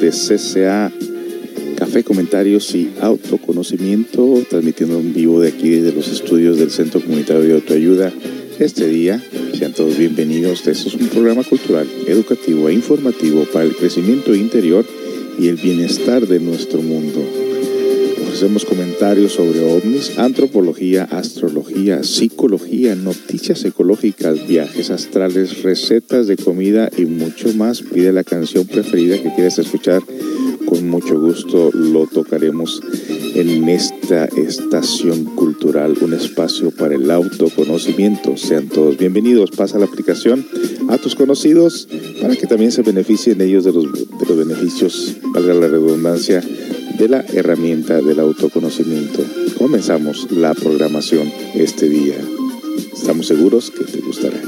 de 0.00 0.10
CCA 0.10 0.92
Café, 1.76 2.04
Comentarios 2.04 2.74
y 2.74 2.90
Autoconocimiento, 3.00 4.42
transmitiendo 4.48 4.98
en 4.98 5.12
vivo 5.12 5.40
de 5.40 5.48
aquí 5.48 5.70
desde 5.70 5.92
los 5.92 6.08
estudios 6.08 6.58
del 6.58 6.70
Centro 6.70 7.00
Comunitario 7.00 7.42
de 7.42 7.54
Autoayuda. 7.54 8.12
Este 8.58 8.88
día, 8.88 9.22
sean 9.58 9.72
todos 9.72 9.96
bienvenidos. 9.96 10.66
Este 10.66 10.88
es 10.88 10.94
un 10.94 11.08
programa 11.08 11.44
cultural, 11.44 11.86
educativo 12.06 12.68
e 12.68 12.74
informativo 12.74 13.44
para 13.52 13.64
el 13.64 13.76
crecimiento 13.76 14.34
interior 14.34 14.84
y 15.38 15.48
el 15.48 15.56
bienestar 15.56 16.26
de 16.26 16.40
nuestro 16.40 16.82
mundo. 16.82 17.22
Hacemos 18.32 18.64
comentarios 18.64 19.32
sobre 19.32 19.60
ovnis, 19.60 20.18
antropología, 20.18 21.04
astrología, 21.04 22.02
psicología, 22.02 22.35
noticias 22.48 23.64
ecológicas, 23.64 24.46
viajes 24.46 24.90
astrales, 24.90 25.62
recetas 25.62 26.26
de 26.26 26.36
comida 26.36 26.88
y 26.96 27.04
mucho 27.04 27.52
más. 27.54 27.82
Pide 27.82 28.12
la 28.12 28.24
canción 28.24 28.66
preferida 28.66 29.20
que 29.20 29.34
quieras 29.34 29.58
escuchar. 29.58 30.02
Con 30.66 30.88
mucho 30.88 31.18
gusto 31.20 31.70
lo 31.72 32.06
tocaremos 32.06 32.80
en 33.34 33.68
esta 33.68 34.26
estación 34.26 35.24
cultural, 35.24 35.96
un 36.00 36.14
espacio 36.14 36.70
para 36.70 36.94
el 36.94 37.10
autoconocimiento. 37.10 38.36
Sean 38.36 38.68
todos 38.68 38.96
bienvenidos. 38.96 39.50
Pasa 39.50 39.78
la 39.78 39.86
aplicación 39.86 40.46
a 40.88 40.98
tus 40.98 41.14
conocidos 41.14 41.88
para 42.20 42.36
que 42.36 42.46
también 42.46 42.72
se 42.72 42.82
beneficien 42.82 43.40
ellos 43.40 43.64
de 43.64 43.72
los, 43.72 43.84
de 43.92 44.26
los 44.28 44.38
beneficios, 44.38 45.16
valga 45.34 45.54
la 45.54 45.68
redundancia, 45.68 46.42
de 46.98 47.08
la 47.08 47.24
herramienta 47.32 48.00
del 48.00 48.20
autoconocimiento. 48.20 49.45
Comenzamos 49.66 50.30
la 50.30 50.54
programación 50.54 51.32
este 51.54 51.88
día. 51.88 52.14
Estamos 52.92 53.26
seguros 53.26 53.72
que 53.72 53.82
te 53.82 53.98
gustará. 53.98 54.40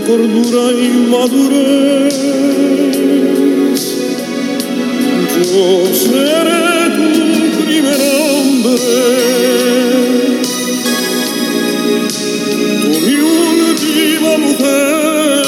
cordura 0.00 0.72
y 0.72 0.88
madurez. 1.10 2.14
Yo 5.52 5.94
seré 5.94 6.62
tu 6.96 7.62
primer 7.62 8.00
hombre, 8.00 8.76
tu 12.80 12.88
mi 13.06 13.16
última 13.16 14.38
mujer. 14.38 15.42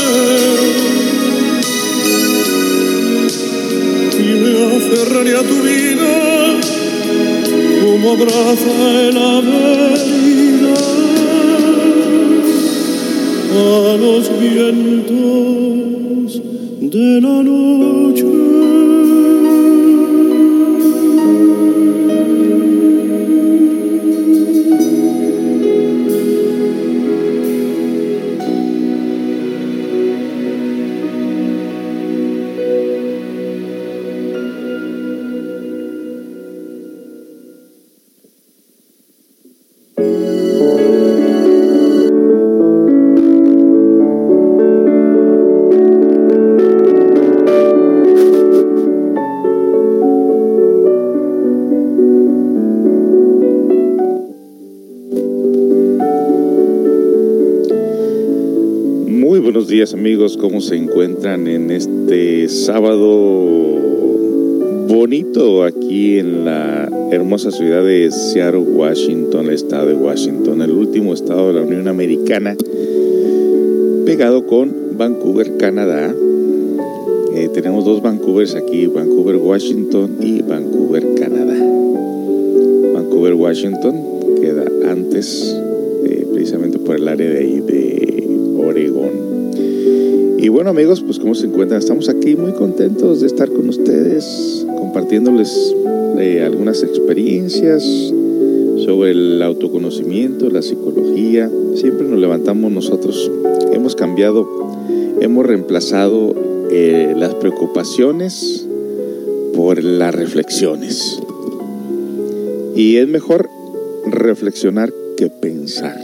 Y 4.18 4.30
me 4.42 4.52
aferraré 4.76 5.32
a 5.36 5.42
tu 5.42 5.56
vida 5.62 6.14
como 7.82 8.12
abraza 8.12 8.74
el 9.08 9.16
haber 9.16 10.33
a 13.56 13.96
los 13.96 14.30
vientos 14.40 15.14
de 16.80 17.20
la 17.20 17.42
noche. 17.42 18.83
Amigos, 60.04 60.36
¿cómo 60.36 60.60
se 60.60 60.76
encuentran 60.76 61.46
en 61.46 61.70
este 61.70 62.46
sábado 62.50 63.00
bonito 64.86 65.64
aquí 65.64 66.18
en 66.18 66.44
la 66.44 66.90
hermosa 67.10 67.50
ciudad 67.50 67.82
de 67.82 68.10
Seattle, 68.10 68.60
Washington, 68.60 69.46
el 69.46 69.54
estado 69.54 69.86
de 69.86 69.94
Washington, 69.94 70.60
el 70.60 70.72
último 70.72 71.14
estado 71.14 71.48
de 71.48 71.54
la 71.54 71.62
Unión 71.62 71.88
Americana, 71.88 72.54
pegado 74.04 74.46
con 74.46 74.70
Vancouver, 74.98 75.56
Canadá. 75.56 76.14
Eh, 77.34 77.48
tenemos 77.54 77.86
dos 77.86 78.02
Vancouvers 78.02 78.56
aquí, 78.56 78.86
Vancouver, 78.86 79.36
Washington 79.36 80.18
y 80.20 80.42
Vancouver, 80.42 81.14
Canadá. 81.14 81.56
Vancouver, 82.92 83.32
Washington 83.32 83.94
queda 84.38 84.66
antes, 84.86 85.58
eh, 86.04 86.26
precisamente 86.30 86.78
por 86.78 86.96
el 86.96 87.08
área 87.08 87.30
de 87.30 87.38
ahí 87.38 87.60
de 87.60 88.28
Oregón. 88.58 89.34
Y 90.44 90.50
bueno 90.50 90.68
amigos, 90.68 91.00
pues 91.00 91.18
como 91.18 91.34
se 91.34 91.46
encuentran, 91.46 91.80
estamos 91.80 92.10
aquí 92.10 92.36
muy 92.36 92.52
contentos 92.52 93.22
de 93.22 93.28
estar 93.28 93.50
con 93.50 93.66
ustedes, 93.66 94.66
compartiéndoles 94.78 95.74
eh, 96.18 96.42
algunas 96.44 96.82
experiencias 96.82 97.82
sobre 97.82 99.12
el 99.12 99.40
autoconocimiento, 99.40 100.50
la 100.50 100.60
psicología. 100.60 101.50
Siempre 101.76 102.06
nos 102.06 102.20
levantamos 102.20 102.70
nosotros, 102.70 103.32
hemos 103.72 103.96
cambiado, 103.96 104.46
hemos 105.22 105.46
reemplazado 105.46 106.34
eh, 106.70 107.14
las 107.16 107.34
preocupaciones 107.36 108.68
por 109.54 109.82
las 109.82 110.14
reflexiones. 110.14 111.22
Y 112.76 112.96
es 112.96 113.08
mejor 113.08 113.48
reflexionar 114.04 114.92
que 115.16 115.30
pensar. 115.30 115.98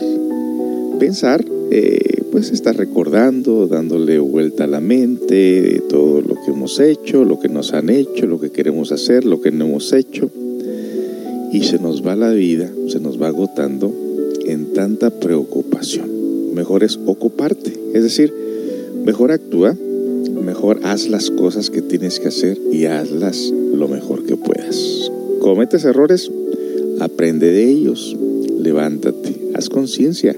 Pensar 0.98 1.44
eh, 1.70 2.09
pues 2.40 2.52
está 2.52 2.72
recordando, 2.72 3.66
dándole 3.66 4.18
vuelta 4.18 4.64
a 4.64 4.66
la 4.66 4.80
mente 4.80 5.82
todo 5.90 6.22
lo 6.22 6.36
que 6.36 6.52
hemos 6.52 6.80
hecho, 6.80 7.26
lo 7.26 7.38
que 7.38 7.50
nos 7.50 7.74
han 7.74 7.90
hecho, 7.90 8.26
lo 8.26 8.40
que 8.40 8.48
queremos 8.48 8.92
hacer, 8.92 9.26
lo 9.26 9.42
que 9.42 9.50
no 9.50 9.66
hemos 9.66 9.92
hecho. 9.92 10.30
Y 11.52 11.64
se 11.64 11.78
nos 11.78 12.02
va 12.02 12.16
la 12.16 12.30
vida, 12.30 12.72
se 12.88 12.98
nos 12.98 13.20
va 13.20 13.26
agotando 13.26 13.92
en 14.46 14.72
tanta 14.72 15.10
preocupación. 15.10 16.54
Mejor 16.54 16.82
es 16.82 16.98
ocuparte, 17.04 17.74
es 17.92 18.04
decir, 18.04 18.32
mejor 19.04 19.32
actúa, 19.32 19.76
mejor 20.42 20.80
haz 20.84 21.08
las 21.08 21.30
cosas 21.30 21.68
que 21.68 21.82
tienes 21.82 22.20
que 22.20 22.28
hacer 22.28 22.56
y 22.72 22.86
hazlas 22.86 23.52
lo 23.74 23.86
mejor 23.86 24.24
que 24.24 24.36
puedas. 24.36 25.12
Cometes 25.40 25.84
errores, 25.84 26.32
aprende 27.00 27.52
de 27.52 27.68
ellos, 27.68 28.16
levántate, 28.58 29.50
haz 29.52 29.68
conciencia 29.68 30.34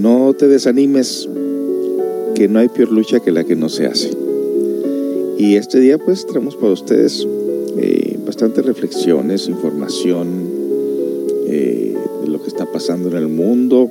no 0.00 0.32
te 0.34 0.48
desanimes, 0.48 1.28
que 2.34 2.48
no 2.48 2.58
hay 2.58 2.68
peor 2.68 2.90
lucha 2.90 3.20
que 3.20 3.32
la 3.32 3.44
que 3.44 3.56
no 3.56 3.68
se 3.68 3.86
hace. 3.86 4.10
Y 5.38 5.56
este 5.56 5.80
día 5.80 5.98
pues 5.98 6.26
traemos 6.26 6.56
para 6.56 6.72
ustedes 6.72 7.26
eh, 7.76 8.18
bastantes 8.24 8.64
reflexiones, 8.64 9.48
información 9.48 10.28
eh, 11.46 11.94
de 12.22 12.28
lo 12.30 12.42
que 12.42 12.48
está 12.48 12.70
pasando 12.70 13.08
en 13.10 13.16
el 13.16 13.28
mundo 13.28 13.90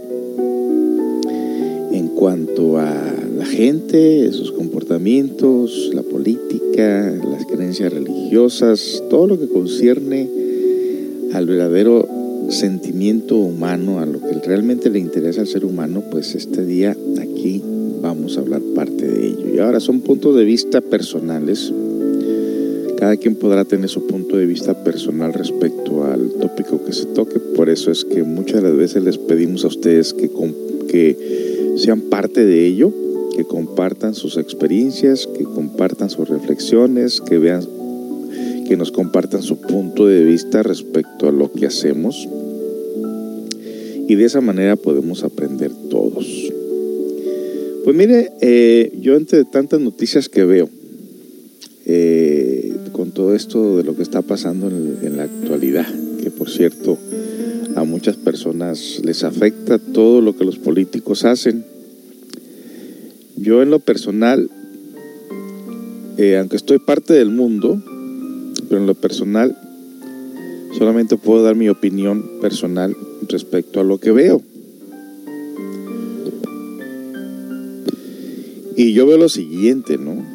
en 1.92 2.08
cuanto 2.10 2.78
a 2.78 2.94
la 3.36 3.46
gente, 3.46 4.32
sus 4.32 4.52
comportamientos, 4.52 5.92
la 5.94 6.04
política, 6.04 7.14
las 7.30 7.46
creencias 7.46 7.92
religiosas, 7.94 9.04
todo 9.10 9.28
lo 9.28 9.40
que 9.40 9.48
concierne 9.48 10.30
al 11.34 11.46
verdadero 11.46 12.08
sentimiento 13.00 13.38
humano, 13.38 14.02
a 14.02 14.06
lo 14.06 14.20
que 14.20 14.46
realmente 14.46 14.90
le 14.90 15.00
interesa 15.00 15.40
al 15.40 15.48
ser 15.48 15.64
humano, 15.64 16.04
pues 16.12 16.36
este 16.36 16.66
día 16.66 16.98
aquí 17.22 17.64
vamos 18.02 18.38
a 18.38 18.42
hablar 18.42 18.62
parte 18.76 19.08
de 19.08 19.26
ello. 19.26 19.56
Y 19.56 19.60
ahora 19.60 19.80
son 19.80 20.02
puntos 20.02 20.36
de 20.36 20.44
vista 20.44 20.82
personales. 20.82 21.72
Cada 22.98 23.16
quien 23.16 23.36
podrá 23.36 23.64
tener 23.64 23.88
su 23.88 24.06
punto 24.06 24.36
de 24.36 24.46
vista 24.46 24.84
personal 24.84 25.32
respecto 25.32 26.04
al 26.04 26.30
tópico 26.42 26.84
que 26.84 26.92
se 26.92 27.06
toque. 27.06 27.40
Por 27.40 27.70
eso 27.70 27.90
es 27.90 28.04
que 28.04 28.24
muchas 28.24 28.62
de 28.62 28.68
las 28.68 28.76
veces 28.76 29.02
les 29.02 29.18
pedimos 29.18 29.64
a 29.64 29.68
ustedes 29.68 30.14
que, 30.14 30.30
que 30.90 31.76
sean 31.78 32.02
parte 32.02 32.46
de 32.46 32.66
ello, 32.66 32.92
que 33.34 33.46
compartan 33.46 34.14
sus 34.14 34.36
experiencias, 34.36 35.26
que 35.26 35.46
compartan 35.46 36.10
sus 36.10 36.28
reflexiones, 36.28 37.22
que 37.22 37.38
vean 37.38 37.66
que 38.68 38.76
nos 38.76 38.92
compartan 38.92 39.42
su 39.42 39.62
punto 39.62 40.06
de 40.06 40.22
vista 40.22 40.64
respecto 40.64 41.30
a 41.30 41.32
lo 41.32 41.50
que 41.52 41.66
hacemos 41.66 42.28
y 44.10 44.16
de 44.16 44.26
esa 44.26 44.42
manera 44.42 44.76
podemos 44.76 45.24
aprender 45.24 45.72
todos. 45.88 46.52
Pues 47.84 47.96
mire, 47.96 48.32
eh, 48.42 48.92
yo 49.00 49.16
entre 49.16 49.46
tantas 49.46 49.80
noticias 49.80 50.30
que 50.30 50.44
veo, 50.44 50.68
eh, 51.86 52.74
con 52.92 53.12
todo 53.12 53.36
esto 53.36 53.78
de 53.78 53.84
lo 53.84 53.96
que 53.96 54.02
está 54.02 54.24
pasando 54.24 54.68
en, 54.68 55.16
la 55.16 55.24
actualidad, 55.24 55.86
que 56.24 56.32
por 56.32 56.50
cierto 56.50 56.98
a 57.76 57.84
muchas 57.84 58.18
personas 58.18 59.00
les 59.04 59.24
afecta 59.24 59.78
todo 59.78 60.22
lo 60.22 60.36
que 60.36 60.44
los 60.44 60.58
políticos 60.58 61.24
hacen, 61.24 61.64
yo 63.38 63.62
en 63.62 63.70
lo 63.70 63.78
personal, 63.78 64.50
eh, 66.18 66.36
aunque 66.38 66.56
estoy 66.56 66.80
parte 66.80 67.14
del 67.14 67.30
mundo, 67.30 67.80
pero 68.70 68.82
en 68.82 68.88
lo 68.88 68.96
personal 68.96 69.56
solamente 70.80 71.16
puedo 71.16 71.44
dar 71.44 71.56
mi 71.56 71.70
opinión 71.70 72.40
personal 72.42 72.96
respecto 73.30 73.80
a 73.80 73.84
lo 73.84 74.00
que 74.00 74.12
veo. 74.12 74.42
Y 78.76 78.94
yo 78.94 79.06
veo 79.06 79.18
lo 79.18 79.30
siguiente, 79.30 79.98
¿no? 79.98 80.26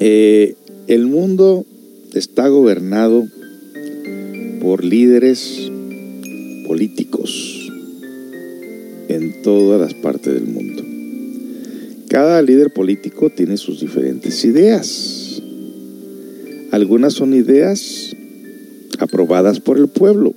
Eh, 0.00 0.56
el 0.86 1.06
mundo 1.06 1.66
está 2.14 2.48
gobernado 2.48 3.26
por 4.60 4.84
líderes 4.84 5.70
políticos 6.66 7.70
en 9.08 9.42
todas 9.42 9.80
las 9.80 9.94
partes 9.94 10.34
del 10.34 10.46
mundo. 10.46 10.82
Cada 12.08 12.42
líder 12.42 12.72
político 12.72 13.30
tiene 13.30 13.56
sus 13.56 13.80
diferentes 13.80 14.44
ideas. 14.44 15.42
Algunas 16.72 17.12
son 17.12 17.34
ideas 17.34 18.16
aprobadas 18.98 19.60
por 19.60 19.78
el 19.78 19.88
pueblo 19.88 20.34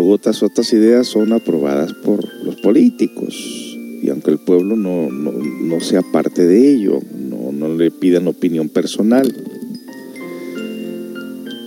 otras, 0.00 0.42
otras 0.42 0.72
ideas 0.72 1.06
son 1.06 1.32
aprobadas 1.32 1.92
por 1.92 2.24
los 2.44 2.56
políticos. 2.56 3.78
Y 4.02 4.10
aunque 4.10 4.30
el 4.30 4.38
pueblo 4.38 4.76
no, 4.76 5.10
no, 5.10 5.80
sea 5.80 6.02
parte 6.02 6.44
de 6.46 6.72
ello, 6.72 6.98
no, 7.28 7.52
no 7.52 7.74
le 7.74 7.90
pidan 7.90 8.26
opinión 8.26 8.68
personal. 8.68 9.32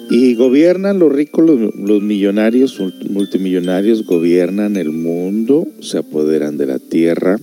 Y 0.10 0.36
gobiernan 0.36 1.00
los 1.00 1.12
ricos, 1.12 1.46
los, 1.46 1.75
los, 1.75 2.01
millonarios, 2.01 2.79
multimillonarios, 3.10 4.05
gobiernan 4.05 4.75
el 4.75 4.91
mundo, 4.91 5.65
se 5.79 5.98
apoderan 5.98 6.58
de 6.58 6.67
la 6.67 6.79
tierra, 6.79 7.39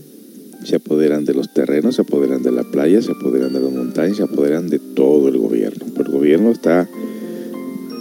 se 0.64 0.76
apoderan 0.76 1.24
de 1.24 1.34
los 1.34 1.52
terrenos, 1.52 1.96
se 1.96 2.02
apoderan 2.02 2.42
de 2.42 2.52
la 2.52 2.62
playa, 2.64 3.02
se 3.02 3.12
apoderan 3.12 3.52
de 3.52 3.60
las 3.60 3.72
montañas, 3.72 4.18
se 4.18 4.22
apoderan 4.22 4.68
de 4.68 4.78
todo 4.78 5.28
el 5.28 5.38
gobierno. 5.38 5.86
Pero 5.94 6.06
el 6.06 6.12
gobierno 6.12 6.50
está 6.50 6.88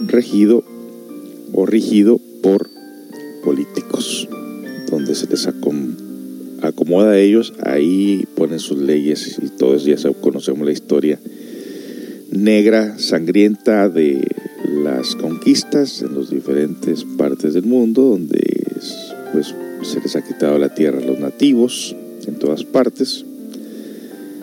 regido 0.08 0.64
o 1.54 1.66
rigido 1.66 2.20
por 2.42 2.71
políticos, 3.44 4.28
donde 4.90 5.16
se 5.16 5.28
les 5.28 5.48
acomoda 5.48 7.12
a 7.12 7.20
ellos, 7.20 7.54
ahí 7.64 8.26
ponen 8.36 8.60
sus 8.60 8.78
leyes 8.80 9.40
y 9.42 9.50
todos 9.50 9.84
ya 9.84 9.96
conocemos 10.22 10.66
la 10.66 10.72
historia 10.72 11.20
negra, 12.32 12.98
sangrienta 12.98 13.90
de 13.90 14.26
las 14.84 15.16
conquistas 15.16 16.02
en 16.02 16.16
las 16.16 16.30
diferentes 16.30 17.04
partes 17.04 17.54
del 17.54 17.66
mundo, 17.66 18.04
donde 18.04 18.42
pues, 19.34 19.54
se 19.84 20.00
les 20.00 20.16
ha 20.16 20.24
quitado 20.24 20.58
la 20.58 20.74
tierra 20.74 21.00
a 21.00 21.06
los 21.06 21.20
nativos 21.20 21.96
en 22.28 22.36
todas 22.36 22.64
partes. 22.64 23.26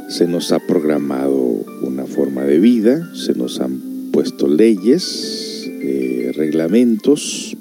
Se 0.08 0.26
nos 0.26 0.52
ha 0.52 0.58
programado 0.58 1.64
una 1.82 2.04
forma 2.04 2.44
de 2.44 2.58
vida, 2.58 3.10
se 3.14 3.34
nos 3.34 3.60
han 3.60 4.10
puesto 4.12 4.48
leyes, 4.48 5.64
eh, 5.66 6.32
reglamentos, 6.34 7.56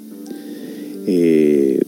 eh. 1.10 1.80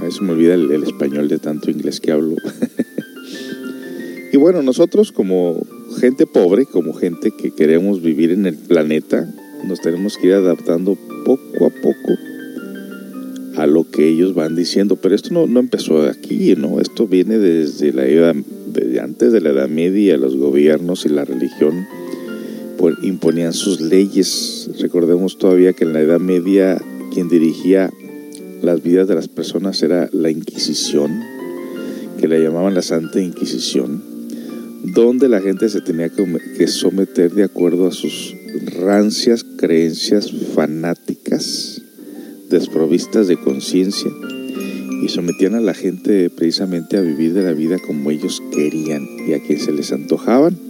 A 0.00 0.04
veces 0.04 0.22
me 0.22 0.32
olvida 0.32 0.54
el, 0.54 0.82
español 0.82 1.28
de 1.28 1.38
tanto 1.38 1.70
inglés 1.70 2.00
que 2.00 2.12
hablo. 2.12 2.36
y 4.32 4.36
bueno, 4.38 4.62
nosotros 4.62 5.12
como 5.12 5.60
gente 6.00 6.26
pobre, 6.26 6.64
como 6.64 6.94
gente 6.94 7.30
que 7.30 7.50
queremos 7.50 8.00
vivir 8.00 8.30
en 8.30 8.46
el 8.46 8.56
planeta, 8.56 9.28
nos 9.66 9.80
tenemos 9.80 10.16
que 10.16 10.28
ir 10.28 10.34
adaptando 10.34 10.96
poco 11.24 11.66
a 11.66 11.70
poco 11.70 12.18
a 13.56 13.66
lo 13.66 13.90
que 13.90 14.08
ellos 14.08 14.34
van 14.34 14.56
diciendo. 14.56 14.96
Pero 14.96 15.14
esto 15.14 15.34
no, 15.34 15.46
no 15.46 15.60
empezó 15.60 16.02
aquí, 16.02 16.54
¿no? 16.56 16.80
Esto 16.80 17.06
viene 17.06 17.38
desde 17.38 17.92
la 17.92 18.06
edad, 18.06 18.36
desde 18.72 19.00
antes 19.00 19.32
de 19.32 19.40
la 19.40 19.50
Edad 19.50 19.68
Media, 19.68 20.16
los 20.16 20.36
gobiernos 20.36 21.04
y 21.04 21.10
la 21.10 21.24
religión 21.24 21.86
imponían 23.02 23.52
sus 23.52 23.80
leyes. 23.80 24.70
Recordemos 24.80 25.38
todavía 25.38 25.72
que 25.72 25.84
en 25.84 25.92
la 25.92 26.00
Edad 26.00 26.20
Media 26.20 26.80
quien 27.12 27.28
dirigía 27.28 27.90
las 28.62 28.82
vidas 28.82 29.08
de 29.08 29.14
las 29.14 29.28
personas 29.28 29.82
era 29.82 30.08
la 30.12 30.30
Inquisición, 30.30 31.22
que 32.20 32.28
le 32.28 32.42
llamaban 32.42 32.74
la 32.74 32.82
Santa 32.82 33.20
Inquisición, 33.20 34.02
donde 34.84 35.28
la 35.28 35.40
gente 35.40 35.68
se 35.68 35.80
tenía 35.80 36.10
que 36.10 36.66
someter 36.66 37.32
de 37.32 37.44
acuerdo 37.44 37.86
a 37.86 37.92
sus 37.92 38.34
rancias 38.80 39.44
creencias 39.44 40.32
fanáticas, 40.54 41.82
desprovistas 42.50 43.28
de 43.28 43.36
conciencia, 43.36 44.10
y 45.02 45.08
sometían 45.08 45.54
a 45.54 45.60
la 45.60 45.74
gente 45.74 46.28
precisamente 46.28 46.96
a 46.96 47.00
vivir 47.00 47.32
de 47.32 47.42
la 47.42 47.52
vida 47.52 47.78
como 47.78 48.10
ellos 48.10 48.42
querían 48.52 49.06
y 49.28 49.32
a 49.32 49.40
quien 49.40 49.60
se 49.60 49.70
les 49.70 49.92
antojaban 49.92 50.67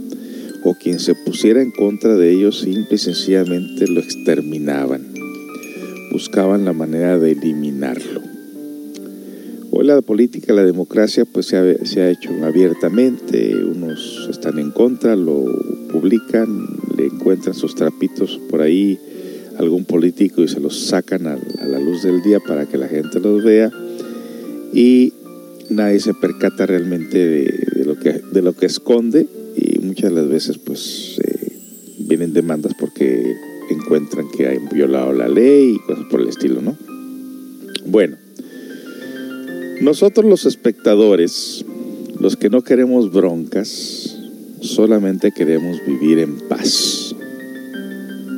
o 0.69 0.75
quien 0.75 1.01
se 1.01 1.15
pusiera 1.15 1.63
en 1.63 1.71
contra 1.71 2.15
de 2.15 2.31
ellos 2.31 2.61
simple 2.61 2.97
y 2.97 2.99
sencillamente 2.99 3.87
lo 3.89 4.01
exterminaban. 4.01 5.15
Buscaban 6.13 6.67
la 6.67 6.75
manera 6.75 7.19
de 7.19 7.33
eliminarlo. 7.33 8.21
Hoy 9.71 9.87
la 9.87 10.03
política, 10.03 10.53
la 10.53 10.65
democracia, 10.65 11.25
pues 11.25 11.47
se 11.47 11.57
ha, 11.57 12.11
hecho 12.11 12.31
abiertamente, 12.45 13.55
unos 13.65 14.29
están 14.31 14.59
en 14.59 14.71
contra, 14.71 15.17
lo 15.17 15.47
publican, 15.91 16.67
le 16.99 17.07
encuentran 17.07 17.55
sus 17.55 17.75
trapitos 17.75 18.39
por 18.51 18.61
ahí 18.61 18.99
algún 19.57 19.87
político 19.87 20.43
y 20.43 20.49
se 20.49 20.61
los 20.61 20.79
sacan 20.87 21.27
a, 21.29 21.39
la 21.67 21.81
luz 21.81 22.03
del 22.03 22.23
día 22.23 22.41
para 22.41 22.67
que 22.67 22.77
la 22.77 22.89
gente 22.89 23.21
los 23.21 23.43
vea 23.43 23.71
y 24.75 25.15
nadie 25.71 25.99
se 26.01 26.13
percata 26.13 26.67
realmente 26.67 27.19
de 27.19 28.43
lo 28.43 28.53
que 28.53 28.67
esconde 28.67 29.27
muchas 29.83 30.11
de 30.11 30.17
las 30.17 30.29
veces 30.29 30.59
pues 30.59 31.19
eh, 31.23 31.53
vienen 31.99 32.33
demandas 32.33 32.73
porque 32.79 33.35
encuentran 33.71 34.29
que 34.31 34.49
han 34.49 34.69
violado 34.69 35.13
la 35.13 35.29
ley 35.29 35.77
y 35.77 35.87
cosas 35.87 36.05
por 36.11 36.21
el 36.21 36.29
estilo, 36.29 36.61
¿no? 36.63 36.77
Bueno, 37.87 38.17
nosotros 39.81 40.27
los 40.27 40.45
espectadores, 40.45 41.65
los 42.19 42.37
que 42.37 42.51
no 42.51 42.63
queremos 42.63 43.13
broncas, 43.13 44.19
solamente 44.61 45.33
queremos 45.33 45.79
vivir 45.87 46.19
en 46.19 46.39
paz. 46.49 47.15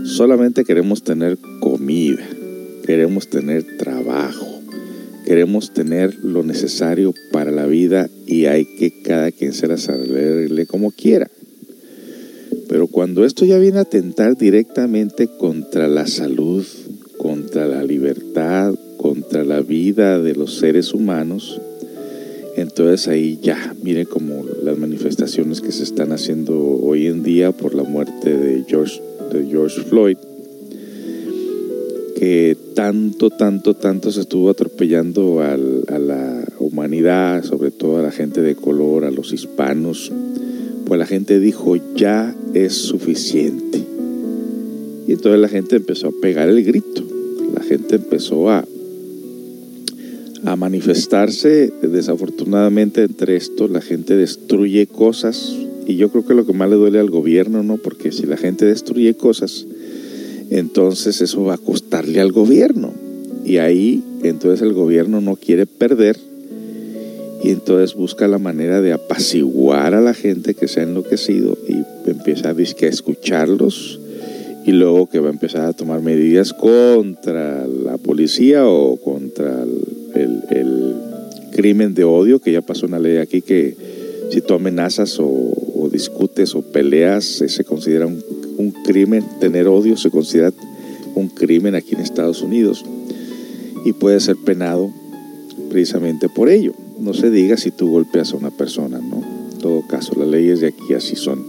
Solamente 0.04 0.64
queremos 0.64 1.02
tener 1.02 1.38
comida, 1.60 2.26
queremos 2.84 3.28
tener 3.28 3.78
trabajo, 3.78 4.59
queremos 5.30 5.72
tener 5.72 6.24
lo 6.24 6.42
necesario 6.42 7.14
para 7.30 7.52
la 7.52 7.64
vida 7.66 8.10
y 8.26 8.46
hay 8.46 8.64
que 8.64 9.00
cada 9.00 9.30
quien 9.30 9.52
se 9.52 9.68
las 9.68 9.88
arregle 9.88 10.66
como 10.66 10.90
quiera. 10.90 11.30
Pero 12.68 12.88
cuando 12.88 13.24
esto 13.24 13.44
ya 13.44 13.56
viene 13.58 13.78
a 13.78 13.82
atentar 13.82 14.36
directamente 14.36 15.28
contra 15.28 15.86
la 15.86 16.08
salud, 16.08 16.66
contra 17.16 17.68
la 17.68 17.84
libertad, 17.84 18.74
contra 18.96 19.44
la 19.44 19.60
vida 19.60 20.20
de 20.20 20.34
los 20.34 20.58
seres 20.58 20.92
humanos, 20.92 21.60
entonces 22.56 23.06
ahí 23.06 23.38
ya, 23.40 23.76
mire 23.84 24.06
como 24.06 24.44
las 24.64 24.78
manifestaciones 24.78 25.60
que 25.60 25.70
se 25.70 25.84
están 25.84 26.10
haciendo 26.10 26.58
hoy 26.58 27.06
en 27.06 27.22
día 27.22 27.52
por 27.52 27.76
la 27.76 27.84
muerte 27.84 28.36
de 28.36 28.64
George, 28.66 29.00
de 29.32 29.46
George 29.46 29.80
Floyd, 29.82 30.16
que 32.20 32.54
tanto, 32.74 33.30
tanto, 33.30 33.72
tanto 33.72 34.12
se 34.12 34.20
estuvo 34.20 34.50
atropellando 34.50 35.40
a 35.40 35.56
la 35.56 36.44
humanidad, 36.58 37.42
sobre 37.44 37.70
todo 37.70 37.96
a 37.96 38.02
la 38.02 38.10
gente 38.10 38.42
de 38.42 38.56
color, 38.56 39.06
a 39.06 39.10
los 39.10 39.32
hispanos, 39.32 40.12
pues 40.84 40.98
la 40.98 41.06
gente 41.06 41.40
dijo, 41.40 41.76
ya 41.96 42.36
es 42.52 42.74
suficiente. 42.74 43.82
Y 45.08 45.12
entonces 45.12 45.40
la 45.40 45.48
gente 45.48 45.76
empezó 45.76 46.08
a 46.08 46.20
pegar 46.20 46.50
el 46.50 46.62
grito, 46.62 47.02
la 47.54 47.62
gente 47.62 47.96
empezó 47.96 48.50
a, 48.50 48.66
a 50.44 50.56
manifestarse. 50.56 51.72
Desafortunadamente 51.80 53.02
entre 53.02 53.36
esto 53.36 53.66
la 53.66 53.80
gente 53.80 54.14
destruye 54.14 54.86
cosas 54.86 55.56
y 55.86 55.96
yo 55.96 56.10
creo 56.10 56.26
que 56.26 56.34
lo 56.34 56.44
que 56.44 56.52
más 56.52 56.68
le 56.68 56.76
duele 56.76 56.98
al 56.98 57.08
gobierno, 57.08 57.62
¿no? 57.62 57.78
Porque 57.78 58.12
si 58.12 58.26
la 58.26 58.36
gente 58.36 58.66
destruye 58.66 59.14
cosas, 59.14 59.66
entonces 60.50 61.20
eso 61.20 61.44
va 61.44 61.54
a 61.54 61.58
costarle 61.58 62.20
al 62.20 62.32
gobierno. 62.32 62.92
Y 63.44 63.58
ahí 63.58 64.02
entonces 64.22 64.62
el 64.62 64.74
gobierno 64.74 65.20
no 65.20 65.36
quiere 65.36 65.66
perder 65.66 66.18
y 67.42 67.50
entonces 67.50 67.94
busca 67.96 68.28
la 68.28 68.38
manera 68.38 68.82
de 68.82 68.92
apaciguar 68.92 69.94
a 69.94 70.00
la 70.00 70.12
gente 70.12 70.54
que 70.54 70.68
se 70.68 70.80
ha 70.80 70.82
enloquecido 70.82 71.56
y 71.66 72.10
empieza 72.10 72.50
a, 72.50 72.52
a 72.52 72.88
escucharlos 72.88 73.98
y 74.66 74.72
luego 74.72 75.08
que 75.08 75.20
va 75.20 75.28
a 75.28 75.32
empezar 75.32 75.62
a 75.62 75.72
tomar 75.72 76.02
medidas 76.02 76.52
contra 76.52 77.66
la 77.66 77.96
policía 77.96 78.68
o 78.68 78.96
contra 78.96 79.64
el, 80.14 80.94
crimen 81.52 81.94
de 81.94 82.04
odio, 82.04 82.38
que 82.38 82.52
ya 82.52 82.62
pasó 82.62 82.86
una 82.86 82.98
ley 82.98 83.18
aquí 83.18 83.42
que 83.42 83.76
si 84.30 84.40
tú 84.40 84.54
amenazas 84.54 85.18
o, 85.18 85.26
o 85.26 85.88
discutes 85.92 86.54
o 86.54 86.62
peleas, 86.62 87.24
se 87.24 87.64
considera 87.64 88.06
un 88.06 88.22
un 88.60 88.70
crimen, 88.70 89.24
tener 89.40 89.66
odio 89.66 89.96
se 89.96 90.10
considera 90.10 90.52
un 91.14 91.28
crimen 91.28 91.74
aquí 91.74 91.94
en 91.94 92.00
Estados 92.00 92.42
Unidos 92.42 92.84
y 93.84 93.92
puede 93.92 94.20
ser 94.20 94.36
penado 94.36 94.90
precisamente 95.68 96.28
por 96.28 96.48
ello. 96.48 96.72
No 96.98 97.14
se 97.14 97.30
diga 97.30 97.56
si 97.56 97.70
tú 97.70 97.90
golpeas 97.90 98.32
a 98.32 98.36
una 98.36 98.50
persona, 98.50 98.98
¿no? 98.98 99.22
En 99.52 99.58
todo 99.58 99.86
caso, 99.86 100.12
las 100.18 100.28
leyes 100.28 100.60
de 100.60 100.68
aquí 100.68 100.94
así 100.94 101.16
son. 101.16 101.44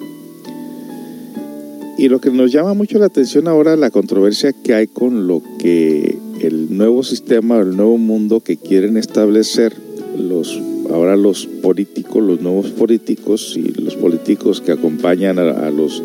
Y 1.98 2.08
lo 2.10 2.20
que 2.20 2.32
nos 2.32 2.51
llama 2.51 2.74
mucho 2.74 2.98
la 2.98 3.06
atención 3.06 3.48
ahora, 3.48 3.75
la 3.75 3.91
controversia 3.91 4.53
que 4.53 4.74
hay 4.74 4.88
con 4.88 5.27
lo 5.27 5.41
que 5.60 6.18
el 6.41 6.75
nuevo 6.75 7.03
sistema, 7.03 7.60
el 7.60 7.75
nuevo 7.75 7.98
mundo 7.98 8.39
que 8.39 8.58
quieren 8.58 8.98
establecer 8.98 9.75
los 10.18 10.60
ahora 10.91 11.15
los 11.15 11.46
políticos, 11.46 12.22
los 12.24 12.41
nuevos 12.41 12.72
políticos 12.72 13.56
y 13.56 13.82
los 13.82 13.96
políticos 13.96 14.62
que 14.62 14.72
acompañan 14.72 15.39
a 15.39 15.70
los 15.70 16.03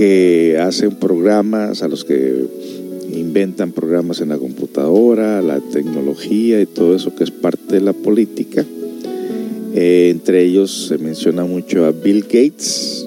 que 0.00 0.56
hacen 0.58 0.92
programas, 0.92 1.82
a 1.82 1.88
los 1.88 2.06
que 2.06 2.46
inventan 3.12 3.72
programas 3.72 4.22
en 4.22 4.30
la 4.30 4.38
computadora, 4.38 5.42
la 5.42 5.60
tecnología 5.60 6.58
y 6.58 6.64
todo 6.64 6.96
eso 6.96 7.14
que 7.14 7.22
es 7.22 7.30
parte 7.30 7.74
de 7.74 7.80
la 7.82 7.92
política. 7.92 8.64
Eh, 9.74 10.08
entre 10.10 10.42
ellos 10.42 10.86
se 10.88 10.96
menciona 10.96 11.44
mucho 11.44 11.84
a 11.84 11.90
Bill 11.90 12.22
Gates, 12.22 13.06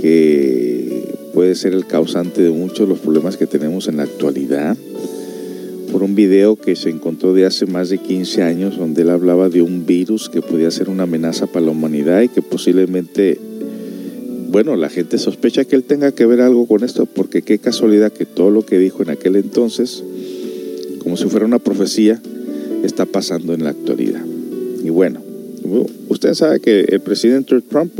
que 0.00 1.12
puede 1.34 1.56
ser 1.56 1.74
el 1.74 1.88
causante 1.88 2.40
de 2.40 2.50
muchos 2.50 2.86
de 2.86 2.94
los 2.94 3.00
problemas 3.00 3.36
que 3.36 3.48
tenemos 3.48 3.88
en 3.88 3.96
la 3.96 4.04
actualidad, 4.04 4.76
por 5.90 6.04
un 6.04 6.14
video 6.14 6.54
que 6.54 6.76
se 6.76 6.88
encontró 6.88 7.34
de 7.34 7.46
hace 7.46 7.66
más 7.66 7.88
de 7.88 7.98
15 7.98 8.44
años 8.44 8.78
donde 8.78 9.02
él 9.02 9.10
hablaba 9.10 9.48
de 9.48 9.60
un 9.60 9.86
virus 9.86 10.28
que 10.28 10.40
podía 10.40 10.70
ser 10.70 10.88
una 10.88 11.02
amenaza 11.02 11.48
para 11.48 11.66
la 11.66 11.72
humanidad 11.72 12.22
y 12.22 12.28
que 12.28 12.42
posiblemente 12.42 13.40
bueno, 14.48 14.76
la 14.76 14.88
gente 14.88 15.18
sospecha 15.18 15.64
que 15.66 15.76
él 15.76 15.84
tenga 15.84 16.12
que 16.12 16.24
ver 16.24 16.40
algo 16.40 16.66
con 16.66 16.82
esto, 16.82 17.04
porque 17.04 17.42
qué 17.42 17.58
casualidad 17.58 18.12
que 18.12 18.24
todo 18.24 18.50
lo 18.50 18.64
que 18.64 18.78
dijo 18.78 19.02
en 19.02 19.10
aquel 19.10 19.36
entonces, 19.36 20.02
como 21.02 21.16
si 21.18 21.26
fuera 21.26 21.44
una 21.44 21.58
profecía, 21.58 22.20
está 22.82 23.04
pasando 23.04 23.52
en 23.52 23.64
la 23.64 23.70
actualidad. 23.70 24.24
Y 24.82 24.88
bueno, 24.88 25.20
usted 26.08 26.32
sabe 26.32 26.60
que 26.60 26.80
el 26.80 27.00
presidente 27.00 27.60
Trump 27.60 27.92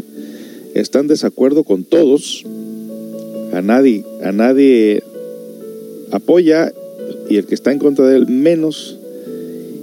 está 0.75 1.01
en 1.01 1.09
desacuerdo 1.09 1.65
con 1.65 1.85
todos, 1.85 2.45
a 3.53 3.61
nadie, 3.61 4.05
a 4.23 4.33
nadie 4.33 5.03
apoya 6.11 6.73
y 7.29 7.37
el 7.37 7.45
que 7.45 7.55
está 7.55 7.73
en 7.73 7.79
contra 7.79 8.07
de 8.07 8.17
él 8.17 8.27
menos. 8.27 8.99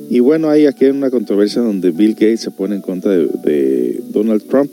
Y 0.09 0.19
bueno, 0.19 0.49
hay 0.49 0.65
aquí 0.65 0.85
una 0.85 1.11
controversia 1.11 1.61
donde 1.61 1.91
Bill 1.91 2.13
Gates 2.13 2.41
se 2.41 2.51
pone 2.51 2.75
en 2.75 2.81
contra 2.81 3.11
de 3.11 4.01
Donald 4.11 4.43
Trump 4.47 4.71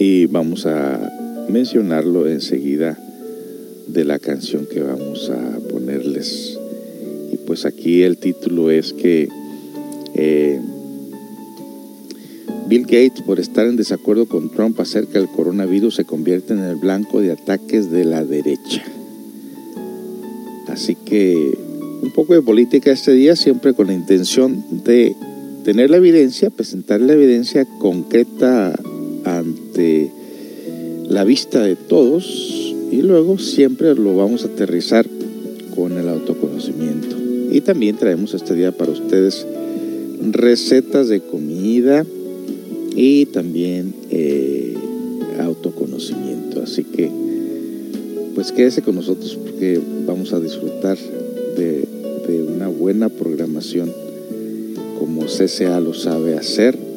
y 0.00 0.26
vamos 0.26 0.64
a 0.64 1.10
mencionarlo 1.48 2.28
enseguida 2.28 2.96
de 3.88 4.04
la 4.04 4.20
canción 4.20 4.64
que 4.72 4.80
vamos 4.80 5.28
a 5.28 5.58
ponerles. 5.68 6.56
Y 7.32 7.36
pues 7.38 7.64
aquí 7.64 8.04
el 8.04 8.16
título 8.16 8.70
es 8.70 8.92
que 8.92 9.28
eh, 10.14 10.60
Bill 12.68 12.82
Gates, 12.82 13.22
por 13.22 13.40
estar 13.40 13.66
en 13.66 13.74
desacuerdo 13.74 14.26
con 14.26 14.50
Trump 14.50 14.78
acerca 14.80 15.18
del 15.18 15.28
coronavirus, 15.28 15.96
se 15.96 16.04
convierte 16.04 16.52
en 16.52 16.60
el 16.60 16.76
blanco 16.76 17.20
de 17.20 17.32
ataques 17.32 17.90
de 17.90 18.04
la 18.04 18.24
derecha. 18.24 18.84
Así 20.68 20.94
que 20.94 21.58
un 22.02 22.12
poco 22.12 22.34
de 22.34 22.42
política 22.42 22.92
este 22.92 23.14
día, 23.14 23.34
siempre 23.34 23.74
con 23.74 23.88
la 23.88 23.94
intención 23.94 24.64
de 24.84 25.16
tener 25.64 25.90
la 25.90 25.96
evidencia, 25.96 26.50
presentar 26.50 27.00
la 27.00 27.14
evidencia 27.14 27.66
concreta 27.80 28.78
ante 29.24 29.67
la 31.08 31.24
vista 31.24 31.62
de 31.62 31.76
todos 31.76 32.74
y 32.90 33.02
luego 33.02 33.38
siempre 33.38 33.94
lo 33.94 34.16
vamos 34.16 34.44
a 34.44 34.48
aterrizar 34.48 35.06
con 35.74 35.96
el 35.98 36.08
autoconocimiento. 36.08 37.16
Y 37.50 37.60
también 37.60 37.96
traemos 37.96 38.34
este 38.34 38.54
día 38.54 38.72
para 38.72 38.92
ustedes 38.92 39.46
recetas 40.30 41.08
de 41.08 41.20
comida 41.20 42.04
y 42.94 43.26
también 43.26 43.94
eh, 44.10 44.74
autoconocimiento. 45.40 46.62
Así 46.62 46.84
que 46.84 47.10
pues 48.34 48.52
quédese 48.52 48.82
con 48.82 48.94
nosotros 48.94 49.36
porque 49.42 49.80
vamos 50.06 50.32
a 50.32 50.40
disfrutar 50.40 50.98
de, 51.56 51.84
de 52.28 52.42
una 52.42 52.68
buena 52.68 53.08
programación 53.08 53.28
programación 53.28 54.08
como 54.98 55.26
CCA 55.26 55.80
lo 55.80 55.94
sabe 55.94 56.36
hacer 56.36 56.87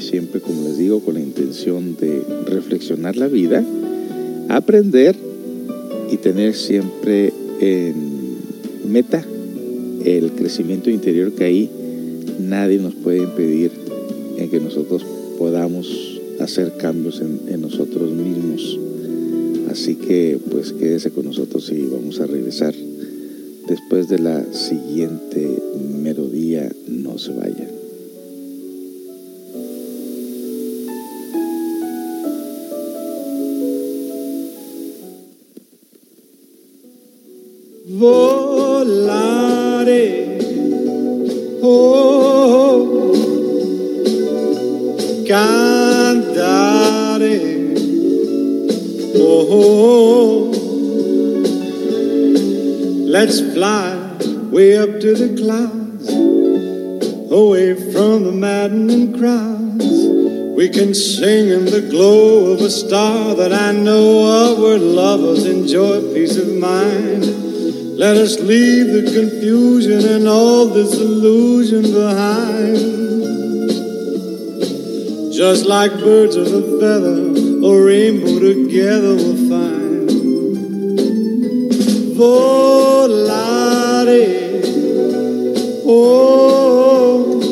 siempre, 0.00 0.40
como 0.40 0.64
les 0.64 0.78
digo, 0.78 1.00
con 1.00 1.14
la 1.14 1.20
intención 1.20 1.96
de 1.96 2.22
reflexionar 2.46 3.16
la 3.16 3.28
vida, 3.28 3.64
aprender 4.48 5.16
y 6.10 6.16
tener 6.16 6.54
siempre 6.54 7.32
en 7.60 7.94
meta 8.88 9.24
el 10.04 10.32
crecimiento 10.32 10.90
interior 10.90 11.32
que 11.32 11.44
ahí 11.44 11.70
nadie 12.40 12.78
nos 12.78 12.94
puede 12.94 13.18
impedir 13.18 13.70
en 14.36 14.50
que 14.50 14.60
nosotros 14.60 15.04
podamos 15.38 16.20
hacer 16.40 16.72
cambios 16.78 17.20
en, 17.20 17.60
nosotros 17.60 18.10
mismos. 18.12 18.78
Así 19.70 19.94
que 19.94 20.38
pues 20.50 20.72
quédese 20.72 21.10
con 21.10 21.26
nosotros 21.26 21.70
y 21.70 21.82
vamos 21.82 22.20
a 22.20 22.26
regresar 22.26 22.74
después 23.68 24.08
de 24.08 24.18
la 24.18 24.52
siguiente 24.52 25.46
melodía. 26.02 26.70
No 26.88 27.18
se 27.18 27.32
vayan. 27.32 27.79
Volare. 38.00 39.92
Oh, 41.62 43.12
cantare. 45.28 46.70
Oh, 49.16 50.50
let's 53.06 53.40
fly 53.52 54.16
way 54.50 54.78
up 54.78 54.98
to 55.00 55.14
the 55.14 55.36
clouds, 55.36 56.08
away 57.30 57.74
from 57.92 58.24
the 58.24 58.32
maddening 58.32 59.12
crowds. 59.18 59.60
We 60.56 60.70
can 60.70 60.94
sing 60.94 61.48
in 61.48 61.66
the 61.66 61.82
glow 61.90 62.52
of 62.52 62.60
a 62.62 62.70
star 62.70 63.34
that 63.34 63.52
I 63.52 63.72
know 63.72 64.56
where 64.58 64.78
lovers 64.78 65.44
enjoy 65.44 66.14
peace 66.14 66.36
of 66.38 66.48
mind. 66.56 67.49
Let 68.00 68.16
us 68.16 68.40
leave 68.40 68.86
the 68.94 69.02
confusion 69.12 70.00
and 70.08 70.26
all 70.26 70.70
disillusion 70.70 71.82
behind. 71.82 72.78
Just 75.30 75.66
like 75.66 75.92
birds 76.00 76.34
of 76.34 76.46
a 76.46 76.62
feather, 76.80 77.18
a 77.20 77.84
rainbow 77.84 78.38
together 78.38 79.16
we'll 79.16 79.36
find. 79.50 80.08
Volare, 82.16 82.64
oh, 85.84 87.42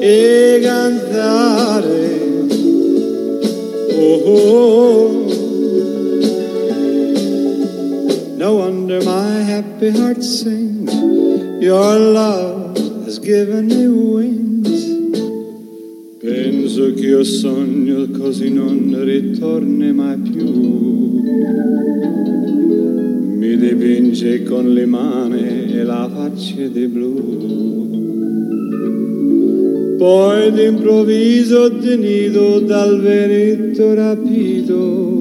e 0.00 0.60
cantare, 0.62 2.48
oh. 3.90 4.22
oh. 4.24 5.25
No 5.25 5.25
happy 9.56 9.90
heart 9.90 10.22
sings. 10.22 10.92
Your 11.62 11.96
love 11.96 12.76
has 13.06 13.18
given 13.18 13.68
me 13.68 13.88
wings. 13.88 14.84
Penso 16.20 16.92
che 16.92 17.06
io 17.06 17.24
sogno 17.24 18.06
così 18.10 18.50
non 18.50 19.02
ritorni 19.02 19.92
mai 19.92 20.18
più. 20.18 21.22
Mi 23.40 23.56
dipinge 23.56 24.42
con 24.42 24.74
le 24.74 24.84
mani 24.84 25.72
e 25.72 25.82
la 25.84 26.10
faccia 26.14 26.66
di 26.66 26.86
blu. 26.88 27.14
Poi 29.96 30.52
d'improvviso 30.52 31.78
tenido 31.78 32.60
dal 32.60 33.00
veretto 33.00 33.94
rapito 33.94 35.15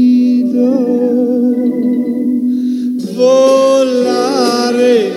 Volare, 3.15 5.11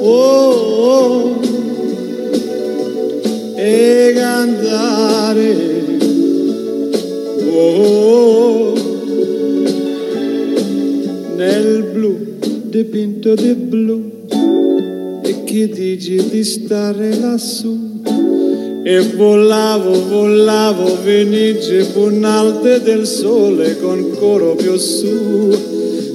oh, 0.00 0.50
oh 0.80 1.40
e 3.54 4.12
cantare, 4.14 5.56
oh, 7.52 8.72
nel 11.36 11.82
blu 11.92 12.16
dipinto 12.70 13.34
di 13.34 13.52
blu 13.52 14.17
che 15.48 15.66
di 15.66 16.44
stare 16.44 17.18
lassù? 17.18 18.02
E 18.84 19.00
volavo, 19.16 20.06
volavo, 20.06 20.98
venice 21.02 21.86
punalte 21.86 22.82
del 22.82 23.06
sole 23.06 23.78
con 23.80 24.10
coro 24.18 24.54
più 24.56 24.76
su. 24.76 25.56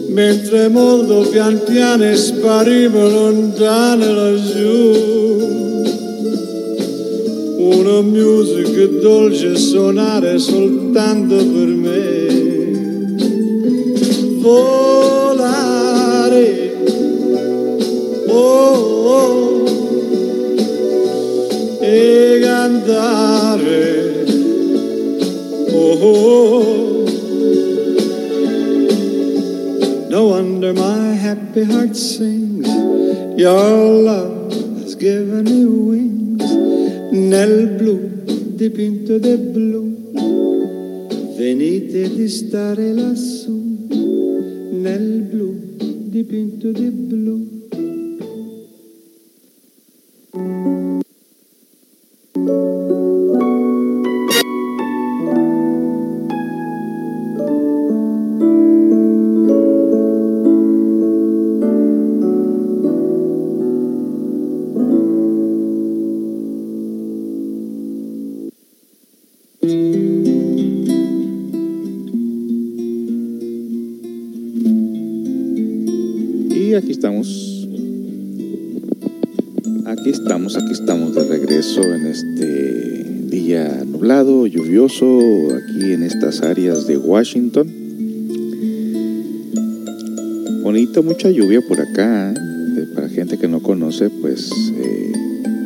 Mentre 0.09 0.67
molto 0.67 1.27
pian 1.31 1.59
piano 1.65 2.15
sparivo 2.15 3.09
lontano 3.09 4.13
laggiù. 4.13 5.41
Una 7.57 8.01
musica 8.01 8.85
dolce 9.01 9.55
suonare 9.55 10.37
soltanto 10.37 11.35
per 11.37 11.67
me. 11.67 12.11
Volare 14.41 14.92
No 30.09 30.27
wonder 30.27 30.73
my 30.73 31.13
happy 31.15 31.63
heart 31.63 31.95
sings. 31.95 32.67
Your 33.39 34.03
love 34.03 34.51
has 34.51 34.95
given 34.95 35.45
me 35.45 35.63
wings. 35.63 36.43
Nel 37.13 37.77
blu 37.77 37.99
dipinto 38.57 39.17
di 39.17 39.37
blu, 39.37 39.95
venite 41.37 42.13
di 42.13 42.27
stare 42.27 42.91
lassù. 42.91 43.87
Nel 44.71 45.21
blu 45.21 45.55
dipinto 46.11 46.71
di 46.71 46.89
blu. 46.91 47.62
Aquí 84.73 85.93
en 85.93 86.01
estas 86.01 86.41
áreas 86.41 86.87
de 86.87 86.97
Washington. 86.97 87.71
Bonito, 90.63 91.03
mucha 91.03 91.29
lluvia 91.29 91.61
por 91.61 91.79
acá. 91.79 92.31
¿eh? 92.31 92.87
Para 92.95 93.07
gente 93.07 93.37
que 93.37 93.47
no 93.47 93.61
conoce, 93.61 94.09
pues 94.09 94.51
eh, 94.75 95.11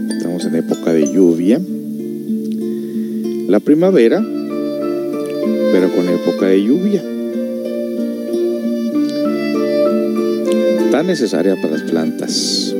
estamos 0.09 0.43
en 0.43 0.55
época 0.55 0.91
de 0.91 1.05
lluvia. 1.13 1.61
La 3.47 3.61
primavera, 3.61 4.21
pero 5.71 5.89
con 5.95 6.09
época 6.09 6.47
de 6.47 6.63
lluvia. 6.63 7.01
Tan 10.91 11.07
necesaria 11.07 11.55
para 11.55 11.77
las 11.77 11.83
plantas. 11.83 12.75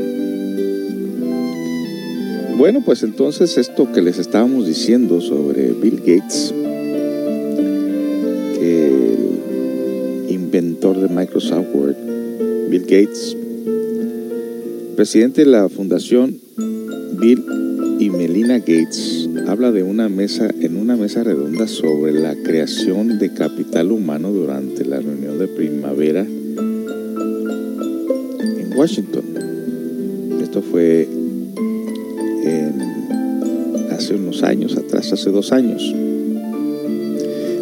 Bueno, 2.57 2.81
pues 2.83 3.03
entonces 3.03 3.55
esto 3.59 3.91
que 3.91 4.01
les 4.01 4.17
estábamos 4.17 4.65
diciendo 4.65 5.21
sobre 5.21 5.73
Bill 5.73 5.97
Gates, 5.97 6.51
el 8.59 10.27
inventor 10.29 10.99
de 10.99 11.07
Microsoft 11.07 11.67
Word, 11.75 11.95
Bill 12.69 12.81
Gates, 12.81 13.37
presidente 14.95 15.45
de 15.45 15.51
la 15.51 15.69
fundación 15.69 16.35
Bill 17.19 17.45
y 17.99 18.09
Melina 18.09 18.57
Gates, 18.57 19.29
habla 19.47 19.71
de 19.71 19.83
una 19.83 20.09
mesa 20.09 20.49
en 20.59 20.77
un 20.77 20.87
una 20.87 20.95
mesa 20.95 21.21
redonda 21.21 21.67
sobre 21.67 22.13
la 22.13 22.33
creación 22.33 23.19
de 23.19 23.33
capital 23.33 23.91
humano 23.91 24.31
durante 24.31 24.85
la 24.85 25.01
reunión 25.01 25.37
de 25.37 25.49
primavera 25.49 26.21
en 26.21 26.77
Washington. 28.73 29.25
Esto 30.41 30.61
fue 30.61 31.09
hace 34.07 34.15
unos 34.15 34.41
años 34.41 34.77
atrás, 34.77 35.11
hace 35.11 35.31
dos 35.31 35.51
años. 35.51 35.93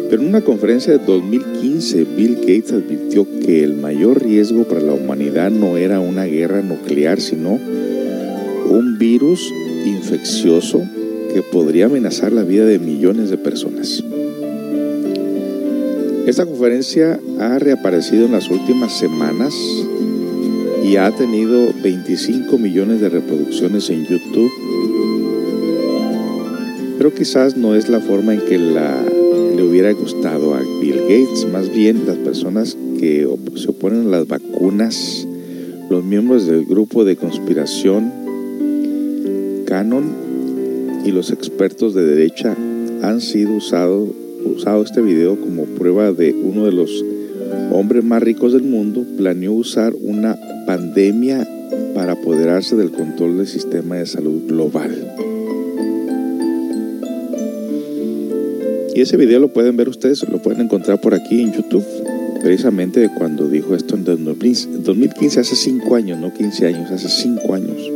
Pero 0.08 0.22
en 0.22 0.28
una 0.28 0.42
conferencia 0.42 0.96
de 0.96 1.04
2015, 1.04 2.06
Bill 2.16 2.36
Gates 2.36 2.72
advirtió 2.72 3.26
que 3.44 3.64
el 3.64 3.74
mayor 3.74 4.22
riesgo 4.22 4.62
para 4.62 4.80
la 4.80 4.92
humanidad 4.92 5.50
no 5.50 5.76
era 5.76 5.98
una 5.98 6.22
guerra 6.22 6.62
nuclear, 6.62 7.20
sino 7.20 7.58
un 8.70 8.96
virus 8.96 9.52
infeccioso 9.86 10.82
que 11.34 11.42
podría 11.42 11.86
amenazar 11.86 12.30
la 12.30 12.44
vida 12.44 12.64
de 12.64 12.78
millones 12.78 13.28
de 13.28 13.38
personas. 13.38 14.04
Esta 16.28 16.46
conferencia 16.46 17.18
ha 17.40 17.58
reaparecido 17.58 18.26
en 18.26 18.32
las 18.32 18.48
últimas 18.50 18.96
semanas 18.96 19.52
y 20.84 20.94
ha 20.94 21.10
tenido 21.10 21.72
25 21.82 22.56
millones 22.56 23.00
de 23.00 23.08
reproducciones 23.08 23.90
en 23.90 24.06
YouTube. 24.06 24.75
Pero 27.06 27.18
quizás 27.18 27.56
no 27.56 27.76
es 27.76 27.88
la 27.88 28.00
forma 28.00 28.34
en 28.34 28.40
que 28.40 28.58
la, 28.58 29.00
le 29.54 29.62
hubiera 29.62 29.92
gustado 29.92 30.54
a 30.54 30.60
Bill 30.80 31.02
Gates, 31.02 31.46
más 31.52 31.72
bien 31.72 32.04
las 32.04 32.16
personas 32.16 32.76
que 32.98 33.24
se 33.54 33.68
oponen 33.68 34.08
a 34.08 34.10
las 34.10 34.26
vacunas, 34.26 35.24
los 35.88 36.02
miembros 36.02 36.48
del 36.48 36.64
grupo 36.64 37.04
de 37.04 37.14
conspiración 37.14 38.10
Canon 39.66 40.02
y 41.04 41.12
los 41.12 41.30
expertos 41.30 41.94
de 41.94 42.04
derecha 42.04 42.56
han 43.02 43.20
sido 43.20 43.52
usado, 43.52 44.12
usado 44.44 44.82
este 44.82 45.00
video 45.00 45.40
como 45.40 45.62
prueba 45.62 46.10
de 46.10 46.32
uno 46.32 46.64
de 46.64 46.72
los 46.72 47.04
hombres 47.70 48.02
más 48.02 48.20
ricos 48.20 48.52
del 48.52 48.64
mundo 48.64 49.04
planeó 49.16 49.52
usar 49.52 49.94
una 49.94 50.36
pandemia 50.66 51.46
para 51.94 52.14
apoderarse 52.14 52.74
del 52.74 52.90
control 52.90 53.38
del 53.38 53.46
sistema 53.46 53.94
de 53.94 54.06
salud 54.06 54.48
global. 54.48 55.25
Y 58.96 59.02
ese 59.02 59.18
video 59.18 59.40
lo 59.40 59.48
pueden 59.48 59.76
ver 59.76 59.90
ustedes, 59.90 60.26
lo 60.26 60.38
pueden 60.38 60.62
encontrar 60.62 60.98
por 60.98 61.12
aquí 61.12 61.42
en 61.42 61.52
YouTube, 61.52 61.84
precisamente 62.40 62.98
de 62.98 63.10
cuando 63.10 63.46
dijo 63.46 63.74
esto 63.74 63.94
en 63.94 64.04
2015, 64.04 65.38
hace 65.38 65.54
5 65.54 65.94
años, 65.96 66.18
no 66.18 66.32
15 66.32 66.66
años, 66.66 66.90
hace 66.90 67.06
5 67.10 67.54
años. 67.54 67.92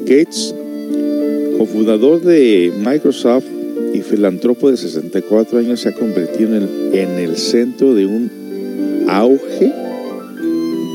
Gates, 0.00 0.52
cofundador 1.58 2.22
de 2.22 2.72
Microsoft 2.84 3.44
y 3.94 4.00
filántropo 4.00 4.68
de 4.68 4.76
64 4.76 5.60
años, 5.60 5.78
se 5.78 5.90
ha 5.90 5.92
convertido 5.92 6.56
en 6.56 6.62
el, 6.64 6.94
en 6.94 7.10
el 7.20 7.36
centro 7.36 7.94
de 7.94 8.04
un 8.04 8.28
auge 9.06 9.72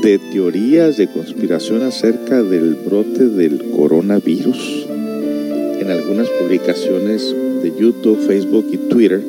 de 0.02 0.18
teorías 0.30 0.98
de 0.98 1.06
conspiración 1.06 1.80
acerca 1.80 2.42
del 2.42 2.74
brote 2.74 3.28
del 3.28 3.64
coronavirus. 3.74 4.88
En 5.80 5.90
algunas 5.90 6.28
publicaciones 6.28 7.34
YouTube, 7.70 8.26
Facebook 8.26 8.66
y 8.72 8.76
Twitter, 8.76 9.22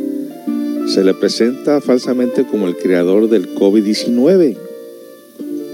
se 0.88 1.04
le 1.04 1.13
presenta 1.13 1.82
falsamente 1.82 2.45
como 2.45 2.67
el 2.67 2.76
creador 2.76 3.30
del 3.30 3.54
COVID-19, 3.56 4.58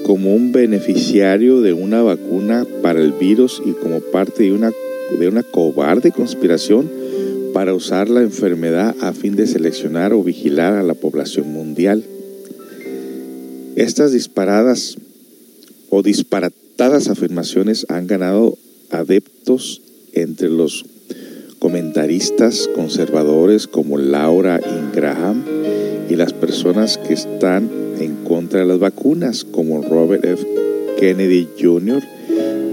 como 0.04 0.34
un 0.34 0.52
beneficiario 0.52 1.62
de 1.62 1.74
una 1.74 2.02
vacuna 2.02 2.65
para 2.82 3.02
el 3.02 3.12
virus 3.12 3.62
y 3.65 3.71
como 3.71 4.00
parte 4.00 4.43
de 4.43 4.54
una, 4.54 4.71
de 5.19 5.28
una 5.28 5.43
cobarde 5.43 6.12
conspiración 6.12 6.89
para 7.54 7.74
usar 7.74 8.10
la 8.10 8.21
enfermedad 8.21 8.95
a 9.02 9.13
fin 9.13 9.36
de 9.36 9.47
seleccionar 9.47 10.13
o 10.13 10.24
vigilar 10.24 10.74
a 10.74 10.84
la 10.84 10.93
población 10.93 11.52
mundial. 11.52 12.04
Estas 13.76 14.12
disparadas 14.12 14.97
o 15.89 16.02
disparatadas 16.02 17.10
afirmaciones 17.10 17.86
han 17.89 18.08
ganado 18.08 18.58
adeptos 18.89 19.82
entre 20.13 20.50
los 20.50 20.86
comentaristas 21.62 22.67
conservadores 22.74 23.67
como 23.67 24.00
Laura 24.00 24.60
Ingraham 24.60 25.43
y 26.10 26.15
las 26.15 26.34
personas 26.34 26.97
que 26.97 27.13
están 27.13 27.69
en 28.00 28.15
contra 28.24 28.62
de 28.62 28.65
las 28.65 28.80
vacunas 28.80 29.43
como 29.43 29.84
Robert 29.84 30.26
F. 30.26 30.43
Kennedy 31.00 31.47
Jr., 31.62 32.02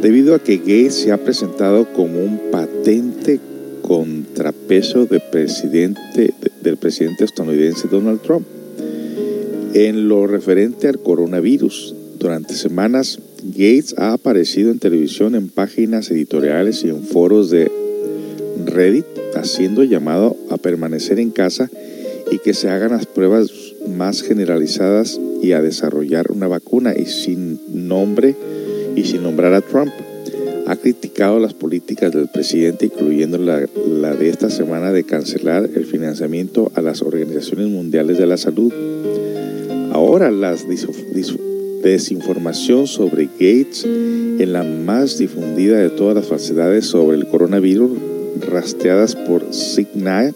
debido 0.00 0.34
a 0.34 0.38
que 0.42 0.56
Gates 0.56 0.94
se 0.94 1.12
ha 1.12 1.18
presentado 1.18 1.92
como 1.92 2.18
un 2.18 2.40
patente 2.50 3.38
contrapeso 3.82 5.04
del 5.04 5.20
presidente, 5.30 6.32
del 6.62 6.78
presidente 6.78 7.26
estadounidense 7.26 7.88
Donald 7.88 8.22
Trump 8.22 8.46
en 9.74 10.08
lo 10.08 10.26
referente 10.26 10.88
al 10.88 10.98
coronavirus. 10.98 11.94
Durante 12.18 12.54
semanas, 12.54 13.18
Gates 13.44 13.94
ha 13.98 14.14
aparecido 14.14 14.70
en 14.70 14.78
televisión, 14.78 15.34
en 15.34 15.50
páginas 15.50 16.10
editoriales 16.10 16.82
y 16.84 16.88
en 16.88 17.02
foros 17.02 17.50
de 17.50 17.70
Reddit, 18.78 19.06
haciendo 19.34 19.82
llamado 19.82 20.36
a 20.50 20.56
permanecer 20.56 21.18
en 21.18 21.32
casa 21.32 21.68
y 22.30 22.38
que 22.38 22.54
se 22.54 22.70
hagan 22.70 22.92
las 22.92 23.06
pruebas 23.06 23.50
más 23.88 24.22
generalizadas 24.22 25.20
y 25.42 25.50
a 25.50 25.60
desarrollar 25.60 26.30
una 26.30 26.46
vacuna 26.46 26.94
y 26.96 27.06
sin 27.06 27.58
nombre 27.72 28.36
y 28.94 29.02
sin 29.02 29.24
nombrar 29.24 29.52
a 29.54 29.62
Trump. 29.62 29.90
Ha 30.68 30.76
criticado 30.76 31.40
las 31.40 31.54
políticas 31.54 32.12
del 32.12 32.28
presidente, 32.28 32.86
incluyendo 32.86 33.36
la, 33.36 33.66
la 33.84 34.14
de 34.14 34.28
esta 34.28 34.48
semana 34.48 34.92
de 34.92 35.02
cancelar 35.02 35.68
el 35.74 35.84
financiamiento 35.84 36.70
a 36.76 36.80
las 36.80 37.02
organizaciones 37.02 37.66
mundiales 37.66 38.16
de 38.16 38.26
la 38.26 38.36
salud 38.36 38.72
Ahora 39.90 40.30
la 40.30 40.54
desinformación 41.82 42.86
sobre 42.86 43.24
Gates 43.24 43.84
en 43.84 44.52
la 44.52 44.62
más 44.62 45.18
difundida 45.18 45.78
de 45.78 45.90
todas 45.90 46.14
las 46.14 46.26
falsedades 46.26 46.86
sobre 46.86 47.16
el 47.16 47.26
coronavirus 47.26 48.07
rastreadas 48.40 49.14
por 49.14 49.52
Signal 49.52 50.34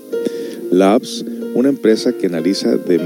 Labs, 0.70 1.24
una 1.54 1.68
empresa 1.68 2.12
que 2.12 2.26
analiza 2.26 2.76
de, 2.76 2.98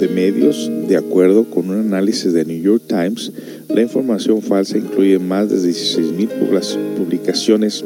de 0.00 0.08
medios 0.08 0.70
de 0.88 0.96
acuerdo 0.96 1.44
con 1.44 1.70
un 1.70 1.80
análisis 1.80 2.32
de 2.32 2.44
New 2.44 2.60
York 2.60 2.82
Times. 2.86 3.32
La 3.68 3.82
información 3.82 4.42
falsa 4.42 4.78
incluye 4.78 5.18
más 5.18 5.50
de 5.50 5.56
16.000 5.56 6.96
publicaciones 6.96 7.84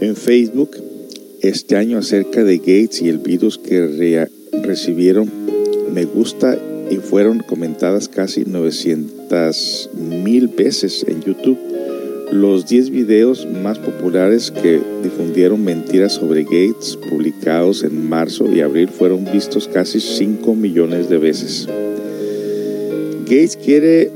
en 0.00 0.16
Facebook 0.16 0.70
este 1.40 1.76
año 1.76 1.98
acerca 1.98 2.44
de 2.44 2.58
Gates 2.58 3.02
y 3.02 3.08
el 3.08 3.18
virus 3.18 3.58
que 3.58 4.28
recibieron 4.62 5.30
me 5.92 6.04
gusta 6.04 6.58
y 6.90 6.96
fueron 6.96 7.40
comentadas 7.40 8.08
casi 8.08 8.44
900 8.44 9.90
mil 9.94 10.48
veces 10.48 11.04
en 11.08 11.22
YouTube. 11.22 11.58
Los 12.32 12.66
10 12.66 12.90
videos 12.90 13.46
más 13.46 13.78
populares 13.78 14.50
que 14.50 14.80
difundieron 15.02 15.62
mentiras 15.62 16.14
sobre 16.14 16.44
Gates, 16.44 16.98
publicados 17.10 17.84
en 17.84 18.08
marzo 18.08 18.50
y 18.50 18.62
abril, 18.62 18.88
fueron 18.88 19.26
vistos 19.30 19.68
casi 19.68 20.00
5 20.00 20.54
millones 20.54 21.10
de 21.10 21.18
veces. 21.18 21.68
Gates 23.26 23.56
quiere 23.56 24.10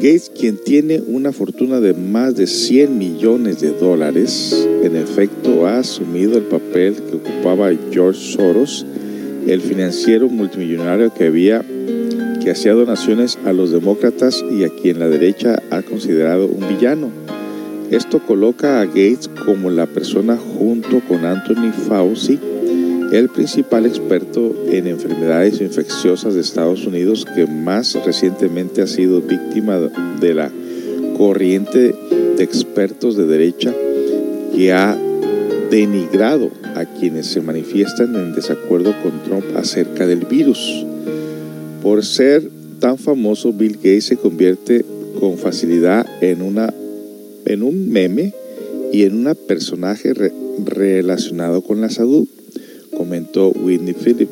Gates, 0.00 0.30
quien 0.36 0.58
tiene 0.58 1.00
una 1.06 1.32
fortuna 1.32 1.80
de 1.80 1.94
más 1.94 2.34
de 2.34 2.48
100 2.48 2.98
millones 2.98 3.60
de 3.60 3.70
dólares, 3.70 4.68
en 4.82 4.96
efecto 4.96 5.66
ha 5.66 5.78
asumido 5.78 6.36
el 6.36 6.44
papel 6.44 6.96
que 6.96 7.16
ocupaba 7.16 7.70
George 7.92 8.20
Soros 8.20 8.84
el 9.46 9.60
financiero 9.60 10.28
multimillonario 10.28 11.14
que 11.14 11.26
había 11.26 11.64
que 12.46 12.52
hacía 12.52 12.74
donaciones 12.74 13.40
a 13.44 13.52
los 13.52 13.72
demócratas 13.72 14.44
y 14.48 14.62
a 14.62 14.68
quien 14.68 15.00
la 15.00 15.08
derecha 15.08 15.60
ha 15.70 15.82
considerado 15.82 16.46
un 16.46 16.68
villano. 16.68 17.10
Esto 17.90 18.20
coloca 18.20 18.80
a 18.80 18.84
Gates 18.84 19.28
como 19.44 19.68
la 19.68 19.86
persona 19.86 20.36
junto 20.36 21.00
con 21.00 21.24
Anthony 21.24 21.72
Fauci, 21.72 22.38
el 23.10 23.30
principal 23.30 23.84
experto 23.84 24.54
en 24.70 24.86
enfermedades 24.86 25.60
infecciosas 25.60 26.34
de 26.34 26.40
Estados 26.40 26.86
Unidos 26.86 27.26
que 27.34 27.48
más 27.48 27.98
recientemente 28.06 28.80
ha 28.80 28.86
sido 28.86 29.22
víctima 29.22 29.80
de 30.20 30.34
la 30.34 30.48
corriente 31.18 31.96
de 32.36 32.44
expertos 32.44 33.16
de 33.16 33.26
derecha 33.26 33.74
que 34.54 34.72
ha 34.72 34.96
denigrado 35.68 36.52
a 36.76 36.84
quienes 36.84 37.26
se 37.26 37.40
manifiestan 37.40 38.14
en 38.14 38.36
desacuerdo 38.36 38.94
con 39.02 39.20
Trump 39.24 39.56
acerca 39.56 40.06
del 40.06 40.26
virus. 40.26 40.86
Por 41.82 42.04
ser 42.04 42.48
tan 42.80 42.98
famoso, 42.98 43.52
Bill 43.52 43.76
Gates 43.76 44.04
se 44.04 44.16
convierte 44.16 44.84
con 45.18 45.38
facilidad 45.38 46.06
en, 46.20 46.42
una, 46.42 46.72
en 47.44 47.62
un 47.62 47.90
meme 47.90 48.32
y 48.92 49.02
en 49.02 49.26
un 49.26 49.34
personaje 49.46 50.12
relacionado 50.64 51.62
con 51.62 51.80
la 51.80 51.90
salud, 51.90 52.26
comentó 52.96 53.50
Whitney 53.50 53.94
Phillips, 53.94 54.30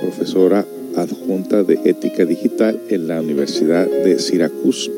profesora 0.00 0.66
adjunta 0.96 1.62
de 1.62 1.78
ética 1.84 2.24
digital 2.24 2.78
en 2.88 3.08
la 3.08 3.20
Universidad 3.20 3.86
de 3.86 4.18
Syracuse. 4.18 4.90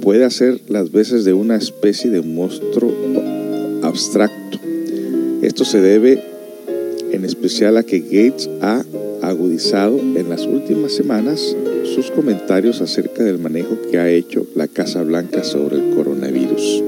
Puede 0.00 0.24
hacer 0.24 0.60
las 0.68 0.90
veces 0.90 1.24
de 1.24 1.32
una 1.32 1.56
especie 1.56 2.10
de 2.10 2.22
monstruo 2.22 2.92
abstracto. 3.82 4.58
Esto 5.42 5.64
se 5.64 5.80
debe 5.80 6.22
en 7.12 7.24
especial 7.24 7.76
a 7.76 7.82
que 7.84 8.00
Gates 8.00 8.48
ha 8.60 8.84
agudizado 9.22 9.98
en 9.98 10.28
las 10.28 10.46
últimas 10.46 10.92
semanas 10.92 11.56
sus 11.94 12.10
comentarios 12.10 12.80
acerca 12.80 13.22
del 13.22 13.38
manejo 13.38 13.76
que 13.90 13.98
ha 13.98 14.10
hecho 14.10 14.46
la 14.54 14.68
Casa 14.68 15.02
Blanca 15.02 15.44
sobre 15.44 15.76
el 15.76 15.94
coronavirus. 15.94 16.82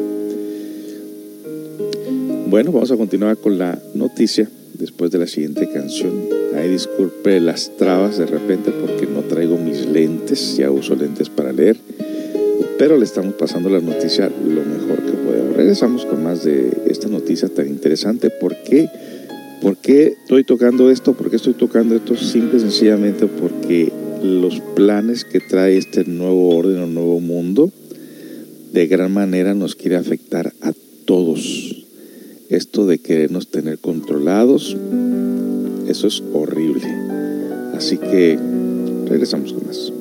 Bueno, 2.49 2.73
vamos 2.73 2.90
a 2.90 2.97
continuar 2.97 3.37
con 3.37 3.59
la 3.59 3.79
noticia 3.94 4.49
después 4.75 5.11
de 5.11 5.18
la 5.18 5.27
siguiente 5.27 5.68
canción. 5.70 6.12
Ay, 6.57 6.68
disculpe 6.68 7.40
las 7.40 7.77
trabas 7.77 8.18
de 8.18 8.27
repente 8.27 8.70
porque 8.70 9.07
no 9.07 9.23
traigo 9.23 9.57
mis 9.57 9.87
lentes, 9.87 10.57
ya 10.57 10.70
uso 10.70 10.94
lentes 10.94 11.29
para 11.29 11.53
leer, 11.53 11.77
pero 12.79 12.97
le 12.97 13.05
estamos 13.05 13.35
pasando 13.35 13.70
la 13.70 13.81
noticia 13.81 14.29
lo 14.29 14.62
mejor 14.64 15.03
que 15.05 15.12
podemos. 15.12 15.57
Regresamos 15.57 16.05
con 16.07 16.23
más 16.23 16.44
de 16.44 16.70
esta 16.87 17.09
noticia 17.09 17.49
tan 17.49 17.68
interesante. 17.68 18.31
¿Por 18.31 18.57
qué? 18.62 18.88
¿Por 19.64 19.79
qué 19.79 20.18
estoy 20.20 20.44
tocando 20.44 20.90
esto? 20.90 21.14
¿Por 21.14 21.31
qué 21.31 21.37
estoy 21.37 21.55
tocando 21.55 21.96
esto? 21.96 22.14
Simple 22.18 22.59
y 22.59 22.61
sencillamente 22.61 23.27
porque 23.27 23.90
los 24.22 24.61
planes 24.61 25.24
que 25.24 25.40
trae 25.40 25.79
este 25.79 26.05
nuevo 26.05 26.55
orden 26.55 26.83
o 26.83 26.87
nuevo 26.87 27.18
mundo 27.18 27.72
de 28.74 28.87
gran 28.88 29.11
manera 29.11 29.55
nos 29.55 29.74
quiere 29.74 29.96
afectar 29.96 30.53
a 30.61 30.74
todos 31.07 31.87
esto 32.50 32.85
de 32.85 32.98
querernos 32.98 33.48
tener 33.48 33.79
controlados, 33.79 34.77
eso 35.88 36.09
es 36.09 36.22
horrible. 36.35 36.87
Así 37.74 37.96
que 37.96 38.38
regresamos 39.07 39.55
con 39.55 39.66
más. 39.66 39.92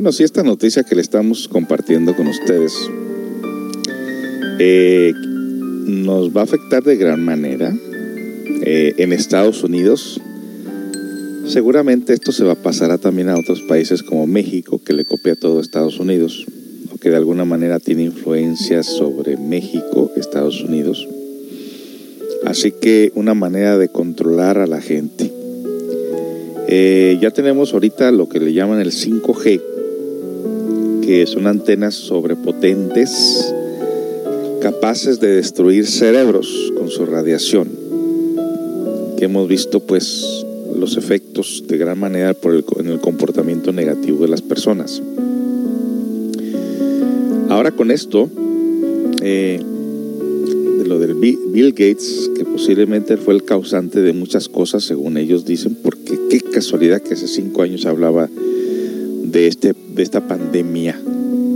Bueno, 0.00 0.12
sí, 0.12 0.24
esta 0.24 0.42
noticia 0.42 0.82
que 0.82 0.94
le 0.94 1.02
estamos 1.02 1.46
compartiendo 1.46 2.16
con 2.16 2.26
ustedes 2.26 2.72
eh, 4.58 5.12
nos 5.84 6.34
va 6.34 6.40
a 6.40 6.44
afectar 6.44 6.82
de 6.82 6.96
gran 6.96 7.22
manera 7.22 7.70
eh, 8.62 8.94
en 8.96 9.12
Estados 9.12 9.62
Unidos. 9.62 10.18
Seguramente 11.46 12.14
esto 12.14 12.32
se 12.32 12.44
va 12.44 12.52
a 12.52 12.62
pasar 12.62 12.98
también 12.98 13.28
a 13.28 13.36
otros 13.36 13.60
países 13.60 14.02
como 14.02 14.26
México, 14.26 14.80
que 14.82 14.94
le 14.94 15.04
copia 15.04 15.36
todo 15.36 15.58
a 15.58 15.60
Estados 15.60 16.00
Unidos, 16.00 16.46
o 16.94 16.96
que 16.96 17.10
de 17.10 17.16
alguna 17.16 17.44
manera 17.44 17.78
tiene 17.78 18.04
influencia 18.04 18.82
sobre 18.82 19.36
México, 19.36 20.12
Estados 20.16 20.62
Unidos. 20.62 21.06
Así 22.46 22.72
que 22.72 23.12
una 23.16 23.34
manera 23.34 23.76
de 23.76 23.90
controlar 23.90 24.56
a 24.56 24.66
la 24.66 24.80
gente. 24.80 25.30
Eh, 26.68 27.18
ya 27.20 27.32
tenemos 27.32 27.74
ahorita 27.74 28.10
lo 28.12 28.30
que 28.30 28.40
le 28.40 28.54
llaman 28.54 28.80
el 28.80 28.92
5G, 28.92 29.60
que 31.10 31.26
son 31.26 31.48
antenas 31.48 31.96
sobrepotentes 31.96 33.52
capaces 34.62 35.18
de 35.18 35.26
destruir 35.26 35.84
cerebros 35.88 36.72
con 36.78 36.88
su 36.88 37.04
radiación, 37.04 37.68
que 39.18 39.24
hemos 39.24 39.48
visto 39.48 39.80
pues 39.80 40.46
los 40.72 40.96
efectos 40.96 41.64
de 41.66 41.78
gran 41.78 41.98
manera 41.98 42.32
por 42.32 42.54
el, 42.54 42.64
en 42.78 42.90
el 42.90 43.00
comportamiento 43.00 43.72
negativo 43.72 44.22
de 44.22 44.28
las 44.28 44.40
personas. 44.40 45.02
Ahora 47.48 47.72
con 47.72 47.90
esto, 47.90 48.30
eh, 49.20 49.60
de 50.78 50.86
lo 50.86 51.00
del 51.00 51.14
Bill 51.14 51.72
Gates, 51.72 52.30
que 52.36 52.44
posiblemente 52.44 53.16
fue 53.16 53.34
el 53.34 53.42
causante 53.42 54.00
de 54.00 54.12
muchas 54.12 54.48
cosas, 54.48 54.84
según 54.84 55.16
ellos 55.16 55.44
dicen, 55.44 55.76
porque 55.82 56.16
qué 56.30 56.40
casualidad 56.40 57.02
que 57.02 57.14
hace 57.14 57.26
cinco 57.26 57.62
años 57.62 57.84
hablaba 57.84 58.28
de, 59.24 59.46
este, 59.48 59.74
de 60.00 60.04
esta 60.04 60.26
pandemia, 60.26 60.98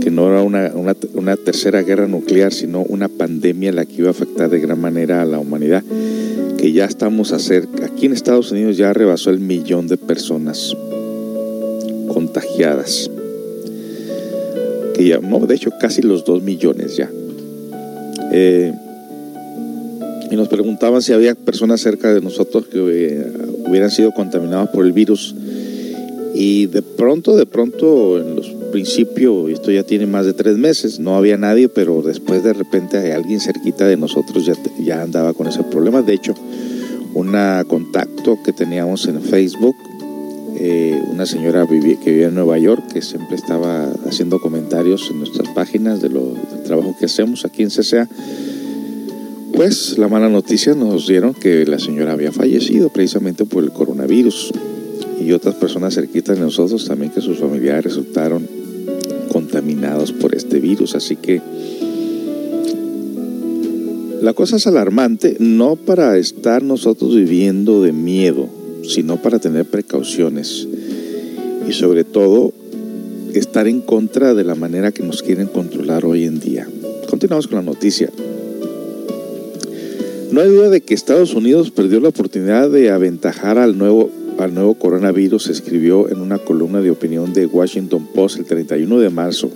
que 0.01 0.11
no 0.11 0.27
era 0.27 0.43
una, 0.43 0.71
una, 1.15 1.35
tercera 1.35 1.81
guerra 1.81 2.07
nuclear, 2.07 2.53
sino 2.53 2.83
una 2.83 3.09
pandemia 3.09 3.71
la 3.71 3.85
que 3.85 3.95
iba 3.95 4.09
a 4.09 4.11
afectar 4.11 4.51
de 4.51 4.59
gran 4.59 4.79
manera 4.79 5.23
a 5.23 5.25
la 5.25 5.39
humanidad, 5.39 5.83
que 6.55 6.71
ya 6.71 6.85
estamos 6.85 7.33
a 7.33 7.37
aquí 7.37 8.05
en 8.05 8.13
Estados 8.13 8.51
Unidos 8.51 8.77
ya 8.77 8.93
rebasó 8.93 9.31
el 9.31 9.39
millón 9.39 9.87
de 9.87 9.97
personas 9.97 10.77
contagiadas, 12.07 13.09
que 14.93 15.07
ya, 15.07 15.19
no, 15.19 15.39
de 15.39 15.55
hecho 15.55 15.71
casi 15.81 16.03
los 16.03 16.23
dos 16.23 16.43
millones 16.43 16.97
ya. 16.97 17.09
Eh, 18.31 18.73
y 20.29 20.35
nos 20.35 20.49
preguntaban 20.49 21.01
si 21.01 21.13
había 21.13 21.33
personas 21.33 21.81
cerca 21.81 22.13
de 22.13 22.21
nosotros 22.21 22.67
que 22.67 22.77
eh, 22.77 23.27
hubieran 23.67 23.89
sido 23.89 24.11
contaminadas 24.11 24.69
por 24.69 24.85
el 24.85 24.93
virus 24.93 25.33
Y 26.37 26.65
de 26.65 26.81
pronto, 26.81 27.37
de 27.37 27.45
pronto, 27.45 28.19
en 28.19 28.35
los 28.35 28.49
principios, 28.73 29.49
esto 29.49 29.71
ya 29.71 29.83
tiene 29.83 30.05
más 30.05 30.25
de 30.25 30.33
tres 30.33 30.57
meses, 30.57 30.99
no 30.99 31.15
había 31.15 31.37
nadie, 31.37 31.69
pero 31.69 32.01
después 32.01 32.43
de 32.43 32.51
repente 32.51 33.13
alguien 33.13 33.39
cerquita 33.39 33.87
de 33.87 33.95
nosotros 33.95 34.45
ya, 34.45 34.53
ya 34.83 35.01
andaba 35.01 35.33
con 35.33 35.47
ese 35.47 35.63
problema. 35.63 36.01
De 36.01 36.13
hecho, 36.13 36.35
un 37.13 37.31
contacto 37.69 38.37
que 38.43 38.51
teníamos 38.51 39.07
en 39.07 39.21
Facebook, 39.21 39.77
eh, 40.57 41.01
una 41.09 41.25
señora 41.25 41.65
que 41.65 41.75
vivía 41.75 42.27
en 42.27 42.35
Nueva 42.35 42.57
York, 42.57 42.83
que 42.91 43.01
siempre 43.01 43.37
estaba 43.37 43.89
haciendo 44.05 44.41
comentarios 44.41 45.09
en 45.11 45.19
nuestras 45.19 45.47
páginas 45.55 46.01
de 46.01 46.09
lo, 46.09 46.33
del 46.33 46.63
trabajo 46.65 46.97
que 46.99 47.05
hacemos 47.05 47.45
aquí 47.45 47.63
en 47.63 47.69
CCA, 47.69 48.09
pues 49.53 49.97
la 49.97 50.09
mala 50.09 50.27
noticia 50.27 50.75
nos 50.75 51.07
dieron 51.07 51.33
que 51.33 51.65
la 51.65 51.79
señora 51.79 52.11
había 52.11 52.33
fallecido 52.33 52.89
precisamente 52.89 53.45
por 53.45 53.63
el 53.63 53.71
coronavirus 53.71 54.51
y 55.25 55.31
otras 55.31 55.55
personas 55.55 55.95
cerquitas 55.95 56.37
de 56.37 56.43
nosotros 56.43 56.85
también 56.85 57.11
que 57.11 57.21
sus 57.21 57.39
familiares 57.39 57.85
resultaron 57.85 58.47
contaminados 59.31 60.11
por 60.11 60.35
este 60.35 60.59
virus. 60.59 60.93
Así 60.93 61.15
que 61.15 61.41
la 64.21 64.33
cosa 64.33 64.57
es 64.57 64.67
alarmante, 64.67 65.37
no 65.39 65.75
para 65.77 66.17
estar 66.17 66.61
nosotros 66.63 67.15
viviendo 67.15 67.81
de 67.81 67.91
miedo, 67.91 68.47
sino 68.83 69.17
para 69.17 69.39
tener 69.39 69.65
precauciones 69.65 70.67
y 71.67 71.73
sobre 71.73 72.03
todo 72.03 72.53
estar 73.33 73.67
en 73.67 73.81
contra 73.81 74.35
de 74.35 74.43
la 74.43 74.55
manera 74.55 74.91
que 74.91 75.03
nos 75.03 75.23
quieren 75.23 75.47
controlar 75.47 76.05
hoy 76.05 76.25
en 76.25 76.39
día. 76.39 76.67
Continuamos 77.09 77.47
con 77.47 77.57
la 77.57 77.63
noticia. 77.63 78.11
No 80.31 80.41
hay 80.41 80.49
duda 80.49 80.69
de 80.69 80.81
que 80.81 80.93
Estados 80.93 81.33
Unidos 81.33 81.71
perdió 81.71 81.99
la 81.99 82.09
oportunidad 82.09 82.69
de 82.69 82.91
aventajar 82.91 83.57
al 83.57 83.77
nuevo 83.77 84.09
al 84.37 84.53
nuevo 84.53 84.73
coronavirus, 84.75 85.49
escribió 85.49 86.09
en 86.09 86.19
una 86.19 86.37
columna 86.37 86.81
de 86.81 86.91
opinión 86.91 87.33
de 87.33 87.45
Washington 87.45 88.07
Post 88.13 88.37
el 88.37 88.45
31 88.45 88.99
de 88.99 89.09
marzo. 89.09 89.49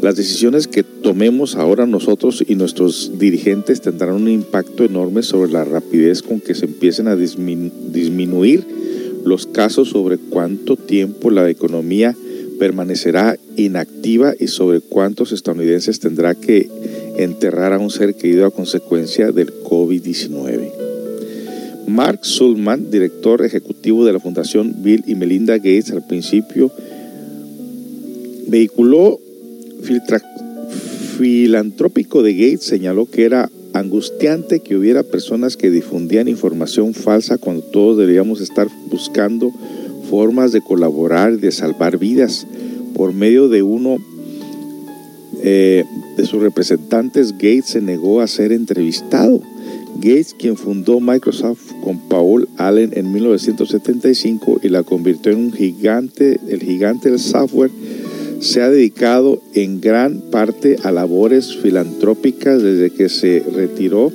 Las 0.00 0.16
decisiones 0.16 0.66
que 0.66 0.82
tomemos 0.82 1.54
ahora 1.54 1.86
nosotros 1.86 2.44
y 2.46 2.56
nuestros 2.56 3.18
dirigentes 3.18 3.80
tendrán 3.80 4.14
un 4.14 4.28
impacto 4.28 4.84
enorme 4.84 5.22
sobre 5.22 5.52
la 5.52 5.64
rapidez 5.64 6.22
con 6.22 6.40
que 6.40 6.54
se 6.54 6.66
empiecen 6.66 7.08
a 7.08 7.16
disminuir 7.16 8.66
los 9.24 9.46
casos 9.46 9.90
sobre 9.90 10.18
cuánto 10.18 10.76
tiempo 10.76 11.30
la 11.30 11.48
economía 11.48 12.16
permanecerá 12.58 13.38
inactiva 13.56 14.34
y 14.38 14.48
sobre 14.48 14.80
cuántos 14.80 15.32
estadounidenses 15.32 16.00
tendrá 16.00 16.34
que 16.34 16.68
enterrar 17.16 17.72
a 17.72 17.78
un 17.78 17.90
ser 17.90 18.14
querido 18.14 18.46
a 18.46 18.50
consecuencia 18.50 19.30
del 19.32 19.52
COVID-19. 19.62 20.91
Mark 21.86 22.20
Sulman, 22.22 22.90
director 22.90 23.44
ejecutivo 23.44 24.04
de 24.04 24.12
la 24.12 24.20
Fundación 24.20 24.82
Bill 24.82 25.04
y 25.06 25.14
Melinda 25.14 25.56
Gates, 25.56 25.90
al 25.90 26.06
principio 26.06 26.70
vehiculó 28.46 29.18
filantrópico 31.18 32.22
de 32.22 32.34
Gates, 32.34 32.64
señaló 32.64 33.06
que 33.06 33.24
era 33.24 33.50
angustiante 33.72 34.60
que 34.60 34.76
hubiera 34.76 35.02
personas 35.02 35.56
que 35.56 35.70
difundían 35.70 36.28
información 36.28 36.94
falsa 36.94 37.38
cuando 37.38 37.62
todos 37.62 37.96
deberíamos 37.98 38.40
estar 38.40 38.68
buscando 38.90 39.50
formas 40.10 40.52
de 40.52 40.60
colaborar 40.60 41.32
y 41.32 41.36
de 41.38 41.52
salvar 41.52 41.98
vidas. 41.98 42.46
Por 42.94 43.14
medio 43.14 43.48
de 43.48 43.62
uno 43.62 43.96
eh, 45.42 45.84
de 46.16 46.26
sus 46.26 46.42
representantes, 46.42 47.32
Gates 47.32 47.66
se 47.66 47.80
negó 47.80 48.20
a 48.20 48.26
ser 48.26 48.52
entrevistado. 48.52 49.40
Gates, 50.02 50.34
quien 50.36 50.56
fundó 50.56 50.98
Microsoft 50.98 51.70
con 51.84 52.08
Paul 52.08 52.48
Allen 52.56 52.90
en 52.94 53.12
1975 53.12 54.58
y 54.62 54.68
la 54.68 54.82
convirtió 54.82 55.30
en 55.30 55.38
un 55.38 55.52
gigante, 55.52 56.40
el 56.48 56.60
gigante 56.60 57.08
del 57.08 57.20
software, 57.20 57.70
se 58.40 58.62
ha 58.62 58.68
dedicado 58.68 59.40
en 59.54 59.80
gran 59.80 60.20
parte 60.32 60.76
a 60.82 60.90
labores 60.90 61.56
filantrópicas 61.56 62.60
desde 62.60 62.90
que 62.90 63.08
se 63.08 63.44
retiró 63.54 64.10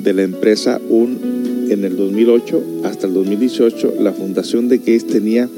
de 0.00 0.12
la 0.12 0.22
empresa 0.22 0.78
un, 0.90 1.66
en 1.70 1.84
el 1.84 1.96
2008 1.96 2.82
hasta 2.84 3.06
el 3.06 3.14
2018. 3.14 3.94
La 4.00 4.12
fundación 4.12 4.68
de 4.68 4.76
Gates 4.76 5.06
tenía 5.06 5.48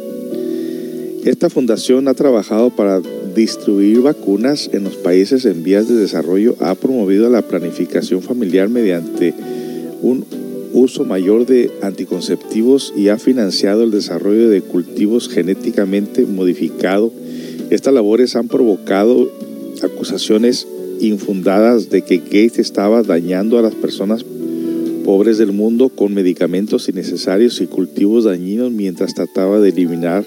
Esta 1.23 1.49
fundación 1.49 2.07
ha 2.07 2.13
trabajado 2.13 2.69
para 2.69 3.01
distribuir 3.35 4.01
vacunas 4.01 4.69
en 4.73 4.83
los 4.83 4.95
países 4.95 5.45
en 5.45 5.63
vías 5.63 5.87
de 5.87 5.95
desarrollo, 5.95 6.55
ha 6.59 6.75
promovido 6.75 7.29
la 7.29 7.41
planificación 7.41 8.21
familiar 8.21 8.69
mediante 8.69 9.33
un 10.01 10.25
uso 10.73 11.05
mayor 11.05 11.45
de 11.45 11.71
anticonceptivos 11.81 12.93
y 12.95 13.07
ha 13.07 13.17
financiado 13.17 13.83
el 13.83 13.91
desarrollo 13.91 14.49
de 14.49 14.61
cultivos 14.61 15.29
genéticamente 15.29 16.25
modificados. 16.25 17.11
Estas 17.69 17.93
labores 17.93 18.35
han 18.35 18.47
provocado 18.47 19.31
acusaciones 19.81 20.67
infundadas 20.99 21.89
de 21.89 22.03
que 22.03 22.17
Gates 22.17 22.59
estaba 22.59 23.03
dañando 23.03 23.57
a 23.57 23.61
las 23.61 23.73
personas 23.73 24.23
pobres 25.05 25.37
del 25.37 25.51
mundo 25.51 25.89
con 25.89 26.15
medicamentos 26.15 26.89
innecesarios 26.89 27.61
y 27.61 27.67
cultivos 27.67 28.23
dañinos 28.23 28.71
mientras 28.71 29.13
trataba 29.13 29.59
de 29.59 29.69
eliminar 29.69 30.25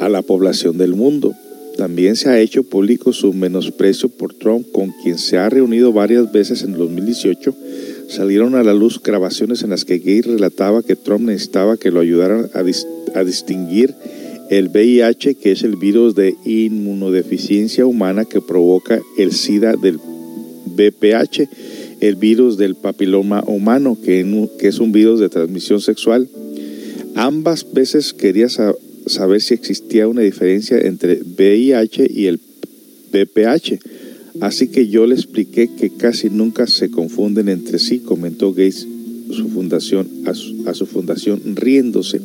a 0.00 0.08
la 0.08 0.22
población 0.22 0.78
del 0.78 0.94
mundo. 0.94 1.34
También 1.76 2.14
se 2.14 2.28
ha 2.28 2.38
hecho 2.38 2.62
público 2.62 3.12
su 3.12 3.32
menosprecio 3.32 4.08
por 4.10 4.32
Trump, 4.32 4.70
con 4.70 4.92
quien 5.02 5.18
se 5.18 5.38
ha 5.38 5.50
reunido 5.50 5.92
varias 5.92 6.30
veces 6.30 6.62
en 6.62 6.74
2018. 6.74 7.52
Salieron 8.08 8.54
a 8.54 8.62
la 8.62 8.74
luz 8.74 9.02
grabaciones 9.02 9.64
en 9.64 9.70
las 9.70 9.84
que 9.84 9.98
Gates 9.98 10.26
relataba 10.26 10.84
que 10.84 10.94
Trump 10.94 11.26
necesitaba 11.26 11.76
que 11.76 11.90
lo 11.90 11.98
ayudaran 11.98 12.48
a, 12.54 13.18
a 13.18 13.24
distinguir 13.24 13.92
el 14.50 14.68
VIH, 14.68 15.34
que 15.34 15.50
es 15.50 15.64
el 15.64 15.74
virus 15.74 16.14
de 16.14 16.36
inmunodeficiencia 16.44 17.86
humana 17.86 18.24
que 18.24 18.40
provoca 18.40 19.00
el 19.18 19.32
SIDA 19.32 19.74
del 19.74 19.98
VPH 20.76 21.48
el 22.00 22.16
virus 22.16 22.56
del 22.56 22.74
papiloma 22.74 23.42
humano, 23.46 23.98
que, 24.02 24.20
es 24.60 24.78
un 24.78 24.92
virus 24.92 25.20
de 25.20 25.28
transmisión 25.28 25.80
sexual. 25.80 26.28
Ambas 27.14 27.72
veces 27.72 28.12
quería 28.12 28.48
saber 28.48 29.40
si 29.40 29.54
existía 29.54 30.08
una 30.08 30.22
diferencia 30.22 30.78
entre 30.78 31.22
VIH 31.22 32.10
y 32.10 32.26
el 32.26 32.40
VPH. 33.12 33.78
Así 34.40 34.68
que 34.68 34.88
yo 34.88 35.06
le 35.06 35.14
expliqué 35.14 35.70
que 35.78 35.90
casi 35.90 36.28
nunca 36.28 36.66
se 36.66 36.90
confunden 36.90 37.48
entre 37.48 37.78
sí, 37.78 38.00
comentó 38.00 38.50
Gates 38.50 38.86
su 39.30 39.48
fundación, 39.48 40.08
a 40.66 40.74
su 40.74 40.86
fundación 40.86 41.40
riéndose. 41.54 42.20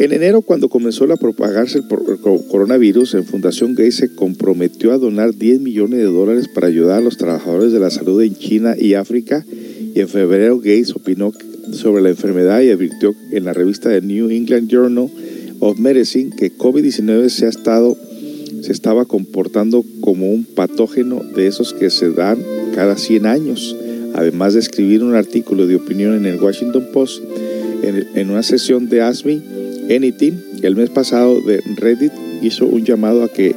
En 0.00 0.14
enero, 0.14 0.40
cuando 0.40 0.70
comenzó 0.70 1.04
a 1.12 1.16
propagarse 1.18 1.76
el 1.76 1.84
coronavirus, 2.48 3.12
en 3.16 3.26
Fundación 3.26 3.74
Gates 3.74 3.96
se 3.96 4.14
comprometió 4.14 4.92
a 4.92 4.98
donar 4.98 5.34
10 5.34 5.60
millones 5.60 5.98
de 5.98 6.06
dólares 6.06 6.48
para 6.48 6.68
ayudar 6.68 7.00
a 7.00 7.00
los 7.02 7.18
trabajadores 7.18 7.70
de 7.70 7.80
la 7.80 7.90
salud 7.90 8.22
en 8.22 8.34
China 8.34 8.74
y 8.78 8.94
África. 8.94 9.44
Y 9.94 10.00
en 10.00 10.08
febrero 10.08 10.56
Gates 10.56 10.96
opinó 10.96 11.34
sobre 11.72 12.02
la 12.02 12.08
enfermedad 12.08 12.62
y 12.62 12.70
advirtió 12.70 13.14
en 13.30 13.44
la 13.44 13.52
revista 13.52 13.90
The 13.90 14.00
New 14.00 14.30
England 14.30 14.70
Journal 14.70 15.10
of 15.58 15.78
Medicine 15.78 16.34
que 16.34 16.50
COVID-19 16.50 17.28
se 17.28 17.50
se 18.62 18.72
estaba 18.72 19.04
comportando 19.04 19.84
como 20.00 20.32
un 20.32 20.44
patógeno 20.46 21.22
de 21.36 21.46
esos 21.46 21.74
que 21.74 21.90
se 21.90 22.08
dan 22.10 22.38
cada 22.74 22.96
100 22.96 23.26
años. 23.26 23.76
Además 24.14 24.54
de 24.54 24.60
escribir 24.60 25.02
un 25.02 25.14
artículo 25.14 25.66
de 25.66 25.76
opinión 25.76 26.14
en 26.14 26.24
el 26.24 26.40
Washington 26.40 26.88
Post, 26.90 27.22
en, 27.82 28.06
en 28.14 28.30
una 28.30 28.42
sesión 28.42 28.88
de 28.88 29.02
ASMI, 29.02 29.42
Anything, 29.90 30.34
el 30.62 30.76
mes 30.76 30.88
pasado 30.88 31.40
de 31.40 31.60
Reddit 31.76 32.12
hizo 32.42 32.64
un 32.66 32.84
llamado 32.84 33.24
a 33.24 33.28
que 33.28 33.54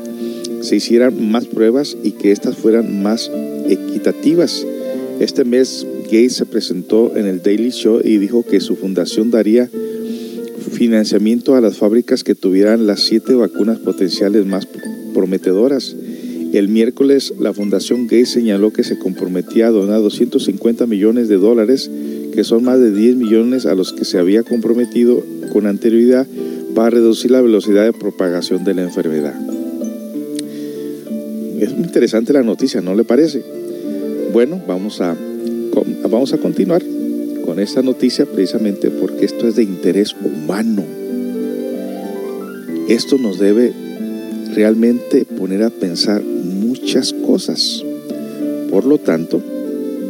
se 0.61 0.77
hicieran 0.77 1.29
más 1.29 1.45
pruebas 1.45 1.95
y 2.03 2.11
que 2.11 2.31
éstas 2.31 2.57
fueran 2.57 3.03
más 3.03 3.31
equitativas. 3.69 4.65
Este 5.19 5.45
mes 5.45 5.86
Gates 6.05 6.34
se 6.34 6.45
presentó 6.45 7.15
en 7.15 7.27
el 7.27 7.43
Daily 7.43 7.69
Show 7.69 8.01
y 8.03 8.17
dijo 8.17 8.43
que 8.43 8.59
su 8.61 8.75
fundación 8.75 9.29
daría 9.29 9.69
financiamiento 10.71 11.55
a 11.55 11.61
las 11.61 11.77
fábricas 11.77 12.23
que 12.23 12.36
tuvieran 12.36 12.88
las 12.88 13.01
siete 13.01 13.36
vacunas 13.36 13.79
potenciales 13.79 14.45
más 14.45 14.67
prometedoras. 15.13 15.95
El 16.53 16.67
miércoles 16.67 17.34
la 17.39 17.53
Fundación 17.53 18.05
Gates 18.05 18.29
señaló 18.29 18.71
que 18.71 18.84
se 18.84 18.97
comprometía 18.97 19.67
a 19.67 19.71
donar 19.71 20.01
250 20.01 20.86
millones 20.88 21.27
de 21.27 21.38
dólares, 21.38 21.89
que 22.34 22.43
son 22.43 22.63
más 22.63 22.79
de 22.79 22.91
10 22.91 23.15
millones 23.15 23.65
a 23.65 23.75
los 23.75 23.93
que 23.93 24.05
se 24.05 24.17
había 24.17 24.43
comprometido 24.43 25.23
con 25.51 25.67
anterioridad 25.67 26.25
para 26.73 26.89
reducir 26.89 27.31
la 27.31 27.41
velocidad 27.41 27.84
de 27.84 27.93
propagación 27.93 28.63
de 28.63 28.73
la 28.73 28.81
enfermedad. 28.81 29.36
Es 31.59 31.71
muy 31.71 31.84
interesante 31.86 32.34
la 32.34 32.41
noticia, 32.41 32.81
¿no 32.81 32.95
le 32.95 33.03
parece? 33.03 33.43
Bueno, 34.34 34.59
vamos 34.67 34.99
a, 34.99 35.15
vamos 36.09 36.34
a 36.34 36.39
continuar 36.39 36.84
con 37.45 37.59
esta 37.59 37.84
noticia 37.84 38.25
precisamente 38.25 38.89
porque 38.89 39.25
esto 39.25 39.47
es 39.47 39.55
de 39.55 39.63
interés 39.63 40.15
humano. 40.23 40.84
Esto 42.89 43.17
nos 43.17 43.38
debe 43.38 43.71
realmente 44.55 45.25
poner 45.25 45.63
a 45.63 45.69
pensar 45.69 46.23
muchas 46.23 47.13
cosas. 47.13 47.84
Por 48.71 48.86
lo 48.86 48.97
tanto, 48.97 49.41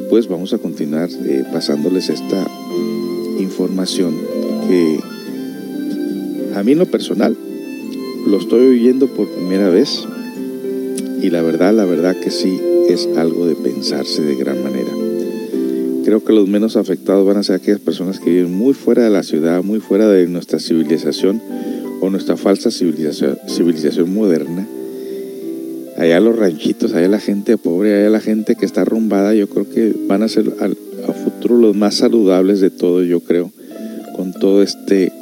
pues 0.10 0.28
vamos 0.28 0.54
a 0.54 0.58
continuar 0.58 1.10
eh, 1.26 1.44
pasándoles 1.52 2.10
esta 2.10 2.46
información 3.40 4.16
que 4.68 5.00
a 6.56 6.64
mí 6.64 6.74
en 6.74 6.80
lo 6.80 6.86
personal 6.86 7.36
lo 8.28 8.38
estoy 8.38 8.68
oyendo 8.68 9.08
por 9.08 9.28
primera 9.28 9.70
vez 9.70 10.06
y 11.22 11.30
la 11.30 11.42
verdad, 11.42 11.74
la 11.74 11.86
verdad 11.86 12.16
que 12.16 12.32
sí 12.32 12.60
es 12.90 13.08
algo 13.18 13.48
de 13.48 13.56
pensarse 13.56 14.22
de 14.22 14.36
gran 14.36 14.62
manera. 14.64 14.92
Creo 16.04 16.24
que 16.24 16.34
los 16.34 16.50
menos 16.50 16.76
afectados 16.76 17.26
van 17.26 17.38
a 17.38 17.44
ser 17.44 17.56
aquellas 17.56 17.80
personas 17.80 18.20
que 18.20 18.30
viven 18.30 18.54
muy 18.54 18.74
fuera 18.74 19.04
de 19.04 19.10
la 19.10 19.24
ciudad, 19.24 19.64
muy 19.64 19.80
fuera 19.80 20.08
de 20.10 20.28
nuestra 20.28 20.60
civilización 20.60 21.42
o 22.02 22.10
nuestra 22.10 22.36
falsa 22.36 22.72
civilización, 22.72 23.38
civilización 23.48 24.14
moderna. 24.14 24.68
Allá 26.04 26.20
los 26.20 26.36
ranchitos, 26.36 26.94
allá 26.94 27.08
la 27.08 27.22
gente 27.22 27.56
pobre, 27.56 27.98
allá 27.98 28.10
la 28.10 28.20
gente 28.20 28.58
que 28.58 28.66
está 28.66 28.82
arrumbada, 28.82 29.34
yo 29.34 29.48
creo 29.48 29.70
que 29.70 29.96
van 30.06 30.22
a 30.22 30.28
ser 30.28 30.52
al, 30.60 30.78
a 31.08 31.14
futuro 31.14 31.58
los 31.58 31.78
más 31.78 31.96
saludables 31.96 32.60
de 32.60 32.70
todo, 32.70 33.04
yo 33.04 33.22
creo, 33.22 33.52
con 34.14 34.34
todo 34.34 34.62
este 34.64 35.14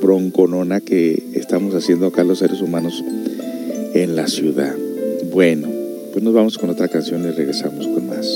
bronconona 0.00 0.80
que 0.80 1.22
estamos 1.34 1.76
haciendo 1.76 2.08
acá 2.08 2.24
los 2.24 2.40
seres 2.40 2.60
humanos 2.60 3.04
en 3.94 4.16
la 4.16 4.26
ciudad. 4.26 4.74
Bueno, 5.32 5.68
pues 6.12 6.24
nos 6.24 6.34
vamos 6.34 6.58
con 6.58 6.68
otra 6.68 6.88
canción 6.88 7.24
y 7.24 7.30
regresamos 7.30 7.86
con 7.86 8.08
más. 8.08 8.26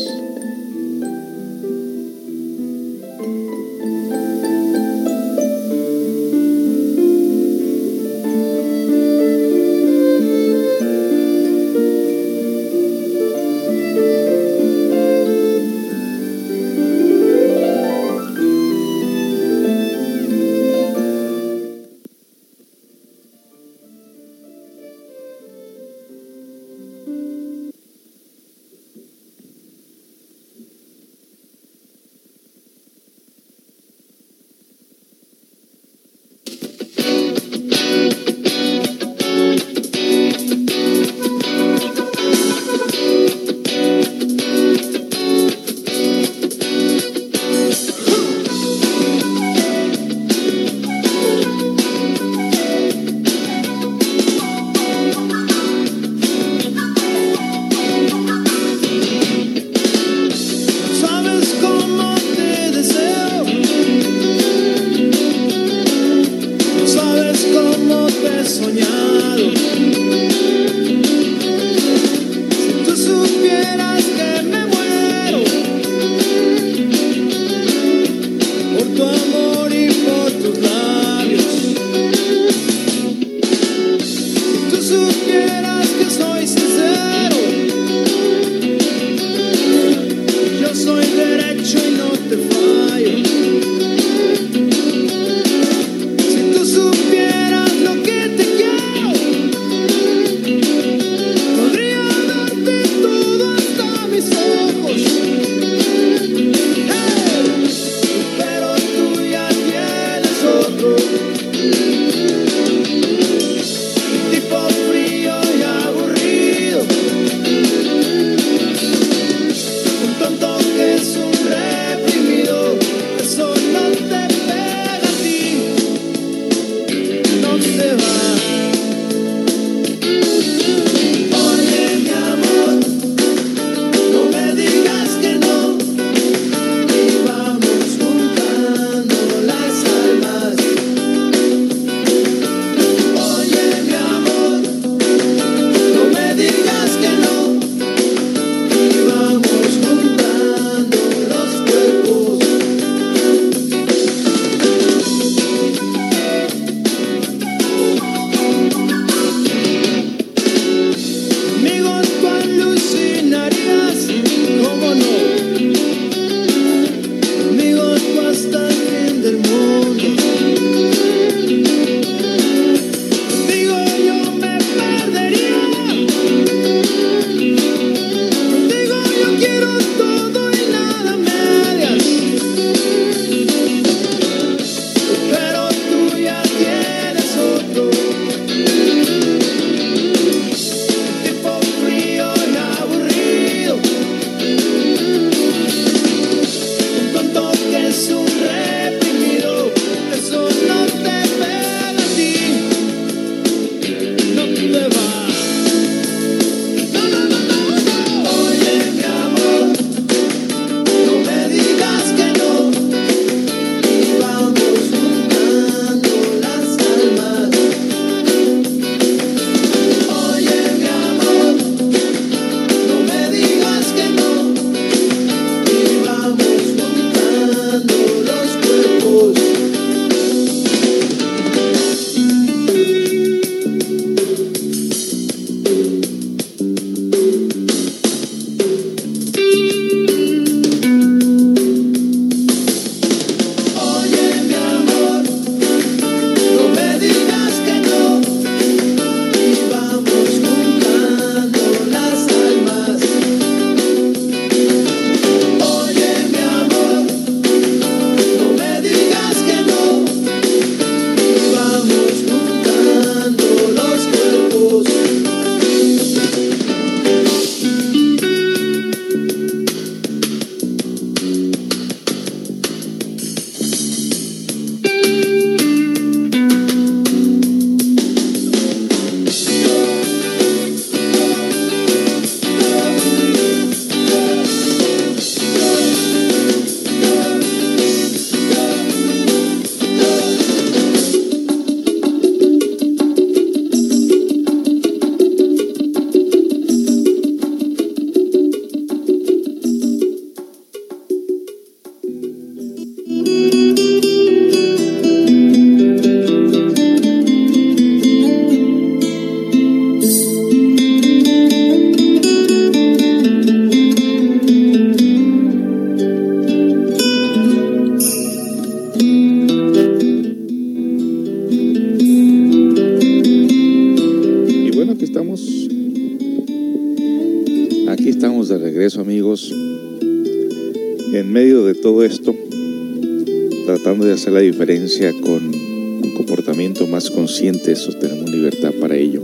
Diferencia 334.57 335.13
con 335.21 335.55
un 335.55 336.15
comportamiento 336.17 336.87
más 336.87 337.11
consciente, 337.11 337.77
sostenemos 337.77 338.31
libertad 338.31 338.73
para 338.81 338.97
ello. 338.97 339.21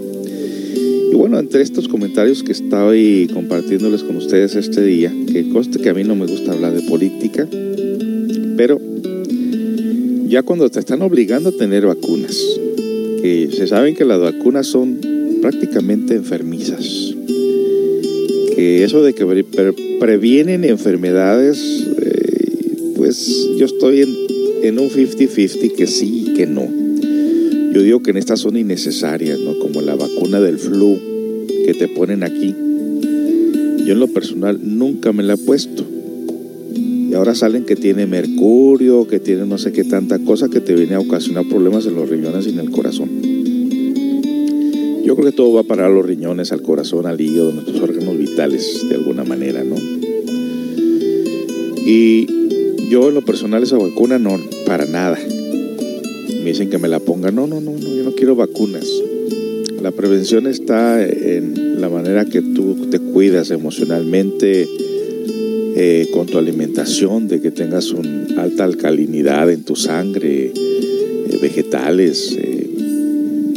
Y 1.10 1.14
bueno, 1.14 1.38
entre 1.38 1.62
estos 1.62 1.88
comentarios 1.88 2.42
que 2.42 2.52
estoy 2.52 3.30
compartiéndoles 3.32 4.02
con 4.02 4.18
ustedes 4.18 4.56
este 4.56 4.84
día, 4.84 5.10
que 5.32 5.48
conste 5.48 5.78
que 5.78 5.88
a 5.88 5.94
mí 5.94 6.04
no 6.04 6.14
me 6.16 6.26
gusta 6.26 6.52
hablar 6.52 6.74
de 6.74 6.82
política, 6.82 7.48
pero 8.58 8.78
ya 10.26 10.42
cuando 10.42 10.68
te 10.68 10.80
están 10.80 11.00
obligando 11.00 11.48
a 11.48 11.52
tener 11.52 11.86
vacunas, 11.86 12.36
que 13.22 13.48
se 13.56 13.66
saben 13.66 13.94
que 13.94 14.04
las 14.04 14.20
vacunas 14.20 14.66
son 14.66 14.98
prácticamente 15.40 16.14
enfermizas, 16.14 17.14
que 18.54 18.84
eso 18.84 19.02
de 19.02 19.14
que 19.14 19.24
previenen 19.98 20.64
enfermedades, 20.64 21.86
eh, 22.02 22.92
pues 22.96 23.48
yo 23.56 23.64
estoy 23.64 24.02
en, 24.02 24.21
en 24.62 24.78
un 24.78 24.88
50-50 24.88 25.74
que 25.74 25.86
sí 25.86 26.26
y 26.28 26.34
que 26.34 26.46
no. 26.46 26.66
Yo 27.72 27.82
digo 27.82 28.02
que 28.02 28.10
en 28.10 28.16
estas 28.16 28.40
son 28.40 28.56
innecesarias, 28.56 29.38
¿no? 29.40 29.58
Como 29.58 29.80
la 29.80 29.94
vacuna 29.94 30.40
del 30.40 30.58
flu 30.58 30.98
que 31.66 31.74
te 31.74 31.88
ponen 31.88 32.22
aquí. 32.22 32.54
Yo 33.84 33.92
en 33.92 34.00
lo 34.00 34.08
personal 34.08 34.60
nunca 34.62 35.12
me 35.12 35.22
la 35.22 35.34
he 35.34 35.38
puesto. 35.38 35.84
Y 36.74 37.14
ahora 37.14 37.34
salen 37.34 37.64
que 37.64 37.76
tiene 37.76 38.06
mercurio, 38.06 39.06
que 39.06 39.20
tiene 39.20 39.46
no 39.46 39.58
sé 39.58 39.72
qué 39.72 39.84
tanta 39.84 40.18
cosa 40.20 40.48
que 40.48 40.60
te 40.60 40.74
viene 40.74 40.94
a 40.94 41.00
ocasionar 41.00 41.44
problemas 41.48 41.86
en 41.86 41.94
los 41.94 42.08
riñones 42.08 42.46
y 42.46 42.50
en 42.50 42.58
el 42.58 42.70
corazón. 42.70 43.10
Yo 45.04 45.16
creo 45.16 45.30
que 45.30 45.36
todo 45.36 45.52
va 45.52 45.62
a 45.62 45.64
parar 45.64 45.90
a 45.90 45.94
los 45.94 46.06
riñones, 46.06 46.52
al 46.52 46.62
corazón, 46.62 47.06
al 47.06 47.20
hígado, 47.20 47.52
nuestros 47.52 47.80
órganos 47.80 48.16
vitales, 48.16 48.86
de 48.88 48.94
alguna 48.94 49.24
manera, 49.24 49.64
¿no? 49.64 49.76
Y 51.84 52.26
yo 52.88 53.08
en 53.08 53.14
lo 53.14 53.22
personal 53.22 53.62
esa 53.62 53.76
vacuna 53.78 54.18
no, 54.18 54.38
para 54.72 54.86
nada. 54.86 55.18
Me 55.18 56.44
dicen 56.48 56.70
que 56.70 56.78
me 56.78 56.88
la 56.88 56.98
ponga. 56.98 57.30
No, 57.30 57.46
no, 57.46 57.60
no, 57.60 57.72
no, 57.72 57.94
yo 57.94 58.04
no 58.04 58.12
quiero 58.12 58.34
vacunas. 58.34 58.88
La 59.82 59.90
prevención 59.90 60.46
está 60.46 61.06
en 61.06 61.78
la 61.78 61.90
manera 61.90 62.24
que 62.24 62.40
tú 62.40 62.88
te 62.90 62.98
cuidas 62.98 63.50
emocionalmente, 63.50 64.66
eh, 65.76 66.08
con 66.14 66.26
tu 66.26 66.38
alimentación, 66.38 67.28
de 67.28 67.42
que 67.42 67.50
tengas 67.50 67.90
una 67.90 68.42
alta 68.42 68.64
alcalinidad 68.64 69.50
en 69.50 69.62
tu 69.62 69.76
sangre, 69.76 70.52
eh, 70.54 71.38
vegetales, 71.42 72.34
eh, 72.40 72.70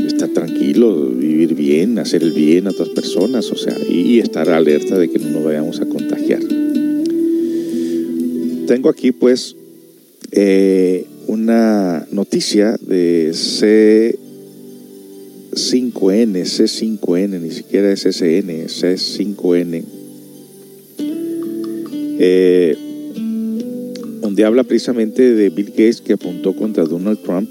estar 0.06 0.28
tranquilo, 0.34 1.12
vivir 1.12 1.56
bien, 1.56 1.98
hacer 1.98 2.24
el 2.24 2.34
bien 2.34 2.68
a 2.68 2.72
otras 2.72 2.90
personas, 2.90 3.50
o 3.52 3.56
sea, 3.56 3.74
y, 3.90 4.20
estar 4.20 4.50
alerta 4.50 4.98
de 4.98 5.10
que 5.10 5.20
no 5.20 5.30
nos 5.30 5.46
vayamos 5.46 5.80
a 5.80 5.86
contagiar. 5.86 6.42
Tengo 8.68 8.90
aquí 8.90 9.14
pues 9.14 9.56
una 11.28 12.08
noticia 12.12 12.78
de 12.82 13.32
C5N, 13.32 14.16
C5N, 16.44 17.42
ni 17.42 17.52
siquiera 17.52 17.92
es 17.92 18.06
SN, 18.06 18.68
C5N, 18.68 19.84
eh, 22.20 22.78
donde 24.22 24.44
habla 24.44 24.64
precisamente 24.64 25.34
de 25.34 25.50
Bill 25.50 25.70
Gates 25.70 26.02
que 26.02 26.14
apuntó 26.14 26.54
contra 26.56 26.84
Donald 26.86 27.22
Trump, 27.22 27.50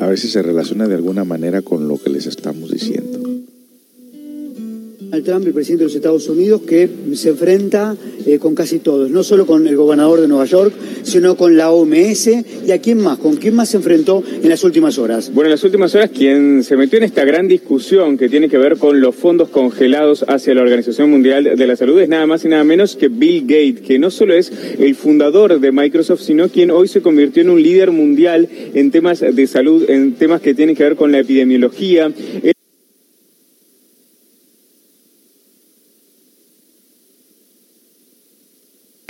a 0.00 0.06
ver 0.06 0.18
si 0.18 0.28
se 0.28 0.42
relaciona 0.42 0.86
de 0.86 0.94
alguna 0.94 1.24
manera 1.24 1.62
con 1.62 1.88
lo 1.88 1.98
que 1.98 2.10
les 2.10 2.26
estamos 2.26 2.70
diciendo. 2.70 3.13
Trump, 5.24 5.46
el 5.46 5.52
presidente 5.52 5.84
de 5.84 5.88
los 5.88 5.96
Estados 5.96 6.28
Unidos, 6.28 6.62
que 6.62 6.88
se 7.14 7.30
enfrenta 7.30 7.96
eh, 8.26 8.38
con 8.38 8.54
casi 8.54 8.78
todos, 8.78 9.10
no 9.10 9.22
solo 9.22 9.46
con 9.46 9.66
el 9.66 9.76
gobernador 9.76 10.20
de 10.20 10.28
Nueva 10.28 10.44
York, 10.44 10.72
sino 11.02 11.36
con 11.36 11.56
la 11.56 11.70
OMS 11.70 12.28
y 12.66 12.70
a 12.70 12.78
quién 12.80 12.98
más, 12.98 13.18
con 13.18 13.36
quién 13.36 13.54
más 13.54 13.70
se 13.70 13.78
enfrentó 13.78 14.22
en 14.42 14.48
las 14.48 14.62
últimas 14.64 14.98
horas. 14.98 15.32
Bueno, 15.32 15.48
en 15.48 15.52
las 15.52 15.64
últimas 15.64 15.94
horas 15.94 16.10
quien 16.10 16.62
se 16.62 16.76
metió 16.76 16.98
en 16.98 17.04
esta 17.04 17.24
gran 17.24 17.48
discusión 17.48 18.16
que 18.16 18.28
tiene 18.28 18.48
que 18.48 18.58
ver 18.58 18.76
con 18.76 19.00
los 19.00 19.14
fondos 19.14 19.48
congelados 19.48 20.24
hacia 20.28 20.54
la 20.54 20.62
Organización 20.62 21.10
Mundial 21.10 21.56
de 21.56 21.66
la 21.66 21.76
Salud 21.76 22.00
es 22.00 22.08
nada 22.08 22.26
más 22.26 22.44
y 22.44 22.48
nada 22.48 22.64
menos 22.64 22.96
que 22.96 23.08
Bill 23.08 23.42
Gates, 23.42 23.80
que 23.80 23.98
no 23.98 24.10
solo 24.10 24.34
es 24.34 24.52
el 24.78 24.94
fundador 24.94 25.60
de 25.60 25.72
Microsoft, 25.72 26.20
sino 26.20 26.48
quien 26.48 26.70
hoy 26.70 26.88
se 26.88 27.02
convirtió 27.02 27.42
en 27.42 27.50
un 27.50 27.62
líder 27.62 27.90
mundial 27.90 28.48
en 28.74 28.90
temas 28.90 29.20
de 29.20 29.46
salud, 29.46 29.88
en 29.88 30.14
temas 30.14 30.40
que 30.40 30.54
tienen 30.54 30.76
que 30.76 30.84
ver 30.84 30.96
con 30.96 31.12
la 31.12 31.18
epidemiología. 31.18 32.12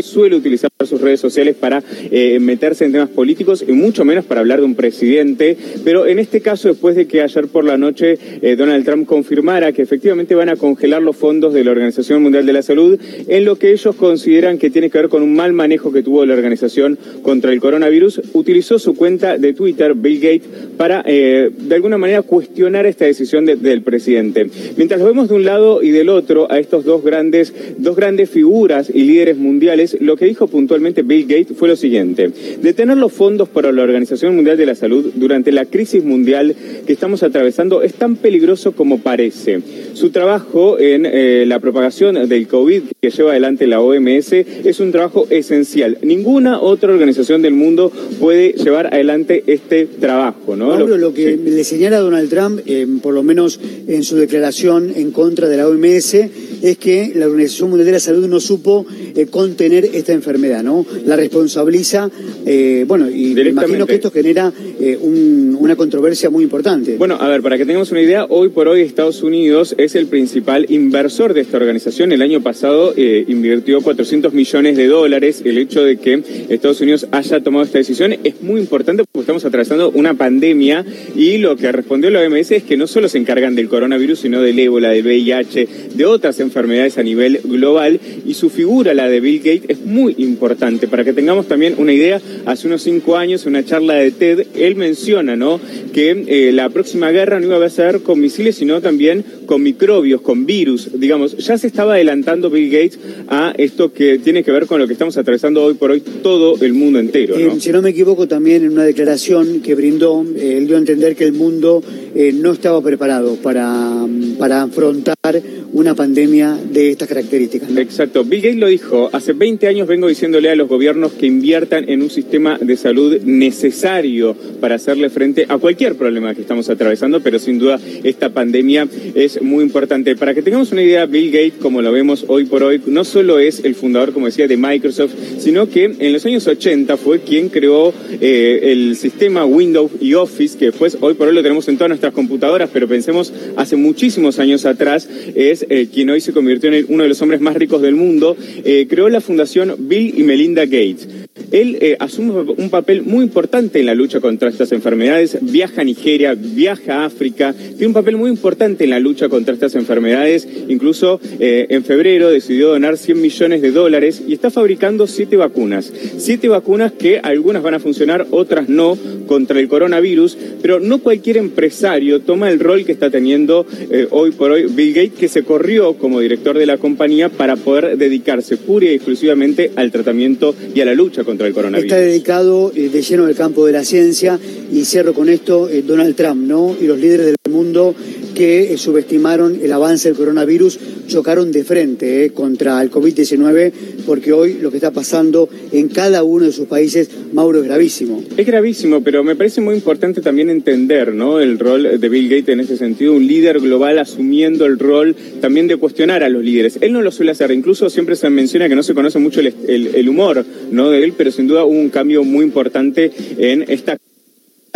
Suele 0.05 0.37
utilizar 0.37 0.71
sus 0.85 1.01
redes 1.01 1.21
sociales 1.21 1.57
para 1.59 1.83
eh, 2.11 2.39
meterse 2.41 2.85
en 2.85 2.93
temas 2.93 3.09
políticos 3.09 3.65
y 3.67 3.73
mucho 3.73 4.05
menos 4.05 4.25
para 4.25 4.41
hablar 4.41 4.61
de 4.61 4.67
un 4.67 4.75
presidente, 4.75 5.57
pero 5.83 6.07
en 6.07 6.19
este 6.19 6.41
caso 6.41 6.69
después 6.69 6.95
de 6.95 7.07
que 7.07 7.23
ayer 7.23 7.47
por 7.49 7.65
la 7.65 7.79
noche 7.79 8.19
eh, 8.43 8.57
Donald 8.57 8.85
Trump 8.85 9.07
confirmara 9.07 9.73
que 9.73 9.83
efectivamente 9.83 10.35
van 10.35 10.49
a 10.49 10.57
congelar 10.57 11.03
los 11.03 11.17
fondos 11.17 11.55
de 11.55 11.65
la 11.65 11.71
Organización 11.71 12.23
Mundial 12.23 12.47
de 12.47 12.53
la 12.53 12.63
Salud 12.63 12.99
en 13.29 13.45
lo 13.45 13.57
que 13.57 13.73
ellos 13.73 13.95
consideran 13.97 14.59
que 14.59 14.71
tiene 14.71 14.91
que 14.91 14.99
ver 14.99 15.09
con 15.09 15.23
un 15.23 15.35
mal 15.35 15.53
manejo 15.53 15.93
que 15.93 16.03
tuvo 16.03 16.25
la 16.27 16.35
organización 16.35 16.99
contra 17.23 17.53
el 17.53 17.61
coronavirus, 17.61 18.21
utilizó 18.33 18.79
su 18.79 18.95
cuenta 18.95 19.39
de 19.39 19.53
Twitter, 19.53 19.95
Bill 19.95 20.21
Gates, 20.21 20.49
para 20.77 21.03
eh, 21.07 21.51
de 21.57 21.75
alguna 21.75 21.99
manera 21.99 22.23
cuestionar 22.23 22.87
esta 22.87 23.05
decisión 23.05 23.47
del 23.47 23.83
presidente. 23.83 24.49
Mientras 24.77 25.01
lo 25.01 25.07
vemos 25.07 25.29
de 25.29 25.35
un 25.35 25.45
lado 25.45 25.83
y 25.83 25.91
del 25.91 26.09
otro 26.09 26.51
a 26.51 26.59
estos 26.59 26.85
dos 26.85 27.03
grandes, 27.03 27.55
dos 27.79 27.97
grandes 27.97 28.31
figuras 28.31 28.91
y 28.93 29.03
líderes 29.05 29.37
mundiales, 29.37 29.94
lo 30.01 30.17
que 30.17 30.27
dijo 30.27 30.47
puntualmente 30.47 31.03
Bill 31.03 31.27
Gates 31.27 31.57
fue 31.57 31.69
lo 31.69 31.77
siguiente. 31.77 32.31
Detener 32.63 32.97
los 32.97 33.13
fondos 33.13 33.49
para 33.49 33.73
la 33.73 33.83
Organización 33.83 34.35
Mundial 34.35 34.57
de 34.57 34.67
la 34.67 34.75
Salud 34.75 35.13
durante 35.15 35.53
la 35.53 35.67
crisis 35.67 36.05
mundial 36.05 36.55
que 36.87 36.93
estamos 36.93 37.23
atravesando 37.23 37.83
es 37.83 37.95
tan 37.95 38.17
peligroso 38.17 38.73
como 38.73 39.01
parece. 39.01 39.61
Su 39.95 40.11
trabajo 40.11 40.79
en 40.79 41.07
eh, 41.07 41.45
la 41.47 41.61
propagación 41.61 42.29
del 42.29 42.47
COVID 42.49 42.83
que 43.01 43.11
lleva 43.11 43.31
adelante 43.33 43.67
la 43.67 43.81
OMS 43.81 44.33
es 44.33 44.81
un 44.81 44.93
trabajo 44.93 45.27
esencial. 45.31 45.99
Ninguna 46.03 46.61
otra 46.61 46.93
organización 46.93 47.43
del 47.43 47.55
mundo 47.55 47.93
puede 48.21 48.53
llevar 48.53 48.89
adelante 48.93 49.45
este 49.47 49.87
trabajo. 49.87 50.57
¿no? 50.57 50.71
Pablo, 50.71 50.99
lo 50.99 51.15
que 51.15 51.37
le 51.37 51.65
señala 51.65 51.99
Donald 51.99 52.29
Trump, 52.31 52.61
eh, 52.67 52.87
por 53.03 53.15
lo 53.15 53.23
menos 53.23 53.61
en 53.87 54.03
su 54.03 54.17
declaración 54.17 54.93
en 54.97 55.11
contra 55.11 55.49
de 55.49 55.57
la 55.57 55.69
OMS, 55.69 56.15
es 56.15 56.79
que 56.79 57.13
la 57.15 57.27
Organización 57.27 57.71
Mundial 57.71 57.87
de 57.87 57.93
la 57.93 58.01
Salud 58.01 58.27
no 58.27 58.41
supo 58.41 58.87
eh, 59.15 59.27
contener 59.27 59.84
esta 59.93 60.12
enfermedad, 60.12 60.62
¿no? 60.62 60.87
La 61.05 61.16
responsabiliza, 61.16 62.11
eh, 62.47 62.85
bueno, 62.87 63.11
y 63.11 63.35
me 63.35 63.49
imagino 63.49 63.87
que 63.87 63.95
esto 63.95 64.11
genera 64.11 64.53
eh, 64.80 64.99
una 65.01 65.76
controversia 65.76 66.30
muy 66.30 66.45
importante. 66.45 66.97
Bueno, 66.97 67.16
a 67.20 67.28
ver, 67.28 67.43
para 67.43 67.59
que 67.59 67.66
tengamos 67.66 67.91
una 67.93 68.01
idea, 68.01 68.26
hoy 68.28 68.49
por 68.49 68.68
hoy 68.68 68.80
Estados 68.82 69.22
Unidos 69.22 69.74
es 69.78 69.95
el 69.95 70.07
principal 70.07 70.66
inversor 70.68 71.35
de 71.35 71.41
esta 71.41 71.57
organización. 71.57 72.12
El 72.12 72.22
año 72.22 72.43
pasado 72.43 72.95
invirtió 72.97 73.80
400 73.80 74.32
millones 74.32 74.76
de 74.76 74.87
dólares. 74.87 75.43
El 75.45 75.59
hecho 75.59 75.85
de 75.85 75.97
que 75.97 76.22
Estados 76.49 76.80
Unidos 76.80 77.07
haya 77.11 77.41
tomado 77.41 77.64
esta 77.64 77.78
decisión 77.78 78.14
es 78.24 78.43
muy 78.43 78.61
importante 78.61 79.05
porque 79.11 79.22
estamos 79.22 79.45
atravesando 79.45 79.91
una 79.91 80.14
pandemia 80.14 80.85
y 81.16 81.39
lo 81.39 81.57
que 81.57 81.70
respondió 81.72 82.11
la 82.11 82.20
OMS 82.20 82.51
es 82.53 82.62
que 82.62 82.76
no 82.76 82.87
solo 82.87 83.09
se 83.09 83.18
encargan 83.18 83.55
del 83.55 83.68
coronavirus, 83.68 84.20
sino 84.20 84.41
del 84.41 84.59
ébola, 84.59 84.91
del 84.91 85.05
VIH, 85.05 85.68
de 85.95 86.05
otras 86.05 86.41
enfermedades 86.41 86.99
a 86.99 87.03
nivel 87.03 87.41
global 87.45 88.01
y 88.26 88.35
su 88.35 88.51
figura, 88.51 88.95
la 88.95 89.09
de 89.09 89.20
Bill 89.20 89.39
Gates, 89.39 89.74
es 89.75 89.85
muy 89.85 90.14
importante. 90.18 90.89
Para 90.89 91.05
que 91.05 91.12
tengamos 91.12 91.47
también 91.47 91.75
una 91.79 91.93
idea, 91.93 92.20
hace 92.47 92.66
unos 92.66 92.83
cinco 92.83 93.16
años, 93.16 93.45
en 93.45 93.51
una 93.51 93.64
charla 93.64 93.95
de 93.95 94.11
TED, 94.11 94.47
él 94.57 94.77
menciona 94.77 95.37
¿no? 95.37 95.61
que 95.93 96.25
eh, 96.27 96.53
la 96.53 96.70
próxima 96.70 97.11
guerra 97.11 97.41
no 97.41 97.47
iba 97.47 97.64
a 97.64 97.70
ser 97.70 98.01
con 98.01 98.20
misiles, 98.20 98.57
sino 98.57 98.81
también 98.81 99.25
con 99.47 99.62
microbios, 99.62 100.20
con 100.20 100.47
virus. 100.47 100.91
Digamos, 100.99 101.37
ya 101.37 101.59
se 101.59 101.66
estaba 101.66 101.95
adelantando 101.95 102.51
Bill 102.51 102.70
Gates 102.70 102.99
a 103.29 103.55
esto 103.57 103.93
que 103.93 104.18
tiene 104.18 104.43
que 104.43 104.51
ver 104.51 104.66
con 104.66 104.79
lo 104.81 104.87
que 104.87 104.95
estamos 104.95 105.16
atravesando 105.16 105.62
hoy 105.62 105.75
por 105.75 105.91
hoy 105.91 106.01
todo 106.01 106.57
el 106.61 106.72
mundo 106.72 106.99
entero. 106.99 107.39
¿no? 107.39 107.53
Eh, 107.53 107.61
si 107.61 107.70
no 107.70 107.83
me 107.83 107.91
equivoco, 107.91 108.27
también 108.27 108.64
en 108.64 108.72
una 108.72 108.85
declaración 108.85 109.61
que 109.61 109.75
brindó, 109.75 110.25
eh, 110.37 110.59
él 110.59 110.66
dio 110.66 110.77
a 110.77 110.79
entender 110.79 111.16
que 111.16 111.25
el 111.25 111.33
mundo 111.33 111.83
no 112.14 112.53
estaba 112.53 112.81
preparado 112.81 113.35
para, 113.37 114.07
para 114.39 114.62
afrontar 114.62 115.43
una 115.72 115.95
pandemia 115.97 116.57
de 116.72 116.91
estas 116.91 117.09
características. 117.09 117.68
Exacto. 117.77 118.25
Bill 118.25 118.41
Gates 118.41 118.59
lo 118.59 118.68
dijo, 118.68 119.11
hace 119.12 119.33
20 119.33 119.64
años 119.67 119.89
vengo 119.89 120.09
diciéndole 120.09 120.51
a 120.51 120.57
los 120.57 120.69
gobiernos 120.69 121.12
que 121.12 121.27
inviertan 121.27 121.89
en 121.89 122.03
un 122.03 122.11
sistema 122.11 122.59
de 122.61 122.77
salud 122.77 123.21
necesario 123.23 124.37
para 124.61 124.77
hacerle 124.77 125.11
frente 125.11 125.47
a 125.49 125.59
cualquier 125.59 125.97
problema 125.97 126.35
que 126.35 126.41
estamos 126.41 126.69
atravesando, 126.71 127.21
pero 127.21 127.39
sin 127.39 127.59
duda 127.59 127.81
esta 128.03 128.31
pandemia 128.31 128.89
es 129.15 129.41
muy 129.43 129.65
importante. 129.65 130.17
Para 130.17 130.35
que 130.35 130.43
tengamos 130.43 130.73
una 130.73 130.83
idea, 130.83 131.07
Bill 131.07 131.31
Gates, 131.31 131.55
como 131.61 131.83
lo 131.83 131.93
vemos 131.93 132.25
hoy 132.29 132.45
por 132.45 132.62
hoy, 132.62 132.81
no 132.87 133.05
solo 133.05 133.39
es 133.39 133.65
el 133.65 133.75
fundador, 133.75 134.12
como 134.12 134.27
decía, 134.27 134.49
de 134.49 134.57
Microsoft, 134.57 135.12
sino 135.39 135.69
que 135.69 135.85
en 135.99 136.12
los 136.12 136.25
años 136.27 136.47
80 136.47 136.97
fue 136.97 137.21
quien 137.21 137.49
creó 137.49 137.93
eh, 138.21 138.61
el 138.73 138.97
sistema 138.97 139.45
Windows 139.45 139.93
y 140.01 140.15
Office, 140.15 140.59
que 140.59 140.67
después 140.67 140.99
hoy 141.01 141.15
por 141.15 141.29
hoy 141.29 141.35
lo 141.35 141.43
tenemos 141.43 141.69
en 141.69 141.77
todas 141.77 141.89
nuestras 141.91 142.12
computadoras, 142.12 142.71
pero 142.73 142.89
pensemos 142.89 143.33
hace 143.57 143.77
muchísimos 143.77 144.39
años 144.39 144.67
atrás, 144.67 145.09
es 145.35 145.67
quien 145.93 146.11
hoy 146.11 146.21
se 146.21 146.33
convirtió 146.33 146.73
en 146.73 146.87
uno 146.89 147.03
de 147.03 147.09
los 147.09 147.21
hombres 147.23 147.41
más 147.41 147.55
ricos 147.55 147.83
del 147.83 147.95
mundo, 147.95 148.37
eh, 148.65 148.87
creó 148.89 149.09
la 149.09 149.21
fundación 149.21 149.54
Bill 149.79 150.19
y 150.19 150.23
Melinda 150.25 150.65
Gates. 150.65 151.07
Él 151.51 151.78
eh, 151.80 151.97
asume 151.99 152.55
un 152.57 152.70
papel 152.70 153.03
muy 153.03 153.24
importante 153.24 153.80
en 153.80 153.87
la 153.87 153.95
lucha 153.95 154.20
contra 154.20 154.49
estas 154.49 154.70
enfermedades, 154.70 155.39
viaja 155.41 155.80
a 155.80 155.85
Nigeria, 155.85 156.35
viaja 156.35 157.03
a 157.03 157.07
África, 157.07 157.53
tiene 157.53 157.89
un 157.89 157.93
papel 157.93 158.16
muy 158.16 158.30
importante 158.30 158.85
en 158.85 158.91
la 158.91 159.01
lucha 159.01 159.28
contra 159.28 159.53
estas 159.53 159.74
enfermedades, 159.74 160.47
incluso 160.68 161.20
en 161.41 161.85
febrero 161.85 162.30
decidió 162.30 162.68
donar 162.68 162.97
100 162.97 163.20
millones 163.20 163.62
de 163.62 163.72
dólares 163.72 164.22
y 164.26 164.32
está 164.32 164.51
fabricando 164.51 165.09
siete 165.09 165.37
vacunas, 165.37 165.93
siete 166.18 166.49
vacunas 166.49 166.93
que 166.93 167.18
algunas 167.18 167.62
van 167.62 167.74
a 167.74 167.80
funcionar, 167.80 168.26
otras 168.30 168.68
no, 168.68 168.97
contra 169.26 169.59
el 169.59 169.68
coronavirus, 169.68 170.37
pero 170.62 170.78
no 170.78 170.99
cualquier 170.99 171.39
empresario 171.39 172.20
toma 172.20 172.51
el 172.51 172.61
rol 172.61 172.85
que 172.85 172.93
está 172.93 173.11
teniendo 173.11 173.66
hoy 174.11 174.30
por 174.30 174.53
hoy 174.53 174.66
Bill 174.68 174.95
Gates, 174.95 175.18
que 175.18 175.28
se 175.28 175.43
corrió 175.43 175.95
como 175.95 176.20
director 176.20 176.57
de 176.59 176.66
la 176.66 176.78
compañía 176.78 177.28
para 177.28 177.57
poder 177.57 177.97
dedicarse 177.99 178.57
pura 178.57 178.87
y 178.87 178.95
exclusivamente 178.95 179.72
al 179.76 179.91
tratamiento 179.91 180.55
y 180.74 180.80
a 180.80 180.85
la 180.85 180.95
lucha 180.95 181.24
contra 181.25 181.47
el 181.47 181.55
coronavirus. 181.55 181.93
Está 181.93 182.01
dedicado 182.01 182.72
eh, 182.75 182.89
de 182.89 183.03
lleno 183.03 183.27
al 183.27 183.35
campo 183.35 183.66
de 183.66 183.72
la 183.72 183.85
ciencia 183.85 184.39
y 184.72 184.85
cierro 184.85 185.14
con 185.14 185.29
esto 185.29 185.68
eh, 185.68 185.83
Donald 185.83 186.14
Trump, 186.14 186.47
¿no? 186.47 186.77
Y 186.81 186.87
los 186.87 186.99
líderes 186.99 187.27
del 187.27 187.37
mundo 187.51 187.95
que 188.35 188.72
eh, 188.72 188.79
subestimaron 188.79 189.61
el 189.62 189.72
avance 189.72 190.09
del 190.09 190.16
coronavirus 190.16 190.79
chocaron 191.07 191.53
de 191.53 191.64
frente 191.64 192.31
contra 192.35 192.83
el 192.83 192.91
COVID-19 192.91 193.72
porque 194.07 194.33
hoy 194.33 194.55
lo 194.61 194.70
que 194.70 194.77
está 194.77 194.91
pasando 194.91 195.49
en 195.72 195.89
cada 195.89 196.22
uno 196.25 196.47
de 196.47 196.53
sus 196.53 196.66
países, 196.66 197.09
Mauro, 197.33 197.61
es 197.61 197.64
gravísimo. 197.64 198.22
Es 198.37 198.47
gravísimo, 198.47 199.03
pero 199.03 199.25
me 199.25 199.37
parece 199.37 199.61
muy 199.61 199.75
importante 199.75 200.20
también 200.20 200.51
entender 200.51 201.14
¿no? 201.14 201.41
el 201.41 201.59
rol 201.59 201.99
de 201.99 202.09
Bill 202.09 202.29
Gates 202.29 202.49
en 202.49 202.61
ese 202.61 202.77
sentido, 202.77 203.14
un 203.14 203.27
líder 203.27 203.61
global 203.61 203.99
asumiendo 203.99 204.66
el 204.66 204.79
rol 204.79 205.14
también 205.41 205.68
de 205.68 205.77
cuestionar 205.77 206.22
a 206.22 206.29
los 206.29 206.45
líderes. 206.45 206.79
Él 206.81 206.93
no 206.93 207.03
lo 207.03 207.11
suele 207.11 207.33
hacer, 207.33 207.51
incluso 207.51 207.89
siempre 207.89 208.16
se 208.16 208.29
menciona 208.31 208.68
que 208.68 208.75
no 208.75 208.83
se 208.83 208.95
conoce 208.95 209.18
mucho 209.18 209.41
el, 209.41 210.09
humor 210.09 210.45
¿no? 210.70 210.91
de 210.91 211.03
él, 211.03 211.14
pero 211.17 211.31
sin 211.31 211.47
duda 211.47 211.65
hubo 211.65 211.79
un 211.79 211.91
cambio 211.91 212.25
muy 212.25 212.45
importante 212.45 213.11
en 213.39 213.65
esta... 213.69 213.99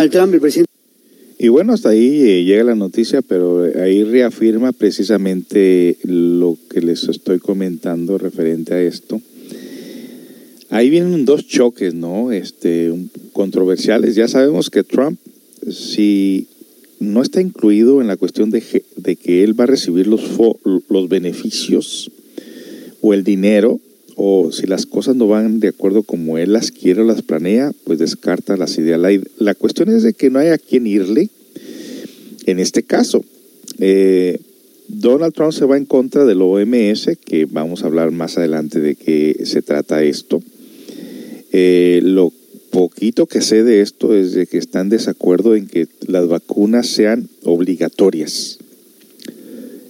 Trump, 0.09 0.33
el 0.33 0.39
presidente 0.39 0.69
y 1.41 1.47
bueno, 1.47 1.71
hasta 1.71 1.89
ahí 1.89 2.21
eh, 2.21 2.43
llega 2.43 2.65
la 2.65 2.75
noticia, 2.75 3.21
pero 3.21 3.63
ahí 3.81 4.03
reafirma 4.03 4.73
precisamente 4.73 5.97
lo 6.03 6.57
que 6.69 6.81
les 6.81 7.07
estoy 7.07 7.39
comentando 7.39 8.17
referente 8.17 8.73
a 8.73 8.81
esto. 8.81 9.21
Ahí 10.69 10.89
vienen 10.89 11.23
dos 11.23 11.47
choques, 11.47 11.93
¿no? 11.93 12.33
Este, 12.33 12.93
controversiales. 13.31 14.15
Ya 14.15 14.27
sabemos 14.27 14.69
que 14.69 14.83
Trump, 14.83 15.17
si 15.71 16.47
no 16.99 17.21
está 17.21 17.39
incluido 17.39 18.01
en 18.01 18.07
la 18.07 18.17
cuestión 18.17 18.49
de, 18.49 18.83
de 18.97 19.15
que 19.15 19.45
él 19.45 19.57
va 19.57 19.63
a 19.63 19.67
recibir 19.67 20.07
los, 20.07 20.21
los 20.89 21.07
beneficios 21.07 22.11
o 22.99 23.13
el 23.13 23.23
dinero, 23.23 23.79
o 24.21 24.51
si 24.51 24.67
las 24.67 24.85
cosas 24.85 25.15
no 25.15 25.29
van 25.29 25.61
de 25.61 25.69
acuerdo 25.69 26.03
como 26.03 26.37
él 26.37 26.51
las 26.51 26.71
quiere 26.71 27.03
o 27.03 27.05
las 27.05 27.21
planea, 27.21 27.71
pues 27.85 27.99
descarta 27.99 28.57
las 28.57 28.77
ideas. 28.77 28.99
La, 29.37 29.55
cuestión 29.55 29.87
es 29.87 30.03
de 30.03 30.13
que 30.13 30.29
no 30.29 30.39
hay 30.39 30.49
a 30.49 30.57
quién 30.57 30.87
irle 30.87 31.29
en 32.45 32.59
este 32.59 32.83
caso. 32.83 33.23
Eh, 33.79 34.37
Donald 34.89 35.33
Trump 35.33 35.53
se 35.53 35.63
va 35.63 35.77
en 35.77 35.85
contra 35.85 36.25
del 36.25 36.41
OMS, 36.41 37.11
que 37.23 37.47
vamos 37.49 37.81
a 37.81 37.85
hablar 37.87 38.11
más 38.11 38.37
adelante 38.37 38.81
de 38.81 38.95
qué 38.95 39.39
se 39.45 39.61
trata 39.61 40.03
esto. 40.03 40.43
Eh, 41.53 42.01
lo 42.03 42.33
poquito 42.71 43.25
que 43.25 43.39
sé 43.39 43.63
de 43.63 43.79
esto 43.79 44.13
es 44.13 44.33
de 44.33 44.47
que 44.47 44.57
están 44.57 44.87
en 44.87 44.89
desacuerdo 44.89 45.55
en 45.55 45.67
que 45.67 45.87
las 46.07 46.27
vacunas 46.27 46.87
sean 46.87 47.29
obligatorias. 47.43 48.58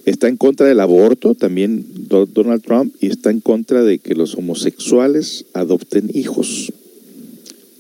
Está 0.10 0.28
en 0.28 0.38
contra 0.38 0.66
del 0.66 0.80
aborto 0.80 1.36
también 1.36 1.86
Donald 2.08 2.64
Trump 2.64 2.96
y 3.00 3.12
está 3.12 3.30
en 3.30 3.42
contra 3.42 3.84
de 3.84 4.00
que 4.00 4.16
los 4.16 4.34
homosexuales 4.34 5.46
adopten 5.54 6.10
hijos. 6.12 6.74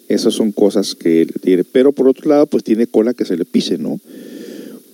Esas 0.09 0.35
son 0.35 0.51
cosas 0.51 0.93
que 0.93 1.23
él 1.23 1.33
tiene. 1.41 1.63
Pero 1.63 1.91
por 1.91 2.07
otro 2.07 2.29
lado, 2.29 2.45
pues 2.45 2.63
tiene 2.63 2.85
cola 2.85 3.15
que 3.15 3.25
se 3.25 3.35
le 3.35 3.45
pise, 3.45 3.79
¿no? 3.79 3.99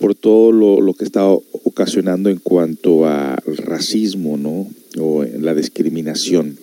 Por 0.00 0.14
todo 0.14 0.50
lo, 0.50 0.94
que 0.94 1.04
está 1.04 1.28
ocasionando 1.28 2.30
en 2.30 2.38
cuanto 2.38 3.04
a 3.04 3.36
racismo, 3.58 4.38
¿no? 4.38 4.66
O 4.98 5.22
en 5.22 5.44
la 5.44 5.54
discriminación. 5.54 6.56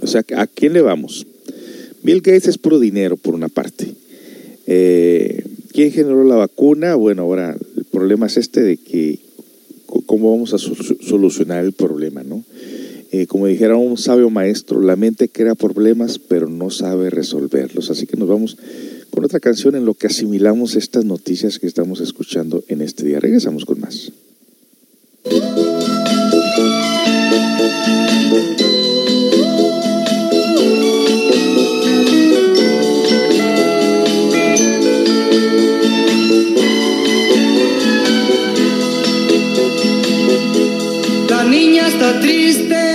O 0.00 0.06
sea, 0.06 0.24
¿a 0.38 0.46
quién 0.46 0.72
le 0.72 0.80
vamos? 0.80 1.26
Bill 2.02 2.22
Gates 2.22 2.48
es 2.48 2.56
puro 2.56 2.80
dinero, 2.80 3.18
por 3.18 3.34
una 3.34 3.50
parte. 3.50 3.92
Eh, 4.66 5.44
¿Quién 5.70 5.92
generó 5.92 6.24
la 6.24 6.36
vacuna? 6.36 6.94
Bueno, 6.94 7.24
ahora 7.24 7.54
el 7.76 7.84
problema 7.84 8.26
es 8.26 8.38
este 8.38 8.62
de 8.62 8.78
que 8.78 9.25
cómo 9.86 10.32
vamos 10.32 10.54
a 10.54 10.58
solucionar 10.58 11.64
el 11.64 11.72
problema, 11.72 12.22
¿no? 12.22 12.44
Eh, 13.12 13.26
como 13.26 13.46
dijera 13.46 13.76
un 13.76 13.96
sabio 13.96 14.30
maestro, 14.30 14.80
la 14.80 14.96
mente 14.96 15.28
crea 15.28 15.54
problemas 15.54 16.18
pero 16.18 16.48
no 16.48 16.70
sabe 16.70 17.08
resolverlos. 17.08 17.90
Así 17.90 18.06
que 18.06 18.16
nos 18.16 18.28
vamos 18.28 18.56
con 19.10 19.24
otra 19.24 19.40
canción 19.40 19.76
en 19.76 19.84
lo 19.84 19.94
que 19.94 20.08
asimilamos 20.08 20.76
estas 20.76 21.04
noticias 21.04 21.58
que 21.58 21.66
estamos 21.66 22.00
escuchando 22.00 22.64
en 22.68 22.82
este 22.82 23.04
día. 23.04 23.20
Regresamos 23.20 23.64
con 23.64 23.80
más. 23.80 24.12
triste. 42.20 42.85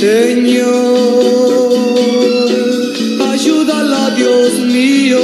Señor, 0.00 1.74
ayúdala 3.20 4.14
Dios 4.16 4.60
mío, 4.60 5.20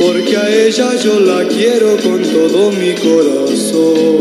porque 0.00 0.36
a 0.36 0.66
ella 0.66 0.88
yo 1.04 1.20
la 1.20 1.46
quiero 1.46 1.96
con 1.98 2.20
todo 2.20 2.72
mi 2.72 2.94
corazón. 2.94 4.18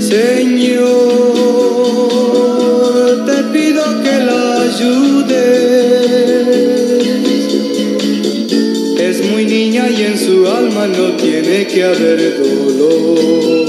Señor, 0.00 0.82
te 3.26 3.38
pido 3.52 3.84
que 4.02 4.16
la 4.18 4.62
ayudes. 4.62 5.44
Es 8.98 9.30
muy 9.30 9.44
niña 9.44 9.88
y 9.88 10.02
en 10.02 10.18
su 10.18 10.44
alma 10.48 10.88
no 10.88 11.12
tiene 11.12 11.68
que 11.68 11.84
haber 11.84 12.42
dolor 12.42 13.63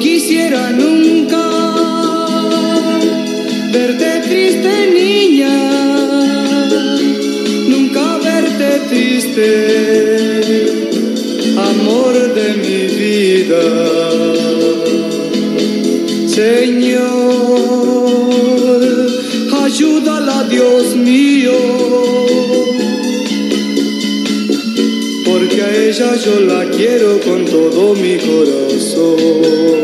quisiera 0.00 0.70
nunca 0.70 1.44
verte 3.70 4.10
triste, 4.26 4.72
niña, 4.94 5.56
nunca 7.68 8.18
verte 8.18 8.80
triste, 8.88 9.48
amor 11.70 12.14
de 12.38 12.48
mi 12.64 12.82
vida, 13.02 13.64
Señor, 16.26 17.60
ayúdala, 19.64 20.44
Dios 20.48 20.96
mío, 20.96 21.58
porque 25.26 25.62
a 25.62 25.70
ella 25.88 26.16
yo 26.24 26.40
la 26.40 26.64
quiero 26.70 27.20
con 27.20 27.44
todo 27.44 27.94
mi 27.94 28.16
corazón. 28.16 29.79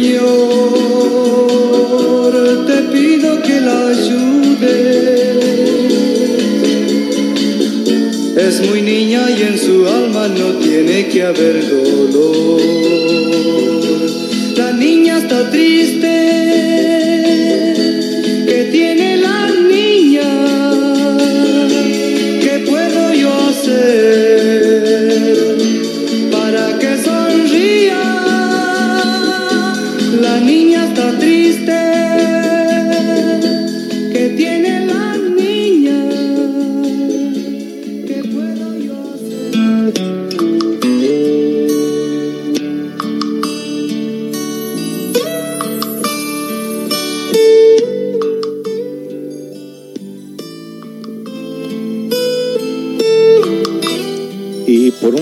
Señor, 0.00 0.24
te 2.66 2.78
pido 2.90 3.42
que 3.42 3.60
la 3.60 3.88
ayudes. 3.88 5.44
Es 8.34 8.66
muy 8.66 8.80
niña 8.80 9.30
y 9.30 9.42
en 9.42 9.58
su 9.58 9.86
alma 9.86 10.26
no 10.28 10.54
tiene 10.54 11.06
que 11.08 11.22
haber 11.22 11.68
dolor. 11.68 12.62
La 14.56 14.72
niña 14.72 15.18
está 15.18 15.50
triste. 15.50 15.89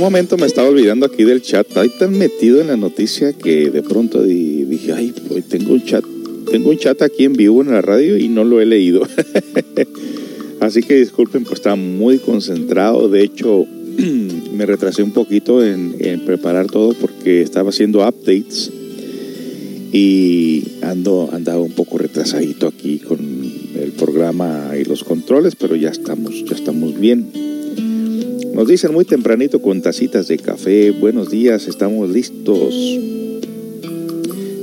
Momento 0.08 0.38
me 0.38 0.46
estaba 0.46 0.70
olvidando 0.70 1.04
aquí 1.04 1.22
del 1.22 1.42
chat. 1.42 1.68
Estoy 1.68 1.90
tan 1.98 2.16
metido 2.16 2.62
en 2.62 2.68
la 2.68 2.78
noticia 2.78 3.34
que 3.34 3.68
de 3.68 3.82
pronto 3.82 4.22
di- 4.22 4.64
dije, 4.64 4.94
ay, 4.94 5.12
pues 5.28 5.46
tengo 5.46 5.74
un 5.74 5.84
chat, 5.84 6.02
tengo 6.50 6.70
un 6.70 6.78
chat 6.78 7.02
aquí 7.02 7.24
en 7.24 7.34
vivo 7.34 7.60
en 7.60 7.72
la 7.72 7.82
radio 7.82 8.16
y 8.16 8.28
no 8.28 8.42
lo 8.42 8.58
he 8.62 8.64
leído. 8.64 9.02
Así 10.60 10.82
que 10.82 10.94
disculpen, 10.94 11.44
pues 11.44 11.56
estaba 11.56 11.76
muy 11.76 12.20
concentrado. 12.20 13.10
De 13.10 13.22
hecho, 13.22 13.66
me 14.54 14.64
retrasé 14.64 15.02
un 15.02 15.12
poquito 15.12 15.62
en, 15.62 15.96
en 15.98 16.20
preparar 16.20 16.68
todo 16.68 16.94
porque 16.94 17.42
estaba 17.42 17.68
haciendo 17.68 17.98
updates 17.98 18.70
y 19.92 20.64
ando 20.80 21.28
andaba 21.34 21.60
un 21.60 21.72
poco 21.72 21.98
retrasadito 21.98 22.66
aquí 22.66 22.98
con 22.98 23.18
el 23.78 23.92
programa 23.92 24.70
y 24.80 24.84
los 24.86 25.04
controles, 25.04 25.54
pero 25.54 25.76
ya 25.76 25.90
estamos, 25.90 26.32
ya 26.46 26.54
estamos 26.54 26.98
bien. 26.98 27.47
Nos 28.58 28.66
dicen 28.66 28.92
muy 28.92 29.04
tempranito 29.04 29.62
con 29.62 29.80
tacitas 29.82 30.26
de 30.26 30.36
café. 30.36 30.90
Buenos 30.90 31.30
días, 31.30 31.68
estamos 31.68 32.10
listos. 32.10 32.74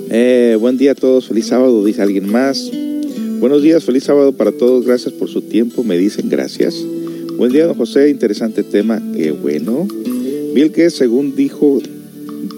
Eh, 0.10 0.58
buen 0.60 0.76
día 0.76 0.92
a 0.92 0.96
todos, 0.96 1.30
feliz 1.30 1.48
sábado, 1.48 1.82
dice 1.86 2.02
alguien 2.02 2.30
más. 2.30 2.70
Buenos 3.40 3.64
días, 3.64 3.86
feliz 3.86 4.04
sábado 4.04 4.34
para 4.34 4.52
todos, 4.52 4.86
gracias 4.86 5.14
por 5.14 5.30
su 5.30 5.44
tiempo, 5.44 5.86
me 5.86 5.98
dicen 5.98 6.28
gracias. 6.28 6.76
Buen 7.38 7.54
día, 7.54 7.68
don 7.68 7.78
José, 7.78 8.10
interesante 8.10 8.64
tema, 8.64 9.02
qué 9.16 9.32
bueno. 9.32 9.88
Bill 10.54 10.74
que 10.74 10.90
según 10.90 11.34
dijo, 11.34 11.80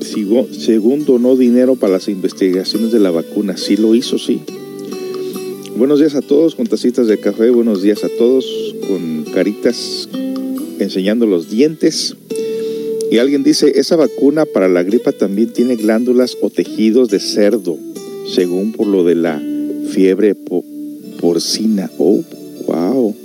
según 0.02 1.06
donó 1.06 1.36
dinero 1.36 1.76
para 1.76 1.94
las 1.94 2.08
investigaciones 2.08 2.92
de 2.92 3.00
la 3.00 3.12
vacuna, 3.12 3.58
sí 3.58 3.78
lo 3.78 3.94
hizo, 3.94 4.18
sí. 4.18 4.42
Buenos 5.76 6.00
días 6.00 6.16
a 6.16 6.24
todos 6.24 6.56
con 6.56 6.66
tacitas 6.66 7.06
de 7.06 7.20
café, 7.20 7.52
buenos 7.52 7.84
días 7.84 8.04
a 8.04 8.10
todos 8.18 8.74
con 8.88 9.24
caritas 9.32 10.10
enseñando 10.80 11.26
los 11.26 11.50
dientes. 11.50 12.16
Y 13.12 13.20
alguien 13.20 13.44
dice, 13.44 13.80
esa 13.80 13.96
vacuna 13.96 14.46
para 14.46 14.68
la 14.68 14.84
gripa 14.84 15.12
también 15.12 15.54
tiene 15.54 15.76
glándulas 15.76 16.38
o 16.42 16.50
tejidos 16.50 17.10
de 17.10 17.20
cerdo, 17.20 17.78
según 18.30 18.74
por 18.74 18.88
lo 18.88 19.04
de 19.06 19.16
la 19.16 19.42
fiebre 19.92 20.36
po- 20.36 20.66
porcina. 21.22 21.90
Oh, 21.98 22.22
wow. 22.68 23.16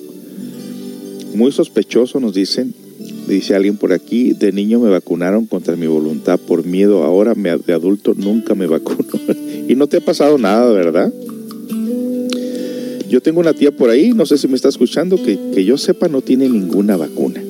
Muy 1.34 1.50
sospechoso 1.52 2.20
nos 2.20 2.34
dicen. 2.34 2.74
Dice 3.26 3.54
alguien 3.54 3.76
por 3.76 3.92
aquí, 3.92 4.32
de 4.32 4.52
niño 4.52 4.80
me 4.80 4.90
vacunaron 4.90 5.46
contra 5.46 5.76
mi 5.76 5.86
voluntad 5.86 6.38
por 6.38 6.64
miedo, 6.64 7.02
ahora 7.04 7.34
me- 7.34 7.56
de 7.56 7.72
adulto 7.72 8.14
nunca 8.14 8.54
me 8.54 8.66
vacuno. 8.66 9.08
y 9.68 9.74
no 9.74 9.86
te 9.86 9.96
ha 9.98 10.00
pasado 10.00 10.38
nada, 10.38 10.70
¿verdad? 10.72 11.12
Yo 13.12 13.20
tengo 13.20 13.40
una 13.40 13.52
tía 13.52 13.70
por 13.70 13.90
ahí, 13.90 14.14
no 14.14 14.24
sé 14.24 14.38
si 14.38 14.48
me 14.48 14.54
está 14.56 14.70
escuchando, 14.70 15.22
que, 15.22 15.38
que 15.54 15.66
yo 15.66 15.76
sepa 15.76 16.08
no 16.08 16.22
tiene 16.22 16.48
ninguna 16.48 16.96
vacuna. 16.96 17.42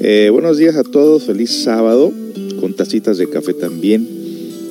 Eh, 0.00 0.30
buenos 0.32 0.56
días 0.56 0.74
a 0.76 0.82
todos, 0.82 1.24
feliz 1.24 1.50
sábado, 1.64 2.10
con 2.60 2.72
tacitas 2.72 3.18
de 3.18 3.28
café 3.28 3.52
también. 3.52 4.08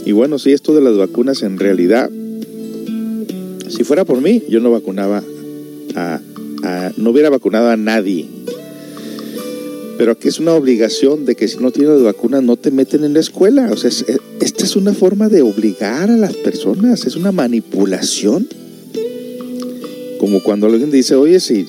Y 0.04 0.12
bueno, 0.12 0.40
sí, 0.40 0.52
esto 0.52 0.74
de 0.74 0.82
las 0.82 0.98
vacunas 0.98 1.44
en 1.44 1.60
realidad, 1.60 2.10
si 3.70 3.84
fuera 3.84 4.04
por 4.04 4.20
mí, 4.20 4.42
yo 4.50 4.60
no 4.62 4.72
vacunaba 4.72 5.24
a, 5.94 6.20
no 6.98 7.12
hubiera 7.12 7.30
vacunado 7.30 7.70
a 7.70 7.78
nadie. 7.78 8.26
Pero 10.00 10.14
aquí 10.14 10.28
es 10.28 10.40
una 10.40 10.56
obligación 10.56 11.24
de 11.26 11.36
que 11.36 11.48
si 11.48 11.58
no 11.60 11.70
tienes 11.70 12.02
vacuna 12.02 12.42
no 12.42 12.58
te 12.58 12.72
meten 12.72 13.04
en 13.04 13.14
la 13.14 13.20
escuela. 13.20 13.70
O 13.72 13.78
sea, 13.78 13.92
es- 13.92 14.06
esta 14.42 14.66
es 14.66 14.76
una 14.76 14.96
forma 14.96 15.30
de 15.30 15.44
obligar 15.44 16.10
a 16.10 16.18
las 16.18 16.34
personas, 16.38 17.06
es 17.06 17.16
una 17.16 17.32
manipulación. 17.32 18.48
Como 20.24 20.42
cuando 20.42 20.68
alguien 20.68 20.90
dice, 20.90 21.16
oye, 21.16 21.42
si, 21.42 21.68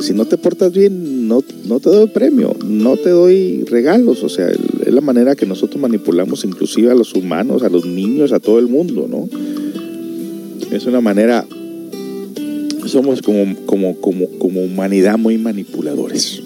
si 0.00 0.14
no 0.14 0.24
te 0.24 0.38
portas 0.38 0.72
bien, 0.72 1.28
no, 1.28 1.44
no 1.66 1.80
te 1.80 1.90
doy 1.90 2.06
premio, 2.06 2.56
no 2.64 2.96
te 2.96 3.10
doy 3.10 3.64
regalos. 3.64 4.22
O 4.22 4.30
sea, 4.30 4.48
es 4.48 4.94
la 4.94 5.02
manera 5.02 5.36
que 5.36 5.44
nosotros 5.44 5.78
manipulamos 5.78 6.46
inclusive 6.46 6.90
a 6.90 6.94
los 6.94 7.12
humanos, 7.12 7.62
a 7.62 7.68
los 7.68 7.84
niños, 7.84 8.32
a 8.32 8.40
todo 8.40 8.58
el 8.58 8.68
mundo, 8.68 9.06
¿no? 9.06 9.28
Es 10.74 10.86
una 10.86 11.02
manera, 11.02 11.46
somos 12.86 13.20
como, 13.20 13.54
como, 13.66 14.00
como, 14.00 14.30
como 14.38 14.64
humanidad 14.64 15.18
muy 15.18 15.36
manipuladores. 15.36 16.40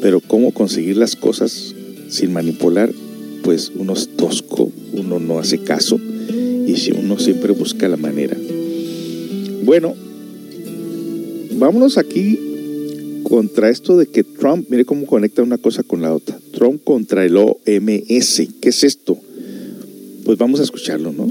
Pero 0.00 0.20
cómo 0.20 0.52
conseguir 0.52 0.96
las 0.96 1.14
cosas 1.14 1.74
sin 2.08 2.32
manipular, 2.32 2.90
pues 3.42 3.70
uno 3.76 3.92
es 3.92 4.16
tosco, 4.16 4.72
uno 4.94 5.20
no 5.20 5.38
hace 5.38 5.58
caso 5.58 6.00
y 6.66 6.74
si 6.76 6.90
uno 6.92 7.18
siempre 7.18 7.52
busca 7.52 7.86
la 7.86 7.98
manera. 7.98 8.34
Bueno, 9.62 9.94
vámonos 11.56 11.98
aquí 11.98 12.38
contra 13.22 13.70
esto 13.70 13.96
de 13.96 14.06
que 14.06 14.22
Trump, 14.22 14.68
mire 14.70 14.84
cómo 14.84 15.06
conecta 15.06 15.42
una 15.42 15.58
cosa 15.58 15.82
con 15.82 16.02
la 16.02 16.14
otra. 16.14 16.38
Trump 16.52 16.84
contra 16.84 17.24
el 17.24 17.36
OMS. 17.36 18.42
¿Qué 18.60 18.68
es 18.68 18.84
esto? 18.84 19.18
Pues 20.24 20.38
vamos 20.38 20.60
a 20.60 20.62
escucharlo, 20.62 21.12
¿no? 21.12 21.28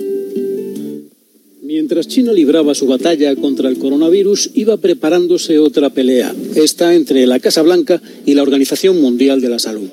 Mientras 1.62 2.08
China 2.08 2.34
libraba 2.34 2.76
su 2.76 2.86
batalla 2.88 3.36
contra 3.36 3.70
el 3.70 3.78
coronavirus, 3.78 4.52
iba 4.54 4.78
preparándose 4.78 5.60
otra 5.60 5.90
pelea, 5.90 6.36
esta 6.56 6.94
entre 6.94 7.26
la 7.26 7.40
Casa 7.40 7.62
Blanca 7.62 8.02
y 8.26 8.34
la 8.34 8.44
Organización 8.44 9.02
Mundial 9.02 9.42
de 9.42 9.50
la 9.50 9.60
Salud. 9.60 9.90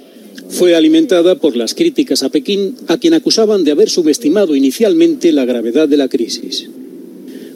Fue 0.49 0.74
alimentada 0.74 1.37
por 1.37 1.57
las 1.57 1.74
críticas 1.74 2.22
a 2.22 2.28
Pekín, 2.28 2.74
a 2.89 2.99
quien 2.99 3.14
acusaban 3.14 3.64
de 3.64 3.70
haber 3.70 3.89
subestimado 3.89 4.57
inicialmente 4.57 5.33
la 5.33 5.45
gravedad 5.45 5.89
de 5.89 5.97
la 5.97 6.09
crisis. 6.09 6.68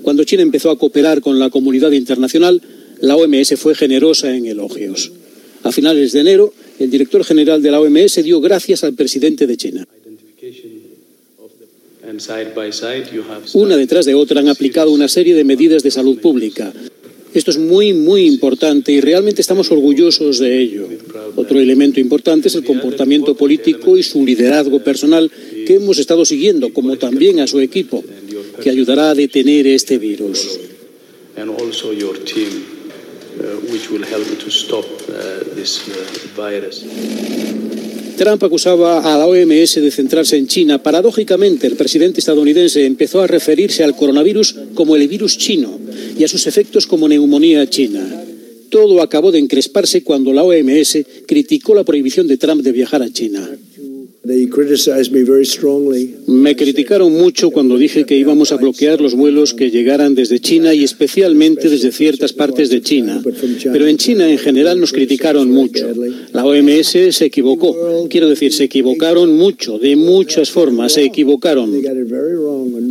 Cuando 0.05 0.25
China 0.25 0.43
empezó 0.43 0.71
a 0.71 0.79
cooperar 0.79 1.23
con 1.23 1.39
la 1.39 1.49
comunidad 1.49 1.91
internacional, 1.93 2.61
la 3.01 3.17
OMS 3.17 3.55
fue 3.57 3.75
generosa 3.75 4.37
en 4.37 4.45
elogios. 4.45 5.11
A 5.63 5.73
finales 5.73 6.13
de 6.13 6.21
enero, 6.21 6.53
el 6.79 6.91
director 6.91 7.25
general 7.25 7.63
de 7.63 7.71
la 7.71 7.81
OMS 7.81 8.23
dio 8.23 8.39
gracias 8.43 8.85
al 8.85 8.93
presidente 8.93 9.47
de 9.47 9.57
China. 9.57 9.89
Una 13.55 13.77
detrás 13.79 14.05
de 14.05 14.15
otra 14.15 14.41
han 14.41 14.49
aplicado 14.49 14.91
una 14.91 15.09
serie 15.09 15.35
de 15.35 15.43
medidas 15.43 15.83
de 15.83 15.91
salud 15.91 16.19
pública. 16.19 16.71
Esto 17.33 17.51
es 17.51 17.59
muy, 17.59 17.95
muy 17.95 18.27
importante 18.27 18.93
y 18.93 19.01
realmente 19.01 19.41
estamos 19.41 19.71
orgullosos 19.71 20.39
de 20.39 20.61
ello. 20.61 20.87
Otro 21.35 21.59
elemento 21.59 21.99
importante 21.99 22.49
es 22.49 22.55
el 22.55 22.65
comportamiento 22.65 23.35
político 23.35 23.97
y 23.97 24.03
su 24.03 24.25
liderazgo 24.25 24.85
personal 24.85 25.31
que 25.67 25.77
hemos 25.77 25.99
estado 25.99 26.27
siguiendo, 26.27 26.75
como 26.75 26.97
también 26.97 27.41
a 27.41 27.47
su 27.47 27.59
equipo, 27.59 28.05
que 28.63 28.71
ayudará 28.71 29.11
a 29.11 29.15
detener 29.15 29.67
este 29.67 29.99
virus. 29.99 30.61
uh, 35.89 35.91
uh, 35.91 36.69
uh. 36.71 37.85
Trump 38.17 38.45
acusaba 38.45 39.01
a 39.01 39.19
la 39.19 39.27
OMS 39.27 39.75
de 39.75 39.91
centrarse 39.91 40.37
en 40.37 40.47
China. 40.47 40.81
Paradójicamente, 40.81 41.67
el 41.67 41.75
presidente 41.75 42.21
estadounidense 42.21 42.87
empezó 42.87 43.21
a 43.21 43.27
referirse 43.27 43.83
al 43.83 43.97
coronavirus 43.97 44.55
como 44.75 44.95
el 44.95 45.09
virus 45.09 45.37
chino 45.37 45.81
y 46.17 46.23
a 46.23 46.29
sus 46.29 46.47
efectos 46.47 46.87
como 46.87 47.09
neumonía 47.09 47.69
china. 47.69 48.25
Todo 48.71 49.03
acabó 49.03 49.33
de 49.33 49.41
encresparse 49.41 50.05
cuando 50.05 50.33
la 50.33 50.45
OMS 50.45 50.99
criticó 51.27 51.75
la 51.75 51.85
prohibición 51.85 52.29
de 52.29 52.37
Trump 52.37 52.63
de 52.63 52.73
viajar 52.73 53.03
a 53.03 53.11
China. 53.11 53.51
Me 56.27 56.57
criticaron 56.57 57.13
mucho 57.13 57.51
cuando 57.51 57.77
dije 57.77 58.07
que 58.07 58.17
íbamos 58.17 58.53
a 58.53 58.57
bloquear 58.57 58.99
los 59.01 59.15
vuelos 59.15 59.53
que 59.53 59.71
llegaran 59.71 60.15
desde 60.15 60.41
China 60.41 60.73
y 60.73 60.83
especialmente 60.83 61.69
desde 61.69 61.93
ciertas 61.93 62.33
partes 62.33 62.71
de 62.71 62.81
China. 62.81 63.23
Pero 63.71 63.87
en 63.87 63.99
China 63.99 64.31
en 64.31 64.39
general 64.39 64.81
nos 64.81 64.93
criticaron 64.93 65.51
mucho. 65.51 65.87
La 66.33 66.47
OMS 66.47 67.15
se 67.15 67.25
equivocó. 67.27 68.09
Quiero 68.09 68.31
decir, 68.31 68.53
se 68.55 68.65
equivocaron 68.65 69.37
mucho, 69.37 69.79
de 69.79 69.95
muchas 69.95 70.51
formas, 70.51 70.93
se 70.93 71.05
equivocaron. 71.05 71.71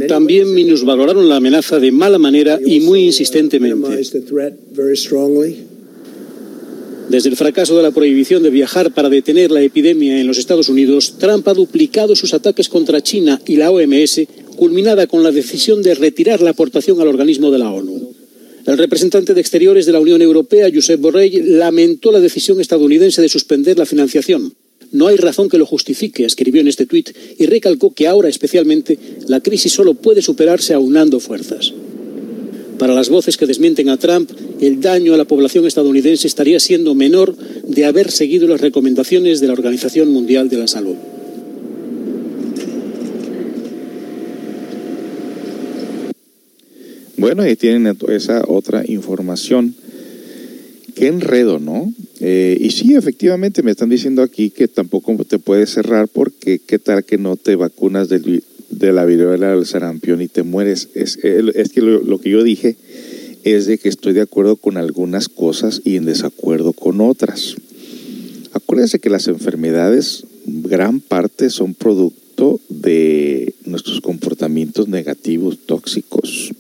También 0.08 0.54
minusvaloraron 0.54 1.28
la 1.28 1.38
amenaza 1.38 1.80
de 1.80 1.92
mala 1.92 2.20
manera 2.20 2.60
y 2.64 2.80
muy 2.82 3.06
insistentemente. 3.06 4.02
Desde 7.10 7.30
el 7.30 7.36
fracaso 7.36 7.76
de 7.76 7.84
la 7.84 7.92
prohibición 7.92 8.44
de 8.44 8.50
viajar 8.50 8.94
para 8.94 9.10
detener 9.10 9.52
la 9.52 9.62
epidemia 9.62 10.20
en 10.20 10.28
los 10.28 10.38
Estados 10.38 10.70
Unidos, 10.70 11.16
Trump 11.20 11.48
ha 11.48 11.54
duplicado 11.54 12.16
sus 12.16 12.34
ataques 12.34 12.70
contra 12.70 13.02
China 13.02 13.42
y 13.46 13.58
la 13.58 13.72
OMS, 13.72 14.22
culminada 14.56 15.08
con 15.08 15.22
la 15.22 15.32
decisión 15.32 15.84
de 15.84 15.96
retirar 15.96 16.42
la 16.42 16.52
aportación 16.52 17.02
al 17.02 17.10
organismo 17.10 17.52
de 17.52 17.60
la 17.60 17.72
ONU. 17.72 18.14
El 18.66 18.78
representante 18.78 19.34
de 19.34 19.42
Exteriores 19.42 19.86
de 19.86 19.92
la 19.92 20.00
Unión 20.00 20.22
Europea, 20.22 20.70
Josep 20.74 21.02
Borrell, 21.02 21.58
lamentó 21.58 22.12
la 22.12 22.22
decisión 22.22 22.62
estadounidense 22.62 23.22
de 23.22 23.28
suspender 23.28 23.78
la 23.78 23.86
financiación. 23.86 24.54
No 24.92 25.08
hay 25.08 25.18
razón 25.18 25.50
que 25.50 25.58
lo 25.58 25.66
justifique, 25.66 26.24
escribió 26.24 26.62
en 26.62 26.70
este 26.70 26.86
tuit 26.86 27.10
y 27.38 27.46
recalcó 27.48 27.94
que 27.94 28.08
ahora 28.08 28.30
especialmente 28.30 28.98
la 29.28 29.42
crisis 29.42 29.74
solo 29.74 29.96
puede 29.96 30.22
superarse 30.22 30.74
aunando 30.74 31.20
fuerzas. 31.20 31.74
Para 32.84 32.96
las 32.96 33.08
voces 33.08 33.38
que 33.38 33.46
desmienten 33.46 33.88
a 33.88 33.96
Trump, 33.96 34.30
el 34.60 34.82
daño 34.82 35.14
a 35.14 35.18
la 35.18 35.24
población 35.24 35.66
estadounidense 35.66 36.28
estaría 36.28 36.60
siendo 36.60 36.94
menor 36.96 37.34
de 37.66 37.86
haber 37.86 38.12
seguido 38.12 38.46
las 38.46 38.60
recomendaciones 38.60 39.40
de 39.40 39.48
la 39.48 39.54
Organización 39.54 40.12
Mundial 40.12 40.50
de 40.50 40.58
la 40.58 40.68
Salud. 40.68 40.98
Bueno, 47.16 47.44
ahí 47.44 47.56
tienen 47.56 47.98
esa 48.10 48.44
otra 48.50 48.84
información. 48.86 49.76
Qué 50.94 51.08
enredo, 51.08 51.60
¿no? 51.60 51.90
Eh, 52.20 52.58
y 52.60 52.72
sí, 52.72 52.96
efectivamente, 52.96 53.64
me 53.64 53.72
están 53.72 53.88
diciendo 53.88 54.22
aquí 54.22 54.50
que 54.50 54.68
tampoco 54.68 55.16
te 55.24 55.40
puedes 55.40 55.70
cerrar 55.70 56.10
porque 56.10 56.60
qué 56.60 56.80
tal 56.80 57.06
que 57.06 57.18
no 57.18 57.38
te 57.38 57.56
vacunas 57.56 58.10
del, 58.10 58.44
de 58.70 58.92
la 58.92 59.06
viruela 59.06 59.52
del 59.52 59.66
sarampión 59.66 60.22
y 60.22 60.28
te 60.28 60.44
mueres. 60.44 60.90
Es, 60.94 61.18
es 61.24 61.70
que 61.70 61.82
lo, 61.82 62.20
que 62.20 62.30
yo 62.30 62.44
dije 62.44 62.76
es 63.44 63.66
de 63.66 63.78
que 63.78 63.90
estoy 63.90 64.14
de 64.14 64.22
acuerdo 64.22 64.56
con 64.56 64.78
algunas 64.78 65.30
cosas 65.30 65.82
y 65.84 65.96
en 65.96 66.06
desacuerdo 66.06 66.74
con 66.74 67.02
otras. 67.02 67.56
Acuérdense 68.54 69.00
que 69.00 69.10
las 69.10 69.28
enfermedades, 69.28 70.26
gran 70.46 71.00
parte 71.00 71.50
son 71.50 71.74
producto 71.74 72.60
de 72.70 73.54
nuestros 73.66 74.02
comportamientos 74.02 74.88
negativos, 74.88 75.60
tóxicos. 75.66 76.52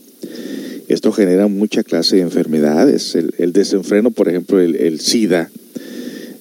Esto 0.88 1.12
genera 1.12 1.48
mucha 1.48 1.84
clase 1.84 2.18
de 2.18 2.22
enfermedades. 2.24 3.16
El, 3.16 3.34
el 3.38 3.54
desenfreno, 3.54 4.12
por 4.12 4.30
ejemplo, 4.30 4.60
el, 4.60 4.76
el 4.76 5.00
SIDA, 5.00 5.50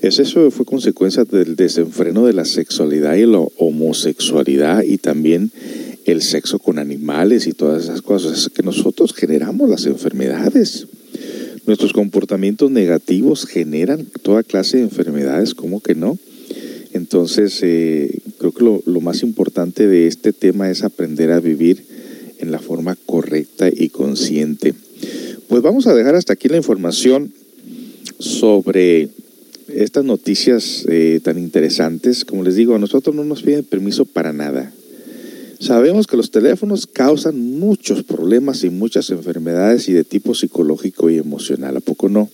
es 0.02 0.18
eso 0.18 0.50
fue 0.50 0.66
consecuencia 0.66 1.24
del 1.24 1.54
desenfreno 1.54 2.26
de 2.26 2.32
la 2.32 2.44
sexualidad 2.44 3.14
y 3.14 3.24
la 3.24 3.38
homosexualidad 3.38 4.82
y 4.82 4.98
también 4.98 5.52
el 6.04 6.22
sexo 6.22 6.58
con 6.58 6.80
animales 6.80 7.46
y 7.46 7.52
todas 7.52 7.84
esas 7.84 8.02
cosas 8.02 8.50
que 8.52 8.64
nosotros 8.64 9.14
generamos 9.14 9.70
las 9.70 9.86
enfermedades. 9.86 10.88
Nuestros 11.66 11.92
comportamientos 11.92 12.72
negativos 12.72 13.46
generan 13.46 14.04
toda 14.22 14.42
clase 14.42 14.78
de 14.78 14.82
enfermedades, 14.82 15.54
¿cómo 15.54 15.78
que 15.80 15.94
no? 15.94 16.18
Entonces, 16.92 17.60
eh, 17.62 18.18
creo 18.38 18.50
que 18.50 18.64
lo, 18.64 18.82
lo 18.84 19.00
más 19.00 19.22
importante 19.22 19.86
de 19.86 20.08
este 20.08 20.32
tema 20.32 20.68
es 20.68 20.82
aprender 20.82 21.30
a 21.30 21.38
vivir 21.38 21.84
en 22.40 22.50
la 22.50 22.58
forma 22.58 22.96
correcta 23.06 23.68
y 23.72 23.90
consciente. 23.90 24.74
Pues 25.46 25.62
vamos 25.62 25.86
a 25.86 25.94
dejar 25.94 26.16
hasta 26.16 26.32
aquí 26.32 26.48
la 26.48 26.56
información 26.56 27.32
sobre 28.18 29.10
estas 29.74 30.04
noticias 30.04 30.84
eh, 30.88 31.20
tan 31.22 31.38
interesantes. 31.38 32.24
Como 32.24 32.42
les 32.42 32.56
digo, 32.56 32.74
a 32.74 32.78
nosotros 32.78 33.14
no 33.14 33.24
nos 33.24 33.42
piden 33.42 33.64
permiso 33.64 34.04
para 34.04 34.32
nada. 34.32 34.72
Sabemos 35.58 36.06
que 36.06 36.16
los 36.16 36.30
teléfonos 36.30 36.86
causan 36.86 37.58
muchos 37.58 38.02
problemas 38.02 38.64
y 38.64 38.70
muchas 38.70 39.10
enfermedades 39.10 39.88
y 39.88 39.92
de 39.92 40.02
tipo 40.02 40.34
psicológico 40.34 41.08
y 41.08 41.18
emocional, 41.18 41.76
¿a 41.76 41.80
poco 41.80 42.08
no? 42.08 42.28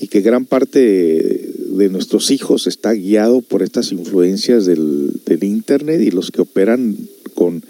Y 0.00 0.06
que 0.08 0.22
gran 0.22 0.46
parte 0.46 0.78
de 0.78 1.88
nuestros 1.90 2.30
hijos 2.30 2.66
está 2.66 2.92
guiado 2.92 3.42
por 3.42 3.62
estas 3.62 3.92
influencias 3.92 4.64
del, 4.64 5.20
Internet 5.42 6.00
y 6.00 6.10
los 6.10 6.30
que 6.30 6.40
operan 6.40 6.96
con 7.34 7.62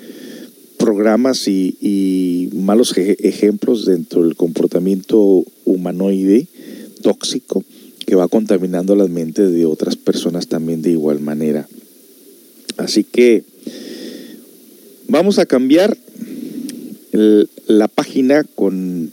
programas 0.79 1.49
y 1.49 2.49
malos 2.55 2.97
ejemplos 2.97 3.85
dentro 3.85 4.23
del 4.23 4.37
comportamiento 4.37 5.45
humanoide 5.65 6.47
tóxico 7.03 7.65
que 8.09 8.17
va 8.17 8.27
contaminando 8.27 8.97
las 8.97 9.11
mentes 9.11 9.53
de 9.53 9.67
otras 9.67 9.97
personas 9.97 10.49
también 10.49 10.81
de 10.81 10.93
igual 10.93 11.21
manera. 11.21 11.69
Así 12.79 13.05
que 13.05 13.45
vamos 15.09 15.39
a 15.39 15.45
cambiar 15.45 15.95
la 17.13 17.87
página 17.87 18.45
con 18.45 19.11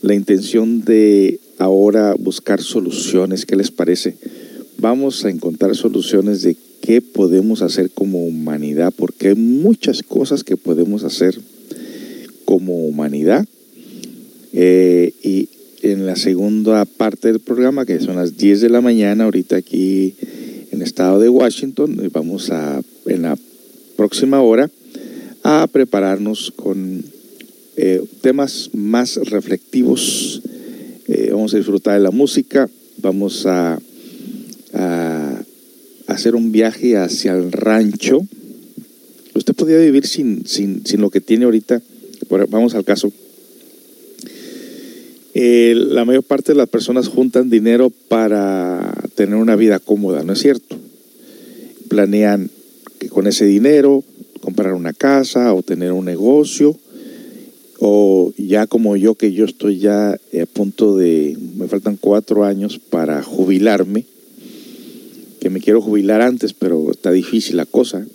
la 0.00 0.14
intención 0.14 0.84
de 0.84 1.40
ahora 1.58 2.14
buscar 2.16 2.62
soluciones. 2.62 3.46
¿Qué 3.46 3.56
les 3.56 3.72
parece? 3.72 4.14
Vamos 4.78 5.24
a 5.24 5.30
encontrar 5.30 5.74
soluciones 5.74 6.42
de 6.42 6.56
qué 6.82 7.02
podemos 7.02 7.62
hacer 7.62 7.90
como 7.90 8.24
humanidad, 8.24 8.94
porque 8.96 9.30
hay 9.30 9.34
muchas 9.34 10.04
cosas 10.04 10.44
que 10.44 10.56
podemos 10.56 11.02
hacer 11.02 11.36
como 12.44 12.86
humanidad. 12.86 13.44
Eh, 14.52 15.14
y 15.24 15.48
en 15.82 16.06
la 16.06 16.16
segunda 16.16 16.84
parte 16.84 17.28
del 17.28 17.40
programa, 17.40 17.84
que 17.86 18.00
son 18.00 18.16
las 18.16 18.36
10 18.36 18.60
de 18.60 18.68
la 18.68 18.80
mañana, 18.80 19.24
ahorita 19.24 19.56
aquí 19.56 20.14
en 20.70 20.80
el 20.80 20.82
estado 20.82 21.18
de 21.18 21.28
Washington, 21.28 22.10
vamos 22.12 22.50
a, 22.50 22.82
en 23.06 23.22
la 23.22 23.38
próxima 23.96 24.40
hora, 24.40 24.70
a 25.42 25.66
prepararnos 25.66 26.52
con 26.54 27.04
eh, 27.76 28.02
temas 28.20 28.70
más 28.74 29.16
reflectivos. 29.16 30.42
Eh, 31.08 31.28
vamos 31.30 31.54
a 31.54 31.58
disfrutar 31.58 31.94
de 31.94 32.00
la 32.00 32.10
música, 32.10 32.68
vamos 32.98 33.46
a, 33.46 33.78
a 34.72 35.42
hacer 36.06 36.34
un 36.34 36.52
viaje 36.52 36.96
hacia 36.96 37.32
el 37.32 37.52
rancho. 37.52 38.26
Usted 39.34 39.54
podría 39.54 39.78
vivir 39.78 40.06
sin, 40.06 40.46
sin, 40.46 40.84
sin 40.86 41.00
lo 41.00 41.10
que 41.10 41.20
tiene 41.20 41.44
ahorita. 41.44 41.82
Vamos 42.48 42.74
al 42.74 42.84
caso. 42.84 43.12
Eh, 45.38 45.74
la 45.74 46.06
mayor 46.06 46.22
parte 46.22 46.52
de 46.52 46.56
las 46.56 46.70
personas 46.70 47.08
juntan 47.08 47.50
dinero 47.50 47.92
para 48.08 48.94
tener 49.16 49.34
una 49.34 49.54
vida 49.54 49.78
cómoda, 49.78 50.24
¿no 50.24 50.32
es 50.32 50.38
cierto? 50.38 50.78
Planean 51.90 52.48
que 52.98 53.10
con 53.10 53.26
ese 53.26 53.44
dinero 53.44 54.02
comprar 54.40 54.72
una 54.72 54.94
casa 54.94 55.52
o 55.52 55.62
tener 55.62 55.92
un 55.92 56.06
negocio 56.06 56.74
o 57.80 58.32
ya 58.38 58.66
como 58.66 58.96
yo 58.96 59.14
que 59.16 59.34
yo 59.34 59.44
estoy 59.44 59.78
ya 59.78 60.12
a 60.12 60.46
punto 60.54 60.96
de, 60.96 61.36
me 61.58 61.68
faltan 61.68 61.98
cuatro 62.00 62.44
años 62.44 62.78
para 62.78 63.22
jubilarme, 63.22 64.06
que 65.38 65.50
me 65.50 65.60
quiero 65.60 65.82
jubilar 65.82 66.22
antes, 66.22 66.54
pero 66.54 66.90
está 66.90 67.12
difícil 67.12 67.58
la 67.58 67.66
cosa. 67.66 68.06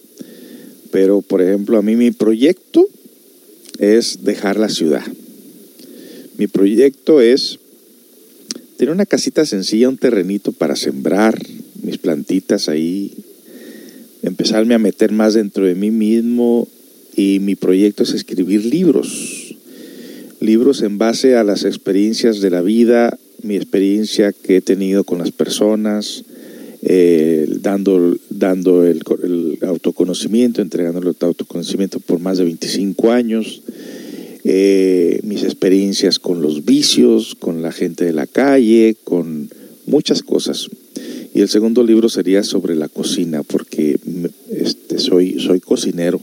Pero, 0.90 1.22
por 1.22 1.44
ejemplo, 1.44 1.78
a 1.78 1.84
mí 1.84 1.96
mi 1.96 2.10
proyecto 2.10 2.84
es 3.78 4.24
dejar 4.24 4.58
la 4.58 4.70
ciudad. 4.70 5.04
Mi 6.42 6.48
proyecto 6.48 7.22
es 7.22 7.60
tener 8.76 8.92
una 8.92 9.06
casita 9.06 9.46
sencilla, 9.46 9.90
un 9.90 10.00
terrenito 10.00 10.52
para 10.52 10.76
sembrar 10.76 11.38
mis 11.84 12.00
plantitas 12.00 12.68
ahí, 12.68 13.14
empezarme 14.24 14.74
a 14.74 14.80
meter 14.80 15.12
más 15.12 15.36
dentro 15.36 15.66
de 15.66 15.76
mí 15.76 15.92
mismo 15.92 16.68
y 17.16 17.38
mi 17.42 17.54
proyecto 17.54 18.02
es 18.02 18.16
escribir 18.16 18.66
libros. 18.66 19.56
Libros 20.40 20.82
en 20.82 20.98
base 20.98 21.36
a 21.36 21.44
las 21.44 21.64
experiencias 21.64 22.42
de 22.42 22.50
la 22.50 22.64
vida, 22.64 23.20
mi 23.44 23.56
experiencia 23.56 24.34
que 24.34 24.56
he 24.56 24.62
tenido 24.62 25.04
con 25.04 25.20
las 25.20 25.30
personas, 25.30 26.24
eh, 26.82 27.46
dando, 27.62 28.18
dando 28.32 28.88
el, 28.88 29.04
el, 29.22 29.60
autoconocimiento, 29.62 30.64
entregándole 30.64 31.12
el 31.12 31.16
autoconocimiento 31.20 32.00
por 32.00 32.20
más 32.20 32.40
de 32.40 32.46
25 32.46 33.12
años, 33.12 33.62
eh, 34.44 35.20
mis 35.24 35.44
experiencias 35.44 36.20
con 36.20 36.42
los 36.42 36.66
vicios, 36.66 37.36
con 37.36 37.62
la 37.62 37.72
gente 37.72 38.06
de 38.06 38.14
la 38.14 38.28
calle, 38.28 38.96
con 39.04 39.50
muchas 39.86 40.24
cosas. 40.24 40.70
Y 41.34 41.42
el 41.42 41.50
segundo 41.50 41.84
libro 41.84 42.10
sería 42.10 42.44
sobre 42.44 42.76
la 42.76 42.90
cocina, 42.90 43.44
porque 43.44 43.98
este, 44.52 45.00
soy, 45.00 45.40
soy 45.40 45.60
cocinero. 45.60 46.20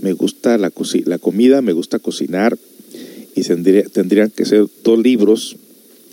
Me 0.00 0.12
gusta 0.12 0.58
la, 0.58 0.72
la 1.04 1.18
comida, 1.18 1.62
me 1.62 1.72
gusta 1.72 1.98
cocinar 1.98 2.58
y 3.34 3.42
tendría, 3.42 3.84
tendrían 3.84 4.30
que 4.30 4.44
ser 4.44 4.66
dos 4.82 4.98
libros 4.98 5.56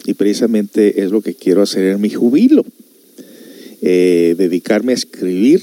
y 0.05 0.13
precisamente 0.13 1.03
es 1.03 1.11
lo 1.11 1.21
que 1.21 1.33
quiero 1.33 1.61
hacer 1.61 1.85
en 1.85 2.01
mi 2.01 2.09
jubilo 2.09 2.63
eh, 3.81 4.35
dedicarme 4.37 4.91
a 4.91 4.95
escribir 4.95 5.61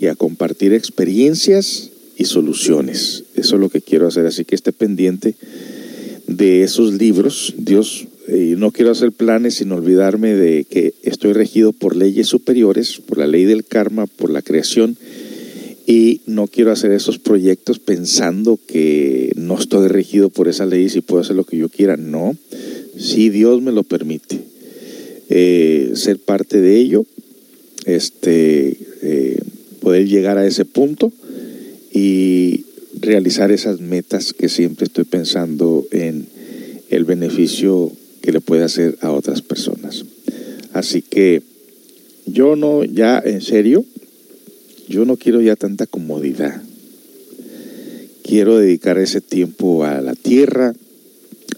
y 0.00 0.06
a 0.06 0.16
compartir 0.16 0.72
experiencias 0.72 1.90
y 2.16 2.24
soluciones. 2.24 3.24
Eso 3.34 3.56
es 3.56 3.60
lo 3.60 3.68
que 3.68 3.80
quiero 3.80 4.06
hacer, 4.06 4.26
así 4.26 4.44
que 4.44 4.54
esté 4.54 4.72
pendiente 4.72 5.34
de 6.26 6.62
esos 6.62 6.94
libros. 6.94 7.54
Dios, 7.56 8.06
eh, 8.28 8.54
no 8.58 8.70
quiero 8.70 8.90
hacer 8.90 9.12
planes 9.12 9.54
sin 9.54 9.72
olvidarme 9.72 10.34
de 10.34 10.64
que 10.64 10.94
estoy 11.02 11.32
regido 11.32 11.72
por 11.72 11.96
leyes 11.96 12.28
superiores, 12.28 12.98
por 12.98 13.18
la 13.18 13.26
ley 13.26 13.44
del 13.44 13.64
karma, 13.64 14.06
por 14.06 14.30
la 14.30 14.42
creación, 14.42 14.96
y 15.86 16.22
no 16.26 16.46
quiero 16.46 16.72
hacer 16.72 16.92
esos 16.92 17.18
proyectos 17.18 17.78
pensando 17.78 18.58
que 18.66 19.32
no 19.36 19.58
estoy 19.58 19.88
regido 19.88 20.30
por 20.30 20.48
esas 20.48 20.68
leyes 20.68 20.96
y 20.96 21.02
puedo 21.02 21.20
hacer 21.20 21.36
lo 21.36 21.44
que 21.44 21.58
yo 21.58 21.68
quiera. 21.68 21.96
No, 21.96 22.34
si 22.96 23.28
Dios 23.28 23.60
me 23.60 23.72
lo 23.72 23.82
permite. 23.82 24.40
Eh, 25.30 25.92
ser 25.94 26.18
parte 26.18 26.60
de 26.60 26.76
ello 26.76 27.06
este, 27.86 28.76
eh, 29.02 29.38
poder 29.80 30.06
llegar 30.06 30.38
a 30.38 30.46
ese 30.46 30.64
punto 30.64 31.12
y 31.94 32.66
realizar 33.00 33.52
esas 33.52 33.80
metas 33.80 34.32
que 34.32 34.48
siempre 34.48 34.84
estoy 34.84 35.04
pensando 35.04 35.86
en 35.92 36.26
el 36.90 37.04
beneficio 37.04 37.92
que 38.20 38.32
le 38.32 38.40
puede 38.40 38.64
hacer 38.64 38.98
a 39.00 39.12
otras 39.12 39.42
personas. 39.42 40.04
Así 40.72 41.02
que 41.02 41.42
yo 42.26 42.56
no, 42.56 42.82
ya 42.82 43.22
en 43.24 43.40
serio, 43.40 43.84
yo 44.88 45.04
no 45.04 45.16
quiero 45.16 45.40
ya 45.40 45.54
tanta 45.54 45.86
comodidad. 45.86 46.60
Quiero 48.24 48.58
dedicar 48.58 48.98
ese 48.98 49.20
tiempo 49.20 49.84
a 49.84 50.00
la 50.00 50.14
tierra, 50.14 50.74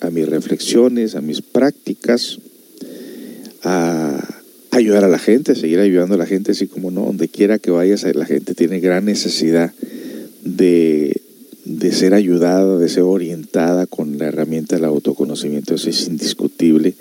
a 0.01 0.11
mis 0.11 0.29
reflexiones, 0.29 1.15
a 1.15 1.23
mis 1.23 1.41
prácticas, 1.41 2.41
a 3.63 4.43
ayudar 4.71 5.05
a 5.05 5.09
la 5.09 5.19
gente, 5.19 5.55
seguir 5.55 5.79
ayudando 5.79 6.17
a 6.17 6.19
la 6.19 6.27
gente, 6.27 6.53
así 6.53 6.67
como 6.67 6.91
no, 6.91 7.07
donde 7.07 7.29
quiera 7.29 7.59
que 7.59 7.71
vayas, 7.71 8.05
la 8.15 8.27
gente 8.27 8.55
tiene 8.55 8.81
gran 8.81 9.07
necesidad 9.07 9.73
de, 10.47 11.21
de 11.65 11.93
ser 11.93 12.15
ayudada, 12.15 12.79
de 12.79 12.89
ser 12.89 13.03
orientada 13.03 13.87
con 13.87 14.19
la 14.19 14.27
herramienta 14.27 14.77
del 14.77 14.85
autoconocimiento, 14.85 15.75
eso 15.75 15.91
es 15.91 16.07
indiscutible. 16.07 16.95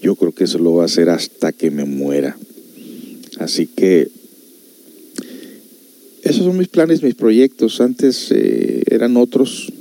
Yo 0.00 0.14
creo 0.14 0.32
que 0.32 0.44
eso 0.44 0.58
lo 0.58 0.74
va 0.74 0.84
a 0.84 0.86
hacer 0.86 1.10
hasta 1.10 1.52
que 1.52 1.70
me 1.70 1.84
muera. 1.84 2.36
Así 3.38 3.66
que 3.66 4.08
esos 6.22 6.44
son 6.44 6.56
mis 6.58 6.68
planes, 6.68 7.02
mis 7.02 7.14
proyectos. 7.14 7.80
Antes 7.80 8.30
eh, 8.30 8.82
eran 8.86 9.16
otros, 9.16 9.72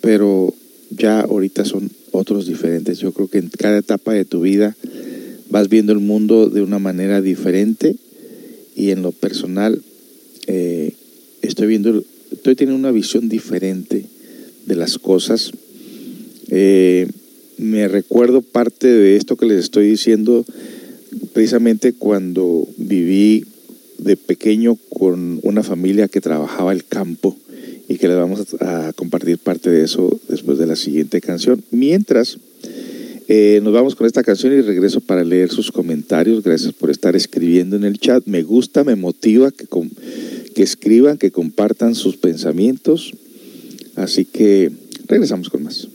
pero 0.00 0.54
ya 0.90 1.20
ahorita 1.20 1.64
son 1.64 1.90
otros 2.12 2.46
diferentes. 2.46 2.98
Yo 2.98 3.12
creo 3.12 3.28
que 3.28 3.38
en 3.38 3.48
cada 3.48 3.78
etapa 3.78 4.12
de 4.12 4.24
tu 4.24 4.42
vida 4.42 4.76
vas 5.50 5.68
viendo 5.68 5.92
el 5.92 6.00
mundo 6.00 6.50
de 6.50 6.62
una 6.62 6.78
manera 6.78 7.20
diferente 7.20 7.96
y 8.76 8.90
en 8.90 9.02
lo 9.02 9.12
personal 9.12 9.82
eh, 10.46 10.92
estoy 11.42 11.66
viendo, 11.66 12.02
estoy 12.32 12.54
teniendo 12.54 12.78
una 12.78 12.92
visión 12.92 13.28
diferente 13.28 14.04
de 14.66 14.76
las 14.76 14.98
cosas. 14.98 15.52
Eh, 16.48 17.08
me 17.56 17.88
recuerdo 17.88 18.42
parte 18.42 18.86
de 18.86 19.16
esto 19.16 19.36
que 19.36 19.46
les 19.46 19.64
estoy 19.64 19.88
diciendo 19.88 20.44
precisamente 21.32 21.92
cuando 21.92 22.66
viví 22.76 23.44
de 23.98 24.16
pequeño 24.16 24.76
con 24.90 25.40
una 25.42 25.62
familia 25.62 26.08
que 26.08 26.20
trabajaba 26.20 26.72
el 26.72 26.84
campo 26.84 27.36
y 27.88 27.96
que 27.96 28.08
les 28.08 28.16
vamos 28.16 28.54
a, 28.60 28.92
compartir 28.92 29.38
parte 29.38 29.70
de 29.70 29.82
eso 29.82 30.20
después 30.28 30.58
de 30.58 30.66
la 30.66 30.76
siguiente 30.76 31.20
canción. 31.20 31.62
Mientras 31.70 32.38
eh, 33.28 33.60
nos 33.62 33.72
vamos 33.72 33.94
con 33.94 34.06
esta 34.06 34.22
canción 34.22 34.52
y 34.52 34.60
regreso 34.62 35.00
para 35.00 35.24
leer 35.24 35.50
sus 35.50 35.70
comentarios. 35.70 36.42
Gracias 36.42 36.72
por 36.72 36.90
estar 36.90 37.16
escribiendo 37.16 37.76
en 37.76 37.84
el 37.84 37.98
chat. 37.98 38.24
Me 38.26 38.42
gusta, 38.42 38.84
me 38.84 38.96
motiva 38.96 39.50
que, 39.50 39.66
que 40.58 40.64
escriban, 40.64 41.18
que 41.18 41.30
compartan 41.30 41.94
sus 41.94 42.16
pensamientos. 42.16 43.12
Así 43.94 44.24
que 44.24 44.72
regresamos 45.06 45.50
con 45.50 45.62
más. 45.62 45.86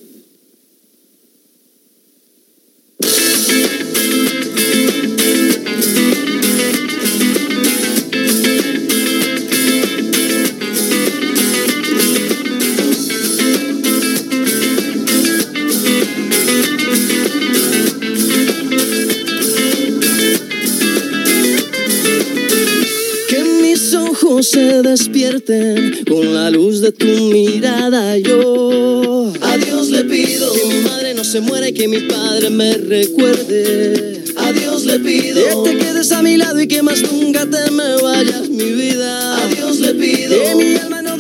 Se 24.54 24.84
despierten 24.84 26.06
con 26.08 26.32
la 26.32 26.52
luz 26.52 26.80
de 26.80 26.92
tu 26.92 27.08
mirada. 27.08 28.20
Yo 28.20 29.34
a 29.42 29.58
Dios 29.58 29.90
le 29.90 30.04
pido 30.04 30.54
que 30.54 30.66
mi 30.66 30.80
madre 30.82 31.16
no 31.16 31.24
se 31.24 31.42
muera 31.42 31.70
y 31.70 31.74
que 31.74 31.88
mi 31.88 32.02
padre 32.02 32.52
me 32.52 32.76
recuerde. 32.76 34.24
A 34.38 34.52
Dios 34.52 34.86
le 34.86 35.00
pido 35.00 35.64
que 35.64 35.72
te 35.72 35.78
quedes 35.80 36.12
a 36.12 36.22
mi 36.22 36.38
lado 36.38 36.62
y 36.62 36.68
que 36.68 36.84
más 36.84 37.02
nunca 37.02 37.48
te 37.48 37.72
me 37.72 37.96
vayas, 38.00 38.48
mi 38.48 38.72
vida. 38.74 39.44
A 39.44 39.48
Dios 39.48 39.80
le 39.80 39.96
pido 39.96 40.36
que 40.44 40.56
mi 40.56 40.76
alma 40.76 41.02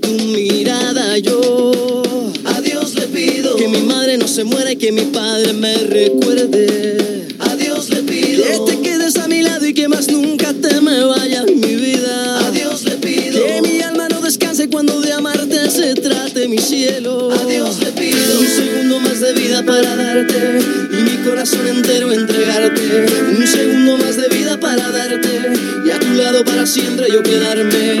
tu 0.00 0.10
mirada. 0.10 1.18
Yo 1.18 2.02
a 2.44 2.60
Dios 2.60 2.94
le 2.94 3.06
pido 3.08 3.56
que 3.56 3.68
mi 3.68 3.82
madre 3.82 4.16
no 4.16 4.26
se 4.26 4.44
muera 4.44 4.72
y 4.72 4.76
que 4.76 4.92
mi 4.92 5.02
padre 5.06 5.52
me 5.52 5.74
recuerde. 5.76 7.26
A 7.38 7.56
Dios 7.56 7.90
le 7.90 8.02
pido 8.02 8.44
que 8.44 8.72
te 8.72 8.80
quedes 8.80 9.16
a 9.16 9.28
mi 9.28 9.42
lado 9.42 9.66
y 9.66 9.74
que 9.74 9.88
más 9.88 10.08
nunca 10.08 10.52
te 10.54 10.80
me 10.80 11.04
vayas, 11.04 11.46
mi 11.46 11.74
vida. 11.76 12.46
A 12.46 12.50
Dios 12.50 12.84
le 12.84 12.96
pido 12.96 13.44
que 13.44 13.62
mi 13.62 13.80
alma 13.80 14.08
no 14.08 14.20
descanse 14.20 14.68
cuando 14.68 15.00
de 15.00 15.12
amarte 15.12 15.70
se 15.70 15.94
trate 15.94 16.48
mi 16.48 16.58
cielo. 16.58 17.30
A 17.32 17.44
Dios 17.44 17.78
le 17.80 17.92
pido 17.92 18.40
un 18.40 18.46
segundo 18.46 19.00
más 19.00 19.20
de 19.20 19.32
vida 19.34 19.64
para 19.64 19.96
darte 19.96 20.58
y 20.92 21.02
mi 21.02 21.16
corazón 21.24 21.66
entero 21.66 22.12
entregarte. 22.12 23.06
Un 23.36 23.46
segundo 23.46 23.98
más 23.98 24.16
de 24.16 24.28
vida 24.28 24.58
para 24.58 24.90
darte 24.90 25.40
y 25.86 25.90
a 25.90 25.98
tu 25.98 26.08
lado 26.14 26.44
para 26.44 26.66
siempre 26.66 27.06
yo 27.10 27.22
quedarme. 27.22 28.00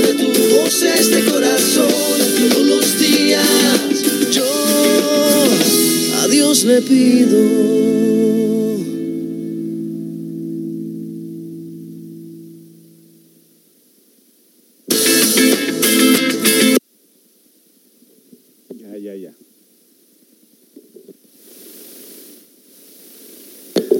sea 0.71 0.95
este 0.95 1.23
corazón. 1.25 1.87
Todos 2.49 2.65
los 2.65 2.99
días 2.99 3.45
yo 4.31 4.43
a 6.23 6.27
Dios 6.27 6.63
le 6.63 6.81
pido. 6.81 7.81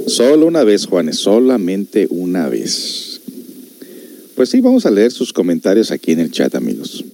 Solo 0.08 0.46
una 0.46 0.64
vez, 0.64 0.86
Juanes, 0.86 1.18
solamente 1.18 2.06
una 2.10 2.48
vez. 2.50 3.11
Pues 4.42 4.50
sí, 4.50 4.60
vamos 4.60 4.88
a 4.88 4.90
leer 4.90 5.12
sus 5.12 5.32
comentarios 5.34 5.92
aquí 5.92 6.14
en 6.14 6.20
el 6.20 6.32
chat, 6.32 6.56
amigos. 6.56 7.06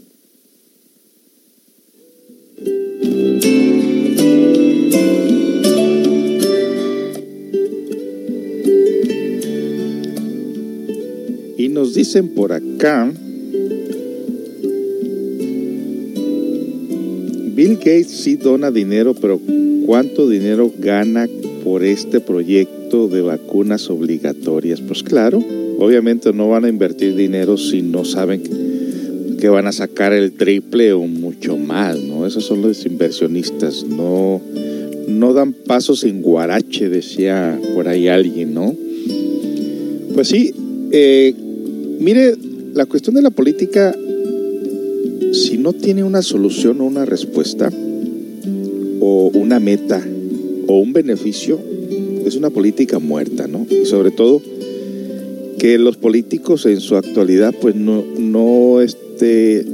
Y 11.58 11.68
nos 11.68 11.94
dicen 11.94 12.30
por 12.30 12.54
acá, 12.54 13.12
Bill 17.56 17.76
Gates 17.76 18.12
sí 18.12 18.38
dona 18.38 18.72
dinero, 18.72 19.14
pero 19.14 19.42
¿cuánto 19.86 20.30
dinero 20.30 20.72
gana 20.80 21.28
por 21.66 21.84
este 21.84 22.22
proyecto 22.22 23.10
de 23.10 23.20
vacunas 23.20 23.90
obligatorias? 23.90 24.80
Pues 24.80 25.04
claro, 25.04 25.44
obviamente 25.80 26.34
no 26.34 26.50
van 26.50 26.66
a 26.66 26.70
invertir 26.70 27.16
dinero 27.16 27.58
si 27.58 27.82
no 27.82 28.04
saben 28.06 28.42
que 29.40 29.50
van 29.50 29.68
a 29.68 29.72
sacar 29.72 30.14
el 30.14 30.32
triple 30.32 30.94
o 30.94 31.02
mucho 31.02 31.58
más, 31.58 31.98
¿no? 32.02 32.26
Esos 32.26 32.46
son 32.46 32.62
los 32.62 32.86
inversionistas, 32.86 33.84
no, 33.84 34.42
no 35.08 35.34
dan 35.34 35.54
pasos 35.54 36.04
en 36.04 36.22
guarache, 36.22 36.90
decía 36.90 37.60
por 37.76 37.88
ahí 37.88 38.08
alguien, 38.08 38.54
¿no? 38.54 38.76
Pues 40.14 40.30
sí, 40.30 40.54
eh, 40.92 41.36
mire, 42.00 42.36
la 42.74 42.88
cuestión 42.88 43.16
de 43.16 43.22
la 43.22 43.30
política, 43.30 43.96
si 45.34 45.58
no 45.58 45.74
tiene 45.74 46.04
una 46.04 46.24
solución 46.24 46.82
o 46.82 46.86
una 46.86 47.06
respuesta, 47.06 47.72
o 49.00 49.32
una 49.36 49.60
meta, 49.60 50.04
o 50.66 50.80
un 50.80 50.94
beneficio, 50.94 51.60
es 52.26 52.36
una 52.36 52.50
política 52.50 52.98
muerta, 52.98 53.48
¿no? 53.48 53.68
Y 53.70 53.86
sobre 53.86 54.10
todo 54.12 54.42
que 55.60 55.78
los 55.78 55.98
políticos 55.98 56.66
en 56.66 56.80
su 56.80 56.96
actualidad, 56.96 57.54
pues 57.60 57.76
no, 57.76 58.04
no, 58.18 58.82
este, 58.82 59.66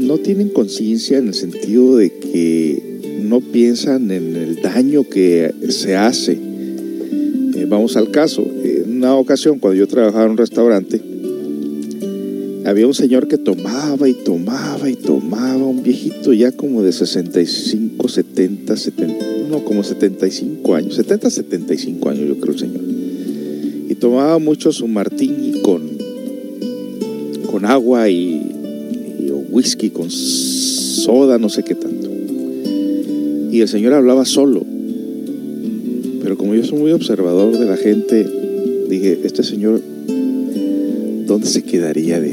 no 0.00 0.18
tienen 0.18 0.50
conciencia 0.50 1.18
en 1.18 1.28
el 1.28 1.34
sentido 1.34 1.96
de 1.96 2.10
que 2.10 3.20
no 3.22 3.40
piensan 3.40 4.10
en 4.10 4.36
el 4.36 4.62
daño 4.62 5.04
que 5.08 5.52
se 5.68 5.96
hace. 5.96 6.32
Eh, 6.32 7.66
vamos 7.68 7.96
al 7.96 8.10
caso. 8.10 8.44
En 8.62 8.98
una 8.98 9.14
ocasión, 9.14 9.58
cuando 9.58 9.78
yo 9.78 9.86
trabajaba 9.86 10.24
en 10.24 10.32
un 10.32 10.36
restaurante, 10.36 11.00
había 12.66 12.86
un 12.86 12.94
señor 12.94 13.28
que 13.28 13.38
tomaba 13.38 14.08
y 14.08 14.14
tomaba 14.14 14.90
y 14.90 14.96
tomaba, 14.96 15.56
un 15.56 15.82
viejito 15.82 16.32
ya 16.32 16.52
como 16.52 16.82
de 16.82 16.92
65, 16.92 18.08
70, 18.08 18.76
70, 18.76 19.24
no, 19.48 19.64
como 19.64 19.84
75 19.84 20.74
años, 20.74 20.96
70, 20.96 21.30
75 21.30 22.08
años 22.08 22.28
yo 22.28 22.40
creo 22.40 22.52
el 22.52 22.58
señor. 22.58 22.85
Tomaba 24.00 24.38
mucho 24.38 24.72
su 24.72 24.86
martini 24.88 25.60
con, 25.62 25.82
con 27.50 27.64
agua 27.64 28.08
y, 28.10 28.42
whisky, 29.50 29.90
con 29.90 30.10
soda, 30.10 31.38
no 31.38 31.48
sé 31.48 31.62
qué 31.62 31.74
tanto. 31.74 32.10
Y 33.50 33.60
el 33.60 33.68
señor 33.68 33.94
hablaba 33.94 34.24
solo. 34.24 34.64
Pero 36.22 36.36
como 36.36 36.54
yo 36.54 36.64
soy 36.64 36.78
muy 36.78 36.92
observador 36.92 37.56
de 37.58 37.64
la 37.64 37.76
gente, 37.76 38.28
dije, 38.88 39.20
este 39.24 39.42
señor, 39.42 39.80
¿dónde 41.26 41.46
se 41.46 41.62
quedaría 41.62 42.20
de, 42.20 42.32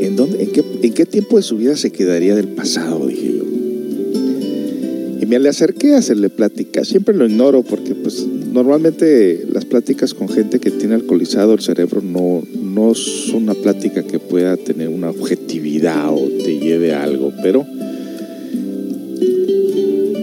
¿En, 0.00 0.16
dónde, 0.16 0.42
en, 0.42 0.50
qué, 0.50 0.64
¿En 0.82 0.92
qué 0.92 1.06
tiempo 1.06 1.36
de 1.36 1.42
su 1.42 1.56
vida 1.56 1.76
se 1.76 1.90
quedaría 1.90 2.34
del 2.34 2.48
pasado? 2.48 3.06
Dije 3.06 3.38
yo. 3.38 3.44
Y 5.20 5.26
me 5.26 5.38
le 5.38 5.48
acerqué 5.48 5.94
a 5.94 5.98
hacerle 5.98 6.30
plática. 6.30 6.84
Siempre 6.84 7.14
lo 7.14 7.26
ignoro 7.26 7.62
porque 7.62 7.94
pues 7.94 8.26
normalmente 8.26 9.46
pláticas 9.70 10.12
con 10.12 10.28
gente 10.28 10.58
que 10.58 10.70
tiene 10.70 10.96
alcoholizado 10.96 11.54
el 11.54 11.60
cerebro 11.60 12.02
no, 12.02 12.42
no 12.60 12.94
son 12.94 13.44
una 13.44 13.54
plática 13.54 14.02
que 14.02 14.18
pueda 14.18 14.56
tener 14.56 14.88
una 14.88 15.08
objetividad 15.10 16.12
o 16.12 16.28
te 16.44 16.58
lleve 16.58 16.92
a 16.92 17.04
algo. 17.04 17.32
Pero 17.42 17.64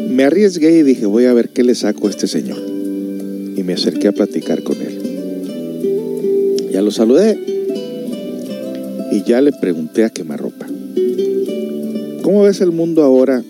me 0.09 0.23
arriesgué 0.23 0.77
y 0.77 0.83
dije 0.83 1.07
voy 1.07 1.25
a 1.25 1.33
ver 1.33 1.49
qué 1.49 1.63
le 1.63 1.73
saco 1.73 2.07
a 2.07 2.09
este 2.11 2.27
señor. 2.27 2.59
Y 3.55 3.63
me 3.63 3.73
acerqué 3.73 4.09
a 4.09 4.11
platicar 4.11 4.61
con 4.61 4.77
él. 4.77 6.69
Ya 6.71 6.83
lo 6.83 6.91
saludé 6.91 7.39
y 9.11 9.23
ya 9.23 9.41
le 9.41 9.51
pregunté 9.53 10.03
a 10.03 10.11
quemarropa, 10.11 10.67
¿cómo 12.21 12.43
ves 12.43 12.61
el 12.61 12.71
mundo 12.71 13.01
ahora 13.03 13.43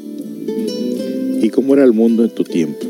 y 1.41 1.49
cómo 1.49 1.73
era 1.73 1.83
el 1.83 1.91
mundo 1.91 2.23
en 2.23 2.29
tu 2.29 2.43
tiempo? 2.43 2.86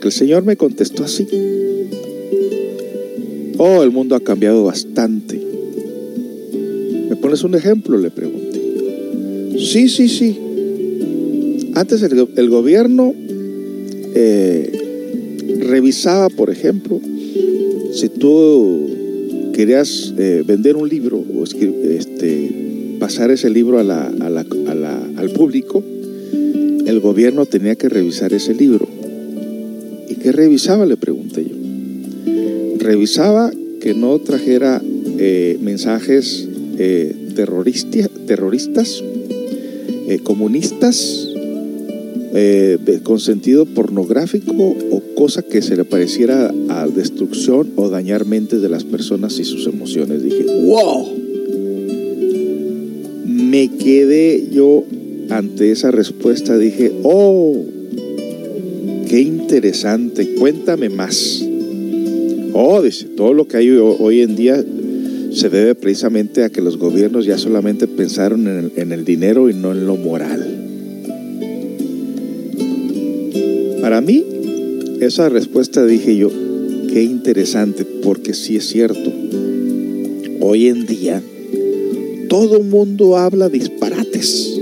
Que 0.00 0.08
el 0.08 0.12
Señor 0.12 0.44
me 0.44 0.56
contestó 0.56 1.04
así, 1.04 1.26
oh, 3.58 3.82
el 3.82 3.90
mundo 3.90 4.16
ha 4.16 4.20
cambiado 4.20 4.64
bastante. 4.64 5.38
¿Me 7.10 7.16
pones 7.16 7.44
un 7.44 7.54
ejemplo? 7.54 7.98
Le 7.98 8.10
pregunté. 8.10 8.60
Sí, 9.58 9.88
sí, 9.88 10.08
sí. 10.08 10.38
Antes 11.74 12.02
el, 12.02 12.48
gobierno 12.48 13.14
eh, 14.14 14.72
revisaba, 15.60 16.30
por 16.30 16.48
ejemplo, 16.50 16.98
si 17.92 18.08
tú 18.08 18.88
querías 19.52 20.14
eh, 20.16 20.42
vender 20.46 20.76
un 20.76 20.88
libro 20.88 21.18
o 21.18 21.44
este, 21.44 22.96
pasar 22.98 23.30
ese 23.30 23.50
libro 23.50 23.78
al 23.78 25.30
público, 25.34 25.84
el 26.86 27.00
gobierno 27.00 27.44
tenía 27.44 27.74
que 27.76 27.88
revisar 27.88 28.32
ese 28.32 28.54
libro. 28.54 28.99
¿Y 30.20 30.22
qué 30.22 30.32
revisaba? 30.32 30.84
Le 30.84 30.96
pregunté 30.96 31.44
yo. 31.44 31.56
Revisaba 32.78 33.50
que 33.80 33.94
no 33.94 34.18
trajera 34.18 34.82
eh, 35.18 35.58
mensajes 35.62 36.46
eh, 36.78 37.16
terroristas, 37.34 39.02
comunistas, 40.22 41.26
con 43.02 43.20
sentido 43.20 43.64
pornográfico 43.64 44.52
o 44.54 45.02
cosa 45.14 45.42
que 45.42 45.62
se 45.62 45.76
le 45.76 45.84
pareciera 45.84 46.52
a 46.68 46.86
destrucción 46.86 47.70
o 47.76 47.88
dañar 47.88 48.26
mentes 48.26 48.60
de 48.60 48.68
las 48.68 48.84
personas 48.84 49.38
y 49.38 49.44
sus 49.44 49.66
emociones. 49.66 50.22
Dije, 50.22 50.44
wow. 50.66 51.08
Me 53.26 53.68
quedé 53.68 54.48
yo 54.52 54.84
ante 55.30 55.70
esa 55.70 55.90
respuesta, 55.90 56.58
dije, 56.58 56.92
oh, 57.04 57.64
qué 59.10 59.20
interesante, 59.20 60.34
cuéntame 60.34 60.88
más. 60.88 61.44
Oh, 62.52 62.80
dice, 62.80 63.06
todo 63.16 63.34
lo 63.34 63.48
que 63.48 63.56
hay 63.56 63.68
hoy 63.70 64.20
en 64.20 64.36
día 64.36 64.64
se 65.32 65.48
debe 65.48 65.74
precisamente 65.74 66.44
a 66.44 66.50
que 66.50 66.60
los 66.60 66.76
gobiernos 66.76 67.26
ya 67.26 67.36
solamente 67.36 67.88
pensaron 67.88 68.70
en 68.76 68.92
el, 68.92 69.04
dinero 69.04 69.50
y 69.50 69.54
no 69.54 69.72
en 69.72 69.84
lo 69.84 69.96
moral. 69.96 70.46
Para 73.80 74.00
mí, 74.00 74.24
esa 75.00 75.28
respuesta 75.28 75.84
dije 75.84 76.16
yo, 76.16 76.30
qué 76.92 77.02
interesante, 77.02 77.84
porque 77.84 78.32
sí 78.32 78.54
es 78.54 78.68
cierto. 78.68 79.12
Hoy 80.38 80.68
en 80.68 80.86
día, 80.86 81.20
todo 82.28 82.60
mundo 82.60 83.16
habla 83.16 83.48
disparates, 83.48 84.56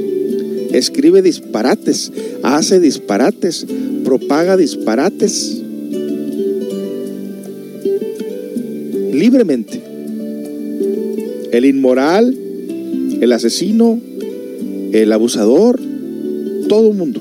escribe 0.72 1.20
disparates, 1.20 2.10
hace 2.42 2.80
disparates, 2.80 3.66
propaga 4.08 4.56
disparates. 4.56 5.60
Libremente. 9.12 9.82
El 11.52 11.66
inmoral, 11.66 12.34
el 13.20 13.32
asesino, 13.32 14.00
el 14.92 15.12
abusador, 15.12 15.78
todo 16.68 16.90
el 16.90 16.96
mundo 16.96 17.20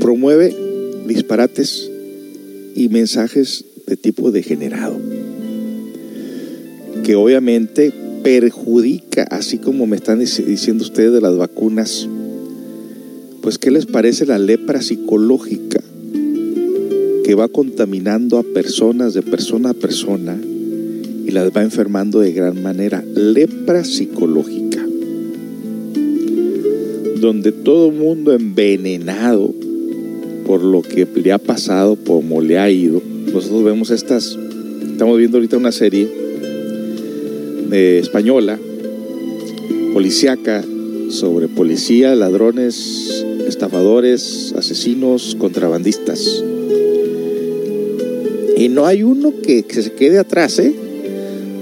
promueve 0.00 0.52
disparates 1.06 1.88
y 2.74 2.88
mensajes 2.88 3.64
de 3.86 3.96
tipo 3.96 4.32
degenerado, 4.32 4.98
que 7.04 7.14
obviamente 7.14 7.92
perjudica, 8.24 9.22
así 9.30 9.58
como 9.58 9.86
me 9.86 9.96
están 9.96 10.18
diciendo 10.18 10.82
ustedes 10.82 11.12
de 11.12 11.20
las 11.20 11.36
vacunas, 11.36 12.08
pues 13.46 13.58
¿qué 13.58 13.70
les 13.70 13.86
parece 13.86 14.26
la 14.26 14.40
lepra 14.40 14.82
psicológica 14.82 15.80
que 17.22 17.34
va 17.36 17.46
contaminando 17.46 18.38
a 18.38 18.42
personas 18.42 19.14
de 19.14 19.22
persona 19.22 19.70
a 19.70 19.74
persona 19.74 20.36
y 20.36 21.30
las 21.30 21.52
va 21.56 21.62
enfermando 21.62 22.18
de 22.18 22.32
gran 22.32 22.60
manera? 22.60 23.04
Lepra 23.04 23.84
psicológica, 23.84 24.84
donde 27.20 27.52
todo 27.52 27.92
mundo 27.92 28.32
envenenado 28.32 29.54
por 30.44 30.64
lo 30.64 30.82
que 30.82 31.06
le 31.14 31.30
ha 31.30 31.38
pasado, 31.38 31.96
como 32.04 32.40
le 32.40 32.58
ha 32.58 32.68
ido. 32.68 33.00
Nosotros 33.32 33.62
vemos 33.62 33.92
estas, 33.92 34.36
estamos 34.90 35.18
viendo 35.18 35.36
ahorita 35.36 35.56
una 35.56 35.70
serie 35.70 36.08
eh, 37.70 38.00
española, 38.02 38.58
policíaca, 39.94 40.64
sobre 41.10 41.46
policía, 41.46 42.16
ladrones 42.16 43.24
estafadores, 43.46 44.54
asesinos, 44.56 45.36
contrabandistas. 45.38 46.44
Y 48.56 48.68
no 48.68 48.86
hay 48.86 49.02
uno 49.02 49.32
que, 49.42 49.64
que 49.64 49.82
se 49.82 49.92
quede 49.92 50.18
atrás, 50.18 50.58
¿eh? 50.58 50.74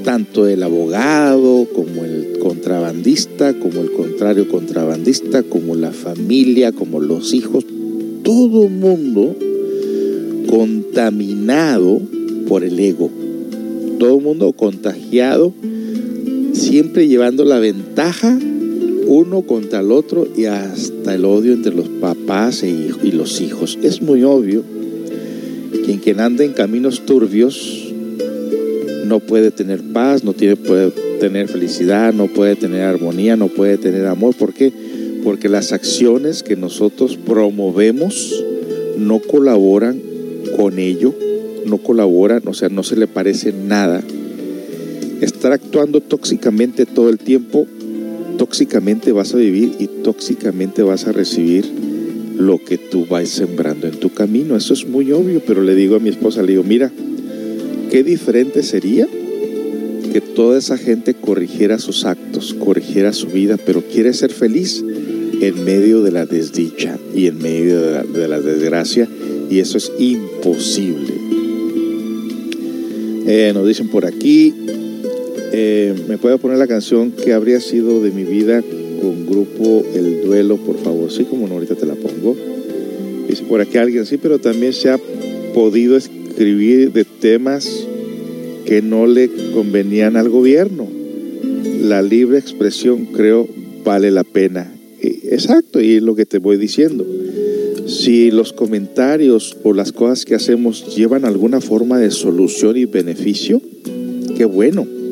Tanto 0.05 0.47
el 0.47 0.63
abogado 0.63 1.67
como 1.75 2.05
el 2.05 2.39
contrabandista, 2.41 3.59
como 3.59 3.81
el 3.81 3.91
contrario 3.91 4.49
contrabandista, 4.49 5.43
como 5.43 5.75
la 5.75 5.93
familia, 5.93 6.73
como 6.73 7.01
los 7.01 7.33
hijos, 7.35 7.65
todo 8.23 8.69
mundo 8.69 9.35
contaminado 10.49 12.01
por 12.47 12.65
el 12.65 12.79
ego. 12.79 13.11
Todo 13.99 14.21
mundo 14.21 14.53
contagiado, 14.53 15.53
siempre 16.53 17.09
llevando 17.09 17.45
la 17.45 17.59
ventaja 17.59 18.39
uno 19.07 19.43
contra 19.43 19.81
el 19.81 19.93
otro 19.93 20.27
y 20.37 20.47
hasta 20.47 21.15
el 21.15 21.25
odio 21.25 21.53
entre 21.53 21.75
los 21.75 21.89
papás 21.89 22.63
e 22.63 22.69
y 22.69 23.13
los 23.13 23.41
hijos. 23.41 23.79
Es 23.83 24.03
muy 24.03 24.23
obvio 24.23 24.63
que 25.87 25.99
quien 26.01 26.21
anda 26.21 26.45
en 26.45 26.53
caminos 26.53 27.05
turbios 27.05 27.93
no 29.05 29.21
puede 29.21 29.51
tener 29.51 29.83
paz, 29.83 30.25
no 30.25 30.33
tiene, 30.33 30.57
puede 30.57 30.91
tener 31.21 31.49
felicidad, 31.49 32.13
no 32.13 32.27
puede 32.27 32.57
tener 32.57 32.83
armonía, 32.83 33.37
no 33.37 33.49
puede 33.49 33.79
tener 33.79 34.07
amor. 34.07 34.35
¿Por 34.35 34.55
qué? 34.55 34.73
Porque 35.23 35.49
las 35.49 35.73
acciones 35.73 36.43
que 36.43 36.57
nosotros 36.57 37.17
promovemos 37.17 38.45
no 38.99 39.21
colaboran 39.21 40.01
con 40.57 40.79
ello, 40.79 41.15
no 41.67 41.79
colaboran, 41.79 42.43
o 42.47 42.55
sea, 42.55 42.69
no 42.69 42.83
se 42.83 42.97
le 42.97 43.07
parece 43.07 43.53
nada. 43.53 44.03
Estar 45.21 45.53
actuando 45.53 46.01
tóxicamente 46.01 46.87
todo 46.87 47.09
el 47.09 47.19
tiempo, 47.19 47.67
tóxicamente 48.37 49.13
vas 49.13 49.35
a 49.35 49.39
vivir 49.39 49.73
y 49.79 49.87
tóxicamente 49.87 50.83
vas 50.83 51.07
a 51.07 51.13
recibir 51.13 51.65
lo 52.37 52.59
que 52.59 52.79
tú 52.79 53.07
vas 53.07 53.29
sembrando 53.29 53.87
en 53.87 53.99
tu 53.99 54.11
camino. 54.11 54.57
Eso 54.57 54.75
es 54.75 54.87
muy 54.87 55.13
obvio, 55.13 55.41
pero 55.47 55.63
le 55.63 55.75
digo 55.75 55.97
a 55.97 56.01
mi 56.01 56.09
esposa, 56.09 56.43
le 56.43 56.53
digo, 56.53 56.65
mira, 56.65 56.91
qué 57.91 58.03
diferente 58.03 58.63
sería 58.63 59.07
que 60.13 60.21
toda 60.21 60.59
esa 60.59 60.79
gente 60.79 61.15
corrigiera 61.15 61.79
sus 61.79 62.05
actos, 62.05 62.55
corrigiera 62.55 63.13
su 63.13 63.29
vida, 63.29 63.57
pero 63.57 63.83
quiere 63.83 64.13
ser 64.13 64.31
feliz 64.33 64.85
en 65.41 65.65
medio 65.65 66.03
de 66.03 66.13
la 66.13 66.27
desdicha 66.27 66.99
y 67.15 67.27
en 67.27 67.39
medio 67.39 67.81
de 67.81 67.93
la, 67.93 68.03
de 68.05 68.29
la 68.29 68.41
desgracia, 68.41 69.09
y 69.51 69.59
eso 69.59 69.79
es 69.79 69.93
imposible. 69.99 71.15
Eh, 73.27 73.53
nos 73.55 73.67
dicen 73.67 73.89
por 73.89 74.05
aquí, 74.05 74.55
eh, 75.57 75.95
¿me 76.09 76.19
puedo 76.19 76.39
poner 76.39 76.59
la 76.59 76.67
canción 76.67 77.13
que 77.13 77.33
habría 77.33 77.61
sido 77.61 78.03
de 78.03 78.11
mi 78.11 78.25
vida 78.25 78.61
con 79.01 79.25
grupo 79.25 79.85
El 79.95 80.25
Duelo, 80.25 80.57
por 80.57 80.79
favor? 80.79 81.13
Sí, 81.13 81.25
como 81.25 81.47
no, 81.47 81.55
ahorita 81.55 81.77
te 81.77 81.87
la 81.87 81.95
pongo. 81.95 82.37
Dice 83.29 83.45
por 83.45 83.61
aquí 83.61 83.79
alguien, 83.79 84.05
sí, 84.05 84.17
pero 84.17 84.41
también 84.41 84.73
se 84.73 84.91
ha 84.91 84.99
podido 85.55 85.97
escribir 85.97 86.93
de 86.93 87.05
temas 87.05 87.87
que 88.67 88.83
no 88.83 89.07
le 89.07 89.31
convenían 89.53 90.17
al 90.17 90.29
gobierno. 90.29 90.89
La 91.83 92.03
libre 92.03 92.39
expresión, 92.39 93.07
creo, 93.07 93.49
vale 93.85 94.11
la 94.11 94.25
pena. 94.25 94.73
Exacto, 95.01 95.81
y 95.81 95.95
es 95.95 96.03
lo 96.03 96.17
que 96.17 96.27
te 96.27 96.39
voy 96.39 96.57
diciendo. 96.57 97.07
Si 97.87 98.33
los 98.33 98.53
comentarios 98.53 99.57
o 99.63 99.73
las 99.73 99.93
cosas 99.93 100.25
que 100.25 100.35
hacemos 100.35 100.97
llevan 100.97 101.25
alguna 101.25 101.61
forma 101.61 102.01
de 102.01 102.11
solución 102.11 102.77
y 102.77 102.87
beneficio, 102.87 103.63
qué 104.37 104.47
bueno. 104.47 105.04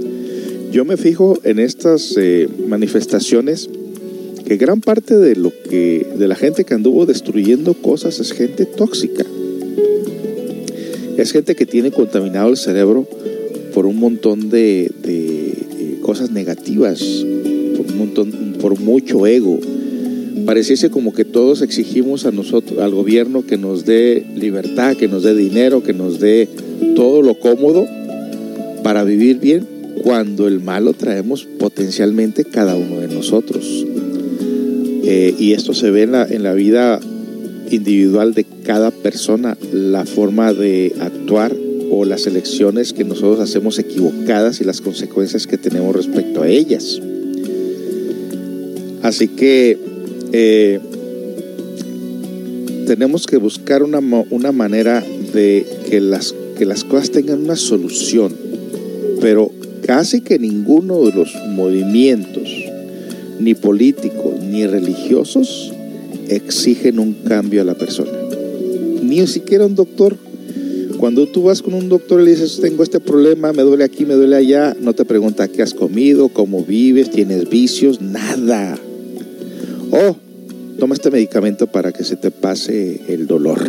Yo 0.73 0.87
me 0.87 0.97
fijo 0.97 1.39
en 1.45 1.59
estas 1.59 2.17
eh, 2.17 2.49
manifestaciones 2.67 3.69
que 4.47 4.57
gran 4.57 4.81
parte 4.81 5.19
de 5.19 5.37
lo 5.37 5.53
que 5.69 6.07
de 6.17 6.27
la 6.27 6.35
gente 6.35 6.65
que 6.65 6.73
anduvo 6.73 7.05
destruyendo 7.05 7.75
cosas 7.75 8.21
es 8.21 8.33
gente 8.33 8.65
tóxica. 8.65 9.23
Es 11.19 11.31
gente 11.33 11.55
que 11.57 11.67
tiene 11.67 11.91
contaminado 11.91 12.49
el 12.49 12.57
cerebro 12.57 13.07
por 13.75 13.85
un 13.85 13.97
montón 13.99 14.49
de, 14.49 14.91
de, 15.03 15.49
eh, 15.49 15.99
cosas 16.01 16.31
negativas, 16.31 17.03
por, 17.77 17.87
un 17.89 17.99
montón, 17.99 18.57
por 18.59 18.81
mucho 18.81 19.27
ego. 19.27 19.61
Pareciese 20.47 20.89
como 20.89 21.13
que 21.13 21.27
todos 21.27 21.61
exigimos 21.61 22.25
a 22.25 22.31
nosotros, 22.31 22.79
al 22.79 22.95
gobierno 22.95 23.45
que 23.45 23.59
nos 23.59 23.85
dé 23.85 24.25
libertad, 24.35 24.97
que 24.97 25.07
nos 25.07 25.23
dé 25.23 25.35
dinero, 25.35 25.83
que 25.83 25.93
nos 25.93 26.19
dé 26.19 26.49
todo 26.97 27.21
lo 27.21 27.39
cómodo 27.39 27.87
para 28.83 29.05
vivir 29.05 29.39
bien, 29.39 29.72
cuando 30.03 30.49
el 30.49 30.61
mal 30.61 30.85
lo 30.85 30.95
traemos 30.95 31.45
potencialmente 31.45 32.45
cada 32.45 32.77
uno 32.77 33.01
de 33.01 33.09
nosotros. 33.09 33.85
Eh, 35.05 35.35
y 35.39 35.53
esto 35.53 35.75
se 35.75 35.91
ve 35.91 36.03
en 36.03 36.43
la, 36.43 36.55
vida 36.55 37.01
individual 37.71 38.35
de 38.35 38.45
cada 38.65 38.91
persona, 38.91 39.57
la 39.73 40.05
forma 40.05 40.53
de 40.53 40.95
actuar 41.01 41.55
o 41.91 42.05
las 42.05 42.27
elecciones 42.27 42.93
que 42.93 43.05
nosotros 43.05 43.41
hacemos 43.41 43.79
equivocadas 43.79 44.61
y 44.61 44.65
las 44.65 44.81
consecuencias 44.81 45.47
que 45.47 45.59
tenemos 45.59 45.95
respecto 45.95 46.43
a 46.43 46.49
ellas. 46.49 47.01
Así 49.03 49.29
que 49.29 49.79
eh, 50.33 50.79
tenemos 52.87 53.27
que 53.27 53.37
buscar 53.37 53.83
una, 53.83 53.99
una 54.31 54.53
manera 54.53 55.03
de 55.33 55.67
que 55.91 56.01
las, 56.01 56.35
que 56.57 56.65
las 56.65 56.85
cosas 56.85 57.11
tengan 57.11 57.43
una 57.43 57.57
solución, 57.57 58.35
pero 59.21 59.51
casi 59.83 60.21
que 60.21 60.39
ninguno 60.39 61.05
de 61.05 61.13
los 61.13 61.35
movimientos, 61.51 62.49
ni 63.39 63.55
políticos, 63.55 64.41
ni 64.41 64.67
religiosos, 64.67 65.73
exigen 66.29 66.99
un 66.99 67.15
cambio 67.15 67.63
a 67.63 67.65
la 67.65 67.75
persona. 67.75 68.13
Ni 69.03 69.27
siquiera 69.27 69.67
un 69.67 69.75
doctor. 69.75 70.17
Cuando 70.99 71.27
tú 71.27 71.43
vas 71.43 71.63
con 71.63 71.75
un 71.75 71.89
doctor 71.89 72.21
y 72.21 72.25
le 72.27 72.31
dices, 72.31 72.61
tengo 72.61 72.85
este 72.85 73.01
problema, 73.01 73.53
me 73.53 73.63
duele 73.63 73.83
aquí, 73.83 74.07
me 74.07 74.15
duele 74.15 74.37
allá, 74.37 74.77
no 74.81 74.95
te 74.95 75.05
pregunta 75.05 75.49
qué 75.49 75.63
has 75.63 75.75
comido, 75.75 76.29
cómo 76.29 76.65
vives, 76.65 77.11
tienes 77.11 77.49
vicios, 77.49 78.01
nada. 78.01 78.79
Oh, 79.91 80.17
toma 80.79 80.95
este 80.95 81.11
medicamento 81.11 81.67
para 81.67 81.91
que 81.93 82.05
se 82.05 82.15
te 82.15 82.31
pase 82.31 83.01
el 83.09 83.27
dolor. 83.27 83.61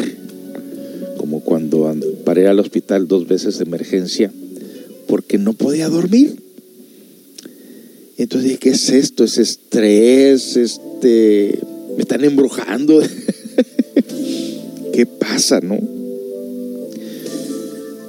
Como 1.17 1.39
cuando 1.39 1.87
and- 1.87 2.05
paré 2.23 2.47
al 2.47 2.59
hospital 2.59 3.07
dos 3.07 3.27
veces 3.27 3.57
de 3.57 3.63
emergencia 3.63 4.31
porque 5.07 5.37
no 5.37 5.53
podía 5.53 5.89
dormir. 5.89 6.35
Entonces 8.17 8.49
dije, 8.49 8.59
¿qué 8.59 8.69
es 8.69 8.89
esto? 8.89 9.23
¿Es 9.23 9.37
estrés? 9.37 10.55
Este, 10.55 11.59
me 11.95 12.01
están 12.01 12.23
embrujando. 12.23 13.01
¿Qué 14.93 15.05
pasa, 15.05 15.59
no? 15.59 15.79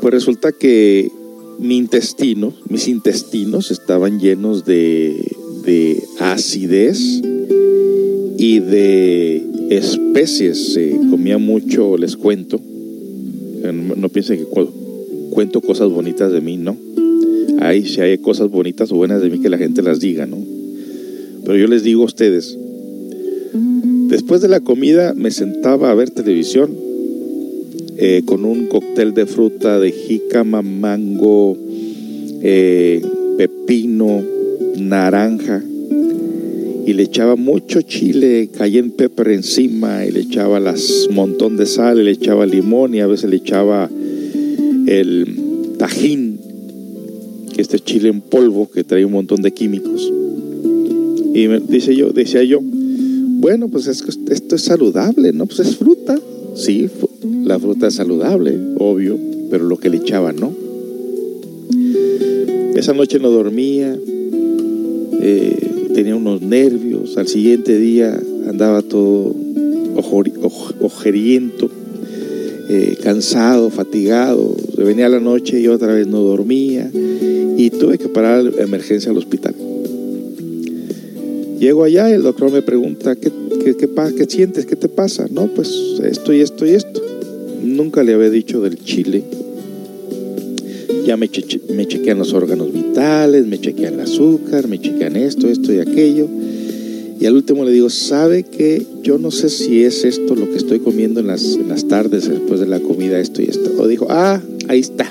Pues 0.00 0.12
resulta 0.12 0.52
que 0.52 1.10
mi 1.58 1.78
intestino, 1.78 2.54
mis 2.68 2.88
intestinos 2.88 3.70
estaban 3.70 4.20
llenos 4.20 4.64
de, 4.64 5.16
de 5.64 6.02
acidez 6.18 6.98
y 8.36 8.60
de 8.60 9.42
especies. 9.70 10.78
Comía 11.10 11.38
mucho, 11.38 11.96
les 11.96 12.16
cuento. 12.16 12.60
No, 13.72 14.08
piensen 14.10 14.38
que 14.38 14.44
cuento 15.34 15.60
cosas 15.60 15.90
bonitas 15.90 16.32
de 16.32 16.40
mí, 16.40 16.56
no. 16.56 16.76
Hay, 17.60 17.86
si 17.86 18.00
hay 18.00 18.16
cosas 18.18 18.50
bonitas 18.50 18.90
o 18.92 18.96
buenas 18.96 19.20
de 19.20 19.28
mí 19.28 19.40
que 19.40 19.50
la 19.50 19.58
gente 19.58 19.82
las 19.82 20.00
diga, 20.00 20.26
¿no? 20.26 20.38
Pero 21.44 21.58
yo 21.58 21.66
les 21.66 21.82
digo 21.82 22.02
a 22.02 22.06
ustedes, 22.06 22.56
después 24.08 24.40
de 24.40 24.48
la 24.48 24.60
comida 24.60 25.12
me 25.14 25.30
sentaba 25.30 25.90
a 25.90 25.94
ver 25.94 26.10
televisión 26.10 26.70
eh, 27.98 28.22
con 28.24 28.44
un 28.44 28.66
cóctel 28.66 29.12
de 29.12 29.26
fruta 29.26 29.78
de 29.78 29.92
jícama, 29.92 30.62
mango, 30.62 31.56
eh, 32.42 33.02
pepino, 33.36 34.22
naranja 34.78 35.62
y 36.86 36.92
le 36.92 37.02
echaba 37.02 37.36
mucho 37.36 37.82
chile, 37.82 38.50
cayenne 38.56 38.90
pepper 38.90 39.28
encima 39.28 40.04
y 40.04 40.12
le 40.12 40.20
echaba 40.20 40.60
las 40.60 41.08
montón 41.10 41.56
de 41.56 41.66
sal, 41.66 42.04
le 42.04 42.10
echaba 42.10 42.46
limón 42.46 42.94
y 42.94 43.00
a 43.00 43.06
veces 43.06 43.30
le 43.30 43.36
echaba 43.36 43.90
el 44.86 45.74
tajín, 45.78 46.40
que 47.54 47.62
este 47.62 47.78
chile 47.78 48.08
en 48.08 48.20
polvo 48.20 48.70
que 48.70 48.84
trae 48.84 49.04
un 49.04 49.12
montón 49.12 49.42
de 49.42 49.52
químicos. 49.52 50.12
Y 51.34 51.48
me, 51.48 51.60
dice 51.60 51.94
yo, 51.96 52.10
decía 52.10 52.42
yo, 52.44 52.60
bueno, 52.62 53.68
pues 53.68 53.86
es 53.86 54.02
esto 54.30 54.56
es 54.56 54.62
saludable, 54.62 55.32
¿no? 55.32 55.46
Pues 55.46 55.60
es 55.60 55.76
fruta. 55.76 56.18
Sí, 56.54 56.88
la 57.44 57.58
fruta 57.58 57.88
es 57.88 57.94
saludable, 57.94 58.56
obvio, 58.78 59.18
pero 59.50 59.64
lo 59.64 59.76
que 59.76 59.90
le 59.90 59.98
echaba 59.98 60.32
no. 60.32 60.52
Esa 62.76 62.92
noche 62.92 63.18
no 63.18 63.30
dormía, 63.30 63.96
eh, 65.20 65.90
tenía 65.94 66.16
unos 66.16 66.42
nervios, 66.42 67.16
al 67.16 67.28
siguiente 67.28 67.78
día 67.78 68.20
andaba 68.48 68.82
todo 68.82 69.34
ojeriento, 70.80 71.70
eh, 72.68 72.96
cansado, 73.02 73.70
fatigado, 73.70 74.54
venía 74.76 75.08
la 75.08 75.20
noche 75.20 75.60
y 75.60 75.68
otra 75.68 75.92
vez 75.92 76.06
no 76.06 76.20
dormía 76.20 76.90
y 77.56 77.70
tuve 77.70 77.98
que 77.98 78.08
parar 78.08 78.44
la 78.44 78.62
emergencia 78.62 79.10
al 79.10 79.18
hospital. 79.18 79.54
Llego 81.58 81.84
allá, 81.84 82.10
el 82.10 82.22
doctor 82.22 82.52
me 82.52 82.62
pregunta, 82.62 83.16
¿qué, 83.16 83.30
qué, 83.64 83.76
qué, 83.76 83.88
qué 84.16 84.24
sientes? 84.28 84.66
¿Qué 84.66 84.76
te 84.76 84.88
pasa? 84.88 85.26
No, 85.30 85.46
pues 85.46 85.70
esto 86.02 86.32
y 86.32 86.40
esto 86.40 86.66
y 86.66 86.70
esto. 86.70 87.00
Nunca 87.62 88.02
le 88.02 88.14
había 88.14 88.30
dicho 88.30 88.60
del 88.60 88.82
chile. 88.82 89.24
Ya 91.06 91.16
me, 91.16 91.30
me 91.74 91.86
chequean 91.86 92.18
los 92.18 92.32
órganos 92.32 92.72
vitales, 92.72 93.46
me 93.46 93.60
chequean 93.60 93.94
el 93.94 94.00
azúcar, 94.00 94.68
me 94.68 94.80
chequean 94.80 95.16
esto, 95.16 95.48
esto 95.48 95.72
y 95.72 95.80
aquello. 95.80 96.28
Y 97.24 97.26
al 97.26 97.36
último 97.36 97.64
le 97.64 97.72
digo, 97.72 97.88
¿sabe 97.88 98.42
que 98.42 98.86
yo 99.02 99.16
no 99.16 99.30
sé 99.30 99.48
si 99.48 99.82
es 99.82 100.04
esto 100.04 100.34
lo 100.34 100.50
que 100.50 100.58
estoy 100.58 100.80
comiendo 100.80 101.20
en 101.20 101.28
las, 101.28 101.54
en 101.54 101.70
las 101.70 101.88
tardes 101.88 102.28
después 102.28 102.60
de 102.60 102.66
la 102.66 102.80
comida, 102.80 103.18
esto 103.18 103.40
y 103.40 103.46
esto? 103.46 103.72
O 103.78 103.88
dijo, 103.88 104.08
ah, 104.10 104.42
ahí 104.68 104.80
está. 104.80 105.10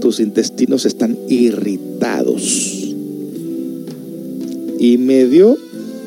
Tus 0.00 0.20
intestinos 0.20 0.86
están 0.86 1.18
irritados. 1.28 2.94
Y 4.78 4.96
me 4.98 5.26
dio 5.26 5.58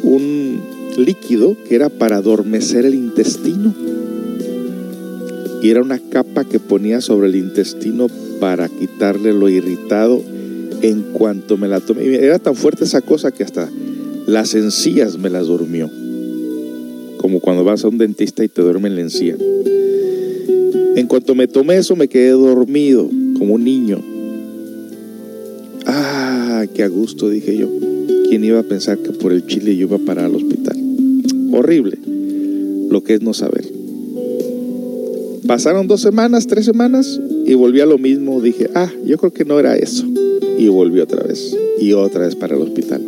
un 0.03 0.61
líquido 0.97 1.57
que 1.67 1.75
era 1.75 1.89
para 1.89 2.15
adormecer 2.15 2.85
el 2.85 2.93
intestino. 2.93 3.75
Y 5.61 5.71
era 5.71 5.81
una 5.81 5.99
capa 5.99 6.45
que 6.45 6.61
ponía 6.61 7.01
sobre 7.01 7.27
el 7.27 7.35
intestino 7.35 8.07
para 8.39 8.69
quitarle 8.69 9.33
lo 9.33 9.49
irritado 9.49 10.21
en 10.81 11.01
cuanto 11.11 11.57
me 11.57 11.67
la 11.67 11.81
tomé. 11.81 12.15
Era 12.15 12.39
tan 12.39 12.55
fuerte 12.55 12.85
esa 12.85 13.01
cosa 13.01 13.31
que 13.31 13.43
hasta 13.43 13.69
las 14.27 14.55
encías 14.55 15.17
me 15.17 15.29
las 15.29 15.47
durmió. 15.47 15.89
Como 17.17 17.39
cuando 17.39 17.63
vas 17.63 17.83
a 17.83 17.87
un 17.87 17.97
dentista 17.97 18.43
y 18.43 18.47
te 18.47 18.61
duerme 18.61 18.89
en 18.89 18.95
la 18.95 19.01
encía. 19.01 19.35
En 20.95 21.07
cuanto 21.07 21.35
me 21.35 21.47
tomé 21.47 21.77
eso 21.77 21.95
me 21.95 22.07
quedé 22.07 22.31
dormido 22.31 23.09
como 23.37 23.55
un 23.55 23.63
niño. 23.63 24.01
Ah, 25.85 26.65
qué 26.73 26.83
a 26.83 26.87
gusto, 26.87 27.29
dije 27.29 27.57
yo. 27.57 27.69
¿Quién 28.29 28.43
iba 28.43 28.59
a 28.59 28.63
pensar 28.63 28.97
que 28.97 29.11
por 29.11 29.31
el 29.31 29.45
chile 29.45 29.75
yo 29.75 29.87
iba 29.87 29.97
a 29.97 29.99
parar 29.99 30.25
al 30.25 30.35
hospital? 30.35 30.77
Horrible 31.51 31.97
lo 32.89 33.03
que 33.03 33.15
es 33.15 33.21
no 33.21 33.33
saber. 33.33 33.65
Pasaron 35.47 35.87
dos 35.87 36.01
semanas, 36.01 36.47
tres 36.47 36.65
semanas 36.65 37.19
y 37.45 37.53
volví 37.53 37.81
a 37.81 37.85
lo 37.85 37.97
mismo. 37.97 38.41
Dije, 38.41 38.69
ah, 38.73 38.91
yo 39.05 39.17
creo 39.17 39.31
que 39.31 39.45
no 39.45 39.59
era 39.59 39.75
eso. 39.75 40.05
Y 40.57 40.67
volví 40.69 40.99
otra 41.01 41.23
vez. 41.23 41.55
Y 41.79 41.93
otra 41.93 42.21
vez 42.21 42.35
para 42.35 42.55
el 42.55 42.61
hospital. 42.61 43.01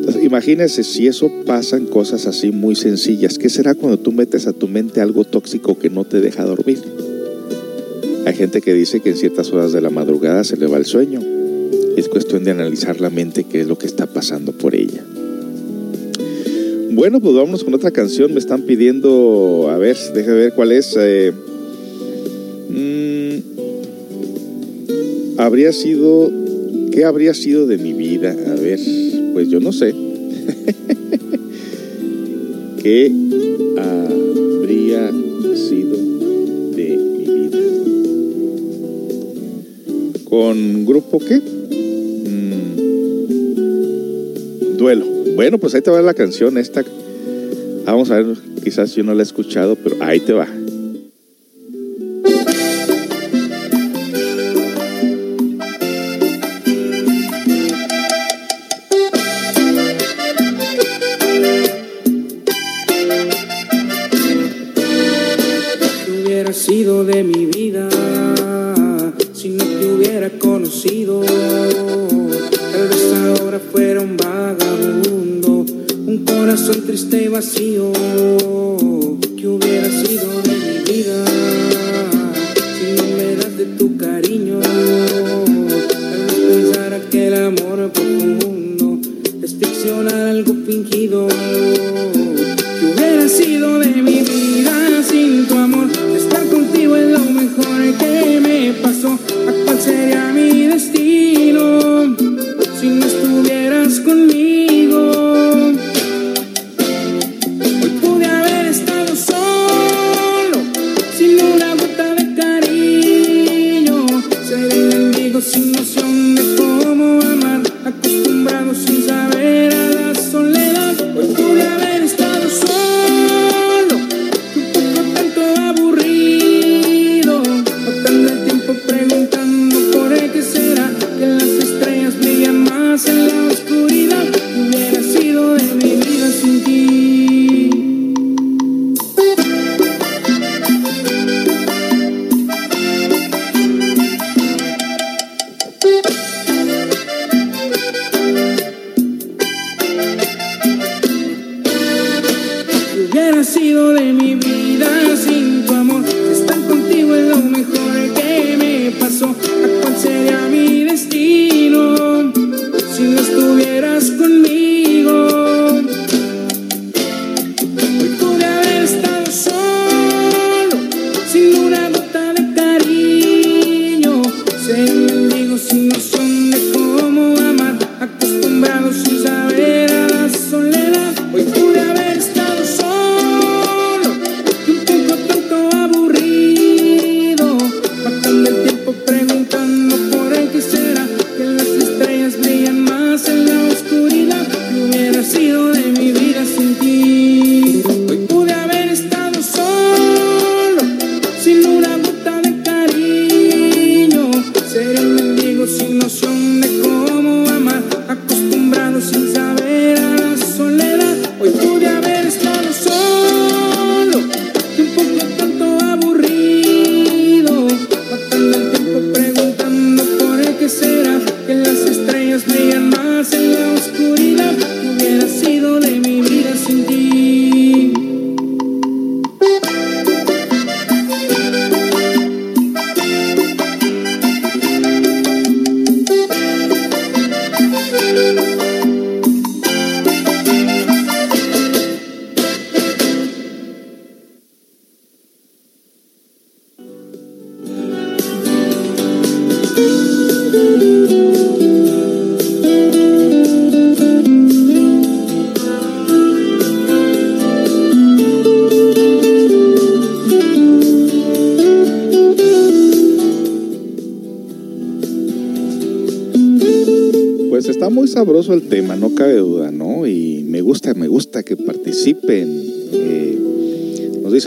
Entonces, 0.00 0.24
imagínense 0.24 0.82
si 0.82 1.06
eso 1.06 1.30
pasan 1.44 1.84
cosas 1.84 2.26
así 2.26 2.52
muy 2.52 2.74
sencillas. 2.74 3.36
¿Qué 3.36 3.50
será 3.50 3.74
cuando 3.74 3.98
tú 3.98 4.12
metes 4.12 4.46
a 4.46 4.54
tu 4.54 4.66
mente 4.66 5.02
algo 5.02 5.24
tóxico 5.24 5.78
que 5.78 5.90
no 5.90 6.04
te 6.04 6.22
deja 6.22 6.46
dormir? 6.46 6.78
Hay 8.24 8.34
gente 8.34 8.62
que 8.62 8.72
dice 8.72 9.00
que 9.00 9.10
en 9.10 9.16
ciertas 9.16 9.52
horas 9.52 9.72
de 9.72 9.82
la 9.82 9.90
madrugada 9.90 10.42
se 10.42 10.56
le 10.56 10.66
va 10.66 10.78
el 10.78 10.86
sueño. 10.86 11.20
Es 11.98 12.08
cuestión 12.08 12.44
de 12.44 12.52
analizar 12.52 12.98
la 12.98 13.10
mente 13.10 13.44
qué 13.44 13.60
es 13.60 13.66
lo 13.66 13.76
que 13.76 13.84
está 13.86 14.06
pasando 14.06 14.52
por 14.52 14.74
ella. 14.74 15.04
Bueno, 16.92 17.20
pues 17.20 17.34
vámonos 17.34 17.62
con 17.62 17.74
otra 17.74 17.90
canción. 17.90 18.32
Me 18.32 18.38
están 18.38 18.62
pidiendo, 18.62 19.68
a 19.70 19.76
ver, 19.76 19.98
déjame 20.14 20.36
ver 20.38 20.54
cuál 20.54 20.72
es. 20.72 20.96
eh, 20.98 21.30
mm, 22.70 23.36
habría 25.38 25.72
sido, 25.72 26.32
¿qué 26.90 27.04
habría 27.04 27.34
sido 27.34 27.66
de 27.66 27.76
mi 27.76 27.92
vida? 27.92 28.30
A 28.30 28.54
ver, 28.54 28.78
pues 29.32 29.48
yo 29.48 29.60
no 29.60 29.72
sé. 29.72 29.94
¿Qué 32.82 33.12
habría 33.78 35.10
sido 35.54 35.96
de 36.74 36.96
mi 36.96 37.24
vida? 37.24 37.58
¿Con 40.24 40.84
grupo 40.86 41.18
qué? 41.18 41.40
Mm, 42.30 42.76
duelo. 44.76 45.04
Bueno, 45.36 45.58
pues 45.58 45.74
ahí 45.74 45.82
te 45.82 45.90
va 45.90 46.00
la 46.02 46.14
canción 46.14 46.58
esta. 46.58 46.84
Vamos 47.84 48.10
a 48.10 48.16
ver, 48.16 48.36
quizás 48.62 48.94
yo 48.94 49.02
no 49.02 49.14
la 49.14 49.20
he 49.20 49.24
escuchado, 49.24 49.76
pero 49.76 49.96
ahí 50.00 50.20
te 50.20 50.32
va. 50.32 50.59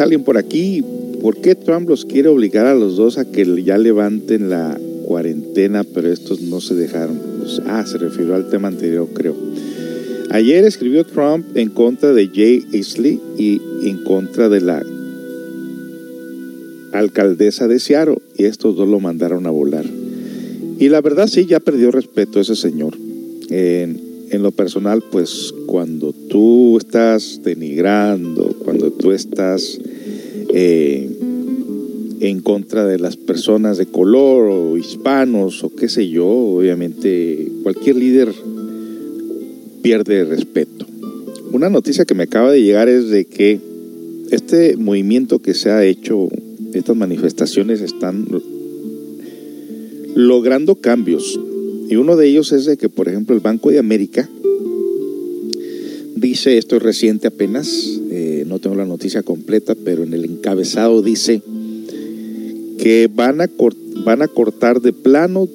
Alguien 0.03 0.23
por 0.23 0.37
aquí, 0.37 0.83
¿por 1.21 1.37
qué 1.37 1.55
Trump 1.55 1.89
los 1.89 2.05
quiere 2.05 2.29
obligar 2.29 2.65
a 2.65 2.75
los 2.75 2.95
dos 2.95 3.17
a 3.17 3.25
que 3.25 3.63
ya 3.63 3.77
levanten 3.77 4.49
la 4.49 4.79
cuarentena, 5.05 5.83
pero 5.83 6.11
estos 6.11 6.41
no 6.41 6.61
se 6.61 6.75
dejaron? 6.75 7.19
Pues, 7.39 7.61
ah, 7.65 7.85
se 7.85 7.97
refirió 7.97 8.35
al 8.35 8.49
tema 8.49 8.67
anterior, 8.67 9.07
creo. 9.13 9.35
Ayer 10.29 10.63
escribió 10.65 11.05
Trump 11.05 11.45
en 11.55 11.69
contra 11.69 12.13
de 12.13 12.27
Jay 12.27 12.65
Inslee 12.71 13.19
y 13.37 13.61
en 13.83 14.03
contra 14.03 14.49
de 14.49 14.61
la 14.61 14.83
alcaldesa 16.91 17.67
de 17.67 17.79
Seattle, 17.79 18.19
y 18.37 18.45
estos 18.45 18.75
dos 18.75 18.87
lo 18.87 18.99
mandaron 18.99 19.45
a 19.45 19.51
volar. 19.51 19.85
Y 20.79 20.89
la 20.89 21.01
verdad 21.01 21.27
sí, 21.27 21.45
ya 21.45 21.59
perdió 21.59 21.91
respeto 21.91 22.39
ese 22.39 22.55
señor. 22.55 22.95
En 23.49 24.41
lo 24.41 24.51
personal, 24.51 25.03
pues 25.11 25.53
cuando 25.67 26.11
tú 26.11 26.77
estás 26.77 27.41
denigrando, 27.43 28.55
cuando 28.63 28.91
tú 28.91 29.11
estás 29.11 29.79
eh, 30.53 31.09
en 32.19 32.41
contra 32.41 32.85
de 32.85 32.99
las 32.99 33.17
personas 33.17 33.77
de 33.77 33.87
color 33.87 34.49
o 34.49 34.77
hispanos 34.77 35.63
o 35.63 35.75
qué 35.75 35.89
sé 35.89 36.09
yo, 36.09 36.27
obviamente 36.27 37.49
cualquier 37.63 37.95
líder 37.95 38.33
pierde 39.81 40.23
respeto. 40.23 40.85
Una 41.51 41.69
noticia 41.69 42.05
que 42.05 42.15
me 42.15 42.23
acaba 42.23 42.51
de 42.51 42.61
llegar 42.61 42.87
es 42.87 43.09
de 43.09 43.25
que 43.25 43.59
este 44.31 44.77
movimiento 44.77 45.39
que 45.39 45.53
se 45.53 45.69
ha 45.69 45.83
hecho, 45.83 46.29
estas 46.73 46.95
manifestaciones 46.95 47.81
están 47.81 48.25
logrando 50.15 50.75
cambios. 50.75 51.39
Y 51.89 51.95
uno 51.97 52.15
de 52.15 52.27
ellos 52.27 52.51
es 52.51 52.65
de 52.65 52.77
que, 52.77 52.89
por 52.89 53.09
ejemplo, 53.09 53.35
el 53.35 53.41
Banco 53.41 53.69
de 53.69 53.79
América 53.79 54.29
dice, 56.23 56.57
esto 56.57 56.77
es 56.77 56.81
reciente 56.81 57.27
apenas, 57.27 57.99
eh, 58.09 58.45
no 58.47 58.59
tengo 58.59 58.77
la 58.77 58.85
noticia 58.85 59.23
completa, 59.23 59.75
pero 59.75 60.03
en 60.03 60.13
el 60.13 60.23
encabezado 60.23 61.01
dice 61.01 61.41
que 62.77 63.09
van 63.13 63.41
a, 63.41 63.49
van 64.05 64.21
a 64.21 64.29
cortar 64.29 64.81
de 64.81 64.93
plano 64.93 65.49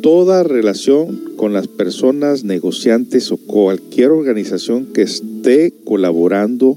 toda 0.00 0.42
relación 0.42 1.22
con 1.36 1.52
las 1.52 1.68
personas 1.68 2.42
negociantes 2.42 3.30
o 3.30 3.36
cualquier 3.36 4.10
organización 4.10 4.86
que 4.86 5.02
esté 5.02 5.72
colaborando 5.84 6.76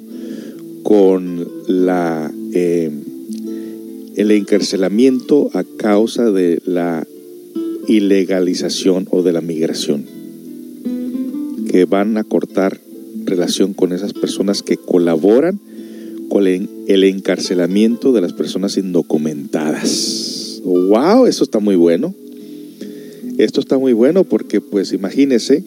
con 0.84 1.47
la 1.68 2.31
eh, 2.53 2.91
el 4.15 4.31
encarcelamiento 4.31 5.49
a 5.53 5.64
causa 5.64 6.30
de 6.31 6.61
la 6.64 7.07
ilegalización 7.88 9.07
o 9.10 9.23
de 9.23 9.34
la 9.34 9.41
migración, 9.41 10.06
que 11.69 11.85
van 11.85 12.18
a 12.18 12.23
cortar 12.23 12.85
relación 13.26 13.73
con 13.73 13.93
esas 13.93 14.14
personas 14.14 14.64
que 14.64 14.77
colaboran 14.77 15.60
con 16.30 16.47
el 16.47 17.03
encarcelamiento 17.03 18.11
de 18.11 18.22
las 18.22 18.34
personas 18.34 18.77
indocumentadas. 18.77 20.61
¡Wow! 20.64 21.27
Eso 21.27 21.43
está 21.43 21.60
muy 21.60 21.76
bueno. 21.76 22.14
Esto 23.38 23.60
está 23.60 23.77
muy 23.77 23.93
bueno 23.93 24.23
porque, 24.23 24.61
pues, 24.61 24.93
imagínese, 24.93 25.64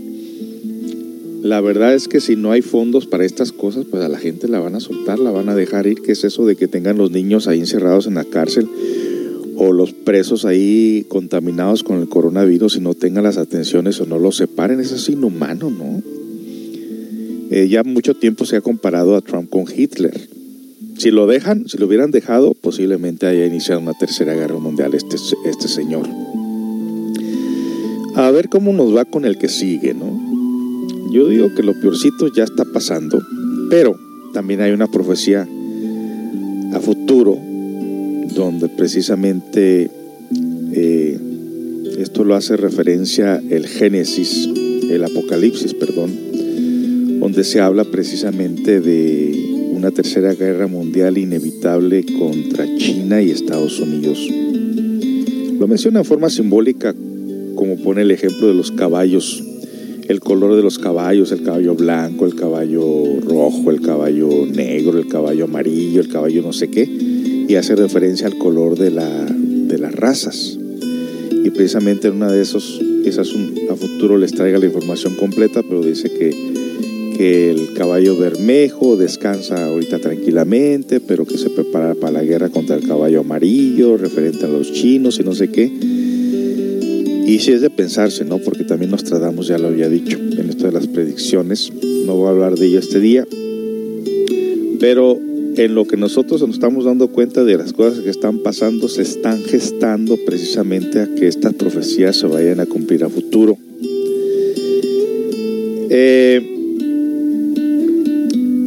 la 1.43 1.61
verdad 1.61 1.95
es 1.95 2.09
que 2.09 2.21
si 2.21 2.35
no 2.35 2.51
hay 2.51 2.63
fondos 2.63 3.07
para 3.07 3.25
estas 3.25 3.53
cosas, 3.53 3.85
pues 3.89 4.03
a 4.03 4.09
la 4.09 4.19
gente 4.19 4.49
la 4.49 4.59
van 4.59 4.75
a 4.75 4.81
soltar, 4.81 5.19
la 5.19 5.31
van 5.31 5.49
a 5.49 5.55
dejar 5.55 5.87
ir. 5.87 6.01
¿Qué 6.03 6.13
es 6.13 6.25
eso 6.25 6.47
de 6.47 6.57
que 6.57 6.67
tengan 6.67 6.99
los 6.99 7.11
niños 7.11 7.47
ahí 7.47 7.61
encerrados 7.61 8.07
en 8.07 8.15
la 8.15 8.25
cárcel 8.25 8.69
o 9.57 9.73
los 9.73 9.93
presos 9.93 10.45
ahí 10.45 11.05
contaminados 11.09 11.85
con 11.85 12.01
el 12.01 12.09
coronavirus 12.09 12.77
y 12.77 12.81
no 12.81 12.95
tengan 12.95 13.25
las 13.25 13.39
atenciones 13.39 14.01
o 14.01 14.07
no 14.07 14.19
los 14.19 14.37
separen? 14.37 14.81
Eso 14.81 14.97
es 14.97 15.09
inhumano, 15.09 15.71
¿no? 15.71 16.03
Eh, 17.51 17.69
ya 17.69 17.83
mucho 17.83 18.15
tiempo 18.15 18.45
se 18.45 18.57
ha 18.57 18.61
comparado 18.61 19.17
a 19.17 19.21
Trump 19.21 19.49
con 19.49 19.65
Hitler. 19.75 20.29
Si 20.99 21.11
lo 21.11 21.27
dejan, 21.27 21.69
si 21.69 21.79
lo 21.79 21.87
hubieran 21.87 22.11
dejado, 22.11 22.55
posiblemente 22.55 23.27
haya 23.27 23.47
iniciado 23.47 23.81
una 23.81 23.95
tercera 23.95 24.35
guerra 24.35 24.59
mundial 24.59 24.95
este, 24.95 25.17
este 25.45 25.69
señor. 25.69 26.09
A 28.17 28.31
ver 28.31 28.49
cómo 28.49 28.73
nos 28.73 28.95
va 28.95 29.05
con 29.05 29.25
el 29.25 29.39
que 29.39 29.49
sigue, 29.49 29.95
¿no? 29.95 30.29
Yo 31.13 31.29
digo 31.29 31.55
que 31.55 31.63
lo 31.63 31.73
peorcito 31.81 32.33
ya 32.35 32.45
está 32.45 32.65
pasando, 32.65 33.23
pero 33.71 33.97
también 34.35 34.61
hay 34.61 34.73
una 34.73 34.89
profecía 34.89 35.49
a 36.75 36.81
futuro 36.81 37.39
donde 38.35 38.69
precisamente 38.69 39.91
eh, 40.73 41.19
esto 41.99 42.25
lo 42.25 42.35
hace 42.35 42.57
referencia 42.57 43.41
el 43.51 43.67
Génesis, 43.67 44.49
el 44.91 45.03
Apocalipsis, 45.05 45.75
perdón, 45.75 46.28
donde 47.29 47.45
se 47.45 47.61
habla 47.61 47.85
precisamente 47.85 48.81
de 48.81 49.71
una 49.75 49.91
tercera 49.91 50.33
guerra 50.33 50.67
mundial 50.67 51.19
inevitable 51.19 52.03
contra 52.19 52.65
China 52.79 53.21
y 53.21 53.31
Estados 53.31 53.79
Unidos. 53.81 54.19
Lo 55.61 55.69
menciona 55.69 55.99
en 55.99 56.07
forma 56.07 56.31
simbólica 56.31 56.95
como 57.55 57.77
pone 57.77 58.01
el 58.01 58.13
ejemplo 58.13 58.49
de 58.49 58.55
los 58.55 58.73
caballos 58.73 59.45
el 60.09 60.21
color 60.21 60.57
de 60.57 60.63
los 60.63 60.79
caballos, 60.79 61.31
el 61.33 61.43
caballo 61.43 61.75
blanco, 61.75 62.25
el 62.25 62.35
caballo 62.35 63.21
rojo, 63.21 63.71
el 63.71 63.83
caballo 63.83 64.47
negro, 64.47 64.97
el 64.97 65.07
caballo 65.09 65.45
amarillo, 65.45 66.01
el 66.01 66.09
caballo 66.09 66.41
no 66.41 66.55
sé 66.55 66.71
qué, 66.71 66.85
y 67.47 67.55
hace 67.57 67.77
referencia 67.77 68.27
al 68.27 68.39
color 68.39 68.79
de, 68.79 68.91
la, 68.91 69.07
de 69.07 69.77
las 69.77 69.95
razas. 69.95 70.59
Y 71.45 71.51
precisamente 71.51 72.09
en 72.09 72.15
una 72.15 72.33
de 72.33 72.41
esos, 72.41 72.81
quizás 73.05 73.29
a 73.71 73.77
futuro 73.77 74.17
les 74.17 74.33
traiga 74.33 74.59
la 74.59 74.65
información 74.65 75.15
completa, 75.15 75.63
pero 75.63 75.83
dice 75.83 76.09
que, 76.09 76.68
que 77.19 77.51
el 77.51 77.75
caballo 77.75 78.17
bermejo 78.17 78.97
descansa 78.97 79.67
ahorita 79.67 79.99
tranquilamente, 79.99 81.01
pero 81.01 81.27
que 81.27 81.37
se 81.37 81.51
prepara 81.51 81.95
para 81.95 82.13
la 82.13 82.23
guerra 82.23 82.49
contra 82.49 82.77
el 82.77 82.87
caballo 82.87 83.21
amarillo, 83.21 83.99
referente 83.99 84.47
a 84.47 84.49
los 84.49 84.73
chinos 84.73 85.19
y 85.21 85.25
no 85.25 85.35
sé 85.35 85.49
qué 85.49 85.71
y 87.29 87.41
si 87.41 87.53
es 87.53 87.61
de 87.61 87.69
pensarse, 87.69 88.25
¿no? 88.25 88.39
Porque 88.39 88.65
también 88.65 88.91
Nostradamus 88.91 89.49
ya 89.49 89.59
lo 89.59 89.69
había 89.69 89.91
dicho 89.91 90.17
en 90.17 90.49
esto 90.49 90.65
de 90.65 90.73
las 90.73 90.87
predicciones. 90.87 91.71
No 92.07 92.17
voy 92.17 92.29
a 92.29 92.31
hablar 92.31 92.55
de 92.55 92.65
ello 92.65 92.79
este 92.79 93.01
día. 93.01 93.27
Pero 94.81 95.21
en 95.57 95.75
lo 95.75 95.85
que 95.87 95.99
nosotros 95.99 96.41
nos 96.41 96.53
estamos 96.53 96.87
dando 96.87 97.09
cuenta 97.09 97.45
de 97.45 97.59
las 97.59 97.75
cosas 97.75 98.03
que 98.03 98.09
están 98.09 98.39
pasando, 98.39 98.89
se 98.89 99.03
están 99.03 99.43
gestando 99.43 100.17
precisamente 100.25 101.01
a 101.01 101.15
que 101.15 101.29
estas 101.29 101.53
profecías 101.53 102.17
se 102.17 102.27
vayan 102.27 102.61
a 102.61 102.67
cumplir 102.67 103.05
a 103.05 103.11
futuro. 103.11 103.59
Eh, 105.91 106.58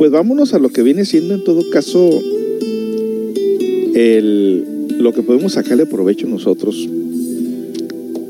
pues 0.02 0.10
vámonos 0.10 0.56
a 0.56 0.58
lo 0.58 0.70
que 0.70 0.82
viene 0.82 1.06
siendo 1.06 1.36
en 1.36 1.44
todo 1.44 1.62
caso 1.70 2.10
el, 3.94 4.88
lo 4.98 5.14
que 5.14 5.22
podemos 5.22 5.54
sacarle 5.54 5.86
provecho 5.86 6.26
nosotros 6.26 6.90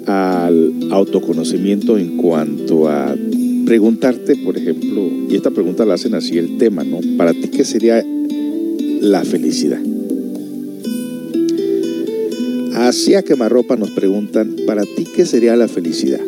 al 0.05 0.91
autoconocimiento 0.91 1.97
en 1.97 2.17
cuanto 2.17 2.89
a 2.89 3.15
preguntarte, 3.65 4.35
por 4.35 4.57
ejemplo, 4.57 5.09
y 5.29 5.33
esta 5.33 5.51
pregunta 5.51 5.85
la 5.85 5.93
hacen 5.93 6.13
así 6.13 6.37
el 6.37 6.57
tema, 6.57 6.83
¿no? 6.83 6.99
Para 7.15 7.31
ti, 7.31 7.47
¿qué 7.47 7.63
sería 7.63 8.05
la 8.99 9.23
felicidad? 9.23 9.79
Así 12.73 13.13
a 13.15 13.23
quemarropa 13.23 13.77
nos 13.77 13.91
preguntan, 13.91 14.57
¿para 14.67 14.83
ti 14.83 15.05
qué 15.15 15.25
sería 15.25 15.55
la 15.55 15.69
felicidad? 15.69 16.19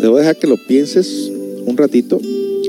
Te 0.00 0.08
voy 0.08 0.16
a 0.16 0.20
dejar 0.20 0.38
que 0.38 0.46
lo 0.46 0.56
pienses 0.66 1.30
un 1.66 1.76
ratito 1.76 2.18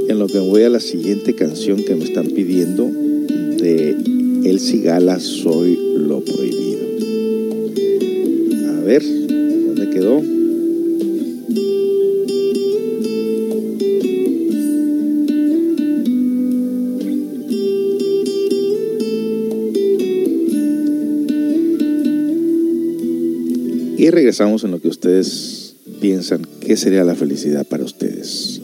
en 0.10 0.20
lo 0.20 0.28
que 0.28 0.40
voy 0.40 0.64
a 0.64 0.70
la 0.70 0.80
siguiente 0.80 1.36
canción 1.36 1.84
que 1.84 1.96
me 1.96 2.06
están 2.06 2.28
pidiendo 2.28 2.86
de 2.86 3.96
El 4.44 4.60
Cigala 4.60 5.20
Soy 5.20 5.78
lo 5.98 6.22
Prohibido 6.22 6.78
ver, 8.88 9.04
¿dónde 9.04 9.90
quedó? 9.90 10.24
Y 23.98 24.10
regresamos 24.10 24.64
en 24.64 24.72
lo 24.72 24.80
que 24.80 24.88
ustedes 24.88 25.76
piensan, 26.00 26.48
¿qué 26.62 26.78
sería 26.78 27.04
la 27.04 27.16
felicidad 27.16 27.68
para 27.68 27.84
ustedes? 27.84 28.62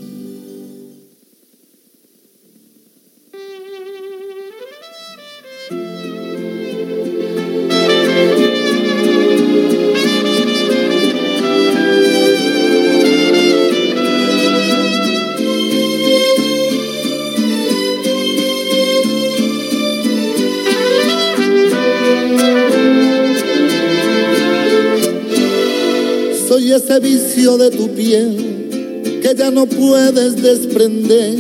Vicio 27.00 27.58
de 27.58 27.72
tu 27.72 27.90
piel 27.90 29.20
que 29.22 29.34
ya 29.36 29.50
no 29.50 29.66
puedes 29.66 30.42
desprender. 30.42 31.36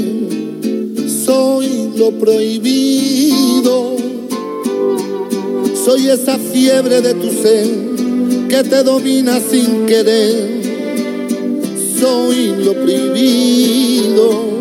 Soy 1.25 1.91
lo 1.95 2.11
prohibido. 2.11 3.95
Soy 5.85 6.07
esa 6.07 6.39
fiebre 6.39 7.01
de 7.01 7.13
tu 7.13 7.29
ser 7.29 7.67
que 8.49 8.63
te 8.63 8.83
domina 8.83 9.39
sin 9.39 9.85
querer. 9.85 10.61
Soy 11.99 12.55
lo 12.63 12.73
prohibido. 12.73 14.53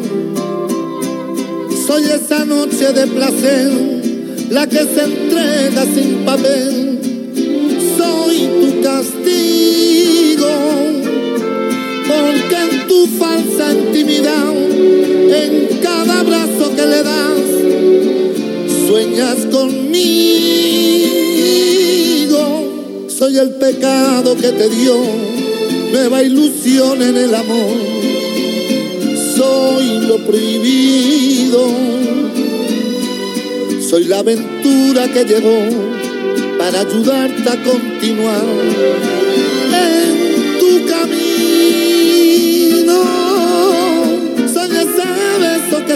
Soy 1.87 2.03
esa 2.05 2.45
noche 2.45 2.93
de 2.93 3.07
placer, 3.07 3.73
la 4.51 4.67
que 4.67 4.79
se 4.79 5.05
entrega 5.05 5.85
sin 5.95 6.25
papel. 6.25 6.92
Tu 12.89 13.07
falsa 13.19 13.73
intimidad, 13.73 14.55
en 14.55 15.79
cada 15.83 16.21
abrazo 16.21 16.75
que 16.77 16.87
le 16.87 17.03
das, 17.03 17.41
sueñas 18.87 19.47
conmigo. 19.51 19.93
Soy 23.09 23.39
el 23.39 23.51
pecado 23.51 24.37
que 24.37 24.53
te 24.53 24.69
dio 24.69 24.97
nueva 25.93 26.23
ilusión 26.23 27.03
en 27.03 27.17
el 27.17 27.35
amor. 27.35 27.77
Soy 29.37 30.07
lo 30.07 30.19
prohibido. 30.27 31.67
Soy 33.89 34.05
la 34.05 34.21
aventura 34.21 35.07
que 35.13 35.25
llegó 35.25 35.59
para 36.59 36.81
ayudarte 36.81 37.49
a 37.51 37.63
continuar 37.63 39.22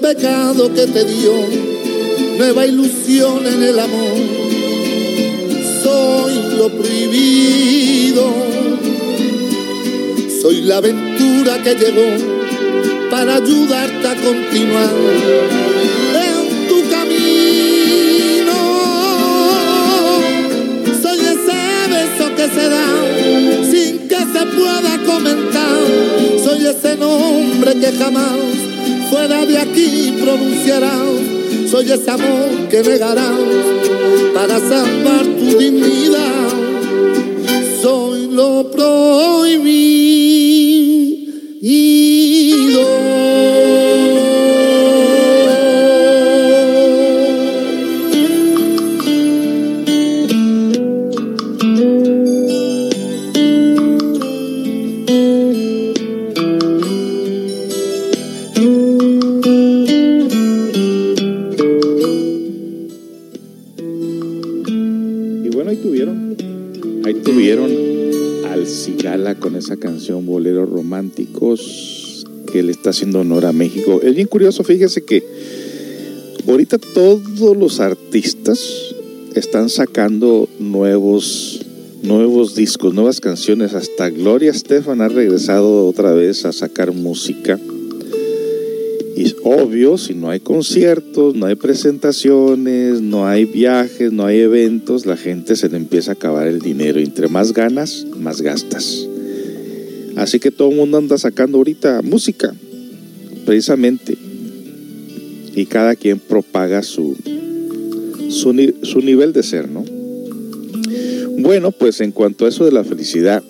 Pecado 0.00 0.72
que 0.72 0.86
te 0.86 1.04
dio 1.04 1.32
nueva 2.38 2.66
ilusión 2.66 3.46
en 3.46 3.62
el 3.62 3.78
amor. 3.78 4.16
Soy 5.82 6.56
lo 6.56 6.68
prohibido. 6.70 8.24
Soy 10.40 10.62
la 10.62 10.78
aventura 10.78 11.62
que 11.62 11.74
llegó 11.74 13.10
para 13.10 13.36
ayudarte 13.36 14.08
a 14.08 14.14
continuar 14.16 14.90
en 16.14 16.68
tu 16.68 16.90
camino. 16.90 18.58
Soy 21.02 21.18
ese 21.18 21.60
beso 21.90 22.34
que 22.36 22.48
se 22.48 22.68
da 22.68 22.86
sin 23.70 24.08
que 24.08 24.16
se 24.16 24.46
pueda 24.56 24.98
comentar. 25.04 25.78
Soy 26.42 26.66
ese 26.66 26.96
nombre 26.96 27.74
que 27.74 27.92
jamás 27.92 28.69
fuera 29.10 29.44
de 29.44 29.58
aquí 29.58 30.14
pronunciarás. 30.22 31.00
Soy 31.68 31.90
ese 31.90 32.10
amor 32.10 32.68
que 32.70 32.82
negarás 32.82 33.32
para 34.34 34.58
salvar 34.60 35.24
tu 35.24 35.58
dignidad. 35.58 36.29
Que 72.50 72.62
le 72.62 72.72
está 72.72 72.90
haciendo 72.90 73.20
honor 73.20 73.46
a 73.46 73.52
México. 73.52 74.00
Es 74.02 74.14
bien 74.14 74.26
curioso, 74.26 74.64
fíjese 74.64 75.04
que 75.04 75.24
ahorita 76.48 76.78
todos 76.78 77.56
los 77.56 77.80
artistas 77.80 78.94
están 79.34 79.68
sacando 79.68 80.48
nuevos 80.58 81.60
nuevos 82.02 82.54
discos, 82.54 82.94
nuevas 82.94 83.20
canciones. 83.20 83.74
Hasta 83.74 84.10
Gloria 84.10 84.50
Estefan 84.50 85.00
ha 85.00 85.08
regresado 85.08 85.86
otra 85.86 86.12
vez 86.12 86.44
a 86.44 86.52
sacar 86.52 86.92
música. 86.92 87.58
Y 89.16 89.24
es 89.24 89.36
obvio, 89.44 89.98
si 89.98 90.14
no 90.14 90.30
hay 90.30 90.40
conciertos, 90.40 91.34
no 91.34 91.46
hay 91.46 91.54
presentaciones, 91.54 93.02
no 93.02 93.26
hay 93.26 93.44
viajes, 93.44 94.12
no 94.12 94.24
hay 94.24 94.38
eventos, 94.38 95.04
la 95.04 95.16
gente 95.16 95.56
se 95.56 95.68
le 95.68 95.76
empieza 95.76 96.12
a 96.12 96.14
acabar 96.14 96.46
el 96.46 96.60
dinero. 96.60 96.98
Entre 97.00 97.28
más 97.28 97.52
ganas, 97.52 98.06
más 98.16 98.40
gastas. 98.40 99.09
Así 100.30 100.38
que 100.38 100.52
todo 100.52 100.70
el 100.70 100.76
mundo 100.76 100.96
anda 100.96 101.18
sacando 101.18 101.58
ahorita 101.58 102.02
música, 102.02 102.54
precisamente. 103.44 104.16
Y 105.56 105.66
cada 105.66 105.96
quien 105.96 106.20
propaga 106.20 106.84
su, 106.84 107.16
su, 108.28 108.74
su 108.84 109.00
nivel 109.00 109.32
de 109.32 109.42
ser, 109.42 109.68
¿no? 109.68 109.84
Bueno, 111.38 111.72
pues 111.72 112.00
en 112.00 112.12
cuanto 112.12 112.46
a 112.46 112.48
eso 112.48 112.64
de 112.64 112.70
la 112.70 112.84
felicidad, 112.84 113.42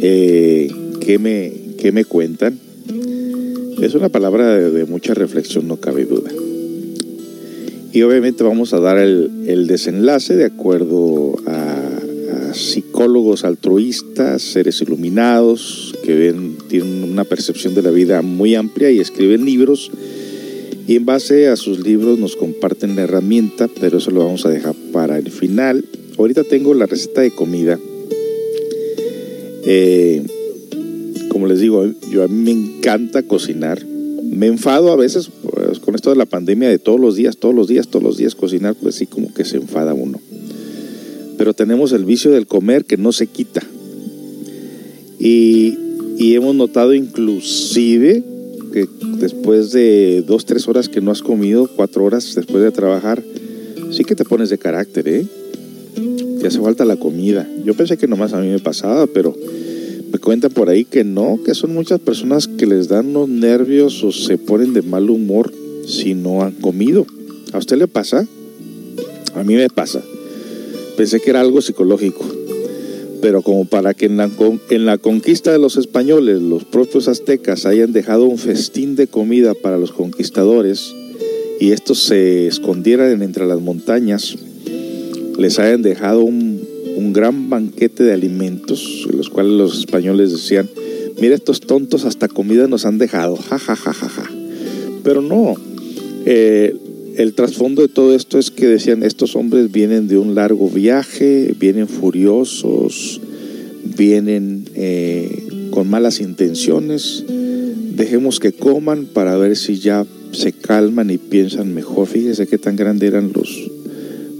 eh, 0.00 0.72
¿qué, 1.00 1.18
me, 1.18 1.52
¿qué 1.78 1.90
me 1.90 2.04
cuentan? 2.04 2.56
Es 3.82 3.94
una 3.94 4.08
palabra 4.08 4.56
de, 4.56 4.70
de 4.70 4.84
mucha 4.84 5.14
reflexión, 5.14 5.66
no 5.66 5.78
cabe 5.78 6.04
duda. 6.04 6.30
Y 7.92 8.02
obviamente 8.02 8.44
vamos 8.44 8.72
a 8.72 8.78
dar 8.78 8.98
el, 8.98 9.28
el 9.48 9.66
desenlace 9.66 10.36
de 10.36 10.44
acuerdo 10.44 11.34
a, 11.44 11.89
psicólogos 12.58 13.44
altruistas, 13.44 14.42
seres 14.42 14.80
iluminados, 14.80 15.94
que 16.04 16.14
ven, 16.14 16.56
tienen 16.68 17.04
una 17.04 17.24
percepción 17.24 17.74
de 17.74 17.82
la 17.82 17.90
vida 17.90 18.22
muy 18.22 18.54
amplia 18.54 18.90
y 18.90 19.00
escriben 19.00 19.44
libros. 19.44 19.90
Y 20.86 20.96
en 20.96 21.06
base 21.06 21.48
a 21.48 21.56
sus 21.56 21.80
libros 21.80 22.18
nos 22.18 22.36
comparten 22.36 22.96
la 22.96 23.02
herramienta, 23.02 23.68
pero 23.80 23.98
eso 23.98 24.10
lo 24.10 24.24
vamos 24.24 24.44
a 24.46 24.50
dejar 24.50 24.74
para 24.92 25.18
el 25.18 25.30
final. 25.30 25.84
Ahorita 26.18 26.44
tengo 26.44 26.74
la 26.74 26.86
receta 26.86 27.20
de 27.20 27.30
comida. 27.30 27.78
Eh, 29.64 30.22
como 31.28 31.46
les 31.46 31.60
digo, 31.60 31.86
yo 32.10 32.24
a 32.24 32.28
mí 32.28 32.34
me 32.34 32.50
encanta 32.50 33.22
cocinar. 33.22 33.84
Me 33.86 34.46
enfado 34.46 34.90
a 34.92 34.96
veces 34.96 35.30
pues, 35.42 35.78
con 35.80 35.94
esto 35.94 36.10
de 36.10 36.16
la 36.16 36.26
pandemia 36.26 36.68
de 36.68 36.78
todos 36.78 37.00
los 37.00 37.16
días, 37.16 37.36
todos 37.36 37.54
los 37.54 37.68
días, 37.68 37.88
todos 37.88 38.02
los 38.02 38.16
días 38.16 38.34
cocinar, 38.34 38.74
pues 38.74 38.96
sí 38.96 39.06
como 39.06 39.32
que 39.32 39.44
se 39.44 39.56
enfada 39.56 39.94
uno. 39.94 40.20
Pero 41.40 41.54
tenemos 41.54 41.92
el 41.92 42.04
vicio 42.04 42.30
del 42.32 42.46
comer 42.46 42.84
que 42.84 42.98
no 42.98 43.12
se 43.12 43.26
quita. 43.26 43.62
Y, 45.18 45.74
y 46.18 46.34
hemos 46.34 46.54
notado 46.54 46.92
inclusive 46.92 48.22
que 48.74 48.86
después 49.16 49.72
de 49.72 50.22
dos, 50.26 50.44
tres 50.44 50.68
horas 50.68 50.90
que 50.90 51.00
no 51.00 51.10
has 51.10 51.22
comido, 51.22 51.66
cuatro 51.74 52.04
horas 52.04 52.34
después 52.34 52.62
de 52.62 52.70
trabajar, 52.72 53.22
sí 53.90 54.04
que 54.04 54.14
te 54.14 54.26
pones 54.26 54.50
de 54.50 54.58
carácter, 54.58 55.08
¿eh? 55.08 55.26
Te 56.42 56.46
hace 56.46 56.60
falta 56.60 56.84
la 56.84 56.96
comida. 56.96 57.48
Yo 57.64 57.72
pensé 57.72 57.96
que 57.96 58.06
nomás 58.06 58.34
a 58.34 58.40
mí 58.42 58.48
me 58.48 58.58
pasaba, 58.58 59.06
pero 59.06 59.34
me 60.12 60.18
cuentan 60.18 60.50
por 60.50 60.68
ahí 60.68 60.84
que 60.84 61.04
no, 61.04 61.40
que 61.42 61.54
son 61.54 61.72
muchas 61.72 62.00
personas 62.00 62.48
que 62.48 62.66
les 62.66 62.88
dan 62.88 63.14
los 63.14 63.30
nervios 63.30 64.04
o 64.04 64.12
se 64.12 64.36
ponen 64.36 64.74
de 64.74 64.82
mal 64.82 65.08
humor 65.08 65.50
si 65.86 66.12
no 66.12 66.42
han 66.42 66.52
comido. 66.52 67.06
¿A 67.54 67.56
usted 67.56 67.78
le 67.78 67.88
pasa? 67.88 68.26
A 69.34 69.42
mí 69.42 69.54
me 69.54 69.70
pasa. 69.70 70.02
Pensé 71.00 71.18
que 71.18 71.30
era 71.30 71.40
algo 71.40 71.62
psicológico. 71.62 72.26
pero 73.22 73.40
como 73.40 73.64
para 73.64 73.94
que 73.94 74.04
en 74.04 74.18
la, 74.18 74.98
conquista 74.98 75.50
de 75.50 75.58
los 75.58 75.78
españoles 75.78 76.42
los 76.42 76.64
propios 76.64 77.08
aztecas 77.08 77.64
hayan 77.64 77.94
dejado 77.94 78.24
un 78.26 78.36
festín 78.36 78.96
de 78.96 79.06
comida 79.06 79.54
para 79.54 79.78
los 79.78 79.92
conquistadores 79.92 80.94
y 81.58 81.72
estos 81.72 82.02
se 82.02 82.46
escondieran 82.46 83.22
entre 83.22 83.46
las 83.46 83.62
montañas, 83.62 84.36
les 85.38 85.58
hayan 85.58 85.80
dejado 85.80 86.20
un, 86.20 86.68
gran 87.14 87.48
banquete 87.48 88.04
de 88.04 88.12
alimentos, 88.12 89.06
en 89.10 89.16
los 89.16 89.30
cuales 89.30 89.52
los 89.52 89.78
españoles 89.78 90.32
decían, 90.32 90.68
mira 91.18 91.34
estos 91.34 91.62
tontos 91.62 92.04
hasta 92.04 92.28
comida 92.28 92.68
nos 92.68 92.84
han 92.84 92.98
dejado, 92.98 93.36
ja, 93.36 93.58
ja, 93.58 93.74
ja, 93.74 93.94
ja, 93.94 94.08
ja. 94.10 94.30
Pero 95.02 95.22
no, 95.22 95.54
eh, 96.26 96.76
el 97.16 97.34
trasfondo 97.34 97.82
de 97.82 97.88
todo 97.88 98.14
esto 98.14 98.38
es 98.38 98.50
que 98.50 98.66
decían, 98.66 99.02
estos 99.02 99.36
hombres 99.36 99.70
vienen 99.72 100.08
de 100.08 100.18
un 100.18 100.34
largo 100.34 100.68
viaje, 100.68 101.54
vienen 101.58 101.88
furiosos, 101.88 103.20
vienen 103.96 104.64
eh, 104.74 105.68
con 105.70 105.88
malas 105.88 106.20
intenciones, 106.20 107.24
dejemos 107.94 108.40
que 108.40 108.52
coman 108.52 109.06
para 109.06 109.36
ver 109.36 109.56
si 109.56 109.78
ya 109.78 110.06
se 110.32 110.52
calman 110.52 111.10
y 111.10 111.18
piensan 111.18 111.74
mejor. 111.74 112.06
Fíjese 112.06 112.46
qué 112.46 112.58
tan 112.58 112.76
grandes 112.76 113.08
eran 113.08 113.32
los 113.34 113.70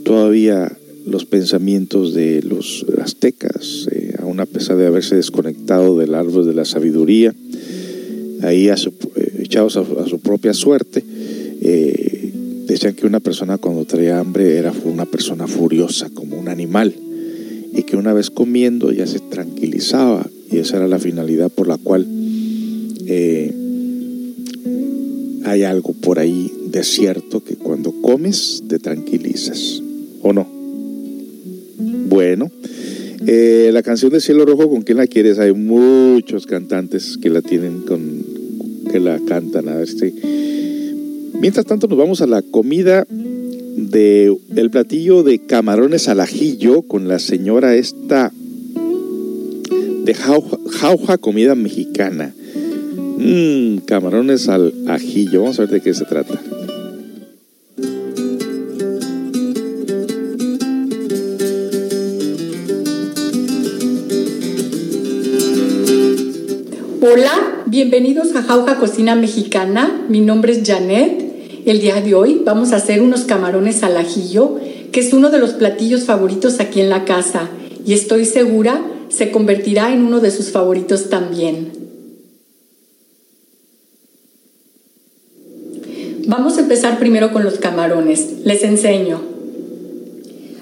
todavía 0.05 0.77
los 1.07 1.25
pensamientos 1.25 2.15
de 2.15 2.43
los 2.43 2.87
aztecas, 3.01 3.89
eh, 3.91 4.15
aún 4.19 4.41
a 4.41 4.47
pesar 4.47 4.77
de 4.77 4.87
haberse 4.87 5.17
desconectado 5.17 5.99
del 5.99 6.15
árbol 6.15 6.47
de 6.47 6.55
la 6.55 6.65
sabiduría, 6.65 7.35
ahí 8.43 8.69
eh, 8.69 8.75
echados 9.41 9.77
a, 9.77 10.07
su 10.07 10.21
propia 10.21 10.55
suerte. 10.55 11.05
Decían 12.73 12.95
que 12.95 13.07
una 13.07 13.21
persona 13.21 13.59
cuando 13.59 13.85
traía 13.85 14.19
hambre 14.19 14.57
era 14.57 14.73
una 14.85 15.07
persona 15.07 15.47
furiosa, 15.47 16.11
como 16.11 16.39
un 16.39 16.49
animal, 16.49 16.95
y 17.73 17.83
que 17.83 17.97
una 17.97 18.13
vez 18.13 18.31
comiendo 18.31 18.93
ya 18.93 19.07
se 19.07 19.21
tranquilizaba, 19.21 20.27
y 20.51 20.59
esa 20.59 20.77
era 20.77 20.89
la 20.89 20.99
finalidad 20.99 21.51
por 21.51 21.69
la 21.69 21.79
cual 21.79 22.07
eh, 23.07 23.53
hay 25.45 25.63
algo 25.63 25.93
por 25.95 26.19
ahí 26.19 26.53
de 26.67 26.85
cierto 26.85 27.43
que 27.43 27.57
cuando 27.57 27.93
comes 28.03 28.63
te 28.69 28.79
tranquilizas, 28.79 29.83
¿o 30.23 30.33
no? 30.33 30.47
Bueno, 32.09 32.51
eh, 33.27 33.71
la 33.73 33.83
canción 33.83 34.13
de 34.13 34.21
Cielo 34.21 34.45
Rojo, 34.45 34.69
¿con 34.69 34.83
quién 34.83 34.99
la 34.99 35.07
quieres? 35.07 35.39
Hay 35.39 35.53
muchos 35.53 36.47
cantantes 36.47 37.19
que 37.21 37.31
la 37.31 37.43
tienen 37.43 37.83
con 37.83 38.25
que 38.91 38.99
la 38.99 39.19
cantan. 39.21 39.69
A 39.69 39.77
ver 39.77 39.89
si. 39.89 40.15
Mientras 41.41 41.65
tanto, 41.65 41.89
nos 41.89 41.97
vamos 41.97 42.21
a 42.21 42.27
la 42.27 42.43
comida 42.43 43.07
de 43.09 44.37
el 44.57 44.71
platillo 44.71 45.23
de 45.23 45.39
camarones 45.39 46.07
al 46.09 46.21
ajillo 46.21 46.83
con 46.83 47.09
la 47.09 47.19
señora 47.19 47.75
esta 47.77 48.31
de 50.05 50.15
jauja, 50.15 51.17
comida 51.17 51.55
mexicana. 51.55 52.35
Mmm, 53.17 53.79
camarones 53.87 54.51
al 54.51 54.75
ajillo. 54.87 55.41
Vamos 55.41 55.59
a 55.59 55.63
ver 55.63 55.71
de 55.71 55.81
qué 55.81 55.95
se 55.95 56.05
trata. 56.05 56.39
Hola, 67.01 67.65
bienvenidos 67.65 68.37
a 68.37 68.43
Jauja 68.43 68.79
Cocina 68.79 69.15
Mexicana. 69.15 70.05
Mi 70.11 70.21
nombre 70.21 70.53
es 70.53 70.69
Janet. 70.69 71.20
El 71.67 71.81
día 71.81 72.01
de 72.01 72.15
hoy 72.15 72.41
vamos 72.45 72.73
a 72.73 72.77
hacer 72.77 73.03
unos 73.03 73.23
camarones 73.23 73.83
al 73.83 73.97
ajillo, 73.97 74.59
que 74.93 75.01
es 75.01 75.13
uno 75.13 75.31
de 75.31 75.39
los 75.39 75.51
platillos 75.51 76.05
favoritos 76.05 76.59
aquí 76.59 76.81
en 76.81 76.89
la 76.89 77.05
casa 77.05 77.51
y 77.85 77.93
estoy 77.93 78.25
segura 78.25 78.83
se 79.09 79.31
convertirá 79.31 79.93
en 79.93 80.03
uno 80.03 80.21
de 80.21 80.31
sus 80.31 80.51
favoritos 80.51 81.11
también. 81.11 81.73
Vamos 86.27 86.57
a 86.57 86.61
empezar 86.61 86.99
primero 86.99 87.33
con 87.33 87.43
los 87.43 87.59
camarones. 87.59 88.45
Les 88.45 88.63
enseño. 88.63 89.21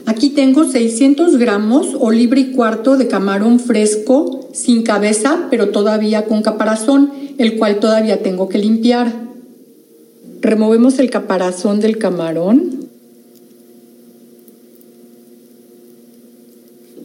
Aquí 0.07 0.31
tengo 0.31 0.65
600 0.65 1.37
gramos 1.37 1.89
o 1.99 2.11
libre 2.11 2.41
y 2.41 2.53
cuarto 2.53 2.97
de 2.97 3.09
camarón 3.09 3.61
fresco, 3.61 4.49
sin 4.55 4.83
cabeza, 4.83 5.49
pero 5.51 5.69
todavía 5.69 6.25
con 6.25 6.41
caparazón, 6.41 7.12
el 7.37 7.59
cual 7.59 7.79
todavía 7.81 8.23
tengo 8.23 8.49
que 8.49 8.57
limpiar. 8.57 9.27
Removemos 10.40 10.98
el 10.98 11.10
caparazón 11.10 11.81
del 11.81 11.98
camarón. 11.98 12.89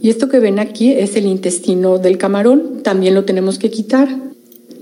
Y 0.01 0.09
esto 0.09 0.27
que 0.29 0.39
ven 0.39 0.59
aquí 0.59 0.91
es 0.91 1.15
el 1.15 1.25
intestino 1.25 1.97
del 1.97 2.17
camarón, 2.17 2.83
también 2.83 3.15
lo 3.15 3.25
tenemos 3.25 3.57
que 3.57 3.71
quitar. 3.71 4.09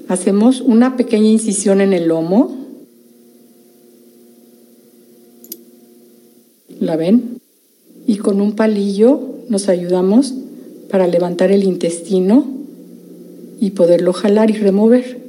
Hacemos 0.07 0.61
una 0.61 0.97
pequeña 0.97 1.29
incisión 1.29 1.79
en 1.79 1.93
el 1.93 2.07
lomo. 2.07 2.57
¿La 6.79 6.95
ven? 6.95 7.41
y 8.07 8.17
con 8.17 8.41
un 8.41 8.53
palillo 8.53 9.21
nos 9.49 9.69
ayudamos 9.69 10.33
para 10.89 11.07
levantar 11.07 11.51
el 11.51 11.63
intestino 11.63 12.45
y 13.59 13.71
poderlo 13.71 14.13
jalar 14.13 14.49
y 14.49 14.53
remover. 14.55 15.20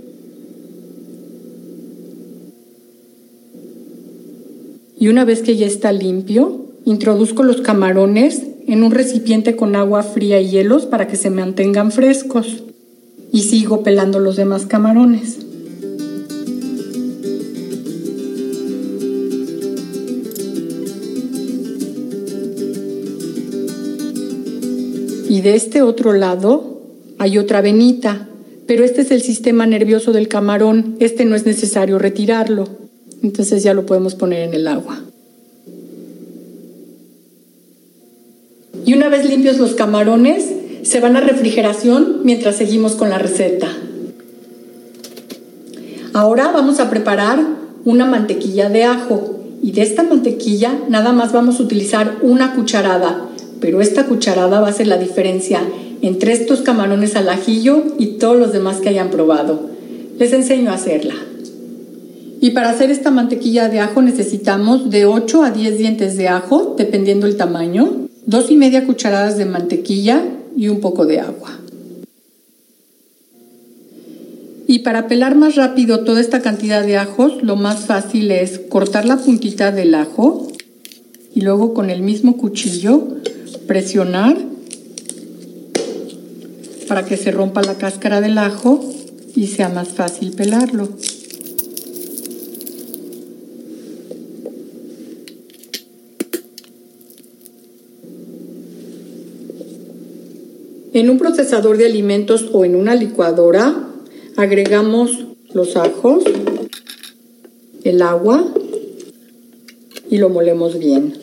Y 5.03 5.09
una 5.09 5.25
vez 5.25 5.43
que 5.43 5.57
ya 5.57 5.67
está 5.67 5.91
limpio, 5.91 6.65
introduzco 6.85 7.43
los 7.43 7.61
camarones 7.61 8.41
en 8.69 8.85
un 8.85 8.93
recipiente 8.93 9.57
con 9.57 9.75
agua 9.75 10.05
fría 10.05 10.41
y 10.41 10.51
hielos 10.51 10.87
para 10.87 11.09
que 11.09 11.17
se 11.17 11.29
mantengan 11.29 11.91
frescos. 11.91 12.63
Y 13.33 13.41
sigo 13.41 13.83
pelando 13.83 14.21
los 14.21 14.37
demás 14.37 14.65
camarones. 14.65 15.39
Y 25.29 25.41
de 25.41 25.57
este 25.57 25.83
otro 25.83 26.13
lado 26.13 26.81
hay 27.19 27.39
otra 27.39 27.61
venita, 27.61 28.29
pero 28.69 28.85
este 28.85 29.01
es 29.01 29.11
el 29.11 29.23
sistema 29.23 29.67
nervioso 29.67 30.13
del 30.13 30.29
camarón, 30.29 30.95
este 31.01 31.25
no 31.25 31.35
es 31.35 31.45
necesario 31.45 31.99
retirarlo, 31.99 32.82
entonces 33.23 33.63
ya 33.63 33.75
lo 33.75 33.87
podemos 33.87 34.15
poner 34.15 34.49
en 34.49 34.55
el 34.55 34.69
agua. 34.69 35.01
Y 38.85 38.95
una 38.95 39.09
vez 39.09 39.29
limpios 39.29 39.59
los 39.59 39.75
camarones, 39.75 40.47
se 40.83 41.01
van 41.01 41.17
a 41.17 41.21
refrigeración 41.21 42.21
mientras 42.25 42.57
seguimos 42.57 42.95
con 42.95 43.11
la 43.11 43.19
receta. 43.19 43.69
Ahora 46.13 46.51
vamos 46.53 46.81
a 46.81 46.91
preparar 46.91 47.41
una 47.85 48.05
mantequilla 48.05 48.69
de 48.69 48.85
ajo 48.85 49.39
y 49.63 49.73
de 49.73 49.83
esta 49.83 50.03
mantequilla 50.03 50.77
nada 50.89 51.13
más 51.13 51.33
vamos 51.33 51.61
a 51.61 51.63
utilizar 51.63 52.19
una 52.23 52.55
cucharada 52.55 53.29
pero 53.63 53.81
esta 53.81 54.07
cucharada 54.07 54.61
va 54.61 54.69
a 54.69 54.73
ser 54.73 54.89
la 54.89 54.99
diferencia 54.99 55.63
entre 56.03 56.33
estos 56.33 56.63
camarones 56.63 57.15
al 57.15 57.29
ajillo 57.29 57.85
y 57.97 58.19
todos 58.19 58.37
los 58.37 58.53
demás 58.53 58.79
que 58.79 58.89
hayan 58.89 59.09
probado. 59.09 59.71
Les 60.19 60.33
enseño 60.33 60.73
a 60.73 60.75
hacerla. 60.75 61.15
Y 62.43 62.51
para 62.51 62.71
hacer 62.71 62.91
esta 62.91 63.13
mantequilla 63.13 63.69
de 63.69 63.79
ajo 63.79 64.03
necesitamos 64.03 64.91
de 64.91 65.07
8 65.07 65.45
a 65.45 65.53
10 65.53 65.79
dientes 65.79 66.17
de 66.17 66.27
ajo, 66.27 66.75
dependiendo 66.77 67.29
el 67.29 67.37
tamaño, 67.37 68.09
dos 68.27 68.51
y 68.51 68.57
media 68.57 68.85
cucharadas 68.85 69.39
de 69.39 69.45
mantequilla 69.45 70.25
y 70.57 70.67
un 70.67 70.81
poco 70.81 71.07
de 71.07 71.21
agua. 71.21 71.57
Y 74.67 74.81
para 74.81 75.07
pelar 75.07 75.37
más 75.37 75.55
rápido 75.55 76.01
toda 76.01 76.21
esta 76.21 76.43
cantidad 76.43 76.85
de 76.85 76.97
ajos, 76.97 77.45
lo 77.45 77.55
más 77.55 77.87
fácil 77.87 78.33
es 78.33 78.59
cortar 78.59 79.05
la 79.05 79.19
puntita 79.19 79.71
del 79.71 79.95
ajo 79.95 80.49
y 81.33 81.43
luego 81.43 81.75
con 81.75 81.91
el 81.91 82.03
mismo 82.03 82.37
cuchillo 82.39 83.07
presionar 83.69 84.37
para 86.89 87.05
que 87.05 87.17
se 87.17 87.31
rompa 87.31 87.63
la 87.63 87.77
cáscara 87.77 88.21
del 88.21 88.37
ajo 88.37 88.85
y 89.37 89.47
sea 89.47 89.69
más 89.69 89.91
fácil 89.91 90.33
pelarlo. 90.33 90.89
En 100.95 101.09
un 101.09 101.19
procesador 101.19 101.79
de 101.79 101.87
alimentos 101.87 102.51
o 102.53 102.67
en 102.67 102.77
una 102.77 102.95
licuadora 102.95 103.89
agregamos 104.37 105.25
los 105.55 105.77
ajos, 105.77 106.25
el 107.83 108.03
agua 108.03 108.47
y 110.11 110.19
lo 110.19 110.29
molemos 110.29 110.79
bien. 110.79 111.15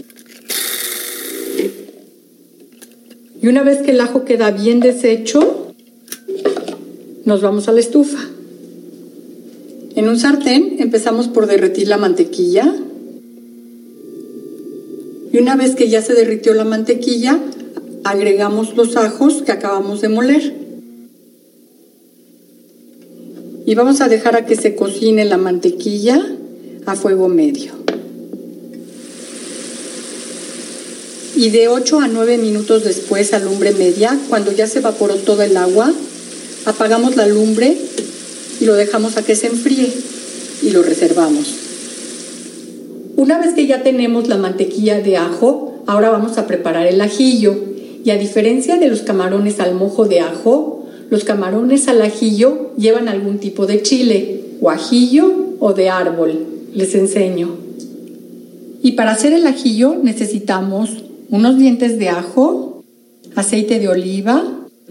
Y 3.41 3.47
una 3.47 3.63
vez 3.63 3.81
que 3.83 3.91
el 3.91 4.01
ajo 4.01 4.25
queda 4.25 4.49
bien 4.49 4.79
deshecho, 4.79 5.73
nos 7.25 7.41
vamos 7.41 7.67
a 7.67 7.71
la 7.71 7.79
estufa. 7.79 8.19
En 9.95 10.09
un 10.09 10.17
sartén 10.17 10.77
empezamos 10.79 11.27
por 11.27 11.45
derretir 11.45 11.87
la 11.87 11.97
mantequilla. 11.97 12.75
Y 15.31 15.37
una 15.37 15.55
vez 15.55 15.75
que 15.75 15.89
ya 15.89 16.01
se 16.01 16.15
derritió 16.15 16.55
la 16.55 16.65
mantequilla, 16.65 17.39
agregamos 18.10 18.76
los 18.76 18.95
ajos 18.95 19.44
que 19.44 19.52
acabamos 19.52 20.02
de 20.02 20.10
moler. 20.10 20.53
Y 23.68 23.76
vamos 23.76 24.02
a 24.02 24.07
dejar 24.07 24.36
a 24.36 24.48
que 24.48 24.56
se 24.56 24.76
cocine 24.76 25.26
la 25.26 25.38
mantequilla 25.38 26.19
a 26.88 26.95
fuego 26.95 27.30
medio. 27.30 27.72
Y 31.36 31.52
de 31.52 31.68
8 31.68 31.99
a 31.99 32.07
9 32.07 32.40
minutos 32.40 32.84
después 32.84 33.31
a 33.34 33.40
lumbre 33.40 33.73
media, 33.73 34.18
cuando 34.27 34.52
ya 34.52 34.65
se 34.65 34.80
evaporó 34.80 35.14
todo 35.15 35.44
el 35.44 35.56
agua, 35.56 35.94
apagamos 36.65 37.15
la 37.15 37.27
lumbre 37.27 37.77
y 38.60 38.65
lo 38.65 38.73
dejamos 38.73 39.18
a 39.18 39.23
que 39.23 39.36
se 39.36 39.48
enfríe 39.48 39.94
y 40.64 40.72
lo 40.72 40.81
reservamos. 40.81 41.53
Una 43.18 43.38
vez 43.38 43.53
que 43.53 43.68
ya 43.68 43.84
tenemos 43.84 44.27
la 44.27 44.38
mantequilla 44.38 44.99
de 44.99 45.18
ajo, 45.18 45.84
ahora 45.86 46.10
vamos 46.10 46.40
a 46.40 46.48
preparar 46.48 46.88
el 46.88 46.99
ajillo. 47.02 47.68
A 48.11 48.18
diferencia 48.18 48.77
de 48.77 48.88
los 48.88 49.02
camarones 49.02 49.60
al 49.60 49.76
mojo 49.76 50.06
de 50.06 50.19
ajo, 50.19 50.88
los 51.10 51.23
camarones 51.23 51.88
al 51.88 52.02
ajillo 52.02 52.72
llevan 52.77 53.07
algún 53.07 53.40
tipo 53.40 53.65
de 53.65 53.81
chile, 53.81 54.41
o 54.61 54.69
ajillo 54.69 55.56
o 55.60 55.73
de 55.73 55.90
árbol. 55.90 56.45
Les 56.73 56.95
enseño. 56.95 57.56
Y 58.81 58.94
para 58.94 59.11
hacer 59.11 59.34
el 59.34 59.45
ajillo 59.45 59.95
necesitamos 60.02 61.03
unos 61.30 61.57
dientes 61.57 61.99
de 61.99 62.10
ajo, 62.10 62.84
aceite 63.36 63.80
de 63.80 63.88
oliva, 63.88 64.44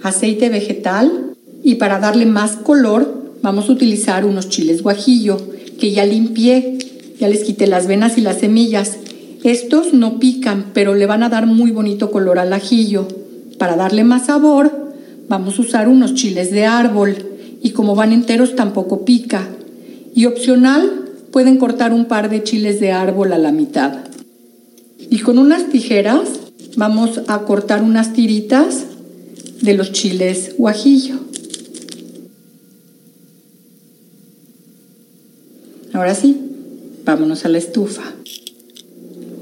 aceite 0.02 0.48
vegetal 0.48 1.34
y 1.62 1.76
para 1.76 1.98
darle 1.98 2.26
más 2.26 2.56
color 2.56 3.32
vamos 3.42 3.68
a 3.68 3.72
utilizar 3.72 4.24
unos 4.24 4.48
chiles 4.48 4.82
guajillo 4.82 5.38
que 5.78 5.92
ya 5.92 6.04
limpié, 6.04 6.78
ya 7.18 7.28
les 7.28 7.44
quité 7.44 7.66
las 7.66 7.86
venas 7.86 8.18
y 8.18 8.20
las 8.20 8.38
semillas. 8.38 8.98
Estos 9.44 9.94
no 9.94 10.18
pican, 10.18 10.72
pero 10.74 10.94
le 10.94 11.06
van 11.06 11.22
a 11.22 11.28
dar 11.28 11.46
muy 11.46 11.70
bonito 11.70 12.10
color 12.10 12.38
al 12.38 12.52
ajillo. 12.52 13.06
Para 13.58 13.76
darle 13.76 14.04
más 14.04 14.26
sabor, 14.26 14.94
vamos 15.28 15.58
a 15.58 15.62
usar 15.62 15.88
unos 15.88 16.14
chiles 16.14 16.50
de 16.50 16.64
árbol 16.64 17.16
y 17.62 17.70
como 17.70 17.94
van 17.94 18.12
enteros 18.12 18.56
tampoco 18.56 19.04
pica. 19.04 19.48
Y 20.14 20.26
opcional, 20.26 21.08
pueden 21.30 21.58
cortar 21.58 21.92
un 21.92 22.06
par 22.06 22.30
de 22.30 22.42
chiles 22.42 22.80
de 22.80 22.92
árbol 22.92 23.32
a 23.32 23.38
la 23.38 23.52
mitad. 23.52 23.98
Y 25.10 25.20
con 25.20 25.38
unas 25.38 25.70
tijeras 25.70 26.28
vamos 26.76 27.20
a 27.28 27.40
cortar 27.42 27.82
unas 27.82 28.12
tiritas 28.12 28.84
de 29.60 29.74
los 29.74 29.92
chiles 29.92 30.54
guajillo. 30.58 31.16
Ahora 35.92 36.14
sí, 36.14 36.36
vámonos 37.04 37.44
a 37.44 37.48
la 37.48 37.58
estufa. 37.58 38.02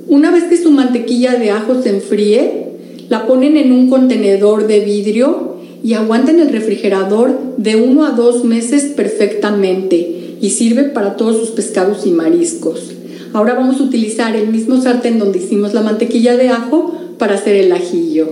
Una 0.08 0.30
vez 0.30 0.44
que 0.44 0.56
su 0.56 0.70
mantequilla 0.70 1.34
de 1.34 1.50
ajo 1.50 1.82
se 1.82 1.90
enfríe, 1.90 2.66
la 3.08 3.26
ponen 3.26 3.56
en 3.56 3.72
un 3.72 3.90
contenedor 3.90 4.66
de 4.66 4.80
vidrio 4.80 5.56
y 5.82 5.94
aguanten 5.94 6.40
el 6.40 6.50
refrigerador 6.50 7.56
de 7.56 7.76
uno 7.76 8.04
a 8.04 8.10
dos 8.10 8.44
meses 8.44 8.84
perfectamente 8.84 10.36
y 10.40 10.50
sirve 10.50 10.84
para 10.84 11.16
todos 11.16 11.38
sus 11.38 11.50
pescados 11.50 12.06
y 12.06 12.10
mariscos. 12.10 12.92
Ahora 13.32 13.54
vamos 13.54 13.80
a 13.80 13.84
utilizar 13.84 14.34
el 14.36 14.48
mismo 14.48 14.80
sartén 14.80 15.18
donde 15.18 15.38
hicimos 15.38 15.74
la 15.74 15.82
mantequilla 15.82 16.36
de 16.36 16.48
ajo 16.48 16.94
para 17.18 17.34
hacer 17.34 17.56
el 17.56 17.72
ajillo. 17.72 18.28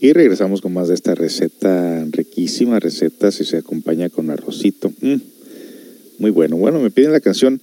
Y 0.00 0.12
regresamos 0.12 0.60
con 0.60 0.72
más 0.72 0.88
de 0.88 0.94
esta 0.94 1.14
receta, 1.14 2.06
riquísima 2.10 2.78
receta, 2.78 3.32
si 3.32 3.44
se 3.44 3.58
acompaña 3.58 4.08
con 4.10 4.30
arrocito. 4.30 4.92
Mm, 5.00 5.16
muy 6.18 6.30
bueno. 6.30 6.56
Bueno, 6.56 6.78
me 6.78 6.90
piden 6.90 7.12
la 7.12 7.20
canción. 7.20 7.60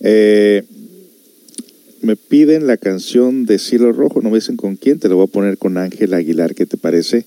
Eh, 0.00 0.64
me 2.02 2.16
piden 2.16 2.66
la 2.66 2.76
canción 2.76 3.46
de 3.46 3.58
Cielo 3.58 3.92
Rojo, 3.92 4.20
no 4.20 4.30
me 4.30 4.36
dicen 4.36 4.56
con 4.56 4.76
quién, 4.76 4.98
te 4.98 5.08
lo 5.08 5.16
voy 5.16 5.24
a 5.24 5.32
poner 5.32 5.56
con 5.56 5.78
Ángel 5.78 6.14
Aguilar, 6.14 6.54
¿qué 6.54 6.66
te 6.66 6.76
parece? 6.76 7.24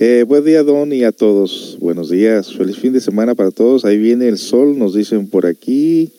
Eh, 0.00 0.24
buen 0.26 0.44
día, 0.44 0.62
Don, 0.62 0.92
y 0.92 1.04
a 1.04 1.12
todos. 1.12 1.76
Buenos 1.80 2.08
días, 2.08 2.54
feliz 2.54 2.76
fin 2.76 2.92
de 2.92 3.00
semana 3.00 3.34
para 3.34 3.50
todos. 3.50 3.84
Ahí 3.84 3.98
viene 3.98 4.28
el 4.28 4.38
sol, 4.38 4.78
nos 4.78 4.94
dicen 4.94 5.26
por 5.26 5.44
aquí. 5.44 6.10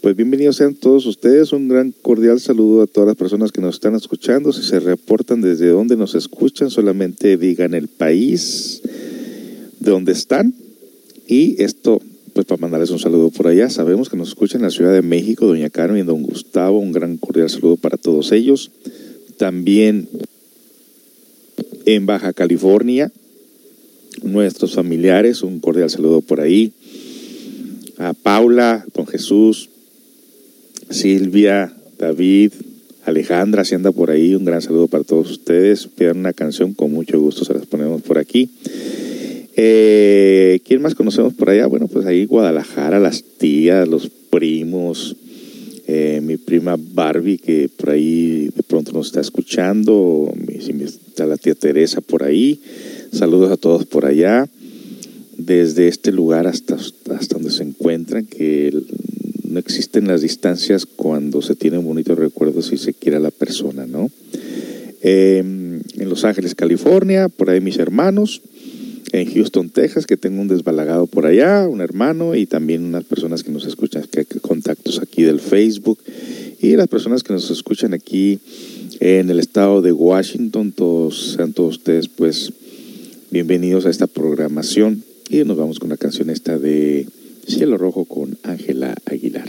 Pues 0.00 0.14
bienvenidos 0.14 0.54
sean 0.54 0.74
todos 0.74 1.04
ustedes. 1.04 1.52
Un 1.52 1.66
gran 1.66 1.92
cordial 2.02 2.38
saludo 2.38 2.82
a 2.82 2.86
todas 2.86 3.08
las 3.08 3.16
personas 3.16 3.50
que 3.50 3.60
nos 3.60 3.74
están 3.74 3.96
escuchando. 3.96 4.52
Si 4.52 4.62
se 4.62 4.78
reportan 4.78 5.40
desde 5.40 5.66
donde 5.66 5.96
nos 5.96 6.14
escuchan, 6.14 6.70
solamente 6.70 7.36
digan 7.36 7.74
el 7.74 7.88
país 7.88 8.82
de 9.80 9.90
donde 9.90 10.12
están. 10.12 10.54
Y 11.26 11.60
esto, 11.60 12.00
pues 12.36 12.44
para 12.44 12.60
mandarles 12.60 12.90
un 12.90 12.98
saludo 12.98 13.30
por 13.30 13.46
allá. 13.46 13.70
Sabemos 13.70 14.10
que 14.10 14.16
nos 14.18 14.28
escuchan 14.28 14.60
en 14.60 14.66
la 14.66 14.70
Ciudad 14.70 14.92
de 14.92 15.00
México, 15.00 15.46
Doña 15.46 15.70
Carmen 15.70 16.02
y 16.02 16.06
Don 16.06 16.20
Gustavo. 16.20 16.78
Un 16.78 16.92
gran 16.92 17.16
cordial 17.16 17.48
saludo 17.48 17.78
para 17.78 17.96
todos 17.96 18.30
ellos. 18.30 18.70
También 19.38 20.06
en 21.86 22.04
Baja 22.04 22.34
California, 22.34 23.10
nuestros 24.22 24.74
familiares, 24.74 25.42
un 25.42 25.60
cordial 25.60 25.88
saludo 25.88 26.20
por 26.20 26.42
ahí. 26.42 26.74
A 27.96 28.12
Paula, 28.12 28.84
Don 28.94 29.06
Jesús, 29.06 29.70
Silvia, 30.90 31.74
David, 31.98 32.52
Alejandra, 33.06 33.64
si 33.64 33.78
por 33.78 34.10
ahí, 34.10 34.34
un 34.34 34.44
gran 34.44 34.60
saludo 34.60 34.88
para 34.88 35.04
todos 35.04 35.30
ustedes. 35.30 35.86
Pidan 35.86 36.18
una 36.18 36.34
canción, 36.34 36.74
con 36.74 36.92
mucho 36.92 37.18
gusto 37.18 37.46
se 37.46 37.54
las 37.54 37.64
ponemos 37.64 38.02
por 38.02 38.18
aquí. 38.18 38.50
Eh, 39.58 40.60
¿Quién 40.66 40.82
más 40.82 40.94
conocemos 40.94 41.32
por 41.32 41.48
allá? 41.48 41.66
Bueno, 41.66 41.88
pues 41.88 42.04
ahí 42.04 42.26
Guadalajara, 42.26 43.00
las 43.00 43.22
tías, 43.22 43.88
los 43.88 44.10
primos, 44.30 45.16
eh, 45.86 46.20
mi 46.22 46.36
prima 46.36 46.76
Barbie, 46.78 47.38
que 47.38 47.70
por 47.74 47.90
ahí 47.90 48.50
de 48.54 48.62
pronto 48.62 48.92
nos 48.92 49.06
está 49.06 49.22
escuchando, 49.22 50.30
está 50.58 51.24
la 51.24 51.38
tía 51.38 51.54
Teresa 51.54 52.02
por 52.02 52.22
ahí. 52.22 52.60
Saludos 53.12 53.50
a 53.50 53.56
todos 53.56 53.86
por 53.86 54.04
allá, 54.04 54.46
desde 55.38 55.88
este 55.88 56.12
lugar 56.12 56.46
hasta, 56.46 56.74
hasta 56.74 57.36
donde 57.36 57.50
se 57.50 57.62
encuentran, 57.62 58.26
que 58.26 58.74
no 59.48 59.58
existen 59.58 60.06
las 60.06 60.20
distancias 60.20 60.84
cuando 60.84 61.40
se 61.40 61.54
tienen 61.54 61.82
bonitos 61.82 62.18
recuerdos 62.18 62.72
y 62.72 62.76
se 62.76 62.92
quiere 62.92 63.16
a 63.16 63.20
la 63.20 63.30
persona, 63.30 63.86
¿no? 63.86 64.10
Eh, 65.00 65.38
en 65.38 66.08
Los 66.10 66.24
Ángeles, 66.24 66.54
California, 66.54 67.30
por 67.30 67.48
ahí 67.48 67.62
mis 67.62 67.78
hermanos. 67.78 68.42
En 69.16 69.32
Houston, 69.32 69.70
Texas, 69.70 70.04
que 70.04 70.18
tengo 70.18 70.42
un 70.42 70.48
desbalagado 70.48 71.06
por 71.06 71.24
allá, 71.24 71.66
un 71.66 71.80
hermano, 71.80 72.34
y 72.34 72.44
también 72.44 72.84
unas 72.84 73.04
personas 73.04 73.42
que 73.42 73.50
nos 73.50 73.64
escuchan, 73.64 74.04
que 74.10 74.20
hay 74.20 74.26
contactos 74.42 75.00
aquí 75.00 75.22
del 75.22 75.40
Facebook, 75.40 75.98
y 76.60 76.76
las 76.76 76.86
personas 76.88 77.22
que 77.22 77.32
nos 77.32 77.50
escuchan 77.50 77.94
aquí 77.94 78.38
en 79.00 79.30
el 79.30 79.38
estado 79.38 79.80
de 79.80 79.92
Washington, 79.92 80.70
todos, 80.70 81.32
sean 81.34 81.54
todos 81.54 81.78
ustedes, 81.78 82.08
pues, 82.08 82.52
bienvenidos 83.30 83.86
a 83.86 83.90
esta 83.90 84.06
programación. 84.06 85.02
Y 85.30 85.44
nos 85.44 85.56
vamos 85.56 85.78
con 85.78 85.88
la 85.88 85.96
canción 85.96 86.28
esta 86.28 86.58
de 86.58 87.08
Cielo 87.46 87.78
Rojo 87.78 88.04
con 88.04 88.36
Ángela 88.42 88.96
Aguilar. 89.06 89.48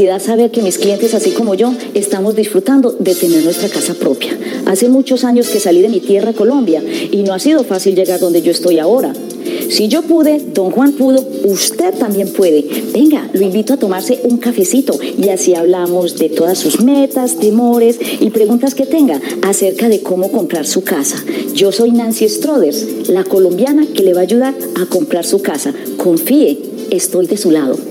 Felicidad 0.00 0.22
saber 0.22 0.50
que 0.50 0.62
mis 0.62 0.78
clientes, 0.78 1.12
así 1.12 1.32
como 1.32 1.54
yo, 1.54 1.74
estamos 1.92 2.34
disfrutando 2.34 2.90
de 2.98 3.14
tener 3.14 3.44
nuestra 3.44 3.68
casa 3.68 3.92
propia. 3.92 4.32
Hace 4.64 4.88
muchos 4.88 5.24
años 5.24 5.48
que 5.48 5.60
salí 5.60 5.82
de 5.82 5.90
mi 5.90 6.00
tierra, 6.00 6.32
Colombia, 6.32 6.82
y 7.10 7.22
no 7.22 7.34
ha 7.34 7.38
sido 7.38 7.64
fácil 7.64 7.94
llegar 7.94 8.18
donde 8.18 8.40
yo 8.40 8.50
estoy 8.50 8.78
ahora. 8.78 9.12
Si 9.68 9.88
yo 9.88 10.00
pude, 10.00 10.38
don 10.54 10.70
Juan 10.70 10.92
pudo, 10.92 11.22
usted 11.44 11.92
también 11.98 12.32
puede. 12.32 12.64
Venga, 12.94 13.28
lo 13.34 13.42
invito 13.42 13.74
a 13.74 13.76
tomarse 13.76 14.20
un 14.24 14.38
cafecito 14.38 14.98
y 15.18 15.28
así 15.28 15.54
hablamos 15.54 16.16
de 16.16 16.30
todas 16.30 16.56
sus 16.56 16.80
metas, 16.80 17.36
temores 17.36 17.98
y 18.20 18.30
preguntas 18.30 18.74
que 18.74 18.86
tenga 18.86 19.20
acerca 19.42 19.90
de 19.90 20.00
cómo 20.00 20.32
comprar 20.32 20.66
su 20.66 20.82
casa. 20.82 21.22
Yo 21.54 21.72
soy 21.72 21.92
Nancy 21.92 22.26
Stroders, 22.26 23.10
la 23.10 23.24
colombiana 23.24 23.86
que 23.94 24.02
le 24.02 24.14
va 24.14 24.20
a 24.20 24.24
ayudar 24.24 24.54
a 24.80 24.86
comprar 24.86 25.26
su 25.26 25.42
casa. 25.42 25.74
Confíe, 25.98 26.58
estoy 26.90 27.26
de 27.26 27.36
su 27.36 27.50
lado. 27.50 27.89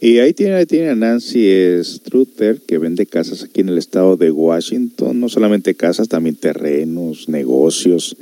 Y 0.00 0.18
ahí 0.18 0.32
tiene, 0.32 0.54
ahí 0.54 0.64
tiene 0.64 0.90
a 0.90 0.94
Nancy 0.94 1.50
Strutter, 1.82 2.60
que 2.60 2.78
vende 2.78 3.06
casas 3.06 3.42
aquí 3.42 3.62
en 3.62 3.68
el 3.68 3.78
estado 3.78 4.16
de 4.16 4.30
Washington. 4.30 5.18
No 5.18 5.28
solamente 5.28 5.74
casas, 5.74 6.08
también 6.08 6.36
terrenos, 6.36 7.28
negocios. 7.28 8.16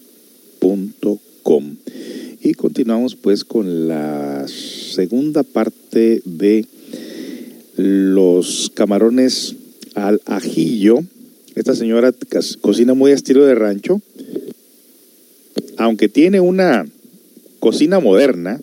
Y 2.40 2.54
continuamos 2.54 3.16
pues 3.16 3.44
con 3.44 3.88
la 3.88 4.46
segunda 4.48 5.42
parte 5.42 6.22
de 6.24 6.66
los 7.76 8.70
camarones 8.74 9.56
al 9.94 10.20
ajillo. 10.26 11.00
Esta 11.54 11.74
señora 11.74 12.12
cocina 12.60 12.94
muy 12.94 13.12
estilo 13.12 13.46
de 13.46 13.54
rancho, 13.54 14.02
aunque 15.78 16.08
tiene 16.08 16.40
una 16.40 16.86
cocina 17.60 18.00
moderna, 18.00 18.60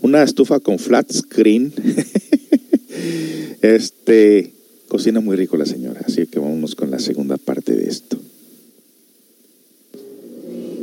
una 0.00 0.22
estufa 0.22 0.60
con 0.60 0.78
flat 0.78 1.12
screen. 1.12 1.72
este 3.62 4.52
cocina 4.88 5.20
muy 5.20 5.36
rico 5.36 5.56
la 5.56 5.66
señora, 5.66 6.02
así 6.06 6.26
que 6.26 6.38
vámonos 6.38 6.74
con 6.74 6.90
la 6.90 6.98
segunda 6.98 7.36
parte 7.36 7.74
de 7.74 7.88
esto. 7.88 8.21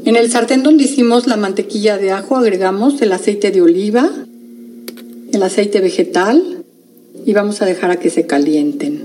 En 0.09 0.15
el 0.15 0.31
sartén 0.31 0.63
donde 0.63 0.85
hicimos 0.85 1.27
la 1.27 1.37
mantequilla 1.37 1.99
de 1.99 2.09
ajo 2.09 2.35
agregamos 2.35 2.99
el 3.03 3.11
aceite 3.11 3.51
de 3.51 3.61
oliva, 3.61 4.09
el 5.31 5.43
aceite 5.43 5.81
vegetal 5.81 6.63
y 7.27 7.33
vamos 7.33 7.61
a 7.61 7.67
dejar 7.67 7.91
a 7.91 7.99
que 7.99 8.09
se 8.09 8.25
calienten. 8.25 9.03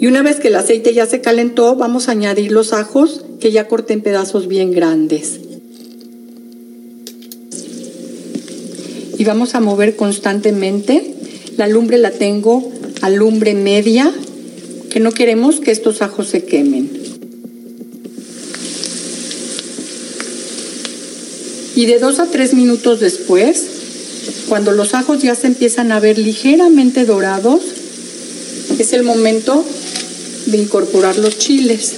Y 0.00 0.08
una 0.08 0.22
vez 0.22 0.40
que 0.40 0.48
el 0.48 0.56
aceite 0.56 0.92
ya 0.92 1.06
se 1.06 1.20
calentó, 1.20 1.76
vamos 1.76 2.08
a 2.08 2.10
añadir 2.10 2.50
los 2.50 2.72
ajos 2.72 3.24
que 3.38 3.52
ya 3.52 3.68
corté 3.68 3.92
en 3.92 4.00
pedazos 4.00 4.48
bien 4.48 4.72
grandes. 4.72 5.38
Y 9.18 9.22
vamos 9.22 9.54
a 9.54 9.60
mover 9.60 9.94
constantemente. 9.94 11.14
La 11.56 11.68
lumbre 11.68 11.98
la 11.98 12.10
tengo 12.10 12.72
a 13.02 13.08
lumbre 13.08 13.54
media, 13.54 14.12
que 14.90 14.98
no 14.98 15.12
queremos 15.12 15.60
que 15.60 15.70
estos 15.70 16.02
ajos 16.02 16.26
se 16.26 16.44
quemen. 16.44 17.01
Y 21.74 21.86
de 21.86 21.98
dos 21.98 22.18
a 22.18 22.26
tres 22.26 22.52
minutos 22.54 23.00
después, 23.00 23.62
cuando 24.48 24.72
los 24.72 24.94
ajos 24.94 25.22
ya 25.22 25.34
se 25.34 25.46
empiezan 25.46 25.90
a 25.92 26.00
ver 26.00 26.18
ligeramente 26.18 27.04
dorados, 27.04 27.62
es 28.78 28.92
el 28.92 29.02
momento 29.02 29.64
de 30.46 30.58
incorporar 30.58 31.16
los 31.18 31.38
chiles. 31.38 31.94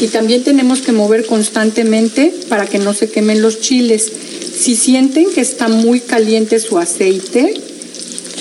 Y 0.00 0.08
también 0.08 0.44
tenemos 0.44 0.80
que 0.80 0.92
mover 0.92 1.26
constantemente 1.26 2.32
para 2.48 2.66
que 2.66 2.78
no 2.78 2.94
se 2.94 3.08
quemen 3.10 3.42
los 3.42 3.60
chiles. 3.60 4.10
Si 4.58 4.76
sienten 4.76 5.26
que 5.34 5.40
está 5.40 5.68
muy 5.68 6.00
caliente 6.00 6.58
su 6.58 6.78
aceite, 6.78 7.54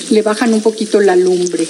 le 0.10 0.22
bajan 0.22 0.54
un 0.54 0.62
poquito 0.62 1.02
la 1.02 1.16
lumbre. 1.16 1.68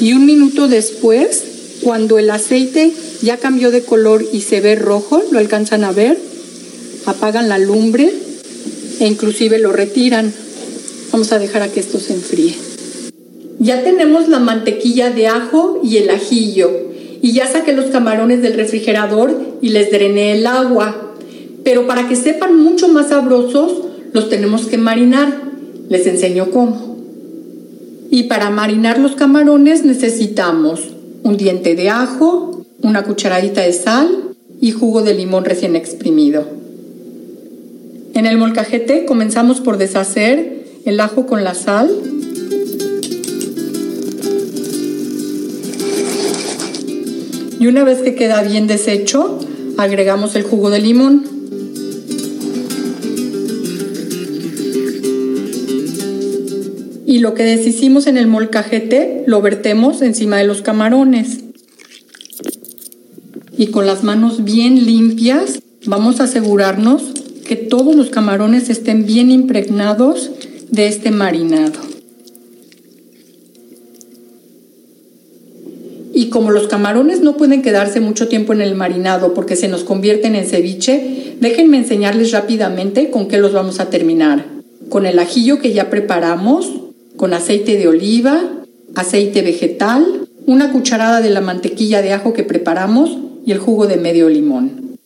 Y 0.00 0.12
un 0.12 0.26
minuto 0.26 0.68
después, 0.68 1.42
cuando 1.82 2.18
el 2.18 2.30
aceite 2.30 2.92
ya 3.22 3.36
cambió 3.36 3.70
de 3.70 3.82
color 3.82 4.24
y 4.32 4.42
se 4.42 4.60
ve 4.60 4.76
rojo, 4.76 5.22
lo 5.30 5.38
alcanzan 5.38 5.84
a 5.84 5.92
ver, 5.92 6.18
apagan 7.06 7.48
la 7.48 7.58
lumbre 7.58 8.12
e 9.00 9.06
inclusive 9.06 9.58
lo 9.58 9.72
retiran. 9.72 10.32
Vamos 11.12 11.32
a 11.32 11.38
dejar 11.38 11.62
a 11.62 11.68
que 11.68 11.80
esto 11.80 11.98
se 11.98 12.14
enfríe. 12.14 12.54
Ya 13.58 13.82
tenemos 13.82 14.28
la 14.28 14.38
mantequilla 14.38 15.10
de 15.10 15.26
ajo 15.26 15.80
y 15.82 15.96
el 15.96 16.10
ajillo. 16.10 16.70
Y 17.20 17.32
ya 17.32 17.46
saqué 17.46 17.72
los 17.72 17.86
camarones 17.86 18.42
del 18.42 18.54
refrigerador 18.54 19.36
y 19.60 19.70
les 19.70 19.90
drené 19.90 20.38
el 20.38 20.46
agua. 20.46 21.14
Pero 21.64 21.86
para 21.86 22.08
que 22.08 22.14
sepan 22.14 22.56
mucho 22.56 22.88
más 22.88 23.08
sabrosos, 23.08 23.72
los 24.12 24.28
tenemos 24.28 24.66
que 24.66 24.78
marinar. 24.78 25.42
Les 25.88 26.06
enseño 26.06 26.50
cómo. 26.50 26.96
Y 28.10 28.24
para 28.24 28.50
marinar 28.50 28.98
los 28.98 29.16
camarones 29.16 29.84
necesitamos 29.84 30.80
un 31.24 31.36
diente 31.36 31.74
de 31.74 31.90
ajo, 31.90 32.57
una 32.82 33.02
cucharadita 33.02 33.62
de 33.62 33.72
sal 33.72 34.34
y 34.60 34.70
jugo 34.72 35.02
de 35.02 35.14
limón 35.14 35.44
recién 35.44 35.76
exprimido. 35.76 36.46
En 38.14 38.26
el 38.26 38.36
molcajete 38.36 39.04
comenzamos 39.04 39.60
por 39.60 39.78
deshacer 39.78 40.64
el 40.84 41.00
ajo 41.00 41.26
con 41.26 41.44
la 41.44 41.54
sal. 41.54 41.90
Y 47.60 47.66
una 47.66 47.84
vez 47.84 47.98
que 48.00 48.14
queda 48.14 48.42
bien 48.42 48.66
deshecho, 48.66 49.38
agregamos 49.76 50.36
el 50.36 50.42
jugo 50.44 50.70
de 50.70 50.80
limón. 50.80 51.24
Y 57.06 57.18
lo 57.20 57.34
que 57.34 57.42
deshicimos 57.42 58.06
en 58.06 58.16
el 58.16 58.26
molcajete 58.26 59.24
lo 59.26 59.42
vertemos 59.42 60.02
encima 60.02 60.38
de 60.38 60.44
los 60.44 60.62
camarones. 60.62 61.47
Y 63.58 63.66
con 63.66 63.86
las 63.86 64.04
manos 64.04 64.44
bien 64.44 64.86
limpias 64.86 65.60
vamos 65.84 66.20
a 66.20 66.24
asegurarnos 66.24 67.02
que 67.44 67.56
todos 67.56 67.96
los 67.96 68.08
camarones 68.08 68.70
estén 68.70 69.04
bien 69.04 69.32
impregnados 69.32 70.30
de 70.70 70.86
este 70.86 71.10
marinado. 71.10 71.80
Y 76.14 76.28
como 76.30 76.52
los 76.52 76.68
camarones 76.68 77.20
no 77.20 77.36
pueden 77.36 77.62
quedarse 77.62 78.00
mucho 78.00 78.28
tiempo 78.28 78.52
en 78.52 78.60
el 78.60 78.76
marinado 78.76 79.34
porque 79.34 79.56
se 79.56 79.66
nos 79.66 79.82
convierten 79.82 80.36
en 80.36 80.46
ceviche, 80.46 81.34
déjenme 81.40 81.78
enseñarles 81.78 82.30
rápidamente 82.30 83.10
con 83.10 83.26
qué 83.26 83.38
los 83.38 83.52
vamos 83.52 83.80
a 83.80 83.90
terminar. 83.90 84.46
Con 84.88 85.04
el 85.04 85.18
ajillo 85.18 85.58
que 85.58 85.72
ya 85.72 85.90
preparamos, 85.90 86.70
con 87.16 87.34
aceite 87.34 87.76
de 87.76 87.88
oliva, 87.88 88.40
aceite 88.94 89.42
vegetal, 89.42 90.28
una 90.46 90.70
cucharada 90.70 91.20
de 91.20 91.30
la 91.30 91.40
mantequilla 91.40 92.02
de 92.02 92.12
ajo 92.12 92.32
que 92.32 92.44
preparamos 92.44 93.18
y 93.44 93.52
el 93.52 93.58
jugo 93.58 93.86
de 93.86 93.96
medio 93.96 94.28
limón. 94.28 94.98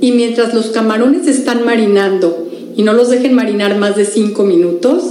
Y 0.00 0.12
mientras 0.12 0.54
los 0.54 0.66
camarones 0.66 1.26
están 1.26 1.64
marinando 1.64 2.48
y 2.76 2.82
no 2.82 2.92
los 2.92 3.10
dejen 3.10 3.34
marinar 3.34 3.76
más 3.76 3.96
de 3.96 4.06
5 4.06 4.44
minutos, 4.44 5.02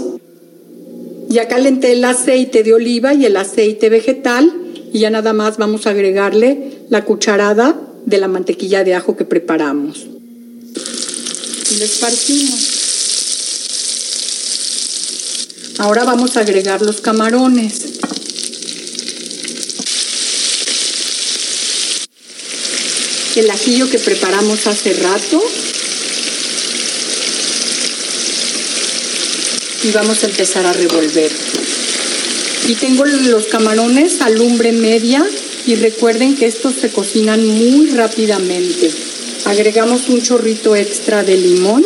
ya 1.30 1.48
calenté 1.48 1.91
el 1.91 2.04
aceite 2.04 2.64
de 2.64 2.74
oliva 2.74 3.14
y 3.14 3.26
el 3.26 3.38
aceite 3.38 3.90
vegetal 3.90 4.52
y 4.91 5.00
ya 5.00 5.12
nada 5.12 5.34
más 5.34 5.58
vamos 5.58 5.86
a 5.86 5.91
agregarle 5.91 6.80
la 6.90 7.06
cucharada 7.06 7.80
de 8.06 8.18
la 8.18 8.28
mantequilla 8.28 8.84
de 8.84 8.96
ajo 8.96 9.16
que 9.16 9.26
preparamos. 9.26 10.08
Y 11.72 11.78
lo 11.78 11.86
esparcimos. 11.86 12.80
Ahora 15.78 16.04
vamos 16.04 16.36
a 16.36 16.41
agregar 16.41 16.82
los 16.82 17.00
camarones. 17.00 18.00
El 23.40 23.49
ajillo 23.52 23.90
que 23.90 23.99
preparamos 23.99 24.68
hace 24.68 24.91
rato. 24.95 25.41
Y 29.82 29.91
vamos 29.91 30.22
a 30.22 30.28
empezar 30.28 30.66
a 30.66 30.74
revolver. 30.74 31.32
Y 32.68 32.76
tengo 32.76 33.06
los 33.06 33.45
camarones 33.45 34.20
a 34.20 34.30
lumbre 34.30 34.74
media 34.74 35.26
y 35.66 35.76
recuerden 35.76 36.36
que 36.36 36.48
estos 36.48 36.76
se 36.76 36.90
cocinan 36.90 37.48
muy 37.48 37.91
rápidamente. 37.91 38.91
Agregamos 39.45 40.10
un 40.10 40.22
chorrito 40.22 40.76
extra 40.76 41.24
de 41.24 41.38
limón 41.38 41.86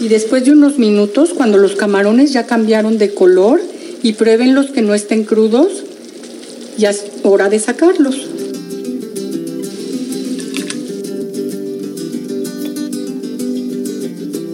Y 0.00 0.08
después 0.08 0.44
de 0.44 0.52
unos 0.52 0.78
minutos, 0.78 1.30
cuando 1.34 1.56
los 1.56 1.76
camarones 1.76 2.30
ya 2.30 2.46
cambiaron 2.46 2.98
de 2.98 3.14
color 3.14 3.62
y 4.04 4.12
prueben 4.12 4.54
los 4.54 4.66
que 4.66 4.82
no 4.82 4.92
estén 4.92 5.24
crudos, 5.24 5.82
ya 6.76 6.90
es 6.90 7.06
hora 7.22 7.48
de 7.48 7.58
sacarlos. 7.58 8.28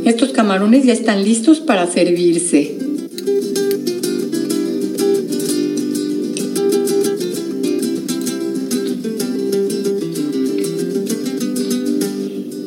Estos 0.05 0.31
camarones 0.31 0.85
ya 0.85 0.93
están 0.93 1.25
listos 1.25 1.59
para 1.59 1.91
servirse. 1.91 2.79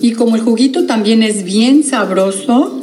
Y 0.01 0.11
como 0.11 0.35
el 0.35 0.41
juguito 0.41 0.85
también 0.85 1.23
es 1.23 1.45
bien 1.45 1.85
sabroso, 1.85 2.82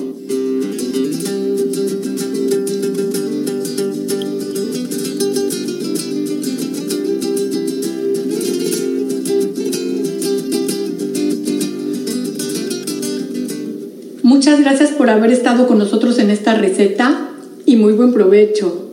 por 15.11 15.19
haber 15.19 15.33
estado 15.33 15.67
con 15.67 15.79
nosotros 15.79 16.21
en 16.21 16.31
esta 16.31 16.55
receta 16.55 17.33
y 17.67 17.75
muy 17.75 17.95
buen 17.95 18.13
provecho. 18.13 18.91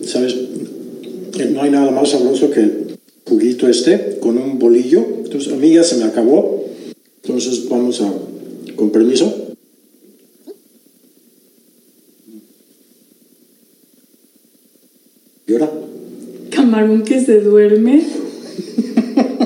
¿Sabes? 0.00 0.34
Eh, 1.38 1.50
No 1.52 1.60
hay 1.60 1.70
nada 1.70 1.90
más 1.90 2.08
sabroso 2.08 2.50
que 2.50 2.60
el 2.60 2.98
juguito 3.26 3.68
este 3.68 4.20
con 4.20 4.38
un 4.38 4.58
bolillo. 4.58 5.04
Entonces, 5.22 5.52
amiga, 5.52 5.82
se 5.82 5.96
me 5.96 6.04
acabó. 6.04 6.64
Entonces, 7.22 7.68
vamos 7.68 8.00
a, 8.00 8.10
con 8.74 8.88
permiso. 8.88 9.34
¿Y 15.46 15.52
ahora? 15.52 15.70
Camarón 16.50 17.02
que 17.02 17.20
se 17.22 17.42
duerme. 17.42 18.02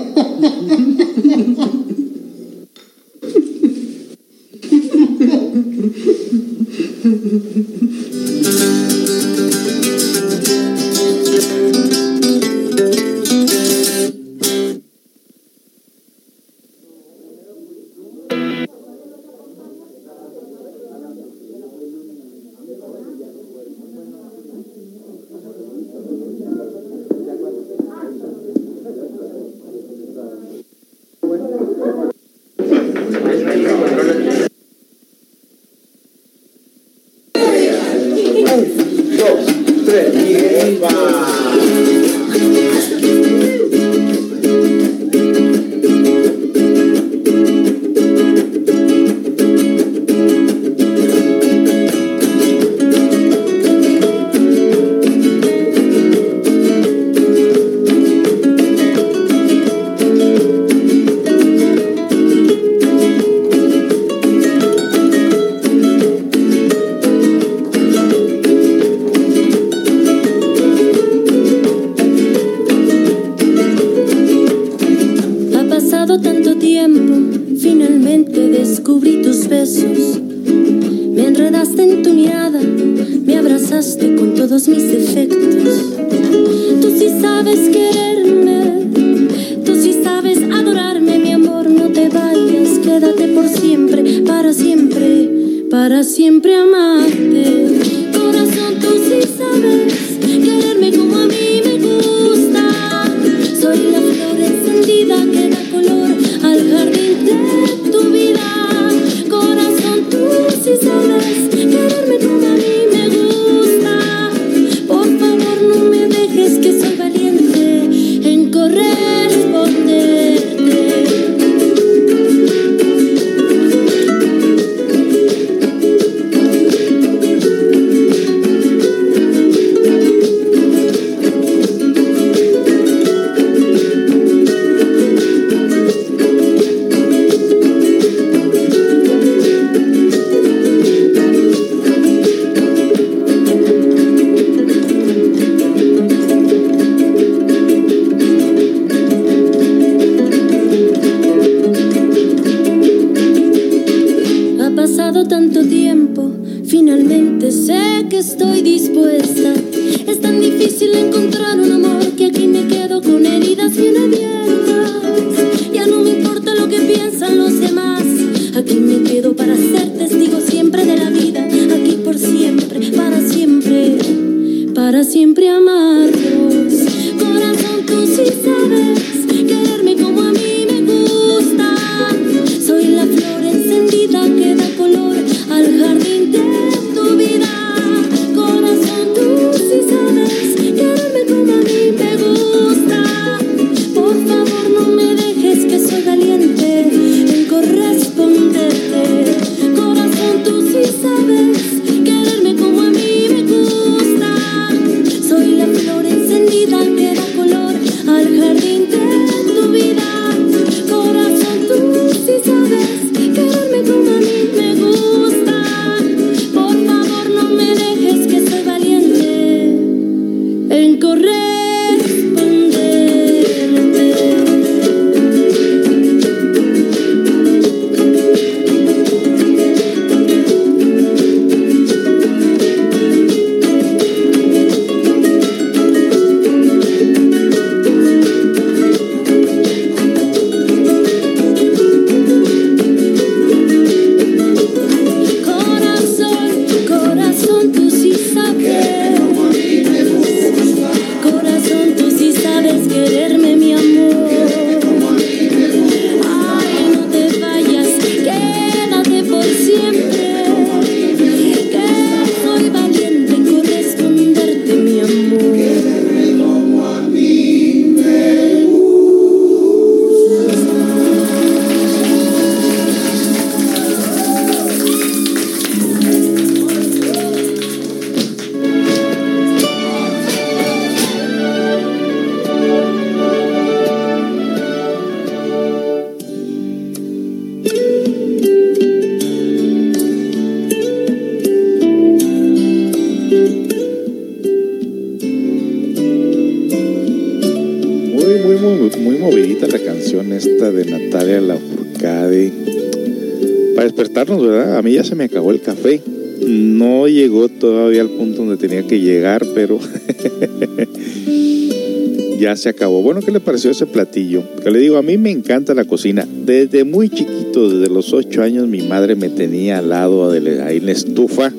A 304.50 304.82
mí 304.82 304.92
ya 304.92 305.04
se 305.04 305.14
me 305.14 305.24
acabó 305.24 305.50
el 305.50 305.60
café. 305.60 306.00
No 306.46 307.06
llegó 307.06 307.48
todavía 307.48 308.02
al 308.02 308.10
punto 308.10 308.38
donde 308.38 308.56
tenía 308.56 308.86
que 308.86 308.98
llegar, 308.98 309.46
pero 309.54 309.78
ya 312.40 312.56
se 312.56 312.68
acabó. 312.68 313.02
Bueno, 313.02 313.20
¿qué 313.20 313.30
le 313.30 313.38
pareció 313.38 313.70
ese 313.70 313.86
platillo? 313.86 314.42
Que 314.62 314.72
le 314.72 314.80
digo, 314.80 314.96
a 314.96 315.02
mí 315.02 315.18
me 315.18 315.30
encanta 315.30 315.74
la 315.74 315.84
cocina. 315.84 316.26
Desde 316.44 316.82
muy 316.82 317.08
chiquito, 317.08 317.70
desde 317.70 317.92
los 317.92 318.12
ocho 318.12 318.42
años, 318.42 318.66
mi 318.66 318.82
madre 318.82 319.14
me 319.14 319.28
tenía 319.28 319.78
al 319.78 319.90
lado 319.90 320.32
de 320.32 320.62
ahí 320.62 320.78
en 320.78 320.86
la 320.86 320.92
estufa, 320.92 321.52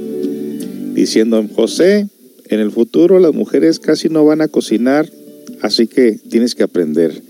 diciendo, 0.93 1.45
José, 1.55 2.10
en 2.49 2.60
el 2.60 2.72
futuro 2.72 3.19
las 3.19 3.34
mujeres 3.34 3.80
casi 3.80 4.10
no 4.10 4.26
van 4.26 4.41
a 4.41 4.49
cocinar, 4.49 5.10
así 5.61 5.88
que 5.88 6.19
tienes 6.30 6.55
que 6.55 6.64
aprender. 6.64 7.22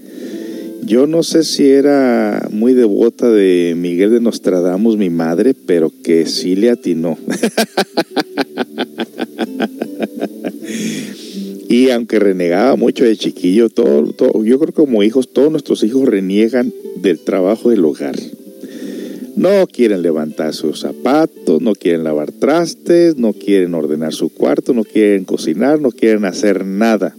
Yo 0.86 1.08
no 1.08 1.24
sé 1.24 1.44
si 1.44 1.70
era 1.70 2.48
muy 2.52 2.74
devota 2.74 3.30
de 3.30 3.74
Miguel 3.78 4.12
de 4.12 4.20
Nostradamus, 4.20 4.98
mi 4.98 5.10
madre, 5.10 5.54
pero 5.54 5.92
que 6.04 6.26
sí 6.26 6.56
le 6.56 6.70
atinó. 6.70 7.18
y 11.70 11.90
aunque 11.90 12.20
renegaba 12.20 12.76
mucho 12.76 13.06
de 13.06 13.16
chiquillo, 13.16 13.70
todo, 13.70 14.12
todo, 14.12 14.44
yo 14.44 14.60
creo 14.60 14.74
que 14.74 14.82
como 14.82 15.04
hijos, 15.04 15.32
todos 15.32 15.52
nuestros 15.52 15.84
hijos 15.84 16.08
reniegan 16.08 16.74
del 16.98 17.20
trabajo 17.20 17.70
del 17.70 17.86
hogar. 17.86 18.16
No 19.36 19.68
quieren 19.68 20.02
levantar 20.02 20.54
sus 20.54 20.82
zapatos, 20.82 21.62
no 21.62 21.76
quieren 21.76 22.04
lavar 22.04 22.32
trastes, 22.32 23.18
no 23.18 23.34
quieren 23.34 23.74
ordenar 23.74 24.14
su 24.14 24.30
cuarto, 24.30 24.74
no 24.74 24.84
quieren 24.84 25.24
cocinar, 25.24 25.80
no 25.80 25.92
quieren 25.92 26.26
hacer 26.26 26.66
nada. 26.66 27.16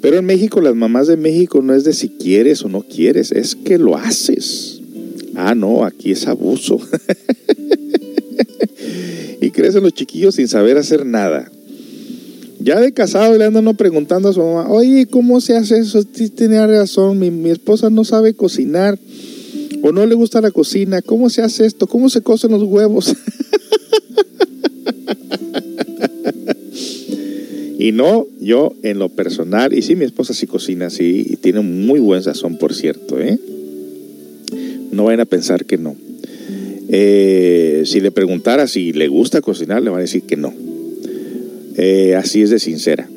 Pero 0.00 0.18
en 0.18 0.24
México, 0.24 0.60
las 0.60 0.74
mamás 0.74 1.06
de 1.06 1.16
México 1.16 1.60
no 1.62 1.74
es 1.74 1.84
de 1.84 1.92
si 1.92 2.08
quieres 2.08 2.62
o 2.62 2.68
no 2.68 2.82
quieres, 2.82 3.32
es 3.32 3.54
que 3.54 3.78
lo 3.78 3.96
haces. 3.96 4.80
Ah, 5.34 5.54
no, 5.54 5.84
aquí 5.84 6.12
es 6.12 6.26
abuso. 6.26 6.80
y 9.40 9.50
crecen 9.50 9.82
los 9.82 9.92
chiquillos 9.92 10.36
sin 10.36 10.48
saber 10.48 10.78
hacer 10.78 11.04
nada. 11.04 11.50
Ya 12.58 12.80
de 12.80 12.92
casado 12.92 13.36
le 13.36 13.44
andan 13.44 13.76
preguntando 13.76 14.28
a 14.28 14.32
su 14.32 14.40
mamá, 14.40 14.70
oye, 14.70 15.06
¿cómo 15.06 15.40
se 15.40 15.56
hace 15.56 15.78
eso? 15.78 16.02
Tenía 16.04 16.66
razón, 16.66 17.18
mi, 17.18 17.30
mi 17.30 17.50
esposa 17.50 17.90
no 17.90 18.04
sabe 18.04 18.34
cocinar 18.34 18.98
o 19.82 19.92
no 19.92 20.06
le 20.06 20.14
gusta 20.14 20.40
la 20.40 20.50
cocina. 20.50 21.02
¿Cómo 21.02 21.30
se 21.30 21.42
hace 21.42 21.66
esto? 21.66 21.86
¿Cómo 21.86 22.08
se 22.08 22.22
cocen 22.22 22.50
los 22.50 22.62
huevos? 22.62 23.14
y 27.86 27.92
no, 27.92 28.26
yo 28.40 28.74
en 28.82 28.98
lo 28.98 29.10
personal, 29.10 29.72
y 29.72 29.80
sí, 29.80 29.94
mi 29.94 30.04
esposa 30.04 30.34
sí 30.34 30.48
cocina, 30.48 30.90
sí, 30.90 31.24
y 31.30 31.36
tiene 31.36 31.60
muy 31.60 32.00
buen 32.00 32.20
sazón, 32.20 32.58
por 32.58 32.74
cierto, 32.74 33.20
¿eh? 33.20 33.38
No 34.90 35.04
vayan 35.04 35.20
a 35.20 35.24
pensar 35.24 35.66
que 35.66 35.78
no. 35.78 35.94
Eh, 36.88 37.82
si 37.84 38.00
le 38.00 38.10
preguntara 38.10 38.66
si 38.66 38.92
le 38.92 39.06
gusta 39.06 39.40
cocinar, 39.40 39.84
le 39.84 39.90
van 39.90 40.00
a 40.00 40.02
decir 40.02 40.22
que 40.22 40.36
no. 40.36 40.52
Eh, 41.76 42.16
así 42.16 42.42
es 42.42 42.50
de 42.50 42.58
sincera. 42.58 43.08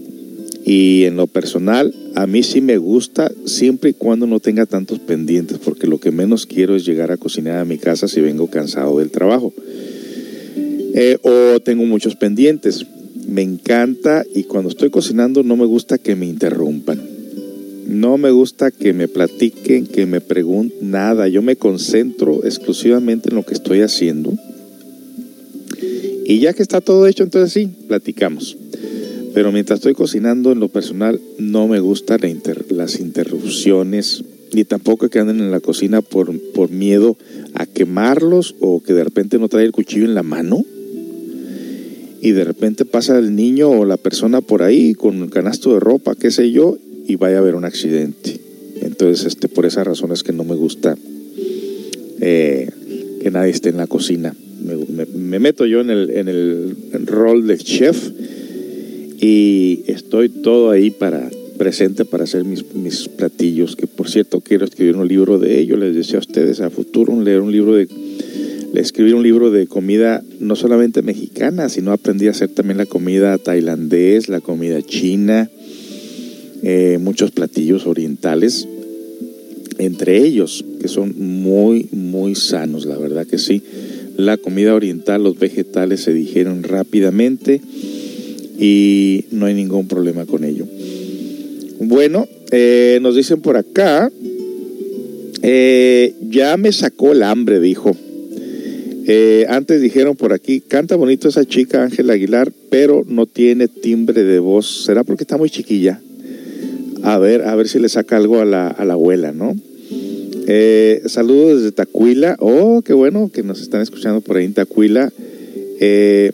Y 0.63 1.05
en 1.05 1.15
lo 1.15 1.25
personal, 1.25 1.91
a 2.13 2.27
mí 2.27 2.43
sí 2.43 2.61
me 2.61 2.77
gusta 2.77 3.31
siempre 3.45 3.89
y 3.89 3.93
cuando 3.93 4.27
no 4.27 4.39
tenga 4.39 4.67
tantos 4.67 4.99
pendientes, 4.99 5.57
porque 5.57 5.87
lo 5.87 5.99
que 5.99 6.11
menos 6.11 6.45
quiero 6.45 6.75
es 6.75 6.85
llegar 6.85 7.11
a 7.11 7.17
cocinar 7.17 7.57
a 7.57 7.65
mi 7.65 7.79
casa 7.79 8.07
si 8.07 8.21
vengo 8.21 8.51
cansado 8.51 8.99
del 8.99 9.09
trabajo. 9.09 9.51
Eh, 10.93 11.17
o 11.23 11.59
tengo 11.59 11.85
muchos 11.85 12.15
pendientes. 12.15 12.85
Me 13.29 13.43
encanta 13.43 14.25
y 14.33 14.45
cuando 14.45 14.69
estoy 14.69 14.89
cocinando 14.89 15.43
no 15.43 15.55
me 15.55 15.65
gusta 15.65 15.99
que 15.99 16.15
me 16.15 16.25
interrumpan. 16.25 16.99
No 17.85 18.17
me 18.17 18.31
gusta 18.31 18.71
que 18.71 18.91
me 18.91 19.07
platiquen, 19.07 19.85
que 19.85 20.07
me 20.07 20.19
pregunten 20.19 20.89
nada. 20.89 21.27
Yo 21.27 21.43
me 21.43 21.55
concentro 21.55 22.43
exclusivamente 22.43 23.29
en 23.29 23.35
lo 23.35 23.43
que 23.43 23.53
estoy 23.53 23.81
haciendo. 23.81 24.33
Y 26.25 26.39
ya 26.39 26.53
que 26.53 26.63
está 26.63 26.81
todo 26.81 27.05
hecho, 27.05 27.21
entonces 27.21 27.53
sí, 27.53 27.69
platicamos. 27.87 28.57
Pero 29.35 29.51
mientras 29.51 29.77
estoy 29.77 29.93
cocinando, 29.93 30.51
en 30.51 30.59
lo 30.59 30.69
personal, 30.69 31.21
no 31.37 31.67
me 31.67 31.79
gustan 31.79 32.21
las 32.69 32.99
interrupciones, 32.99 34.23
ni 34.53 34.63
tampoco 34.63 35.07
que 35.07 35.19
anden 35.19 35.39
en 35.39 35.51
la 35.51 35.59
cocina 35.59 36.01
por, 36.01 36.35
por 36.53 36.71
miedo 36.71 37.15
a 37.53 37.67
quemarlos 37.67 38.55
o 38.59 38.81
que 38.81 38.93
de 38.93 39.03
repente 39.03 39.37
no 39.37 39.49
trae 39.49 39.65
el 39.65 39.71
cuchillo 39.71 40.05
en 40.05 40.15
la 40.15 40.23
mano 40.23 40.65
y 42.21 42.31
de 42.31 42.43
repente 42.43 42.85
pasa 42.85 43.17
el 43.17 43.35
niño 43.35 43.69
o 43.69 43.85
la 43.85 43.97
persona 43.97 44.41
por 44.41 44.63
ahí 44.63 44.93
con 44.93 45.21
un 45.21 45.29
canasto 45.29 45.73
de 45.73 45.79
ropa, 45.79 46.15
qué 46.15 46.31
sé 46.31 46.51
yo, 46.51 46.77
y 47.07 47.15
vaya 47.15 47.37
a 47.37 47.39
haber 47.39 47.55
un 47.55 47.65
accidente. 47.65 48.39
Entonces, 48.81 49.25
este, 49.25 49.47
por 49.47 49.65
esa 49.65 49.83
razón 49.83 50.11
es 50.11 50.23
que 50.23 50.33
no 50.33 50.43
me 50.43 50.55
gusta 50.55 50.97
eh, 52.19 52.69
que 53.21 53.31
nadie 53.31 53.51
esté 53.51 53.69
en 53.69 53.77
la 53.77 53.87
cocina. 53.87 54.35
Me 55.15 55.39
meto 55.39 55.65
yo 55.65 55.81
en 55.81 55.89
el, 55.89 56.09
en 56.11 56.27
el 56.27 56.75
rol 57.05 57.47
de 57.47 57.57
chef 57.57 58.11
y 59.21 59.83
estoy 59.87 60.29
todo 60.29 60.69
ahí 60.69 60.91
para 60.91 61.29
presente 61.59 62.05
para 62.05 62.23
hacer 62.23 62.45
mis, 62.45 62.73
mis 62.73 63.09
platillos, 63.09 63.75
que 63.75 63.85
por 63.85 64.09
cierto 64.09 64.39
quiero 64.39 64.63
escribir 64.63 64.95
un 64.95 65.07
libro 65.07 65.39
de 65.39 65.59
ello, 65.59 65.75
les 65.75 65.93
decía 65.93 66.15
a 66.15 66.21
ustedes 66.21 66.61
a 66.61 66.69
futuro, 66.69 67.21
leer 67.21 67.41
un 67.41 67.51
libro 67.51 67.75
de 67.75 67.87
escribir 68.73 69.15
un 69.15 69.23
libro 69.23 69.51
de 69.51 69.67
comida 69.67 70.23
no 70.39 70.55
solamente 70.55 71.01
mexicana, 71.01 71.69
sino 71.69 71.91
aprendí 71.91 72.27
a 72.27 72.31
hacer 72.31 72.49
también 72.49 72.77
la 72.77 72.85
comida 72.85 73.37
tailandés, 73.37 74.29
la 74.29 74.41
comida 74.41 74.81
china, 74.81 75.49
eh, 76.63 76.97
muchos 77.01 77.31
platillos 77.31 77.87
orientales, 77.87 78.67
entre 79.77 80.17
ellos, 80.17 80.65
que 80.81 80.87
son 80.87 81.15
muy, 81.17 81.87
muy 81.91 82.35
sanos, 82.35 82.85
la 82.85 82.97
verdad 82.97 83.25
que 83.25 83.37
sí. 83.37 83.61
La 84.17 84.37
comida 84.37 84.75
oriental, 84.75 85.23
los 85.23 85.39
vegetales 85.39 86.01
se 86.01 86.13
digieren 86.13 86.63
rápidamente 86.63 87.61
y 88.59 89.25
no 89.31 89.45
hay 89.45 89.53
ningún 89.53 89.87
problema 89.87 90.25
con 90.25 90.43
ello. 90.43 90.67
Bueno, 91.79 92.27
eh, 92.51 92.99
nos 93.01 93.15
dicen 93.15 93.39
por 93.39 93.55
acá, 93.55 94.11
eh, 95.41 96.13
ya 96.29 96.57
me 96.57 96.73
sacó 96.73 97.13
el 97.13 97.23
hambre, 97.23 97.61
dijo. 97.61 97.95
Eh, 99.11 99.47
antes 99.49 99.81
dijeron 99.81 100.15
por 100.15 100.33
aquí, 100.33 100.61
canta 100.61 100.95
bonito 100.95 101.29
esa 101.29 101.43
chica 101.43 101.81
Ángela 101.81 102.13
Aguilar, 102.13 102.51
pero 102.69 103.03
no 103.07 103.25
tiene 103.25 103.67
timbre 103.67 104.23
de 104.23 104.37
voz. 104.37 104.85
¿Será 104.85 105.03
porque 105.03 105.23
está 105.23 105.35
muy 105.35 105.49
chiquilla? 105.49 105.99
A 107.01 107.17
ver, 107.17 107.41
a 107.41 107.55
ver 107.55 107.67
si 107.67 107.79
le 107.79 107.89
saca 107.89 108.17
algo 108.17 108.39
a 108.39 108.45
la, 108.45 108.67
a 108.67 108.85
la 108.85 108.93
abuela, 108.93 109.31
¿no? 109.31 109.55
Eh, 110.47 111.01
saludos 111.07 111.63
desde 111.63 111.71
Tacuila. 111.71 112.35
Oh, 112.39 112.83
qué 112.83 112.93
bueno 112.93 113.31
que 113.33 113.41
nos 113.41 113.61
están 113.61 113.81
escuchando 113.81 114.21
por 114.21 114.37
ahí 114.37 114.45
en 114.45 114.53
Tacuila. 114.53 115.11
Eh, 115.79 116.31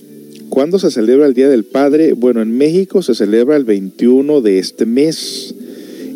¿Cuándo 0.49 0.77
se 0.77 0.91
celebra 0.91 1.27
el 1.27 1.33
Día 1.33 1.47
del 1.47 1.63
Padre? 1.63 2.11
Bueno, 2.11 2.41
en 2.41 2.57
México 2.57 3.01
se 3.01 3.15
celebra 3.15 3.55
el 3.55 3.63
21 3.63 4.41
de 4.41 4.59
este 4.59 4.85
mes. 4.85 5.55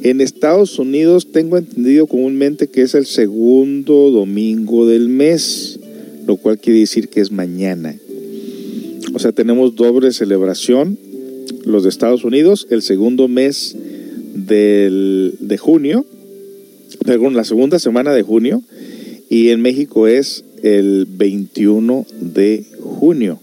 En 0.03 0.19
Estados 0.19 0.77
Unidos 0.77 1.31
tengo 1.31 1.57
entendido 1.57 2.05
comúnmente 2.05 2.67
que 2.67 2.81
es 2.81 2.95
el 2.95 3.05
segundo 3.05 4.11
domingo 4.11 4.85
del 4.85 5.07
mes, 5.07 5.78
lo 6.29 6.37
cual 6.37 6.59
quiere 6.59 6.81
decir 6.81 7.09
que 7.09 7.21
es 7.21 7.31
mañana. 7.31 7.95
O 9.15 9.17
sea, 9.17 9.31
tenemos 9.31 9.75
doble 9.75 10.11
celebración. 10.11 10.95
Los 11.65 11.81
de 11.81 11.89
Estados 11.89 12.23
Unidos, 12.23 12.67
el 12.69 12.83
segundo 12.83 13.27
mes 13.27 13.75
del, 14.35 15.37
de 15.39 15.57
junio, 15.57 16.05
perdón, 17.03 17.35
la 17.35 17.43
segunda 17.45 17.79
semana 17.79 18.13
de 18.13 18.21
junio, 18.21 18.61
y 19.27 19.49
en 19.49 19.61
México 19.61 20.05
es 20.05 20.43
el 20.61 21.07
21 21.09 22.05
de 22.21 22.63
junio. 22.79 23.39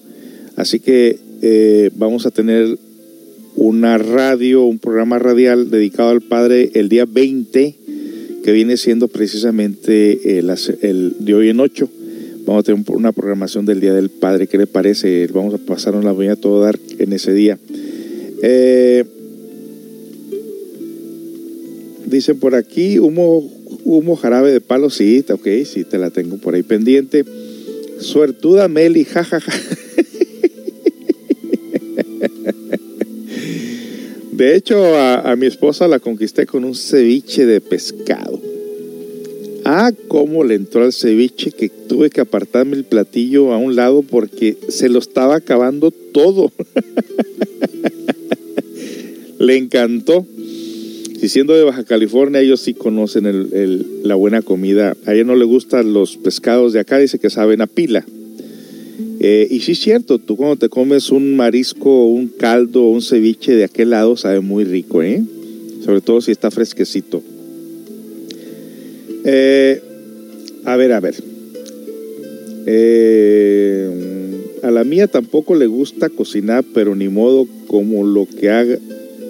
Así 0.55 0.79
que 0.79 1.19
eh, 1.43 1.91
vamos 1.97 2.25
a 2.25 2.31
tener 2.31 2.79
una 3.57 3.99
radio, 3.99 4.65
un 4.65 4.79
programa 4.79 5.19
radial 5.19 5.73
dedicado 5.73 6.11
al 6.11 6.21
Padre 6.21 6.71
el 6.75 6.89
día 6.89 7.05
20, 7.05 7.75
que 8.45 8.53
viene 8.53 8.77
siendo 8.77 9.09
precisamente 9.09 10.39
el, 10.39 10.55
el 10.83 11.17
de 11.19 11.35
hoy 11.35 11.49
en 11.49 11.59
8. 11.59 11.91
Vamos 12.47 12.61
a 12.61 12.63
tener 12.63 12.85
una 12.91 13.11
programación 13.11 13.67
del 13.67 13.81
Día 13.81 13.93
del 13.93 14.09
Padre. 14.09 14.47
¿Qué 14.47 14.57
le 14.57 14.69
parece? 14.69 15.27
Vamos 15.35 15.53
a 15.55 15.59
pasarnos 15.59 16.05
la 16.05 16.13
voy 16.13 16.29
a 16.29 16.37
todo 16.37 16.61
dar 16.61 16.79
en 16.99 17.13
ese 17.13 17.33
día. 17.33 17.59
Eh, 18.41 19.05
dicen 22.07 22.39
por 22.39 22.55
aquí, 22.55 23.01
humo, 23.01 23.51
humo 23.85 24.15
jarabe 24.15 24.53
de 24.53 24.61
palo. 24.61 24.91
Sí, 24.91 25.25
ok, 25.29 25.49
sí, 25.65 25.83
te 25.83 25.99
la 25.99 26.11
tengo 26.11 26.37
por 26.37 26.55
ahí 26.55 26.63
pendiente. 26.63 27.25
Suertuda 27.99 28.69
Meli, 28.69 29.05
jajaja. 29.05 29.53
De 34.31 34.55
hecho, 34.55 34.97
a, 34.97 35.35
mi 35.35 35.47
esposa 35.47 35.89
la 35.89 35.99
conquisté 35.99 36.47
con 36.47 36.63
un 36.63 36.77
ceviche 36.77 37.45
de 37.45 37.61
pescado. 37.61 38.41
Ah, 39.69 39.91
cómo 40.07 40.45
le 40.45 40.55
entró 40.55 40.85
al 40.85 40.93
ceviche 40.93 41.51
que 41.51 41.69
tuve 41.69 42.09
que 42.09 42.21
apartarme 42.21 42.77
el 42.77 42.85
platillo 42.85 43.53
a 43.53 43.57
un 43.57 43.75
lado 43.75 44.03
porque 44.03 44.57
se 44.69 44.89
lo 44.89 45.01
estaba 45.01 45.35
acabando 45.35 45.91
todo. 45.91 46.53
le 49.41 49.57
encantó. 49.57 50.25
Y 51.21 51.29
siendo 51.31 51.53
de 51.53 51.65
Baja 51.65 51.83
California, 51.83 52.41
ellos 52.41 52.61
sí 52.61 52.75
conocen 52.75 53.25
la 54.05 54.15
buena 54.15 54.41
comida. 54.41 54.97
A 55.05 55.15
ella 55.15 55.25
no 55.25 55.35
le 55.35 55.45
gustan 55.45 55.93
los 55.93 56.17
pescados 56.17 56.73
de 56.73 56.79
acá, 56.79 56.99
dice 56.99 57.19
que 57.19 57.29
saben 57.29 57.61
a 57.61 57.67
pila. 57.67 58.07
Eh, 59.19 59.49
y 59.51 59.63
sí 59.63 59.73
es 59.73 59.81
cierto, 59.81 60.21
tú 60.21 60.37
cuando 60.37 60.55
te 60.55 60.69
comes 60.69 61.11
un 61.11 61.35
marisco, 61.35 62.07
un 62.07 62.29
caldo, 62.29 62.89
un 62.89 63.03
ceviche 63.03 63.57
de 63.57 63.65
aquel 63.65 63.91
lado, 63.91 64.17
sabe 64.17 64.39
muy 64.39 64.63
rico, 64.63 65.03
¿eh? 65.03 65.25
Sobre 65.85 66.03
todo 66.03 66.21
si 66.21 66.31
está 66.31 66.53
fresquecito. 66.53 67.21
Eh, 69.29 69.83
a 70.65 70.77
ver, 70.77 70.93
a 70.93 71.01
ver. 71.01 71.15
Eh, 72.67 73.91
a 74.63 74.71
la 74.71 74.85
mía 74.85 75.09
tampoco 75.09 75.57
le 75.57 75.67
gusta 75.67 76.09
cocinar, 76.09 76.65
pero 76.73 76.95
ni 76.95 77.09
modo 77.09 77.49
como 77.67 78.05
lo 78.05 78.27
que 78.27 78.51
haga, 78.51 78.79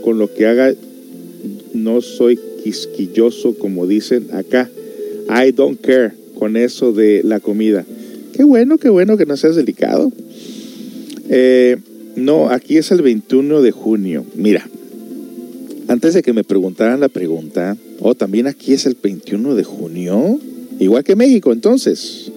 con 0.02 0.18
lo 0.18 0.32
que 0.32 0.46
haga, 0.46 0.74
no 1.72 2.02
soy 2.02 2.38
quisquilloso 2.62 3.54
como 3.54 3.86
dicen 3.86 4.28
acá. 4.32 4.70
I 5.28 5.52
don't 5.52 5.80
care 5.80 6.12
con 6.38 6.58
eso 6.58 6.92
de 6.92 7.22
la 7.24 7.40
comida. 7.40 7.84
Qué 8.34 8.44
bueno, 8.44 8.76
qué 8.76 8.90
bueno 8.90 9.16
que 9.16 9.24
no 9.24 9.38
seas 9.38 9.56
delicado. 9.56 10.12
Eh, 11.30 11.78
no, 12.16 12.50
aquí 12.50 12.76
es 12.76 12.90
el 12.92 13.00
21 13.00 13.62
de 13.62 13.70
junio. 13.70 14.26
Mira, 14.34 14.68
antes 15.88 16.12
de 16.12 16.22
que 16.22 16.34
me 16.34 16.44
preguntaran 16.44 17.00
la 17.00 17.08
pregunta, 17.08 17.76
oh, 18.00 18.14
también 18.14 18.46
aquí 18.46 18.72
es 18.72 18.86
el 18.86 18.96
21 19.00 19.54
de 19.54 19.64
junio, 19.64 20.38
igual 20.78 21.04
que 21.04 21.16
México, 21.16 21.52
entonces. 21.52 22.30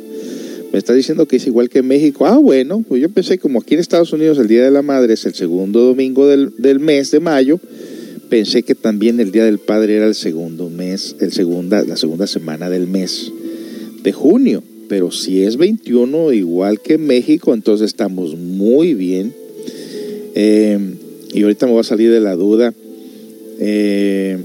Me 0.71 0.77
está 0.77 0.93
diciendo 0.93 1.25
que 1.25 1.37
es 1.37 1.47
igual 1.47 1.67
que 1.67 1.81
México. 1.81 2.27
Ah, 2.27 2.37
bueno, 2.37 2.85
pues 2.87 3.01
yo 3.01 3.09
pensé 3.09 3.39
como 3.39 3.59
aquí 3.59 3.73
en 3.73 3.79
Estados 3.79 4.13
Unidos 4.13 4.37
el 4.37 4.47
Día 4.47 4.63
de 4.63 4.69
la 4.69 4.83
Madre 4.83 5.15
es 5.15 5.25
el 5.25 5.33
segundo 5.33 5.79
domingo 5.83 6.27
del, 6.27 6.53
del 6.59 6.79
mes 6.79 7.09
de 7.09 7.19
mayo, 7.19 7.59
pensé 8.29 8.61
que 8.61 8.75
también 8.75 9.19
el 9.19 9.31
Día 9.31 9.45
del 9.45 9.57
Padre 9.57 9.95
era 9.95 10.05
el 10.05 10.13
segundo 10.13 10.69
mes, 10.69 11.15
el 11.19 11.31
segunda, 11.31 11.83
la 11.83 11.97
segunda 11.97 12.27
semana 12.27 12.69
del 12.69 12.85
mes 12.85 13.31
de 14.03 14.11
junio 14.11 14.61
pero 14.89 15.11
si 15.11 15.43
es 15.43 15.55
21 15.55 16.33
igual 16.33 16.81
que 16.81 16.97
México, 16.97 17.53
entonces 17.53 17.85
estamos 17.85 18.35
muy 18.35 18.95
bien. 18.95 19.33
Eh, 20.35 20.77
y 21.31 21.43
ahorita 21.43 21.67
me 21.67 21.73
voy 21.73 21.81
a 21.81 21.83
salir 21.83 22.11
de 22.11 22.19
la 22.19 22.35
duda. 22.35 22.73
Eh. 23.59 24.37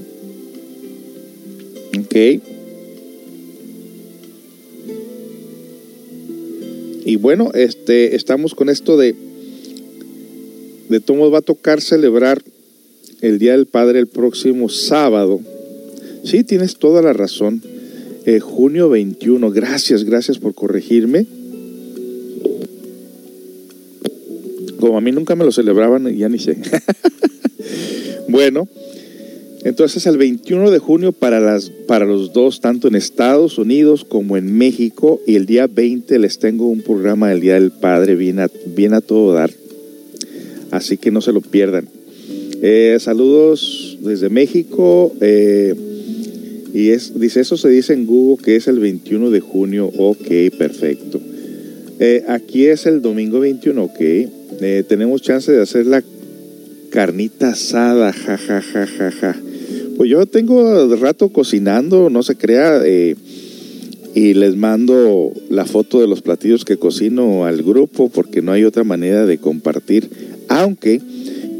Y 7.04 7.16
bueno, 7.16 7.50
este, 7.54 8.14
estamos 8.14 8.54
con 8.54 8.68
esto 8.68 8.96
de, 8.96 9.16
de 10.88 11.00
todos 11.00 11.32
va 11.32 11.38
a 11.38 11.42
tocar 11.42 11.80
celebrar 11.80 12.40
el 13.20 13.40
Día 13.40 13.52
del 13.52 13.66
Padre 13.66 13.98
el 13.98 14.06
próximo 14.06 14.68
sábado. 14.68 15.40
Sí, 16.22 16.44
tienes 16.44 16.76
toda 16.76 17.02
la 17.02 17.12
razón. 17.12 17.62
Eh, 18.26 18.38
junio 18.38 18.88
21. 18.88 19.50
Gracias, 19.50 20.04
gracias 20.04 20.38
por 20.38 20.54
corregirme. 20.54 21.26
Como 24.78 24.96
a 24.96 25.00
mí 25.00 25.10
nunca 25.10 25.34
me 25.34 25.44
lo 25.44 25.50
celebraban, 25.50 26.06
ya 26.16 26.28
ni 26.28 26.38
sé. 26.38 26.58
bueno, 28.28 28.68
entonces 29.64 30.06
el 30.06 30.18
21 30.18 30.70
de 30.70 30.78
junio 30.78 31.12
para, 31.12 31.40
las, 31.40 31.70
para 31.70 32.04
los 32.04 32.34
dos, 32.34 32.60
tanto 32.60 32.86
en 32.86 32.94
Estados 32.94 33.56
Unidos 33.56 34.04
como 34.04 34.36
en 34.36 34.56
México, 34.56 35.22
y 35.26 35.36
el 35.36 35.46
día 35.46 35.66
20 35.66 36.18
les 36.18 36.38
tengo 36.38 36.68
un 36.68 36.82
programa 36.82 37.30
del 37.30 37.40
Día 37.40 37.54
del 37.54 37.70
Padre 37.70 38.14
bien 38.14 38.40
a, 38.40 39.00
todo 39.00 39.32
dar. 39.32 39.50
Así 40.70 40.98
que 40.98 41.10
no 41.10 41.22
se 41.22 41.32
lo 41.32 41.40
pierdan. 41.40 41.88
Eh, 42.60 42.98
saludos 43.00 43.98
desde 44.02 44.28
México. 44.28 45.12
eh, 45.20 45.74
y 46.74 46.90
es, 46.90 47.18
dice, 47.18 47.40
eso 47.40 47.56
se 47.56 47.68
dice 47.68 47.92
en 47.94 48.04
Google 48.04 48.44
que 48.44 48.56
es 48.56 48.66
el 48.66 48.80
21 48.80 49.30
de 49.30 49.40
junio. 49.40 49.90
Ok, 49.96 50.26
perfecto. 50.58 51.20
Eh, 52.00 52.24
aquí 52.26 52.66
es 52.66 52.84
el 52.86 53.00
domingo 53.00 53.40
21, 53.40 53.82
ok. 53.82 54.00
Tenemos 54.88 55.22
chance 55.22 55.52
de 55.52 55.62
hacer 55.62 55.86
la 55.86 56.02
carnita 56.90 57.50
asada, 57.50 58.12
ja, 58.12 58.36
ja, 58.36 58.60
ja, 58.60 58.86
ja, 58.86 59.10
ja. 59.10 59.36
Pues 59.96 60.10
yo 60.10 60.26
tengo 60.26 60.94
rato 60.96 61.28
cocinando, 61.28 62.10
no 62.10 62.22
se 62.22 62.36
crea, 62.36 62.80
eh, 62.84 63.14
y 64.14 64.34
les 64.34 64.56
mando 64.56 65.32
la 65.50 65.64
foto 65.64 66.00
de 66.00 66.06
los 66.06 66.22
platillos 66.22 66.64
que 66.64 66.76
cocino 66.76 67.44
al 67.46 67.62
grupo 67.62 68.08
porque 68.08 68.42
no 68.42 68.52
hay 68.52 68.64
otra 68.64 68.84
manera 68.84 69.26
de 69.26 69.38
compartir. 69.38 70.08
Aunque 70.48 71.00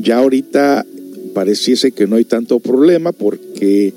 ya 0.01 0.19
ahorita 0.19 0.87
pareciese 1.35 1.93
que 1.93 2.07
no 2.07 2.15
hay 2.17 2.25
tanto 2.25 2.61
problema 2.61 3.11
porque 3.11 3.93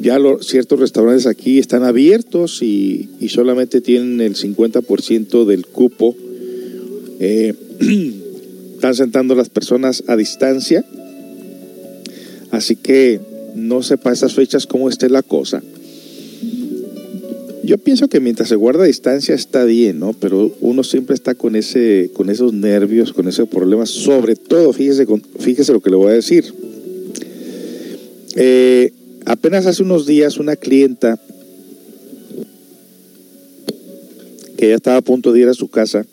ya 0.00 0.18
lo- 0.18 0.42
ciertos 0.42 0.80
restaurantes 0.80 1.26
aquí 1.26 1.60
están 1.60 1.84
abiertos 1.84 2.60
y, 2.62 3.08
y 3.20 3.28
solamente 3.28 3.80
tienen 3.80 4.20
el 4.20 4.34
50% 4.34 5.44
del 5.44 5.66
cupo. 5.66 6.16
Eh, 7.20 7.54
están 8.74 8.94
sentando 8.96 9.36
las 9.36 9.48
personas 9.48 10.02
a 10.08 10.16
distancia. 10.16 10.84
Así 12.50 12.74
que 12.74 13.20
no 13.54 13.82
sé 13.82 13.98
para 13.98 14.14
esas 14.14 14.34
fechas 14.34 14.66
cómo 14.66 14.88
esté 14.88 15.08
la 15.08 15.22
cosa. 15.22 15.62
Yo 17.64 17.78
pienso 17.78 18.08
que 18.08 18.18
mientras 18.18 18.48
se 18.48 18.56
guarda 18.56 18.84
distancia 18.84 19.34
está 19.34 19.64
bien, 19.64 20.00
¿no? 20.00 20.14
Pero 20.14 20.52
uno 20.60 20.82
siempre 20.82 21.14
está 21.14 21.34
con 21.34 21.54
ese, 21.54 22.10
con 22.12 22.28
esos 22.28 22.52
nervios, 22.52 23.12
con 23.12 23.28
ese 23.28 23.46
problema. 23.46 23.86
Sobre 23.86 24.34
todo, 24.34 24.72
fíjese, 24.72 25.06
fíjese 25.38 25.72
lo 25.72 25.80
que 25.80 25.90
le 25.90 25.96
voy 25.96 26.10
a 26.10 26.14
decir. 26.14 26.52
Eh, 28.34 28.92
apenas 29.26 29.66
hace 29.66 29.82
unos 29.82 30.06
días 30.06 30.38
una 30.38 30.56
clienta 30.56 31.20
que 34.56 34.68
ya 34.68 34.74
estaba 34.74 34.96
a 34.96 35.02
punto 35.02 35.32
de 35.32 35.40
ir 35.40 35.48
a 35.48 35.54
su 35.54 35.68
casa, 35.68 36.04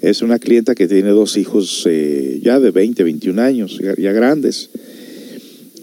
es 0.00 0.22
una 0.22 0.38
clienta 0.38 0.74
que 0.74 0.88
tiene 0.88 1.10
dos 1.10 1.36
hijos 1.36 1.84
eh, 1.88 2.40
ya 2.42 2.60
de 2.60 2.70
20, 2.70 3.02
21 3.04 3.40
años, 3.40 3.80
ya 3.98 4.12
grandes, 4.12 4.70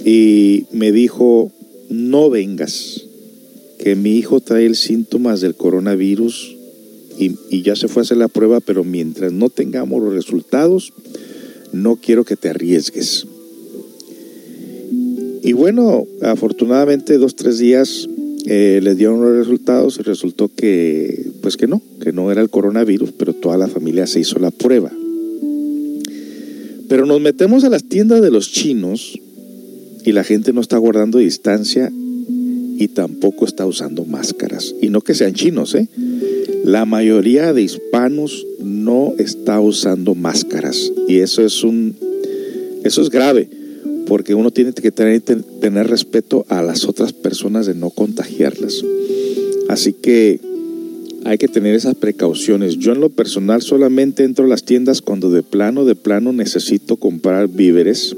y 0.03 0.65
me 0.71 0.91
dijo, 0.91 1.51
no 1.89 2.29
vengas, 2.29 3.05
que 3.79 3.95
mi 3.95 4.17
hijo 4.17 4.39
trae 4.39 4.65
el 4.65 4.75
síntomas 4.75 5.41
del 5.41 5.55
coronavirus 5.55 6.55
y, 7.17 7.61
ya 7.61 7.75
se 7.75 7.87
fue 7.87 8.01
a 8.01 8.03
hacer 8.03 8.17
la 8.17 8.27
prueba, 8.27 8.59
pero 8.59 8.83
mientras 8.83 9.31
no 9.31 9.49
tengamos 9.49 10.01
los 10.01 10.13
resultados, 10.13 10.93
no 11.71 11.97
quiero 11.97 12.25
que 12.25 12.35
te 12.35 12.49
arriesgues. 12.49 13.27
Y 15.43 15.53
bueno, 15.53 16.05
afortunadamente 16.21 17.17
dos, 17.17 17.35
tres 17.35 17.57
días 17.57 18.07
eh, 18.45 18.79
les 18.81 18.97
dieron 18.97 19.21
los 19.21 19.35
resultados 19.35 19.97
y 19.99 20.03
resultó 20.03 20.49
que, 20.53 21.31
pues 21.41 21.57
que 21.57 21.67
no, 21.67 21.81
que 22.01 22.11
no 22.11 22.31
era 22.31 22.41
el 22.41 22.49
coronavirus, 22.49 23.11
pero 23.11 23.33
toda 23.33 23.57
la 23.57 23.67
familia 23.67 24.07
se 24.07 24.19
hizo 24.19 24.39
la 24.39 24.51
prueba. 24.51 24.91
Pero 26.87 27.05
nos 27.05 27.21
metemos 27.21 27.63
a 27.63 27.69
las 27.69 27.83
tiendas 27.83 28.21
de 28.21 28.31
los 28.31 28.51
chinos 28.51 29.19
y 30.05 30.11
la 30.11 30.23
gente 30.23 30.53
no 30.53 30.61
está 30.61 30.77
guardando 30.77 31.19
distancia 31.19 31.91
y 31.93 32.87
tampoco 32.89 33.45
está 33.45 33.65
usando 33.65 34.05
máscaras. 34.05 34.73
Y 34.81 34.89
no 34.89 35.01
que 35.01 35.13
sean 35.13 35.33
chinos, 35.33 35.75
¿eh? 35.75 35.87
La 36.63 36.85
mayoría 36.85 37.53
de 37.53 37.61
hispanos 37.61 38.45
no 38.63 39.13
está 39.17 39.59
usando 39.59 40.15
máscaras 40.15 40.91
y 41.07 41.19
eso 41.19 41.43
es 41.43 41.63
un 41.63 41.95
eso 42.83 43.01
es 43.01 43.09
grave 43.09 43.49
porque 44.07 44.35
uno 44.35 44.51
tiene 44.51 44.73
que 44.73 44.91
tener, 44.91 45.21
tener 45.21 45.87
respeto 45.87 46.45
a 46.49 46.61
las 46.61 46.85
otras 46.85 47.13
personas 47.13 47.65
de 47.65 47.75
no 47.75 47.91
contagiarlas. 47.91 48.83
Así 49.69 49.93
que 49.93 50.39
hay 51.23 51.37
que 51.37 51.47
tener 51.47 51.75
esas 51.75 51.95
precauciones. 51.95 52.77
Yo 52.77 52.91
en 52.91 52.99
lo 52.99 53.09
personal 53.09 53.61
solamente 53.61 54.23
entro 54.23 54.45
a 54.45 54.47
las 54.47 54.63
tiendas 54.65 55.01
cuando 55.01 55.31
de 55.31 55.43
plano, 55.43 55.85
de 55.85 55.95
plano 55.95 56.33
necesito 56.33 56.97
comprar 56.97 57.47
víveres, 57.47 58.15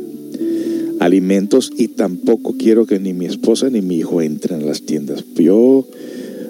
alimentos 0.99 1.71
y 1.75 1.89
tampoco 1.89 2.55
quiero 2.57 2.85
que 2.85 2.99
ni 2.99 3.13
mi 3.13 3.25
esposa 3.25 3.69
ni 3.69 3.81
mi 3.81 3.97
hijo 3.97 4.21
entren 4.21 4.61
a 4.61 4.65
las 4.65 4.83
tiendas. 4.83 5.23
Yo 5.35 5.87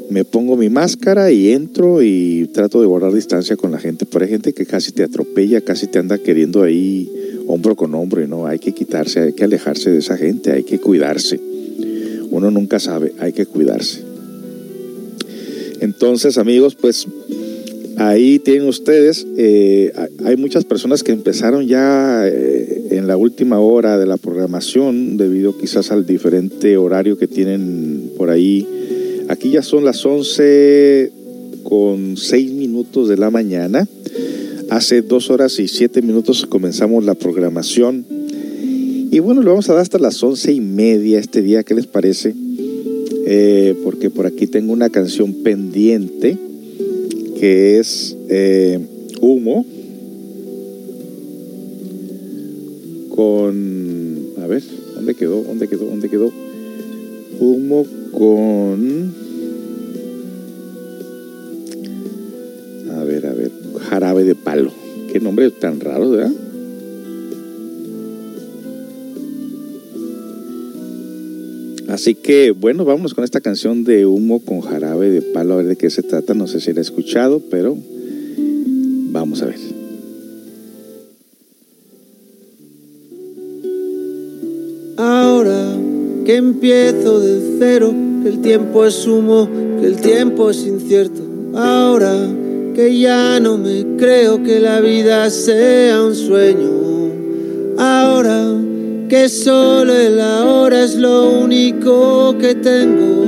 me 0.09 0.25
pongo 0.25 0.55
mi 0.57 0.69
máscara 0.69 1.31
y 1.31 1.51
entro 1.51 2.03
y 2.03 2.49
trato 2.53 2.79
de 2.81 2.87
guardar 2.87 3.13
distancia 3.13 3.55
con 3.55 3.71
la 3.71 3.79
gente. 3.79 4.05
Pero 4.05 4.25
hay 4.25 4.31
gente 4.31 4.53
que 4.53 4.65
casi 4.65 4.91
te 4.91 5.03
atropella, 5.03 5.61
casi 5.61 5.87
te 5.87 5.99
anda 5.99 6.17
queriendo 6.17 6.63
ahí 6.63 7.11
hombro 7.47 7.75
con 7.75 7.93
hombro 7.95 8.23
y 8.23 8.27
no, 8.27 8.45
hay 8.45 8.59
que 8.59 8.73
quitarse, 8.73 9.19
hay 9.19 9.33
que 9.33 9.43
alejarse 9.43 9.89
de 9.89 9.99
esa 9.99 10.17
gente, 10.17 10.51
hay 10.51 10.63
que 10.63 10.79
cuidarse. 10.79 11.39
Uno 12.29 12.51
nunca 12.51 12.79
sabe, 12.79 13.13
hay 13.19 13.33
que 13.33 13.45
cuidarse. 13.45 14.01
Entonces, 15.79 16.37
amigos, 16.37 16.75
pues 16.75 17.07
ahí 17.97 18.39
tienen 18.39 18.67
ustedes, 18.67 19.25
eh, 19.37 19.91
hay 20.25 20.37
muchas 20.37 20.65
personas 20.65 21.03
que 21.03 21.11
empezaron 21.11 21.67
ya 21.67 22.27
eh, 22.27 22.87
en 22.91 23.07
la 23.07 23.17
última 23.17 23.59
hora 23.59 23.97
de 23.97 24.05
la 24.05 24.17
programación, 24.17 25.17
debido 25.17 25.57
quizás 25.57 25.91
al 25.91 26.05
diferente 26.05 26.77
horario 26.77 27.17
que 27.17 27.27
tienen 27.27 28.11
por 28.17 28.29
ahí. 28.29 28.67
Aquí 29.29 29.51
ya 29.51 29.61
son 29.61 29.85
las 29.85 30.05
11 30.05 31.11
con 31.63 32.17
6 32.17 32.51
minutos 32.51 33.09
de 33.09 33.17
la 33.17 33.29
mañana. 33.29 33.87
Hace 34.69 35.01
dos 35.01 35.29
horas 35.29 35.59
y 35.59 35.67
siete 35.67 36.01
minutos 36.01 36.45
comenzamos 36.47 37.05
la 37.05 37.13
programación. 37.13 38.05
Y 39.11 39.19
bueno, 39.19 39.43
lo 39.43 39.51
vamos 39.51 39.69
a 39.69 39.73
dar 39.73 39.83
hasta 39.83 39.99
las 39.99 40.23
once 40.23 40.51
y 40.51 40.61
media 40.61 41.19
este 41.19 41.43
día, 41.43 41.63
¿qué 41.63 41.75
les 41.75 41.85
parece? 41.85 42.33
Eh, 43.27 43.75
porque 43.83 44.09
por 44.09 44.25
aquí 44.25 44.47
tengo 44.47 44.73
una 44.73 44.89
canción 44.89 45.43
pendiente 45.43 46.37
que 47.39 47.79
es 47.79 48.15
eh, 48.29 48.79
Humo 49.21 49.65
con... 53.09 54.33
A 54.41 54.47
ver, 54.47 54.63
¿dónde 54.95 55.15
quedó? 55.15 55.43
¿Dónde 55.43 55.67
quedó? 55.67 55.85
¿Dónde 55.85 56.09
quedó? 56.09 56.31
Humo 57.39 57.85
con... 58.11 59.13
A 62.91 63.03
ver, 63.03 63.25
a 63.27 63.33
ver. 63.33 63.51
Jarabe 63.89 64.23
de 64.23 64.35
palo. 64.35 64.71
Qué 65.11 65.19
nombre 65.19 65.49
tan 65.51 65.79
raro, 65.79 66.09
¿verdad? 66.09 66.31
Así 71.93 72.15
que 72.15 72.49
bueno, 72.49 72.85
vámonos 72.85 73.13
con 73.13 73.23
esta 73.23 73.39
canción 73.39 73.83
de 73.83 74.07
humo 74.07 74.43
con 74.43 74.61
jarabe 74.61 75.11
de 75.11 75.21
palo, 75.21 75.53
a 75.53 75.57
ver 75.57 75.67
de 75.67 75.75
qué 75.75 75.91
se 75.91 76.01
trata. 76.01 76.33
No 76.33 76.47
sé 76.47 76.59
si 76.59 76.73
la 76.73 76.79
he 76.79 76.81
escuchado, 76.81 77.39
pero 77.51 77.77
vamos 79.11 79.43
a 79.43 79.45
ver. 79.45 79.59
Ahora 84.97 85.75
que 86.25 86.35
empiezo 86.35 87.19
de 87.19 87.57
cero, 87.59 87.93
que 88.23 88.29
el 88.29 88.41
tiempo 88.41 88.87
es 88.87 89.05
humo, 89.05 89.47
que 89.79 89.85
el 89.85 89.97
tiempo 89.97 90.49
es 90.49 90.65
incierto. 90.65 91.21
Ahora 91.53 92.27
que 92.73 92.97
ya 92.97 93.39
no 93.39 93.59
me 93.59 93.97
creo 93.97 94.41
que 94.41 94.59
la 94.59 94.81
vida 94.81 95.29
sea 95.29 96.01
un 96.01 96.15
sueño. 96.15 96.71
Ahora 97.77 98.62
que 99.13 99.29
solo 99.29 99.93
el 99.93 100.19
ahora 100.19 100.83
es 100.83 100.95
lo 100.95 101.29
único 101.29 102.35
que 102.39 102.55
tengo. 102.55 103.27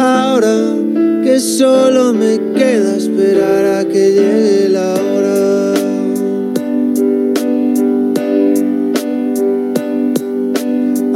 Ahora 0.00 0.76
que 1.24 1.40
solo 1.40 2.12
me 2.12 2.38
queda 2.54 2.96
esperar 2.96 3.80
a 3.80 3.84
que 3.84 4.12
llegue 4.12 4.68
la 4.68 4.94
hora. 4.94 5.74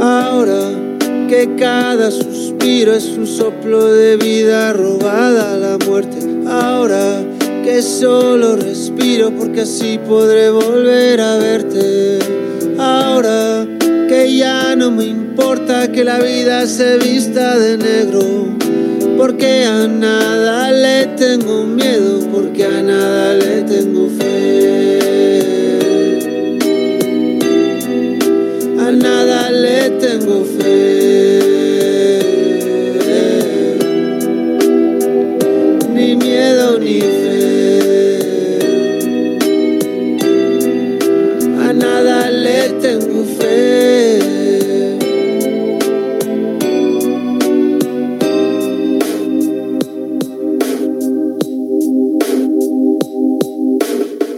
Ahora 0.01 0.63
que 1.29 1.55
cada 1.57 2.11
suspiro 2.11 2.93
es 2.93 3.05
un 3.17 3.25
soplo 3.25 3.85
de 3.85 4.17
vida 4.17 4.73
robada 4.73 5.53
a 5.53 5.57
la 5.57 5.77
muerte. 5.87 6.17
Ahora 6.45 7.23
que 7.63 7.81
solo 7.81 8.57
respiro 8.57 9.31
porque 9.31 9.61
así 9.61 9.97
podré 10.05 10.49
volver 10.49 11.21
a 11.21 11.37
verte. 11.37 12.50
Ahora 12.81 13.67
que 14.09 14.35
ya 14.35 14.75
no 14.75 14.89
me 14.89 15.05
importa 15.05 15.91
que 15.91 16.03
la 16.03 16.17
vida 16.17 16.65
se 16.65 16.97
vista 16.97 17.55
de 17.59 17.77
negro, 17.77 18.47
porque 19.17 19.65
a 19.65 19.87
nada 19.87 20.71
le 20.71 21.05
tengo 21.15 21.63
miedo, 21.63 22.27
porque 22.33 22.65
a 22.65 22.81
nada 22.81 23.35
le 23.35 23.61
tengo 23.61 24.09
fe. 24.09 24.99
A 28.79 28.91
nada 28.91 29.51
le 29.51 29.89
tengo 29.91 30.43
fe. 30.43 31.40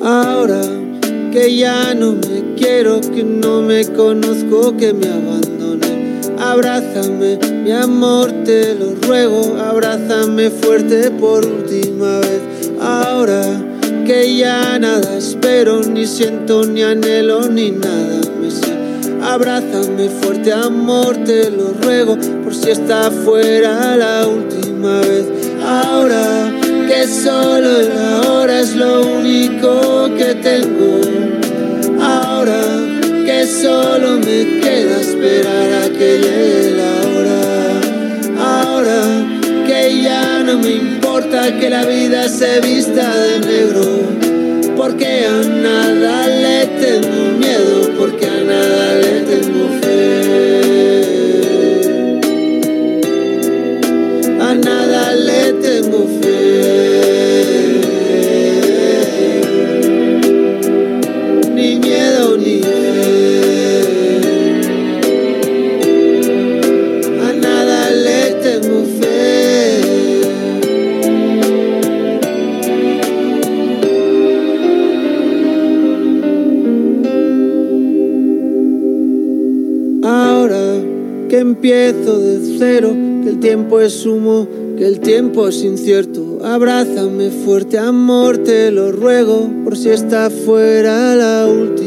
Ahora 0.05 0.61
que 1.31 1.55
ya 1.55 1.93
no 1.93 2.11
me 2.11 2.55
quiero, 2.57 2.99
que 2.99 3.23
no 3.23 3.61
me 3.61 3.85
conozco, 3.85 4.75
que 4.75 4.93
me 4.93 5.07
abandone. 5.07 6.19
Abrázame, 6.37 7.39
mi 7.63 7.71
amor, 7.71 8.31
te 8.43 8.75
lo 8.75 8.95
ruego, 8.95 9.55
abrázame 9.57 10.49
fuerte 10.49 11.09
por 11.11 11.45
última 11.45 12.19
vez. 12.19 12.41
Ahora 12.81 13.41
que 14.05 14.35
ya 14.35 14.77
nada 14.77 15.17
espero, 15.17 15.81
ni 15.83 16.05
siento, 16.05 16.65
ni 16.65 16.83
anhelo, 16.83 17.47
ni 17.47 17.71
nada. 17.71 18.22
Abrázame 19.33 20.09
fuerte, 20.21 20.53
amor, 20.53 21.17
te 21.25 21.49
lo 21.49 21.73
ruego, 21.81 22.15
por 22.43 22.53
si 22.53 22.69
está 22.69 23.09
fuera 23.09 23.97
la 23.97 24.27
última 24.27 24.99
vez. 24.99 25.25
Ahora 25.65 26.51
que 26.87 27.07
solo 27.07 27.79
el 27.79 27.91
ahora 27.97 28.59
es 28.59 28.75
lo 28.75 29.01
único 29.01 30.07
que 30.15 30.35
tengo. 30.35 31.01
Ahora 31.99 32.61
que 33.25 33.47
solo 33.47 34.19
me 34.19 34.59
queda 34.61 35.01
esperar 35.01 35.81
a 35.81 35.89
que 35.89 36.19
llegue 36.19 36.77
la 36.77 36.93
hora. 37.09 38.61
Ahora 38.61 39.01
que 39.65 40.03
ya 40.03 40.43
no 40.43 40.59
me 40.59 40.73
importa 40.73 41.57
que 41.59 41.71
la 41.71 41.83
vida 41.85 42.29
se 42.29 42.59
vista 42.61 43.17
de 43.17 43.39
negro. 43.39 44.32
Porque 44.83 45.25
a 45.25 45.41
nada 45.47 46.27
le 46.27 46.65
tengo 46.65 47.37
miedo, 47.39 47.89
porque 47.97 48.25
a 48.25 48.43
nada 48.43 48.95
le 48.95 49.21
tengo 49.21 49.69
fe. 49.79 50.19
A 54.41 54.53
nada 54.55 55.13
le 55.13 55.53
tengo 55.53 56.05
fe. 56.21 57.42
Que 81.91 83.29
el 83.29 83.39
tiempo 83.39 83.81
es 83.81 84.05
humo, 84.05 84.47
que 84.77 84.87
el 84.87 85.01
tiempo 85.01 85.49
es 85.49 85.63
incierto. 85.63 86.39
Abrázame 86.41 87.29
fuerte, 87.29 87.77
amor, 87.77 88.37
te 88.37 88.71
lo 88.71 88.91
ruego, 88.91 89.49
por 89.65 89.75
si 89.75 89.89
está 89.89 90.29
fuera 90.29 91.15
la 91.15 91.45
última 91.47 91.82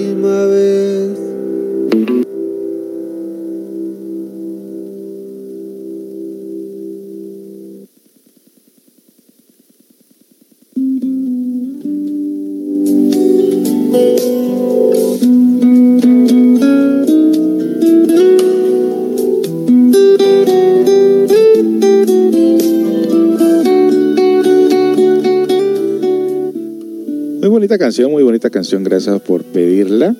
bonita 28.36 28.50
canción, 28.50 28.84
gracias 28.84 29.18
por 29.22 29.44
pedirla. 29.44 30.14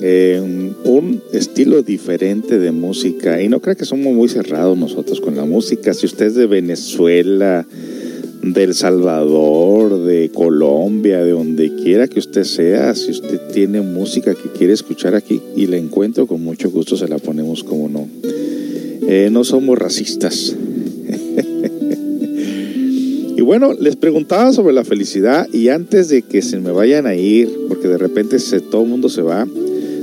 Eh, 0.00 0.40
un 0.84 1.20
estilo 1.34 1.82
diferente 1.82 2.58
de 2.58 2.72
música 2.72 3.42
y 3.42 3.50
no 3.50 3.60
creo 3.60 3.76
que 3.76 3.84
somos 3.84 4.14
muy 4.14 4.30
cerrados 4.30 4.78
nosotros 4.78 5.20
con 5.20 5.36
la 5.36 5.44
música. 5.44 5.92
Si 5.92 6.06
usted 6.06 6.28
es 6.28 6.34
de 6.34 6.46
Venezuela, 6.46 7.66
de 8.42 8.64
El 8.64 8.72
Salvador, 8.72 10.02
de 10.02 10.30
Colombia, 10.30 11.22
de 11.22 11.32
donde 11.32 11.74
quiera 11.74 12.08
que 12.08 12.20
usted 12.20 12.44
sea, 12.44 12.94
si 12.94 13.10
usted 13.10 13.38
tiene 13.52 13.82
música 13.82 14.34
que 14.34 14.48
quiere 14.56 14.72
escuchar 14.72 15.14
aquí 15.14 15.42
y 15.54 15.66
la 15.66 15.76
encuentro, 15.76 16.26
con 16.26 16.42
mucho 16.42 16.70
gusto 16.70 16.96
se 16.96 17.06
la 17.06 17.18
ponemos 17.18 17.64
como 17.64 17.90
no. 17.90 18.08
Eh, 19.06 19.28
no 19.30 19.44
somos 19.44 19.76
racistas. 19.76 20.56
Y 23.38 23.40
bueno, 23.40 23.72
les 23.72 23.94
preguntaba 23.94 24.52
sobre 24.52 24.74
la 24.74 24.82
felicidad 24.82 25.46
y 25.52 25.68
antes 25.68 26.08
de 26.08 26.22
que 26.22 26.42
se 26.42 26.58
me 26.58 26.72
vayan 26.72 27.06
a 27.06 27.14
ir, 27.14 27.48
porque 27.78 27.90
de 27.90 27.98
repente 27.98 28.38
todo 28.72 28.82
el 28.82 28.88
mundo 28.88 29.08
se 29.08 29.22
va, 29.22 29.46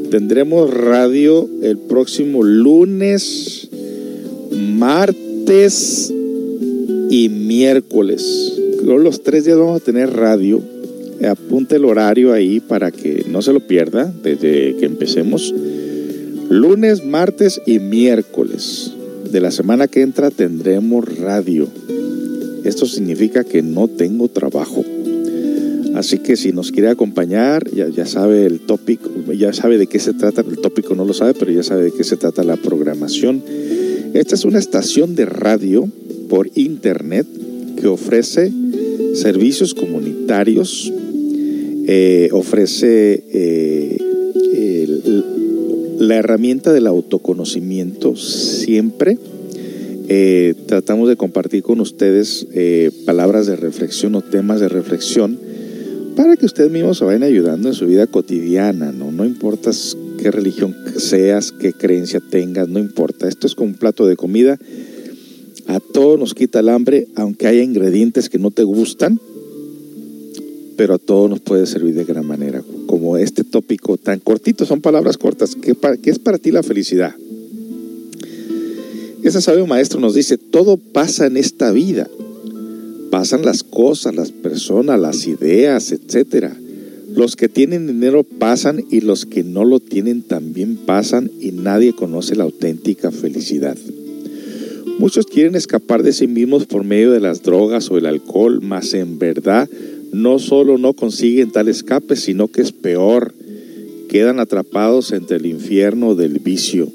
tendremos 0.10 0.73
radio 0.73 1.49
el 1.61 1.77
próximo 1.77 2.41
lunes, 2.41 3.68
martes 4.49 6.14
y 7.10 7.27
miércoles. 7.27 8.53
Creo 8.80 8.97
los 8.97 9.23
tres 9.23 9.43
días 9.43 9.57
vamos 9.57 9.81
a 9.81 9.84
tener 9.84 10.10
radio. 10.11 10.61
Apunte 11.30 11.76
el 11.76 11.84
horario 11.84 12.31
ahí 12.31 12.61
para 12.61 12.91
que 12.91 13.26
no 13.30 13.41
se 13.41 13.52
lo 13.52 13.60
pierda 13.60 14.10
desde 14.23 14.77
que 14.77 14.85
empecemos. 14.85 15.53
Lunes, 16.49 17.03
martes 17.03 17.61
y 17.65 17.80
miércoles 17.80 18.93
de 19.30 19.41
la 19.41 19.52
semana 19.52 19.89
que 19.89 20.02
entra 20.02 20.31
tendremos 20.31 21.18
radio. 21.18 21.68
Esto 22.64 22.85
significa 22.85 23.43
que 23.43 23.61
no 23.61 23.89
tengo 23.89 24.30
trabajo. 24.30 24.85
Así 25.95 26.19
que 26.19 26.35
si 26.35 26.51
nos 26.51 26.73
quiere 26.73 26.89
acompañar, 26.89 27.72
ya, 27.72 28.05
sabe 28.05 28.45
el 28.45 28.59
tópico, 28.59 29.09
ya 29.31 29.53
sabe 29.53 29.77
de 29.77 29.88
qué 29.88 29.99
se 29.99 30.13
trata, 30.13 30.41
el 30.41 30.57
tópico 30.57 30.93
no 30.93 31.05
lo 31.05 31.13
sabe, 31.13 31.34
pero 31.34 31.51
ya 31.53 31.63
sabe 31.63 31.85
de 31.85 31.91
qué 31.91 32.03
se 32.03 32.17
trata 32.17 32.43
la 32.43 32.57
programación. 32.57 33.41
Esta 34.13 34.35
es 34.35 34.43
una 34.43 34.59
estación 34.59 35.15
de 35.15 35.26
radio 35.26 35.89
por 36.27 36.49
internet 36.55 37.26
que 37.80 37.88
ofrece 37.88 38.51
servicios 39.13 39.73
comunitarios, 39.73 40.91
eh, 41.88 42.27
ofrece 42.34 43.23
eh, 43.31 43.97
la 45.99 46.17
herramienta 46.17 46.73
del 46.73 46.88
autoconocimiento 46.88 48.17
siempre. 48.17 49.17
Eh, 50.09 50.55
tratamos 50.65 51.07
de 51.07 51.15
compartir 51.15 51.63
con 51.63 51.80
ustedes 51.80 52.47
palabras 53.05 53.47
de 53.47 53.55
reflexión 53.55 54.15
o 54.15 54.22
temas 54.22 54.59
de 54.59 54.67
reflexión 54.67 55.44
para 56.15 56.37
que 56.37 56.45
ustedes 56.45 56.71
mismos 56.71 56.97
se 56.97 57.05
vayan 57.05 57.23
ayudando 57.23 57.67
en 57.69 57.73
su 57.73 57.87
vida 57.87 58.07
cotidiana, 58.07 58.91
¿no? 58.91 59.11
No 59.11 59.25
importa 59.25 59.71
qué 60.17 60.31
religión 60.31 60.75
seas, 60.97 61.51
qué 61.51 61.73
creencia 61.73 62.19
tengas, 62.19 62.67
no 62.69 62.79
importa. 62.79 63.27
Esto 63.27 63.47
es 63.47 63.55
como 63.55 63.69
un 63.71 63.75
plato 63.75 64.07
de 64.07 64.15
comida. 64.15 64.57
A 65.67 65.79
todos 65.79 66.19
nos 66.19 66.33
quita 66.33 66.59
el 66.59 66.69
hambre, 66.69 67.07
aunque 67.15 67.47
haya 67.47 67.63
ingredientes 67.63 68.29
que 68.29 68.37
no 68.37 68.51
te 68.51 68.63
gustan, 68.63 69.19
pero 70.77 70.93
a 70.95 70.97
todos 70.99 71.29
nos 71.29 71.39
puede 71.39 71.65
servir 71.65 71.95
de 71.95 72.03
gran 72.05 72.25
manera. 72.25 72.61
Como 72.85 73.17
este 73.17 73.43
tópico 73.43 73.97
tan 73.97 74.19
cortito, 74.19 74.65
son 74.65 74.81
palabras 74.81 75.17
cortas. 75.17 75.55
¿Qué, 75.55 75.73
pa- 75.75 75.97
qué 75.97 76.11
es 76.11 76.19
para 76.19 76.37
ti 76.37 76.51
la 76.51 76.63
felicidad? 76.63 77.15
Ese 79.23 79.41
sabio 79.41 79.65
maestro 79.65 79.99
nos 79.99 80.13
dice, 80.13 80.37
todo 80.37 80.77
pasa 80.77 81.25
en 81.25 81.37
esta 81.37 81.71
vida. 81.71 82.07
Pasan 83.15 83.45
las 83.45 83.63
cosas, 83.63 84.13
las 84.13 84.33
personas, 84.33 84.99
las 84.99 85.25
ideas, 85.25 85.93
etcétera. 85.93 86.53
Los 87.15 87.37
que 87.37 87.47
tienen 87.47 87.87
dinero 87.87 88.23
pasan 88.23 88.83
y 88.91 88.99
los 88.99 89.25
que 89.25 89.41
no 89.41 89.63
lo 89.63 89.79
tienen 89.79 90.21
también 90.21 90.75
pasan 90.75 91.31
y 91.39 91.53
nadie 91.53 91.93
conoce 91.93 92.35
la 92.35 92.43
auténtica 92.43 93.11
felicidad. 93.11 93.77
Muchos 94.99 95.27
quieren 95.27 95.55
escapar 95.55 96.03
de 96.03 96.11
sí 96.11 96.27
mismos 96.27 96.65
por 96.65 96.83
medio 96.83 97.13
de 97.13 97.21
las 97.21 97.41
drogas 97.41 97.89
o 97.89 97.97
el 97.97 98.05
alcohol, 98.05 98.59
mas 98.61 98.93
en 98.93 99.17
verdad 99.17 99.69
no 100.11 100.37
solo 100.37 100.77
no 100.77 100.91
consiguen 100.91 101.53
tal 101.53 101.69
escape, 101.69 102.17
sino 102.17 102.49
que 102.49 102.63
es 102.63 102.73
peor, 102.73 103.33
quedan 104.09 104.41
atrapados 104.41 105.13
entre 105.13 105.37
el 105.37 105.45
infierno 105.45 106.15
del 106.15 106.39
vicio. 106.39 106.91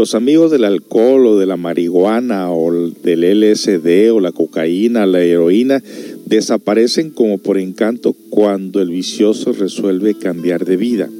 Los 0.00 0.14
amigos 0.14 0.50
del 0.50 0.64
alcohol 0.64 1.26
o 1.26 1.38
de 1.38 1.44
la 1.44 1.58
marihuana 1.58 2.50
o 2.50 2.72
del 2.72 3.20
LSD 3.20 4.10
o 4.10 4.18
la 4.18 4.32
cocaína, 4.32 5.04
la 5.04 5.20
heroína, 5.20 5.82
desaparecen 6.24 7.10
como 7.10 7.36
por 7.36 7.58
encanto 7.58 8.16
cuando 8.30 8.80
el 8.80 8.88
vicioso 8.88 9.52
resuelve 9.52 10.14
cambiar 10.14 10.64
de 10.64 10.78
vida. 10.78 11.10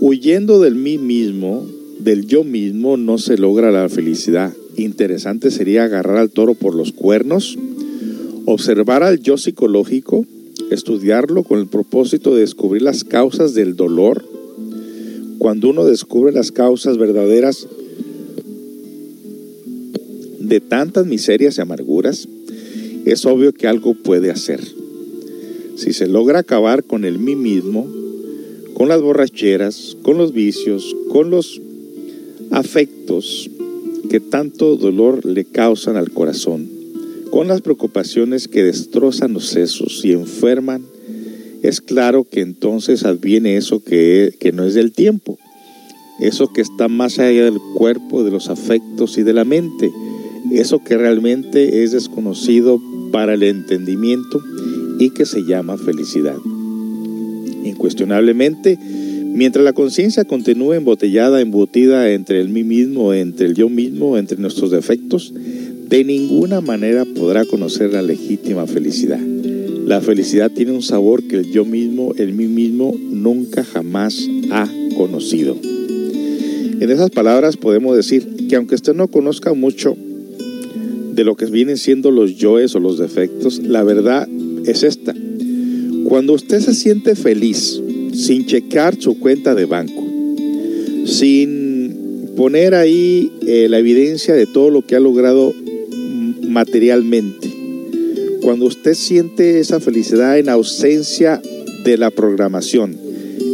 Huyendo 0.00 0.60
del 0.60 0.74
mí 0.74 0.98
mismo, 0.98 1.66
del 2.00 2.26
yo 2.26 2.44
mismo, 2.44 2.98
no 2.98 3.16
se 3.16 3.38
logra 3.38 3.72
la 3.72 3.88
felicidad. 3.88 4.52
Interesante 4.76 5.50
sería 5.50 5.84
agarrar 5.84 6.18
al 6.18 6.28
toro 6.28 6.52
por 6.52 6.74
los 6.74 6.92
cuernos, 6.92 7.58
observar 8.44 9.02
al 9.02 9.20
yo 9.20 9.38
psicológico, 9.38 10.26
estudiarlo 10.70 11.44
con 11.44 11.60
el 11.60 11.66
propósito 11.66 12.34
de 12.34 12.42
descubrir 12.42 12.82
las 12.82 13.04
causas 13.04 13.54
del 13.54 13.74
dolor. 13.74 14.31
Cuando 15.42 15.70
uno 15.70 15.84
descubre 15.84 16.30
las 16.30 16.52
causas 16.52 16.98
verdaderas 16.98 17.66
de 20.38 20.60
tantas 20.60 21.04
miserias 21.04 21.58
y 21.58 21.60
amarguras, 21.60 22.28
es 23.06 23.26
obvio 23.26 23.52
que 23.52 23.66
algo 23.66 23.94
puede 23.94 24.30
hacer. 24.30 24.60
Si 25.74 25.94
se 25.94 26.06
logra 26.06 26.38
acabar 26.38 26.84
con 26.84 27.04
el 27.04 27.18
mí 27.18 27.34
mismo, 27.34 27.88
con 28.74 28.86
las 28.86 29.02
borracheras, 29.02 29.96
con 30.02 30.16
los 30.16 30.32
vicios, 30.32 30.94
con 31.10 31.30
los 31.30 31.60
afectos 32.52 33.50
que 34.08 34.20
tanto 34.20 34.76
dolor 34.76 35.26
le 35.26 35.44
causan 35.44 35.96
al 35.96 36.12
corazón, 36.12 36.68
con 37.32 37.48
las 37.48 37.62
preocupaciones 37.62 38.46
que 38.46 38.62
destrozan 38.62 39.32
los 39.32 39.46
sesos 39.46 40.04
y 40.04 40.12
enferman, 40.12 40.84
es 41.62 41.80
claro 41.80 42.24
que 42.24 42.40
entonces 42.40 43.04
adviene 43.04 43.56
eso 43.56 43.82
que, 43.84 44.34
que 44.40 44.52
no 44.52 44.64
es 44.64 44.74
del 44.74 44.92
tiempo, 44.92 45.38
eso 46.20 46.52
que 46.52 46.60
está 46.60 46.88
más 46.88 47.18
allá 47.18 47.44
del 47.44 47.58
cuerpo, 47.76 48.24
de 48.24 48.32
los 48.32 48.48
afectos 48.48 49.16
y 49.16 49.22
de 49.22 49.32
la 49.32 49.44
mente, 49.44 49.90
eso 50.50 50.82
que 50.82 50.96
realmente 50.96 51.84
es 51.84 51.92
desconocido 51.92 52.80
para 53.12 53.34
el 53.34 53.44
entendimiento 53.44 54.42
y 54.98 55.10
que 55.10 55.24
se 55.24 55.44
llama 55.44 55.78
felicidad. 55.78 56.36
Incuestionablemente, 57.64 58.76
mientras 59.32 59.64
la 59.64 59.72
conciencia 59.72 60.24
continúe 60.24 60.72
embotellada, 60.72 61.40
embutida 61.40 62.10
entre 62.10 62.40
el 62.40 62.48
mí 62.48 62.64
mismo, 62.64 63.14
entre 63.14 63.46
el 63.46 63.54
yo 63.54 63.68
mismo, 63.68 64.18
entre 64.18 64.36
nuestros 64.38 64.72
defectos, 64.72 65.32
de 65.88 66.04
ninguna 66.04 66.60
manera 66.60 67.04
podrá 67.04 67.44
conocer 67.44 67.92
la 67.92 68.02
legítima 68.02 68.66
felicidad. 68.66 69.20
La 69.92 70.00
felicidad 70.00 70.50
tiene 70.50 70.72
un 70.72 70.80
sabor 70.80 71.22
que 71.22 71.36
el 71.36 71.52
yo 71.52 71.66
mismo, 71.66 72.14
el 72.16 72.32
mí 72.32 72.46
mismo, 72.46 72.96
nunca 72.98 73.62
jamás 73.62 74.26
ha 74.50 74.66
conocido. 74.96 75.54
En 75.62 76.90
esas 76.90 77.10
palabras 77.10 77.58
podemos 77.58 77.94
decir 77.94 78.46
que 78.48 78.56
aunque 78.56 78.74
usted 78.74 78.94
no 78.94 79.08
conozca 79.08 79.52
mucho 79.52 79.94
de 81.14 81.24
lo 81.24 81.36
que 81.36 81.44
vienen 81.44 81.76
siendo 81.76 82.10
los 82.10 82.38
yoes 82.38 82.74
o 82.74 82.80
los 82.80 82.96
defectos, 82.96 83.58
la 83.58 83.84
verdad 83.84 84.26
es 84.64 84.82
esta. 84.82 85.14
Cuando 86.08 86.32
usted 86.32 86.60
se 86.60 86.72
siente 86.72 87.14
feliz 87.14 87.78
sin 88.14 88.46
checar 88.46 88.98
su 88.98 89.18
cuenta 89.18 89.54
de 89.54 89.66
banco, 89.66 90.06
sin 91.04 92.30
poner 92.34 92.74
ahí 92.74 93.30
eh, 93.46 93.66
la 93.68 93.78
evidencia 93.78 94.32
de 94.32 94.46
todo 94.46 94.70
lo 94.70 94.86
que 94.86 94.96
ha 94.96 95.00
logrado 95.00 95.52
materialmente, 96.48 97.51
cuando 98.42 98.66
usted 98.66 98.94
siente 98.94 99.60
esa 99.60 99.80
felicidad 99.80 100.38
en 100.38 100.48
ausencia 100.48 101.40
de 101.84 101.96
la 101.96 102.10
programación, 102.10 102.98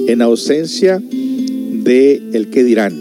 en 0.07 0.23
ausencia 0.23 1.01
de 1.01 2.23
el 2.33 2.49
que 2.51 2.65
dirán, 2.65 2.95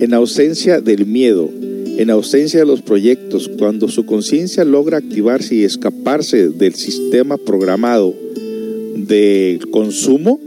en 0.00 0.14
ausencia 0.14 0.80
del 0.80 1.06
miedo, 1.06 1.50
en 1.98 2.10
ausencia 2.10 2.60
de 2.60 2.66
los 2.66 2.82
proyectos, 2.82 3.50
cuando 3.58 3.88
su 3.88 4.06
conciencia 4.06 4.64
logra 4.64 4.98
activarse 4.98 5.54
y 5.54 5.64
escaparse 5.64 6.48
del 6.48 6.74
sistema 6.74 7.36
programado 7.36 8.14
de 8.96 9.60
consumo, 9.70 10.40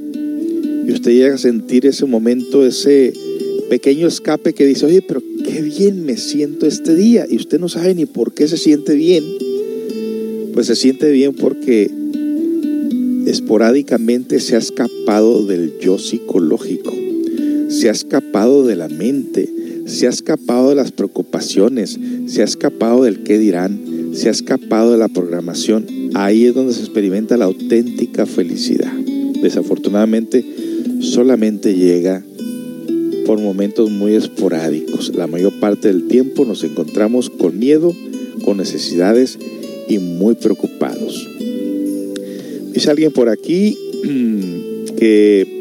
y 0.87 0.91
usted 0.91 1.11
llega 1.11 1.35
a 1.35 1.39
sentir 1.39 1.85
ese 1.85 2.05
momento, 2.05 2.65
ese 2.65 3.13
pequeño 3.69 4.07
escape 4.07 4.53
que 4.53 4.65
dice, 4.65 4.87
oye, 4.87 5.03
pero 5.03 5.21
qué 5.45 5.61
bien 5.61 6.03
me 6.03 6.17
siento 6.17 6.65
este 6.65 6.95
día, 6.95 7.25
y 7.29 7.35
usted 7.35 7.59
no 7.59 7.69
sabe 7.69 7.93
ni 7.93 8.07
por 8.07 8.33
qué 8.33 8.47
se 8.47 8.57
siente 8.57 8.95
bien, 8.95 9.23
pues 10.59 10.67
se 10.67 10.75
siente 10.75 11.09
bien 11.09 11.35
porque 11.35 11.89
esporádicamente 13.27 14.41
se 14.41 14.57
ha 14.57 14.59
escapado 14.59 15.45
del 15.45 15.79
yo 15.79 15.97
psicológico, 15.97 16.93
se 17.69 17.87
ha 17.87 17.93
escapado 17.93 18.67
de 18.67 18.75
la 18.75 18.89
mente, 18.89 19.49
se 19.85 20.07
ha 20.07 20.09
escapado 20.09 20.67
de 20.67 20.75
las 20.75 20.91
preocupaciones, 20.91 21.97
se 22.25 22.41
ha 22.41 22.43
escapado 22.43 23.05
del 23.05 23.23
qué 23.23 23.39
dirán, 23.39 24.11
se 24.11 24.27
ha 24.27 24.31
escapado 24.31 24.91
de 24.91 24.97
la 24.97 25.07
programación. 25.07 25.85
Ahí 26.13 26.43
es 26.43 26.53
donde 26.53 26.73
se 26.73 26.81
experimenta 26.81 27.37
la 27.37 27.45
auténtica 27.45 28.25
felicidad. 28.25 28.91
Desafortunadamente, 29.41 30.43
solamente 30.99 31.73
llega 31.73 32.21
por 33.25 33.39
momentos 33.39 33.89
muy 33.91 34.13
esporádicos. 34.15 35.15
La 35.15 35.27
mayor 35.27 35.57
parte 35.61 35.87
del 35.87 36.09
tiempo 36.09 36.43
nos 36.43 36.65
encontramos 36.65 37.29
con 37.29 37.57
miedo, 37.57 37.95
con 38.43 38.57
necesidades 38.57 39.39
y 39.89 39.99
muy 39.99 40.35
preocupados. 40.35 41.27
Dice 42.73 42.89
alguien 42.89 43.11
por 43.11 43.27
aquí 43.27 43.77
que 44.97 45.59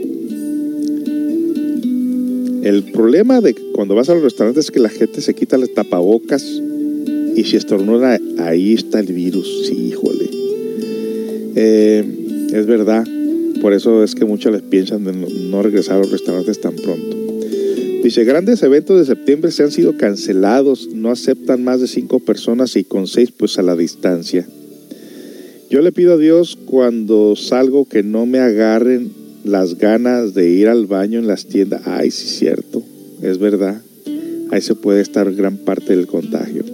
el 2.63 2.83
problema 2.93 3.41
de 3.41 3.55
cuando 3.73 3.95
vas 3.95 4.09
a 4.11 4.15
los 4.15 4.23
restaurantes 4.23 4.67
es 4.67 4.71
que 4.71 4.81
la 4.81 4.91
gente 4.91 5.21
se 5.21 5.35
quita 5.35 5.57
las 5.57 5.73
tapabocas 5.73 6.45
y 6.45 7.45
si 7.45 7.57
estornuda, 7.57 8.19
ahí 8.39 8.75
está 8.75 9.01
el 9.01 9.13
virus. 9.13 9.67
Sí, 9.67 9.75
híjole. 9.89 10.29
Eh, 11.57 12.05
es 12.53 12.67
verdad. 12.67 13.07
Por 13.61 13.73
eso 13.73 14.05
es 14.05 14.15
que 14.15 14.25
muchos 14.25 14.53
les 14.53 14.63
piensan 14.63 15.05
de 15.05 15.13
no 15.13 15.63
regresar 15.63 15.97
a 15.97 16.01
los 16.01 16.11
restaurantes 16.11 16.61
tan 16.61 16.75
pronto. 16.75 17.18
Dice, 18.03 18.25
grandes 18.25 18.63
eventos 18.63 18.99
de 18.99 19.07
septiembre 19.07 19.51
se 19.51 19.65
han 19.65 19.73
sido 19.73 19.97
cancelados, 19.97 20.89
no 20.95 21.11
aceptan 21.11 21.65
más 21.65 21.81
de 21.81 21.89
cinco 21.89 22.21
personas 22.21 22.77
y 22.77 22.85
con 22.85 23.07
seis 23.07 23.33
pues 23.33 23.59
a 23.59 23.63
la 23.63 23.75
distancia. 23.75 24.47
Yo 25.69 25.83
le 25.83 25.93
pido 25.93 26.15
a 26.15 26.17
Dios 26.17 26.57
cuando 26.65 27.37
salgo 27.37 27.87
que 27.87 28.03
no 28.03 28.25
me 28.25 28.39
agarren 28.39 29.11
las 29.45 29.77
ganas 29.77 30.33
de 30.33 30.49
ir 30.49 30.69
al 30.69 30.87
baño 30.87 31.19
en 31.19 31.27
las 31.27 31.47
tiendas. 31.47 31.83
Ay, 31.87 32.11
sí, 32.11 32.27
cierto, 32.29 32.83
es 33.21 33.39
verdad. 33.39 33.83
Ahí 34.51 34.63
se 34.63 34.75
puede 34.75 35.03
estar 35.03 35.33
gran 35.35 35.59
parte 35.59 35.95
del 35.95 36.07
contagio. 36.07 36.65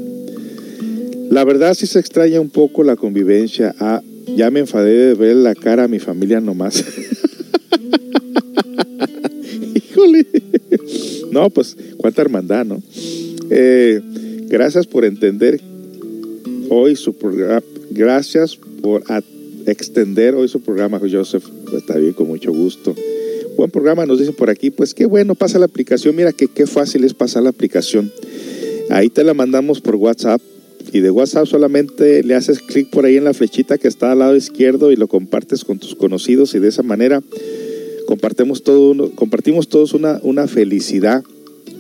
La 1.31 1.43
verdad 1.45 1.75
sí 1.75 1.87
se 1.87 1.99
extraña 1.99 2.41
un 2.41 2.51
poco 2.51 2.85
la 2.85 2.97
convivencia. 2.97 3.75
Ah, 3.81 4.03
ya 4.37 4.51
me 4.51 4.61
enfadé 4.61 4.93
de 4.93 5.15
ver 5.15 5.37
la 5.37 5.55
cara 5.55 5.85
a 5.85 5.89
mi 5.89 5.99
familia 5.99 6.41
nomás. 6.41 6.85
Híjole. 9.75 10.27
No, 11.31 11.51
pues 11.51 11.77
cuánta 11.97 12.23
hermandad, 12.23 12.65
¿no? 12.65 12.83
Eh, 13.51 14.01
gracias 14.49 14.87
por 14.87 15.05
entender 15.05 15.61
hoy 16.69 16.97
su 16.97 17.15
programa. 17.15 17.63
Gracias 17.91 18.57
por 18.83 19.03
extender 19.67 20.35
hoy 20.35 20.49
su 20.49 20.61
programa, 20.61 21.01
Joseph. 21.01 21.45
Está 21.77 21.97
bien, 21.97 22.13
con 22.13 22.29
mucho 22.29 22.53
gusto. 22.53 22.95
Buen 23.57 23.71
programa, 23.71 24.05
nos 24.07 24.19
dicen 24.19 24.35
por 24.35 24.51
aquí. 24.51 24.71
Pues 24.71 24.95
qué 24.95 25.07
bueno, 25.07 25.35
pasa 25.35 25.59
la 25.59 25.67
aplicación. 25.67 26.17
Mira 26.17 26.33
que 26.33 26.49
qué 26.49 26.67
fácil 26.67 27.05
es 27.05 27.15
pasar 27.15 27.45
la 27.45 27.51
aplicación. 27.51 28.11
Ahí 28.91 29.09
te 29.09 29.25
la 29.25 29.35
mandamos 29.35 29.81
por 29.81 29.97
WhatsApp. 29.97 30.41
Y 30.93 31.01
de 31.01 31.11
WhatsApp 31.11 31.47
solamente 31.47 32.23
le 32.23 32.35
haces 32.35 32.61
clic 32.61 32.91
por 32.91 33.05
ahí 33.05 33.17
en 33.17 33.25
la 33.25 33.35
flechita 33.35 33.79
que 33.79 33.89
está 33.89 34.13
al 34.13 34.21
lado 34.21 34.37
izquierdo 34.37 34.93
y 34.93 34.97
lo 34.97 35.09
compartes 35.09 35.65
con 35.65 35.79
tus 35.79 35.95
conocidos. 35.95 36.55
Y 36.55 36.59
de 36.59 36.69
esa 36.69 36.83
manera 36.83 37.23
compartimos, 38.07 38.63
todo, 38.63 39.11
compartimos 39.15 39.69
todos 39.69 39.95
una, 39.95 40.21
una 40.23 40.47
felicidad 40.47 41.23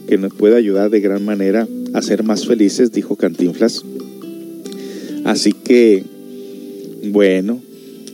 que 0.09 0.19
nos 0.19 0.35
puede 0.35 0.57
ayudar 0.57 0.91
de 0.91 1.01
gran 1.01 1.25
manera 1.25 1.67
a 1.93 2.03
ser 2.03 2.23
más 2.23 2.47
felices, 2.47 2.93
dijo 2.93 3.17
Cantinflas. 3.17 3.85
Así 5.25 5.53
que, 5.53 6.05
bueno, 7.05 7.61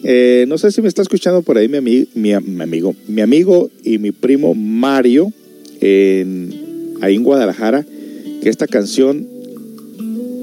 eh, 0.03 0.45
no 0.49 0.57
sé 0.59 0.71
si 0.71 0.81
me 0.81 0.89
está 0.89 1.03
escuchando 1.03 1.43
por 1.43 1.59
ahí 1.59 1.69
mi, 1.69 2.09
mi, 2.15 2.33
amigo, 2.33 2.95
mi 3.09 3.21
amigo 3.21 3.71
y 3.83 3.99
mi 3.99 4.13
primo 4.13 4.55
Mario, 4.55 5.33
en, 5.81 6.55
ahí 7.01 7.17
en 7.17 7.25
Guadalajara, 7.25 7.85
que 8.43 8.49
esta 8.49 8.67
canción 8.67 9.27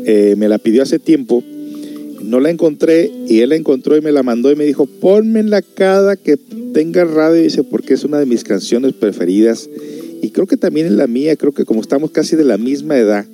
eh, 0.06 0.36
me 0.38 0.50
la 0.50 0.58
pidió 0.58 0.84
hace 0.84 1.00
tiempo 1.00 1.44
no 2.22 2.40
la 2.40 2.50
encontré 2.50 3.12
y 3.28 3.40
él 3.40 3.50
la 3.50 3.56
encontró 3.56 3.98
y 3.98 4.02
me 4.02 4.12
la 4.12 4.24
mandó 4.24 4.52
y 4.52 4.56
me 4.56 4.66
dijo, 4.66 4.86
ponmela 4.86 5.62
cada 5.62 6.16
que 6.16 6.38
tenga 6.74 7.06
radio, 7.06 7.42
dice, 7.42 7.64
porque 7.64 7.94
es 7.94 8.04
una 8.04 8.20
de 8.20 8.26
mis 8.26 8.44
canciones 8.44 8.94
preferidas 8.94 9.70
y 10.22 10.32
creo 10.32 10.48
que 10.48 10.58
también 10.58 10.88
es 10.88 10.94
la 10.94 11.08
mía, 11.08 11.36
creo 11.36 11.52
que 11.52 11.66
como 11.66 11.82
estamos 11.82 12.12
casi 12.12 12.36
de 12.36 12.44
la 12.44 12.58
misma 12.58 12.98
edad, 12.98 13.26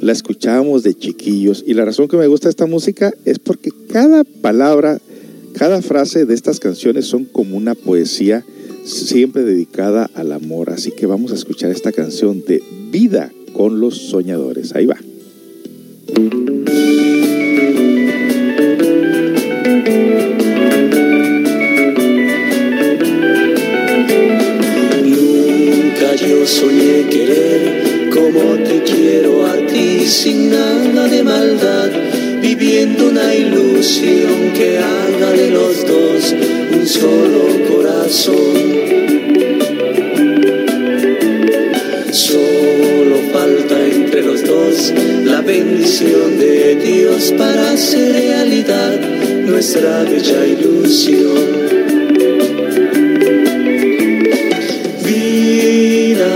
la 0.00 0.12
escuchábamos 0.12 0.82
de 0.82 0.94
chiquillos. 0.94 1.64
Y 1.66 1.74
la 1.74 1.84
razón 1.84 2.08
que 2.08 2.16
me 2.16 2.26
gusta 2.26 2.48
esta 2.48 2.66
música 2.66 3.14
es 3.24 3.38
porque 3.38 3.70
cada 3.88 4.24
palabra, 4.24 4.98
cada 5.54 5.82
frase 5.82 6.26
de 6.26 6.34
estas 6.34 6.60
canciones 6.60 7.06
son 7.06 7.24
como 7.24 7.56
una 7.56 7.74
poesía 7.74 8.44
siempre 8.84 9.42
dedicada 9.42 10.10
al 10.14 10.32
amor, 10.32 10.70
así 10.70 10.92
que 10.92 11.06
vamos 11.06 11.32
a 11.32 11.34
escuchar 11.34 11.70
esta 11.70 11.92
canción 11.92 12.44
de 12.46 12.62
Vida 12.90 13.32
con 13.52 13.80
los 13.80 13.96
Soñadores, 13.96 14.74
ahí 14.74 14.86
va. 14.86 14.96
Nunca 25.04 26.14
yo 26.14 26.46
soñé 26.46 27.08
querer 27.10 28.10
como 28.14 28.54
te 28.62 28.80
quiero 28.84 29.44
a 29.44 29.56
ti, 29.66 30.06
sin 30.06 30.50
nada 30.50 31.08
de 31.08 31.24
maldad, 31.24 31.90
viviendo 32.40 33.08
una 33.08 33.34
ilusión 33.34 34.52
que 34.54 34.78
haga 34.78 35.32
de 35.32 35.50
los 35.50 35.84
dos 35.84 36.32
un 36.72 36.86
solo 36.86 37.48
corazón. 37.68 38.95
Entre 44.16 44.32
los 44.32 44.42
dos 44.44 44.92
la 45.24 45.42
bendición 45.42 46.38
de 46.38 46.76
Dios 46.76 47.34
para 47.36 47.72
hacer 47.72 48.12
realidad 48.12 48.98
nuestra 49.44 50.04
bella 50.04 50.46
ilusión. 50.46 51.34
Vida, 55.04 56.32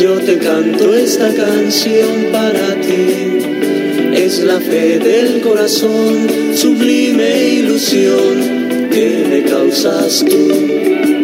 yo 0.00 0.14
te 0.20 0.38
canto 0.38 0.94
esta 0.94 1.34
canción 1.34 2.28
para 2.32 2.80
ti. 2.80 4.14
Es 4.14 4.40
la 4.40 4.58
fe 4.60 4.98
del 4.98 5.40
corazón, 5.42 6.28
sublime 6.54 7.52
ilusión 7.56 8.88
que 8.90 9.26
me 9.28 9.42
causas 9.42 10.24
tú. 10.24 11.21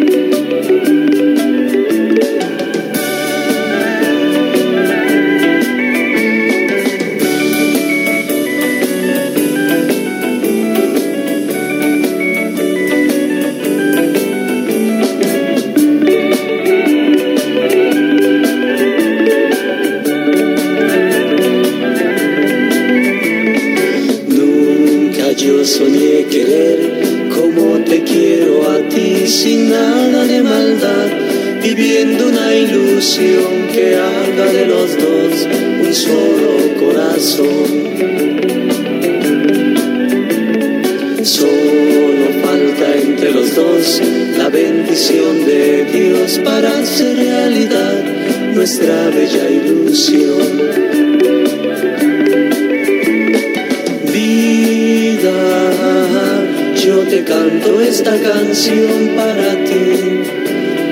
Para 59.14 59.64
ti. 59.64 60.22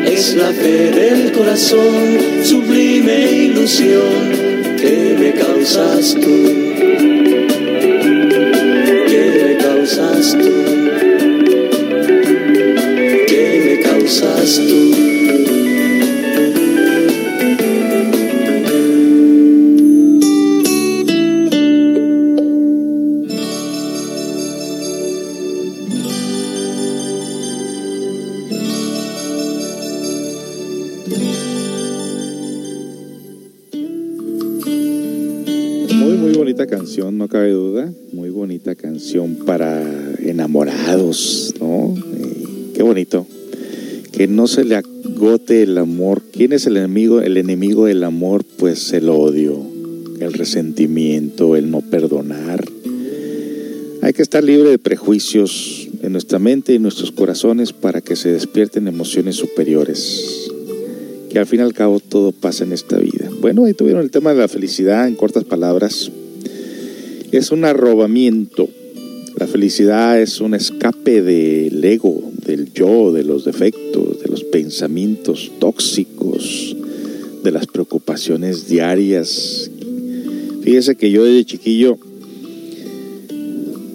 Es 0.06 0.36
la 0.36 0.52
fe 0.52 0.90
del 0.92 1.32
corazón, 1.32 2.44
sublime 2.44 3.32
ilusión 3.32 4.76
que 4.76 5.16
me 5.18 5.32
causas 5.32 6.14
tú. 6.14 6.45
No 44.28 44.46
se 44.46 44.64
le 44.64 44.76
agote 44.76 45.62
el 45.62 45.78
amor. 45.78 46.22
¿Quién 46.32 46.52
es 46.52 46.66
el 46.66 46.76
enemigo? 46.76 47.20
El 47.20 47.36
enemigo 47.36 47.86
del 47.86 48.02
amor, 48.05 48.44
pues 48.44 48.92
el 48.92 49.08
odio, 49.08 49.60
el 50.20 50.32
resentimiento, 50.32 51.56
el 51.56 51.70
no 51.70 51.80
perdonar. 51.80 52.64
Hay 54.02 54.12
que 54.12 54.22
estar 54.22 54.44
libre 54.44 54.70
de 54.70 54.78
prejuicios 54.78 55.88
en 56.02 56.12
nuestra 56.12 56.38
mente 56.38 56.72
y 56.72 56.76
en 56.76 56.82
nuestros 56.82 57.12
corazones 57.12 57.72
para 57.72 58.00
que 58.00 58.16
se 58.16 58.32
despierten 58.32 58.88
emociones 58.88 59.36
superiores. 59.36 60.50
Que 61.30 61.38
al 61.38 61.46
fin 61.46 61.60
y 61.60 61.62
al 61.62 61.74
cabo 61.74 62.00
todo 62.00 62.32
pasa 62.32 62.64
en 62.64 62.72
esta 62.72 62.98
vida. 62.98 63.30
Bueno, 63.40 63.64
ahí 63.64 63.74
tuvieron 63.74 64.02
el 64.02 64.10
tema 64.10 64.32
de 64.32 64.40
la 64.40 64.48
felicidad 64.48 65.08
en 65.08 65.14
cortas 65.14 65.44
palabras. 65.44 66.10
Es 67.32 67.50
un 67.50 67.64
arrobamiento. 67.64 68.68
La 69.38 69.46
felicidad 69.46 70.20
es 70.20 70.40
un 70.40 70.55
escape 70.55 71.22
del 71.22 71.84
ego, 71.84 72.22
del 72.46 72.72
yo, 72.72 73.12
de 73.12 73.24
los 73.24 73.44
defectos, 73.44 73.85
pensamientos 74.66 75.52
tóxicos, 75.60 76.74
de 77.44 77.52
las 77.52 77.68
preocupaciones 77.68 78.66
diarias. 78.66 79.70
Fíjese 80.62 80.96
que 80.96 81.12
yo 81.12 81.22
desde 81.22 81.44
chiquillo 81.44 81.96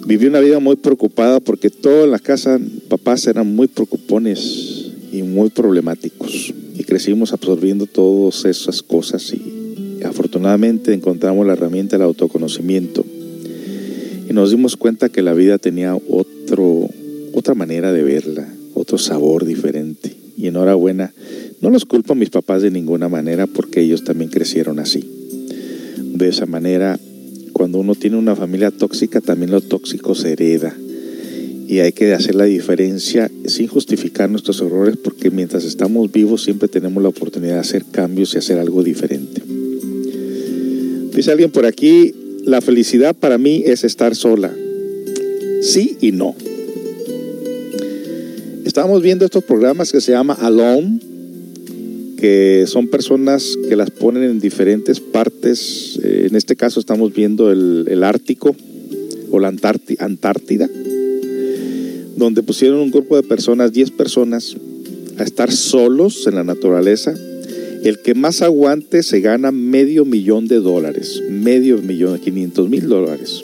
viví 0.06 0.28
una 0.28 0.40
vida 0.40 0.60
muy 0.60 0.76
preocupada 0.76 1.40
porque 1.40 1.68
toda 1.68 2.06
la 2.06 2.18
casa 2.18 2.58
papás 2.88 3.26
eran 3.26 3.54
muy 3.54 3.66
preocupones 3.66 4.92
y 5.12 5.20
muy 5.22 5.50
problemáticos 5.50 6.54
y 6.78 6.84
crecimos 6.84 7.34
absorbiendo 7.34 7.84
todas 7.84 8.46
esas 8.46 8.82
cosas 8.82 9.30
y 9.34 10.02
afortunadamente 10.02 10.94
encontramos 10.94 11.46
la 11.46 11.52
herramienta 11.52 11.98
del 11.98 12.06
autoconocimiento 12.06 13.04
y 14.26 14.32
nos 14.32 14.50
dimos 14.50 14.78
cuenta 14.78 15.10
que 15.10 15.20
la 15.20 15.34
vida 15.34 15.58
tenía 15.58 15.94
otro, 15.94 16.88
otra 17.34 17.52
manera 17.52 17.92
de 17.92 18.02
verla, 18.02 18.48
otro 18.74 18.96
sabor 18.96 19.44
diferente. 19.44 19.81
Y 20.42 20.48
enhorabuena, 20.48 21.14
no 21.60 21.70
los 21.70 21.84
culpo 21.84 22.14
a 22.14 22.16
mis 22.16 22.30
papás 22.30 22.62
de 22.62 22.72
ninguna 22.72 23.08
manera 23.08 23.46
porque 23.46 23.80
ellos 23.80 24.02
también 24.02 24.28
crecieron 24.28 24.80
así. 24.80 25.08
De 26.14 26.28
esa 26.28 26.46
manera, 26.46 26.98
cuando 27.52 27.78
uno 27.78 27.94
tiene 27.94 28.16
una 28.16 28.34
familia 28.34 28.72
tóxica, 28.72 29.20
también 29.20 29.52
lo 29.52 29.60
tóxico 29.60 30.16
se 30.16 30.32
hereda. 30.32 30.76
Y 31.68 31.78
hay 31.78 31.92
que 31.92 32.12
hacer 32.12 32.34
la 32.34 32.42
diferencia 32.42 33.30
sin 33.46 33.68
justificar 33.68 34.28
nuestros 34.28 34.60
errores 34.60 34.96
porque 34.96 35.30
mientras 35.30 35.62
estamos 35.62 36.10
vivos 36.10 36.42
siempre 36.42 36.66
tenemos 36.66 37.00
la 37.00 37.10
oportunidad 37.10 37.54
de 37.54 37.60
hacer 37.60 37.84
cambios 37.92 38.34
y 38.34 38.38
hacer 38.38 38.58
algo 38.58 38.82
diferente. 38.82 39.42
Dice 41.14 41.30
alguien 41.30 41.52
por 41.52 41.66
aquí, 41.66 42.16
la 42.44 42.60
felicidad 42.60 43.14
para 43.14 43.38
mí 43.38 43.62
es 43.64 43.84
estar 43.84 44.16
sola. 44.16 44.52
Sí 45.62 45.98
y 46.00 46.10
no. 46.10 46.34
Estábamos 48.64 49.02
viendo 49.02 49.24
estos 49.24 49.44
programas 49.44 49.90
que 49.92 50.00
se 50.00 50.12
llama 50.12 50.34
Alone, 50.34 51.00
que 52.16 52.64
son 52.66 52.88
personas 52.88 53.56
que 53.68 53.74
las 53.76 53.90
ponen 53.90 54.22
en 54.22 54.40
diferentes 54.40 55.00
partes. 55.00 55.98
Eh, 56.02 56.26
en 56.30 56.36
este 56.36 56.54
caso 56.54 56.78
estamos 56.78 57.12
viendo 57.12 57.50
el, 57.50 57.86
el 57.88 58.04
Ártico 58.04 58.54
o 59.30 59.40
la 59.40 59.50
Antárti- 59.50 59.96
Antártida, 59.98 60.70
donde 62.16 62.42
pusieron 62.42 62.78
un 62.78 62.90
grupo 62.92 63.16
de 63.16 63.24
personas, 63.24 63.72
10 63.72 63.90
personas, 63.90 64.56
a 65.18 65.24
estar 65.24 65.50
solos 65.50 66.26
en 66.26 66.36
la 66.36 66.44
naturaleza. 66.44 67.14
El 67.82 67.98
que 67.98 68.14
más 68.14 68.42
aguante 68.42 69.02
se 69.02 69.20
gana 69.20 69.50
medio 69.50 70.04
millón 70.04 70.46
de 70.46 70.60
dólares, 70.60 71.20
medio 71.28 71.78
millón, 71.78 72.20
500 72.20 72.68
mil 72.68 72.88
dólares. 72.88 73.42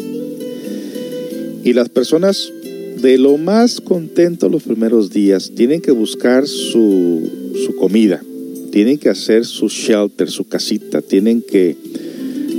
Y 1.65 1.73
las 1.73 1.89
personas 1.89 2.53
de 3.01 3.19
lo 3.19 3.37
más 3.37 3.81
contentos 3.81 4.51
los 4.51 4.63
primeros 4.63 5.11
días 5.11 5.53
tienen 5.55 5.81
que 5.81 5.91
buscar 5.91 6.47
su, 6.47 7.55
su 7.65 7.77
comida, 7.77 8.23
tienen 8.71 8.99
que 8.99 9.09
hacer 9.09 9.45
su 9.45 9.69
shelter, 9.69 10.31
su 10.31 10.49
casita, 10.49 11.01
tienen 11.01 11.43
que 11.43 11.77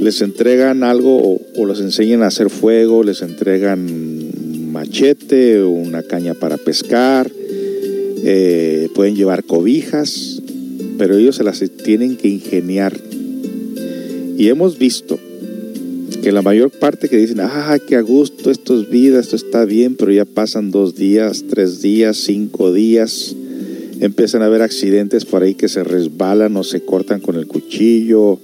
les 0.01 0.21
entregan 0.21 0.83
algo 0.83 1.17
o, 1.17 1.41
o 1.57 1.65
les 1.65 1.79
enseñan 1.81 2.23
a 2.23 2.27
hacer 2.27 2.49
fuego, 2.49 3.03
les 3.03 3.21
entregan 3.21 4.71
machete, 4.71 5.61
una 5.61 6.03
caña 6.03 6.33
para 6.33 6.57
pescar, 6.57 7.29
eh, 8.23 8.89
pueden 8.95 9.15
llevar 9.15 9.43
cobijas, 9.43 10.41
pero 10.97 11.17
ellos 11.17 11.35
se 11.35 11.43
las 11.43 11.63
tienen 11.83 12.15
que 12.15 12.29
ingeniar. 12.29 12.97
Y 14.37 14.47
hemos 14.47 14.77
visto 14.77 15.19
que 16.21 16.31
la 16.31 16.41
mayor 16.41 16.71
parte 16.71 17.09
que 17.09 17.17
dicen, 17.17 17.39
ah, 17.39 17.77
qué 17.87 17.95
a 17.95 18.01
gusto, 18.01 18.51
esto 18.51 18.79
es 18.79 18.89
vida, 18.89 19.19
esto 19.19 19.35
está 19.35 19.65
bien, 19.65 19.95
pero 19.95 20.11
ya 20.11 20.25
pasan 20.25 20.71
dos 20.71 20.95
días, 20.95 21.45
tres 21.49 21.81
días, 21.81 22.17
cinco 22.17 22.73
días, 22.73 23.35
empiezan 23.99 24.41
a 24.41 24.45
haber 24.45 24.61
accidentes 24.61 25.25
por 25.25 25.43
ahí 25.43 25.55
que 25.55 25.67
se 25.67 25.83
resbalan 25.83 26.55
o 26.57 26.63
se 26.63 26.81
cortan 26.81 27.19
con 27.19 27.35
el 27.35 27.47
cuchillo 27.47 28.39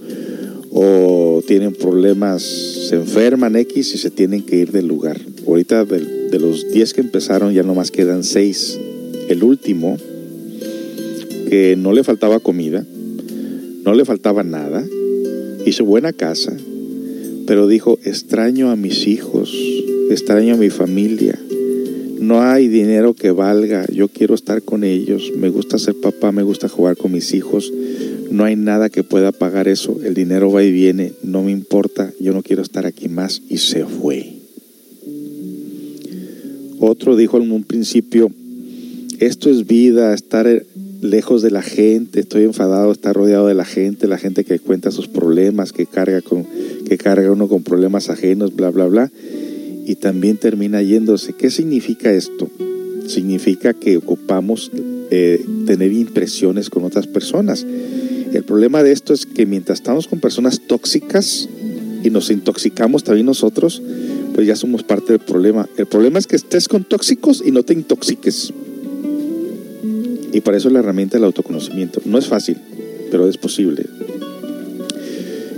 o 0.72 1.42
tienen 1.48 1.74
problemas, 1.74 2.44
se 2.44 2.96
enferman 2.96 3.56
X 3.56 3.96
y 3.96 3.98
se 3.98 4.12
tienen 4.12 4.44
que 4.44 4.58
ir 4.58 4.72
del 4.74 4.88
lugar. 4.88 5.20
Ahorita 5.48 5.86
de, 5.86 6.40
los 6.40 6.70
10 6.70 6.94
que 6.94 7.02
empezaron 7.02 7.54
ya 7.54 7.64
nomás 7.64 7.92
quedan 7.92 8.26
6. 8.26 8.80
El 9.30 9.44
último, 9.44 9.98
que 11.50 11.76
no 11.78 11.94
le 11.94 12.04
faltaba 12.04 12.42
comida, 12.42 12.86
no 13.86 13.94
le 13.94 14.04
faltaba 14.04 14.44
nada, 14.44 14.86
hizo 15.66 15.86
buena 15.86 16.12
casa, 16.12 16.52
pero 17.48 17.68
dijo, 17.68 18.00
extraño 18.04 18.72
a 18.72 18.76
mis 18.76 19.08
hijos, 19.08 19.54
extraño 20.10 20.56
a 20.56 20.58
mi 20.58 20.70
familia, 20.70 21.40
no 22.20 22.42
hay 22.42 22.68
dinero 22.68 23.14
que 23.14 23.32
valga, 23.32 23.86
yo 23.92 24.08
quiero 24.08 24.36
estar 24.36 24.64
con 24.64 24.84
ellos, 24.84 25.32
me 25.38 25.50
gusta 25.50 25.78
ser 25.78 25.96
papá, 25.96 26.32
me 26.32 26.44
gusta 26.44 26.70
jugar 26.70 26.98
con 26.98 27.12
mis 27.12 27.34
hijos, 27.34 27.72
no 28.32 28.44
hay 28.44 28.56
nada 28.56 28.90
que 28.90 29.04
pueda 29.04 29.32
pagar 29.32 29.68
eso, 29.68 30.00
el 30.04 30.14
dinero 30.14 30.52
va 30.52 30.64
y 30.64 30.72
viene, 30.72 31.14
no 31.24 31.44
me 31.44 31.52
importa, 31.52 32.12
yo 32.20 32.34
no 32.34 32.42
quiero 32.42 32.62
estar 32.62 32.86
aquí 32.86 33.10
más 33.10 33.42
y 33.50 33.58
se 33.58 33.86
fue. 33.86 34.34
Otro 36.80 37.16
dijo 37.16 37.38
en 37.38 37.52
un 37.52 37.64
principio, 37.64 38.32
esto 39.20 39.50
es 39.50 39.66
vida, 39.66 40.14
estar 40.14 40.48
lejos 41.02 41.42
de 41.42 41.52
la 41.52 41.62
gente, 41.62 42.22
estoy 42.22 42.44
enfadado, 42.44 42.92
estar 42.92 43.16
rodeado 43.16 43.48
de 43.48 43.54
la 43.54 43.66
gente, 43.66 44.08
la 44.08 44.18
gente 44.18 44.44
que 44.44 44.60
cuenta 44.60 44.92
sus 44.92 45.08
problemas, 45.08 45.74
que 45.74 45.86
carga, 45.86 46.22
con, 46.22 46.46
que 46.88 46.98
carga 46.98 47.32
uno 47.32 47.48
con 47.48 47.64
problemas 47.64 48.10
ajenos, 48.10 48.56
bla, 48.56 48.70
bla, 48.72 48.88
bla, 48.88 49.12
y 49.86 49.96
también 49.96 50.38
termina 50.38 50.82
yéndose. 50.82 51.34
¿Qué 51.34 51.50
significa 51.50 52.12
esto? 52.12 52.50
Significa 53.08 53.74
que 53.74 53.98
ocupamos 53.98 54.72
eh, 55.12 55.46
tener 55.66 55.94
impresiones 55.94 56.70
con 56.70 56.84
otras 56.84 57.08
personas. 57.08 57.66
El 58.34 58.44
problema 58.44 58.84
de 58.84 58.92
esto 58.92 59.14
es 59.14 59.26
que 59.26 59.46
mientras 59.46 59.80
estamos 59.80 60.08
con 60.08 60.20
personas 60.20 60.62
tóxicas 60.68 61.48
y 62.04 62.10
nos 62.10 62.30
intoxicamos 62.30 63.04
también 63.04 63.26
nosotros, 63.26 63.82
pues 64.34 64.48
ya 64.48 64.56
somos 64.56 64.84
parte 64.84 65.14
del 65.14 65.22
problema. 65.22 65.70
El 65.78 65.86
problema 65.86 66.20
es 66.20 66.28
que 66.28 66.36
estés 66.36 66.68
con 66.68 66.84
tóxicos 66.84 67.42
y 67.46 67.52
no 67.52 67.64
te 67.64 67.74
intoxiques. 67.74 68.52
Y 70.36 70.42
para 70.42 70.58
eso 70.58 70.68
es 70.68 70.74
la 70.74 70.80
herramienta 70.80 71.16
del 71.16 71.24
autoconocimiento. 71.24 72.02
No 72.04 72.18
es 72.18 72.28
fácil, 72.28 72.58
pero 73.10 73.30
es 73.30 73.38
posible. 73.38 73.86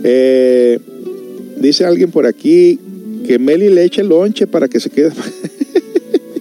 Eh, 0.03 0.77
dice 1.59 1.83
alguien 1.83 2.11
por 2.11 2.27
aquí 2.27 2.79
que 3.25 3.39
Meli 3.39 3.69
le 3.69 3.83
eche 3.83 4.03
lonche 4.03 4.45
para 4.45 4.67
que 4.67 4.79
se 4.79 4.91
quede. 4.91 5.13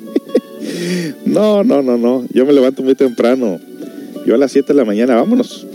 no, 1.25 1.65
no, 1.65 1.81
no, 1.81 1.97
no. 1.97 2.27
Yo 2.31 2.45
me 2.45 2.53
levanto 2.53 2.83
muy 2.83 2.95
temprano. 2.95 3.59
Yo 4.27 4.35
a 4.35 4.39
las 4.39 4.53
7 4.53 4.71
de 4.71 4.75
la 4.75 4.85
mañana, 4.85 5.15
vámonos. 5.15 5.67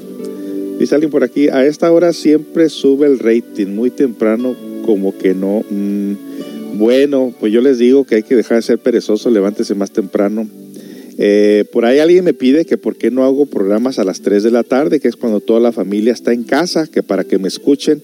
Dice 0.77 0.93
alguien 0.93 1.09
por 1.09 1.23
aquí, 1.23 1.48
a 1.48 1.65
esta 1.65 1.91
hora 1.91 2.14
siempre 2.14 2.69
sube 2.69 3.07
el 3.07 3.17
rating, 3.17 3.69
muy 3.73 3.90
temprano, 3.90 4.56
como 4.85 5.17
que 5.17 5.33
no. 5.33 5.64
Mm, 5.67 6.77
bueno, 6.77 7.33
pues 7.40 7.51
yo 7.51 7.61
les 7.61 7.80
digo 7.80 8.03
que 8.03 8.17
hay 8.17 8.23
que 8.23 8.35
dejar 8.35 8.57
de 8.57 8.61
ser 8.61 8.77
perezoso, 8.77 9.31
levántese 9.31 9.73
más 9.73 9.90
temprano. 9.90 10.48
Eh, 11.17 11.65
por 11.72 11.85
ahí 11.85 11.99
alguien 11.99 12.23
me 12.23 12.33
pide 12.33 12.65
que 12.65 12.77
por 12.77 12.95
qué 12.95 13.11
no 13.11 13.23
hago 13.23 13.45
programas 13.45 13.99
a 13.99 14.03
las 14.03 14.22
3 14.22 14.43
de 14.43 14.51
la 14.51 14.64
tarde, 14.64 14.99
que 14.99 15.07
es 15.07 15.15
cuando 15.15 15.40
toda 15.40 15.59
la 15.59 15.72
familia 15.72 16.14
está 16.14 16.33
en 16.33 16.43
casa, 16.43 16.88
que 16.88 17.03
para 17.03 17.23
que 17.23 17.38
me 17.38 17.48
escuchen. 17.48 18.01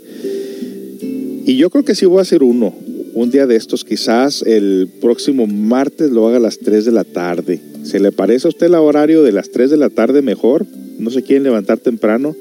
Y 1.46 1.56
yo 1.56 1.70
creo 1.70 1.86
que 1.86 1.96
sí 1.96 2.06
voy 2.06 2.20
a 2.20 2.24
hacer 2.24 2.44
uno, 2.44 2.76
un 3.14 3.32
día 3.32 3.48
de 3.48 3.56
estos, 3.56 3.84
quizás 3.84 4.44
el 4.44 4.90
próximo 5.02 5.48
martes 5.48 6.12
lo 6.12 6.28
haga 6.28 6.38
a 6.38 6.42
las 6.42 6.60
3 6.60 6.86
de 6.86 6.92
la 6.92 7.04
tarde. 7.04 7.60
¿Se 7.84 8.00
le 8.00 8.12
parece 8.12 8.48
a 8.48 8.50
usted 8.50 8.68
el 8.68 8.76
horario 8.76 9.24
de 9.24 9.32
las 9.32 9.50
3 9.50 9.70
de 9.70 9.78
la 9.78 9.90
tarde 9.90 10.22
mejor? 10.22 10.66
No 11.00 11.10
se 11.10 11.24
quieren 11.24 11.44
levantar 11.44 11.78
temprano. 11.78 12.36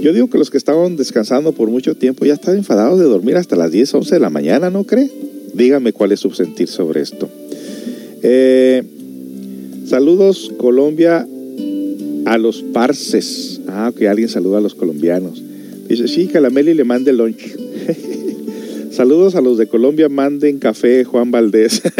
Yo 0.00 0.12
digo 0.12 0.30
que 0.30 0.38
los 0.38 0.50
que 0.50 0.58
estaban 0.58 0.96
descansando 0.96 1.52
por 1.52 1.70
mucho 1.70 1.96
tiempo 1.96 2.24
ya 2.24 2.34
están 2.34 2.56
enfadados 2.56 2.98
de 2.98 3.06
dormir 3.06 3.36
hasta 3.36 3.56
las 3.56 3.72
10, 3.72 3.94
11 3.94 4.14
de 4.14 4.20
la 4.20 4.30
mañana, 4.30 4.70
¿no 4.70 4.84
cree? 4.84 5.10
Dígame 5.54 5.92
cuál 5.92 6.12
es 6.12 6.20
su 6.20 6.30
sentir 6.30 6.68
sobre 6.68 7.00
esto. 7.00 7.28
Eh, 8.22 8.82
saludos, 9.88 10.52
Colombia, 10.58 11.26
a 12.26 12.38
los 12.38 12.62
parces. 12.62 13.60
Ah, 13.68 13.92
que 13.96 14.08
alguien 14.08 14.28
saluda 14.28 14.58
a 14.58 14.60
los 14.60 14.74
colombianos. 14.74 15.42
Dice, 15.88 16.08
sí, 16.08 16.26
que 16.26 16.38
a 16.38 16.40
la 16.40 16.50
Meli 16.50 16.74
le 16.74 16.84
mande 16.84 17.12
lunch. 17.12 17.56
Saludos 18.90 19.34
a 19.34 19.40
los 19.42 19.58
de 19.58 19.66
Colombia, 19.66 20.08
manden 20.08 20.58
café, 20.58 21.04
Juan 21.04 21.30
Valdés. 21.30 21.82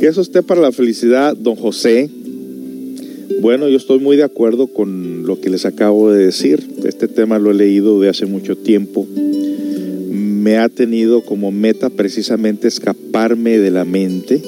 ¿Qué 0.00 0.06
es 0.06 0.16
usted 0.16 0.44
para 0.44 0.60
la 0.60 0.70
felicidad, 0.72 1.36
don 1.36 1.56
José? 1.56 2.08
Bueno, 3.40 3.68
yo 3.68 3.76
estoy 3.76 3.98
muy 3.98 4.16
de 4.16 4.22
acuerdo 4.22 4.68
con 4.68 5.26
lo 5.26 5.40
que 5.40 5.50
les 5.50 5.66
acabo 5.66 6.12
de 6.12 6.24
decir. 6.24 6.64
Este 6.84 7.08
tema 7.08 7.40
lo 7.40 7.50
he 7.50 7.54
leído 7.54 8.00
de 8.00 8.08
hace 8.08 8.26
mucho 8.26 8.56
tiempo. 8.56 9.06
Me 9.10 10.58
ha 10.58 10.68
tenido 10.68 11.22
como 11.22 11.50
meta 11.50 11.90
precisamente 11.90 12.68
escaparme 12.68 13.58
de 13.58 13.72
la 13.72 13.84
mente, 13.84 14.40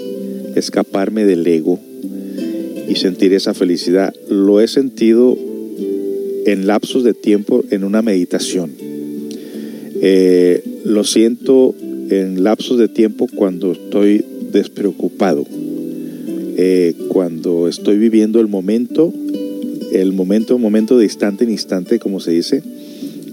escaparme 0.55 1.24
del 1.24 1.47
ego 1.47 1.78
y 2.89 2.97
sentir 2.97 3.33
esa 3.33 3.55
felicidad. 3.55 4.15
Lo 4.28 4.60
he 4.60 4.68
sentido 4.68 5.36
en 6.47 6.66
lapsos 6.66 7.05
de 7.05 7.15
tiempo 7.15 7.65
en 7.70 7.84
una 7.84 8.02
meditación. 8.02 8.73
Eh, 10.00 10.62
lo 10.84 11.05
siento 11.05 11.74
en 12.10 12.44
lapsos 12.44 12.78
de 12.78 12.89
tiempo 12.89 13.26
cuando 13.34 13.73
estoy 13.73 14.24
despreocupado, 14.52 15.47
eh, 16.57 16.94
cuando 17.08 17.68
estoy 17.68 17.99
viviendo 17.99 18.41
el 18.41 18.49
momento, 18.49 19.12
el 19.92 20.12
momento, 20.12 20.58
momento 20.58 20.99
de 20.99 21.05
instante 21.05 21.44
en 21.44 21.50
instante, 21.50 21.99
como 21.99 22.20
se 22.20 22.33
dice, 22.33 22.62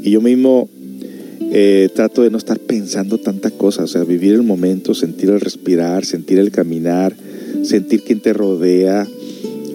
y 0.03 0.11
yo 0.11 0.21
mismo 0.21 0.69
eh, 1.53 1.89
trato 1.93 2.21
de 2.21 2.29
no 2.29 2.37
estar 2.37 2.59
pensando 2.59 3.17
tanta 3.17 3.51
cosa, 3.51 3.83
o 3.83 3.87
sea, 3.87 4.05
vivir 4.05 4.33
el 4.33 4.43
momento, 4.43 4.93
sentir 4.93 5.29
el 5.29 5.41
respirar, 5.41 6.05
sentir 6.05 6.39
el 6.39 6.49
caminar, 6.49 7.13
sentir 7.63 8.03
quien 8.03 8.21
te 8.21 8.31
rodea, 8.31 9.05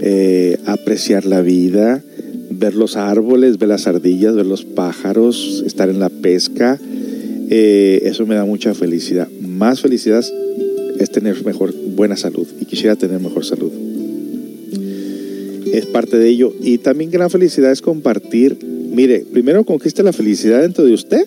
eh, 0.00 0.56
apreciar 0.64 1.26
la 1.26 1.42
vida, 1.42 2.02
ver 2.50 2.74
los 2.74 2.96
árboles, 2.96 3.58
ver 3.58 3.68
las 3.68 3.86
ardillas, 3.86 4.34
ver 4.34 4.46
los 4.46 4.64
pájaros, 4.64 5.62
estar 5.66 5.90
en 5.90 6.00
la 6.00 6.08
pesca, 6.08 6.80
eh, 7.50 8.00
eso 8.04 8.24
me 8.26 8.36
da 8.36 8.46
mucha 8.46 8.72
felicidad. 8.72 9.28
Más 9.42 9.82
felicidad 9.82 10.24
es 10.98 11.10
tener 11.10 11.44
mejor, 11.44 11.74
buena 11.94 12.16
salud 12.16 12.46
y 12.58 12.64
quisiera 12.64 12.96
tener 12.96 13.20
mejor 13.20 13.44
salud. 13.44 13.70
Es 15.74 15.84
parte 15.84 16.16
de 16.16 16.28
ello. 16.28 16.54
Y 16.62 16.78
también 16.78 17.10
gran 17.10 17.28
felicidad 17.28 17.70
es 17.70 17.82
compartir. 17.82 18.56
Mire, 18.64 19.26
primero 19.30 19.64
conquiste 19.64 20.02
la 20.02 20.14
felicidad 20.14 20.62
dentro 20.62 20.84
de 20.84 20.94
usted 20.94 21.26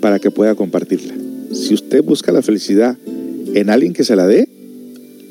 para 0.00 0.18
que 0.18 0.30
pueda 0.30 0.54
compartirla. 0.54 1.14
Si 1.52 1.74
usted 1.74 2.02
busca 2.02 2.32
la 2.32 2.42
felicidad 2.42 2.96
en 3.54 3.70
alguien 3.70 3.92
que 3.92 4.04
se 4.04 4.16
la 4.16 4.26
dé, 4.26 4.48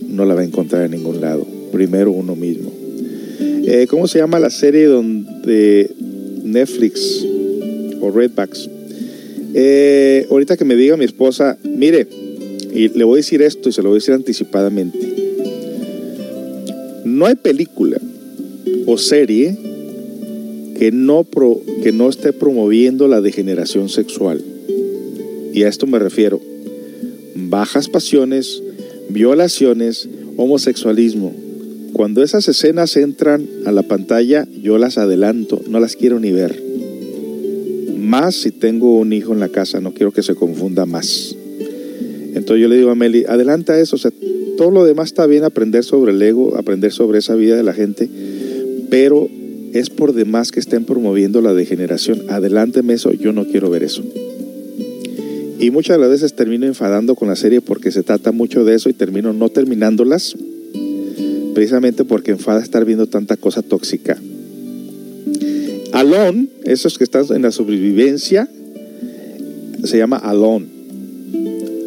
no 0.07 0.25
la 0.25 0.35
va 0.35 0.41
a 0.41 0.45
encontrar 0.45 0.83
en 0.83 0.91
ningún 0.91 1.21
lado. 1.21 1.45
Primero 1.71 2.11
uno 2.11 2.35
mismo. 2.35 2.71
Eh, 3.39 3.87
¿Cómo 3.89 4.07
se 4.07 4.19
llama 4.19 4.39
la 4.39 4.49
serie 4.49 4.85
donde 4.85 5.89
Netflix 6.43 7.25
o 8.01 8.11
Redbacks? 8.11 8.69
Eh, 9.53 10.27
ahorita 10.29 10.57
que 10.57 10.65
me 10.65 10.75
diga 10.75 10.97
mi 10.97 11.05
esposa, 11.05 11.57
mire, 11.63 12.07
y 12.73 12.89
le 12.89 13.03
voy 13.03 13.15
a 13.15 13.17
decir 13.17 13.41
esto 13.41 13.69
y 13.69 13.71
se 13.71 13.81
lo 13.81 13.89
voy 13.89 13.97
a 13.97 13.99
decir 13.99 14.13
anticipadamente. 14.13 14.99
No 17.05 17.25
hay 17.25 17.35
película 17.35 17.99
o 18.85 18.97
serie 18.97 19.57
que 20.77 20.91
no, 20.91 21.23
pro, 21.23 21.61
que 21.83 21.91
no 21.91 22.09
esté 22.09 22.31
promoviendo 22.33 23.07
la 23.07 23.21
degeneración 23.21 23.89
sexual. 23.89 24.41
Y 25.53 25.63
a 25.63 25.67
esto 25.67 25.87
me 25.87 25.99
refiero. 25.99 26.39
Bajas 27.35 27.87
pasiones, 27.89 28.61
violaciones, 29.09 30.07
homosexualismo. 30.37 31.33
Cuando 31.93 32.23
esas 32.23 32.47
escenas 32.47 32.95
entran 32.97 33.47
a 33.65 33.71
la 33.71 33.83
pantalla, 33.83 34.47
yo 34.61 34.77
las 34.77 34.97
adelanto, 34.97 35.61
no 35.67 35.79
las 35.79 35.95
quiero 35.95 36.19
ni 36.19 36.31
ver. 36.31 36.61
Más 37.97 38.35
si 38.35 38.51
tengo 38.51 38.97
un 38.97 39.11
hijo 39.11 39.33
en 39.33 39.39
la 39.39 39.49
casa, 39.49 39.81
no 39.81 39.93
quiero 39.93 40.11
que 40.11 40.23
se 40.23 40.35
confunda 40.35 40.85
más. 40.85 41.35
Entonces 42.33 42.61
yo 42.61 42.67
le 42.67 42.77
digo 42.77 42.91
a 42.91 42.95
Meli, 42.95 43.25
adelanta 43.27 43.79
eso, 43.79 43.97
todo 44.57 44.71
lo 44.71 44.83
demás 44.83 45.07
está 45.07 45.25
bien, 45.25 45.43
aprender 45.43 45.83
sobre 45.83 46.11
el 46.11 46.21
ego, 46.21 46.55
aprender 46.57 46.91
sobre 46.91 47.19
esa 47.19 47.35
vida 47.35 47.55
de 47.55 47.63
la 47.63 47.73
gente, 47.73 48.09
pero 48.89 49.29
es 49.73 49.89
por 49.89 50.13
demás 50.13 50.51
que 50.51 50.59
estén 50.59 50.85
promoviendo 50.85 51.41
la 51.41 51.53
degeneración. 51.53 52.23
Adelánteme 52.29 52.93
eso, 52.93 53.11
yo 53.11 53.33
no 53.33 53.45
quiero 53.45 53.69
ver 53.69 53.83
eso. 53.83 54.03
Y 55.59 55.71
muchas 55.71 55.97
de 55.97 56.01
las 56.01 56.09
veces 56.09 56.33
termino 56.35 56.65
enfadando 56.65 57.15
con 57.15 57.27
la 57.27 57.35
serie 57.35 57.59
porque 57.59 57.91
se 57.91 58.01
trata 58.01 58.31
mucho 58.31 58.63
de 58.63 58.75
eso 58.75 58.89
y 58.89 58.93
termino 58.93 59.33
no 59.33 59.49
terminándolas, 59.49 60.37
precisamente 61.53 62.05
porque 62.05 62.31
enfada 62.31 62.61
estar 62.61 62.85
viendo 62.85 63.07
tanta 63.07 63.35
cosa 63.35 63.61
tóxica. 63.61 64.17
Alone, 65.91 66.47
esos 66.63 66.97
que 66.97 67.03
están 67.03 67.25
en 67.35 67.41
la 67.41 67.51
sobrevivencia, 67.51 68.47
se 69.83 69.97
llama 69.97 70.15
Alone. 70.15 70.65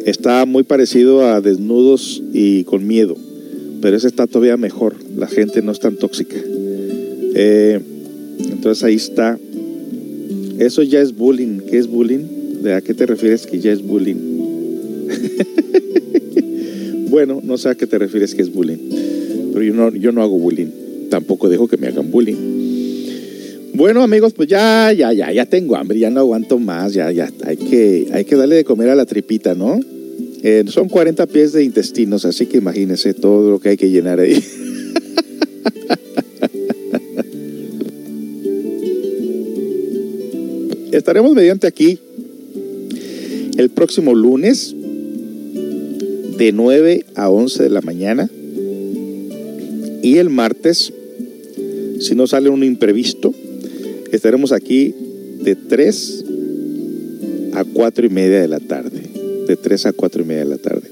Está 0.05 0.45
muy 0.45 0.61
parecido 0.61 1.25
a 1.25 1.41
Desnudos 1.41 2.21
y 2.31 2.65
con 2.65 2.85
Miedo, 2.85 3.15
pero 3.81 3.97
ese 3.97 4.07
está 4.07 4.27
todavía 4.27 4.55
mejor. 4.55 4.97
La 5.17 5.27
gente 5.27 5.63
no 5.63 5.71
es 5.71 5.79
tan 5.79 5.95
tóxica. 5.95 6.35
Eh, 7.35 7.79
entonces 8.51 8.83
ahí 8.83 8.95
está. 8.95 9.39
Eso 10.59 10.83
ya 10.83 11.01
es 11.01 11.15
bullying. 11.15 11.61
¿Qué 11.61 11.79
es 11.79 11.87
bullying? 11.87 12.42
¿De 12.63 12.73
a 12.73 12.79
qué 12.79 12.93
te 12.93 13.05
refieres 13.05 13.45
que 13.45 13.59
ya 13.59 13.73
es 13.73 13.85
bullying? 13.85 14.15
bueno, 17.09 17.41
no 17.43 17.57
sé 17.57 17.67
a 17.67 17.75
qué 17.75 17.85
te 17.85 17.99
refieres 17.99 18.33
que 18.33 18.41
es 18.41 18.53
bullying. 18.53 18.77
Pero 19.51 19.65
yo 19.65 19.73
no, 19.73 19.93
yo 19.93 20.13
no 20.13 20.23
hago 20.23 20.39
bullying. 20.39 21.09
Tampoco 21.09 21.49
dejo 21.49 21.67
que 21.67 21.75
me 21.75 21.87
hagan 21.87 22.09
bullying. 22.09 22.37
Bueno, 23.73 24.01
amigos, 24.01 24.31
pues 24.31 24.47
ya, 24.47 24.93
ya, 24.93 25.11
ya, 25.11 25.29
ya 25.33 25.45
tengo 25.45 25.75
hambre, 25.75 25.99
ya 25.99 26.09
no 26.09 26.21
aguanto 26.21 26.57
más, 26.57 26.93
ya, 26.93 27.11
ya, 27.11 27.29
hay 27.43 27.57
que, 27.57 28.07
hay 28.13 28.23
que 28.23 28.37
darle 28.37 28.55
de 28.55 28.63
comer 28.63 28.89
a 28.89 28.95
la 28.95 29.05
tripita, 29.05 29.55
¿no? 29.55 29.81
Eh, 30.41 30.63
son 30.67 30.87
40 30.87 31.27
pies 31.27 31.51
de 31.51 31.65
intestinos, 31.65 32.23
así 32.23 32.45
que 32.45 32.59
imagínense 32.59 33.13
todo 33.13 33.49
lo 33.49 33.59
que 33.59 33.69
hay 33.69 33.77
que 33.77 33.89
llenar 33.89 34.21
ahí. 34.21 34.41
Estaremos 40.93 41.33
mediante 41.33 41.67
aquí 41.67 41.99
el 43.57 43.69
próximo 43.69 44.15
lunes 44.15 44.75
de 46.37 46.51
9 46.51 47.05
a 47.15 47.29
11 47.29 47.63
de 47.63 47.69
la 47.69 47.81
mañana 47.81 48.29
y 50.01 50.17
el 50.17 50.29
martes, 50.29 50.91
si 51.99 52.15
no 52.15 52.27
sale 52.27 52.49
un 52.49 52.63
imprevisto, 52.63 53.33
estaremos 54.11 54.51
aquí 54.51 54.93
de 55.41 55.55
3 55.55 56.25
a 57.53 57.63
4 57.63 58.05
y 58.05 58.09
media 58.09 58.41
de 58.41 58.47
la 58.47 58.59
tarde. 58.59 59.01
De 59.47 59.55
3 59.55 59.85
a 59.87 59.93
4 59.93 60.21
y 60.21 60.25
media 60.25 60.43
de 60.43 60.49
la 60.49 60.57
tarde. 60.57 60.89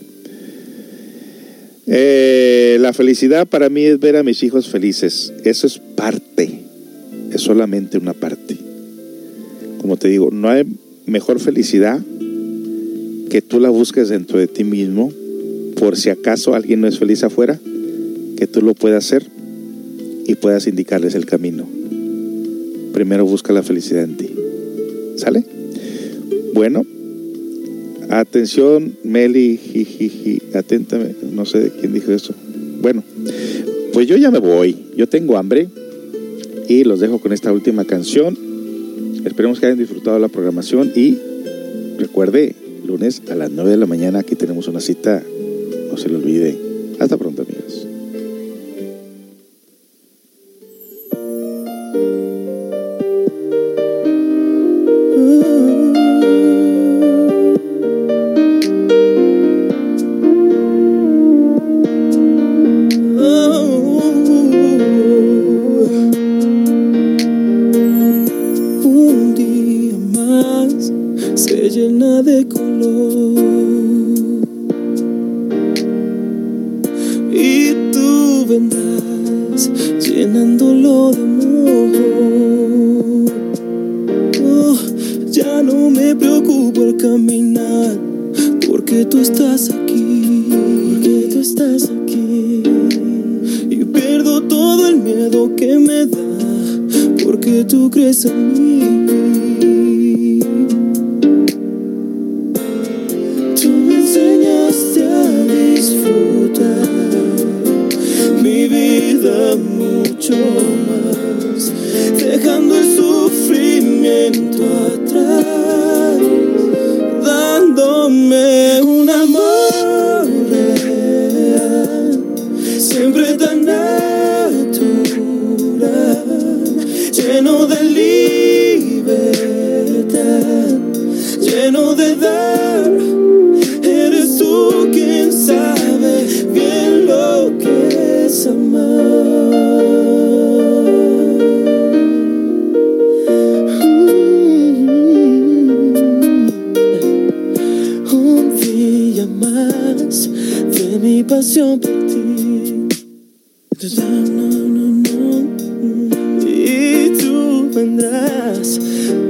Eh, 1.88 2.78
la 2.80 2.94
felicidad 2.94 3.48
para 3.48 3.70
mí 3.70 3.84
es 3.84 4.00
ver 4.00 4.16
a 4.16 4.24
mis 4.24 4.44
hijos 4.44 4.70
felices. 4.70 5.34
Eso 5.44 5.68
es 5.68 5.80
parte, 5.80 6.62
es 7.34 7.42
solamente 7.42 7.98
una 7.98 8.14
parte. 8.14 8.56
Como 9.80 9.98
te 9.98 10.08
digo, 10.08 10.30
no 10.32 10.50
hay 10.50 10.66
mejor 11.06 11.40
felicidad 11.40 12.02
que 13.32 13.42
tú 13.42 13.62
la 13.62 13.70
busques 13.70 14.10
dentro 14.10 14.40
de 14.40 14.48
ti 14.48 14.66
mismo, 14.66 15.10
por 15.78 15.96
si 15.96 16.10
acaso 16.10 16.54
alguien 16.54 16.82
no 16.82 16.88
es 16.88 17.00
feliz 17.00 17.24
afuera, 17.24 17.58
que 18.36 18.46
tú 18.46 18.62
lo 18.62 18.74
puedas 18.74 19.06
hacer 19.06 19.26
y 20.28 20.36
puedas 20.36 20.68
indicarles 20.68 21.16
el 21.16 21.26
camino. 21.26 21.66
Primero 22.92 23.26
busca 23.26 23.54
la 23.54 23.64
felicidad 23.64 24.04
en 24.04 24.18
ti. 24.18 24.30
¿Sale? 25.16 25.46
Bueno, 26.54 26.86
atención, 28.10 28.98
Meli, 29.06 29.58
jijiji, 29.58 30.42
aténtame, 30.54 31.16
no 31.32 31.46
sé 31.46 31.72
quién 31.80 31.94
dijo 31.94 32.12
eso. 32.12 32.36
Bueno, 32.82 33.02
pues 33.94 34.08
yo 34.08 34.18
ya 34.18 34.30
me 34.30 34.40
voy, 34.40 34.76
yo 34.98 35.08
tengo 35.08 35.38
hambre 35.38 35.70
y 36.68 36.84
los 36.84 37.00
dejo 37.00 37.20
con 37.20 37.32
esta 37.32 37.54
última 37.54 37.86
canción. 37.86 38.38
Esperemos 39.24 39.62
que 39.62 39.68
hayan 39.68 39.80
disfrutado 39.80 40.20
la 40.20 40.28
programación 40.28 40.92
y 40.94 41.18
recuerde, 41.98 42.56
lunes 42.92 43.22
a 43.32 43.36
las 43.36 43.50
9 43.50 43.72
de 43.72 43.78
la 43.78 43.86
mañana 43.86 44.20
aquí 44.20 44.36
tenemos 44.36 44.68
una 44.68 44.82
cita, 44.82 45.24
no 45.90 45.98
se 45.98 46.10
le 46.10 46.18
olvide. 46.18 46.60
Hasta 47.00 47.18
pronto 47.18 47.42
amigos. 47.44 47.61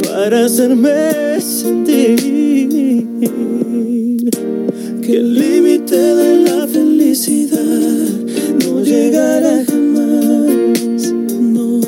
Para 0.04 0.46
hacerme 0.46 1.42
sentir 1.42 2.18
que 5.02 5.14
el 5.18 5.34
límite 5.34 5.96
de 5.96 6.38
la 6.38 6.68
felicidad 6.68 7.60
no 8.64 8.82
llegará 8.82 9.66
jamás. 9.66 11.14
No, 11.42 11.82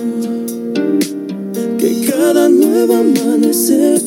que 1.77 2.05
cada 2.09 2.49
nuevo 2.49 2.95
amanecer 2.95 4.02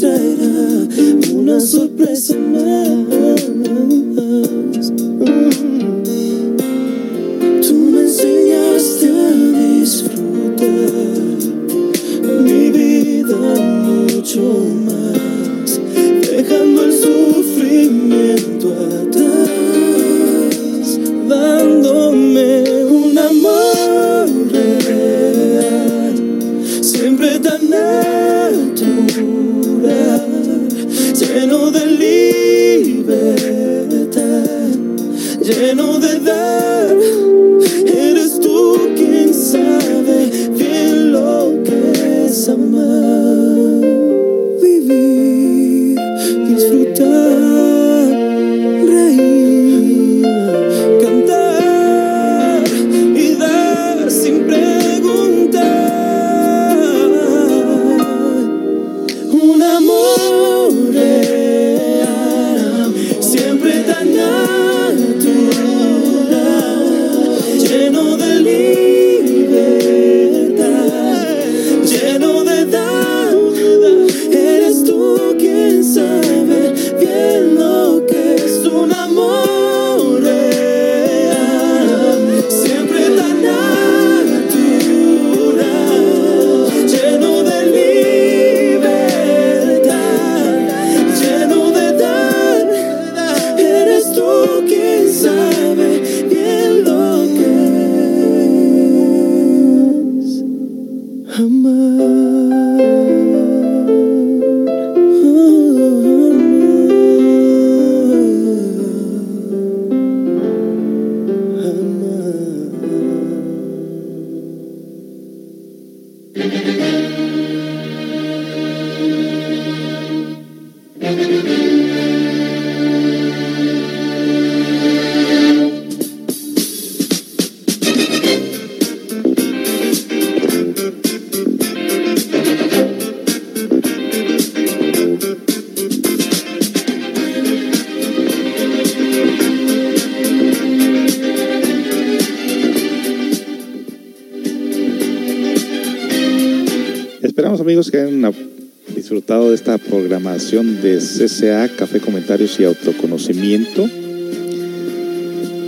CCA, 151.17 151.69
Café, 151.69 152.01
Comentarios 152.01 152.59
y 152.61 152.65
Autoconocimiento 152.65 153.89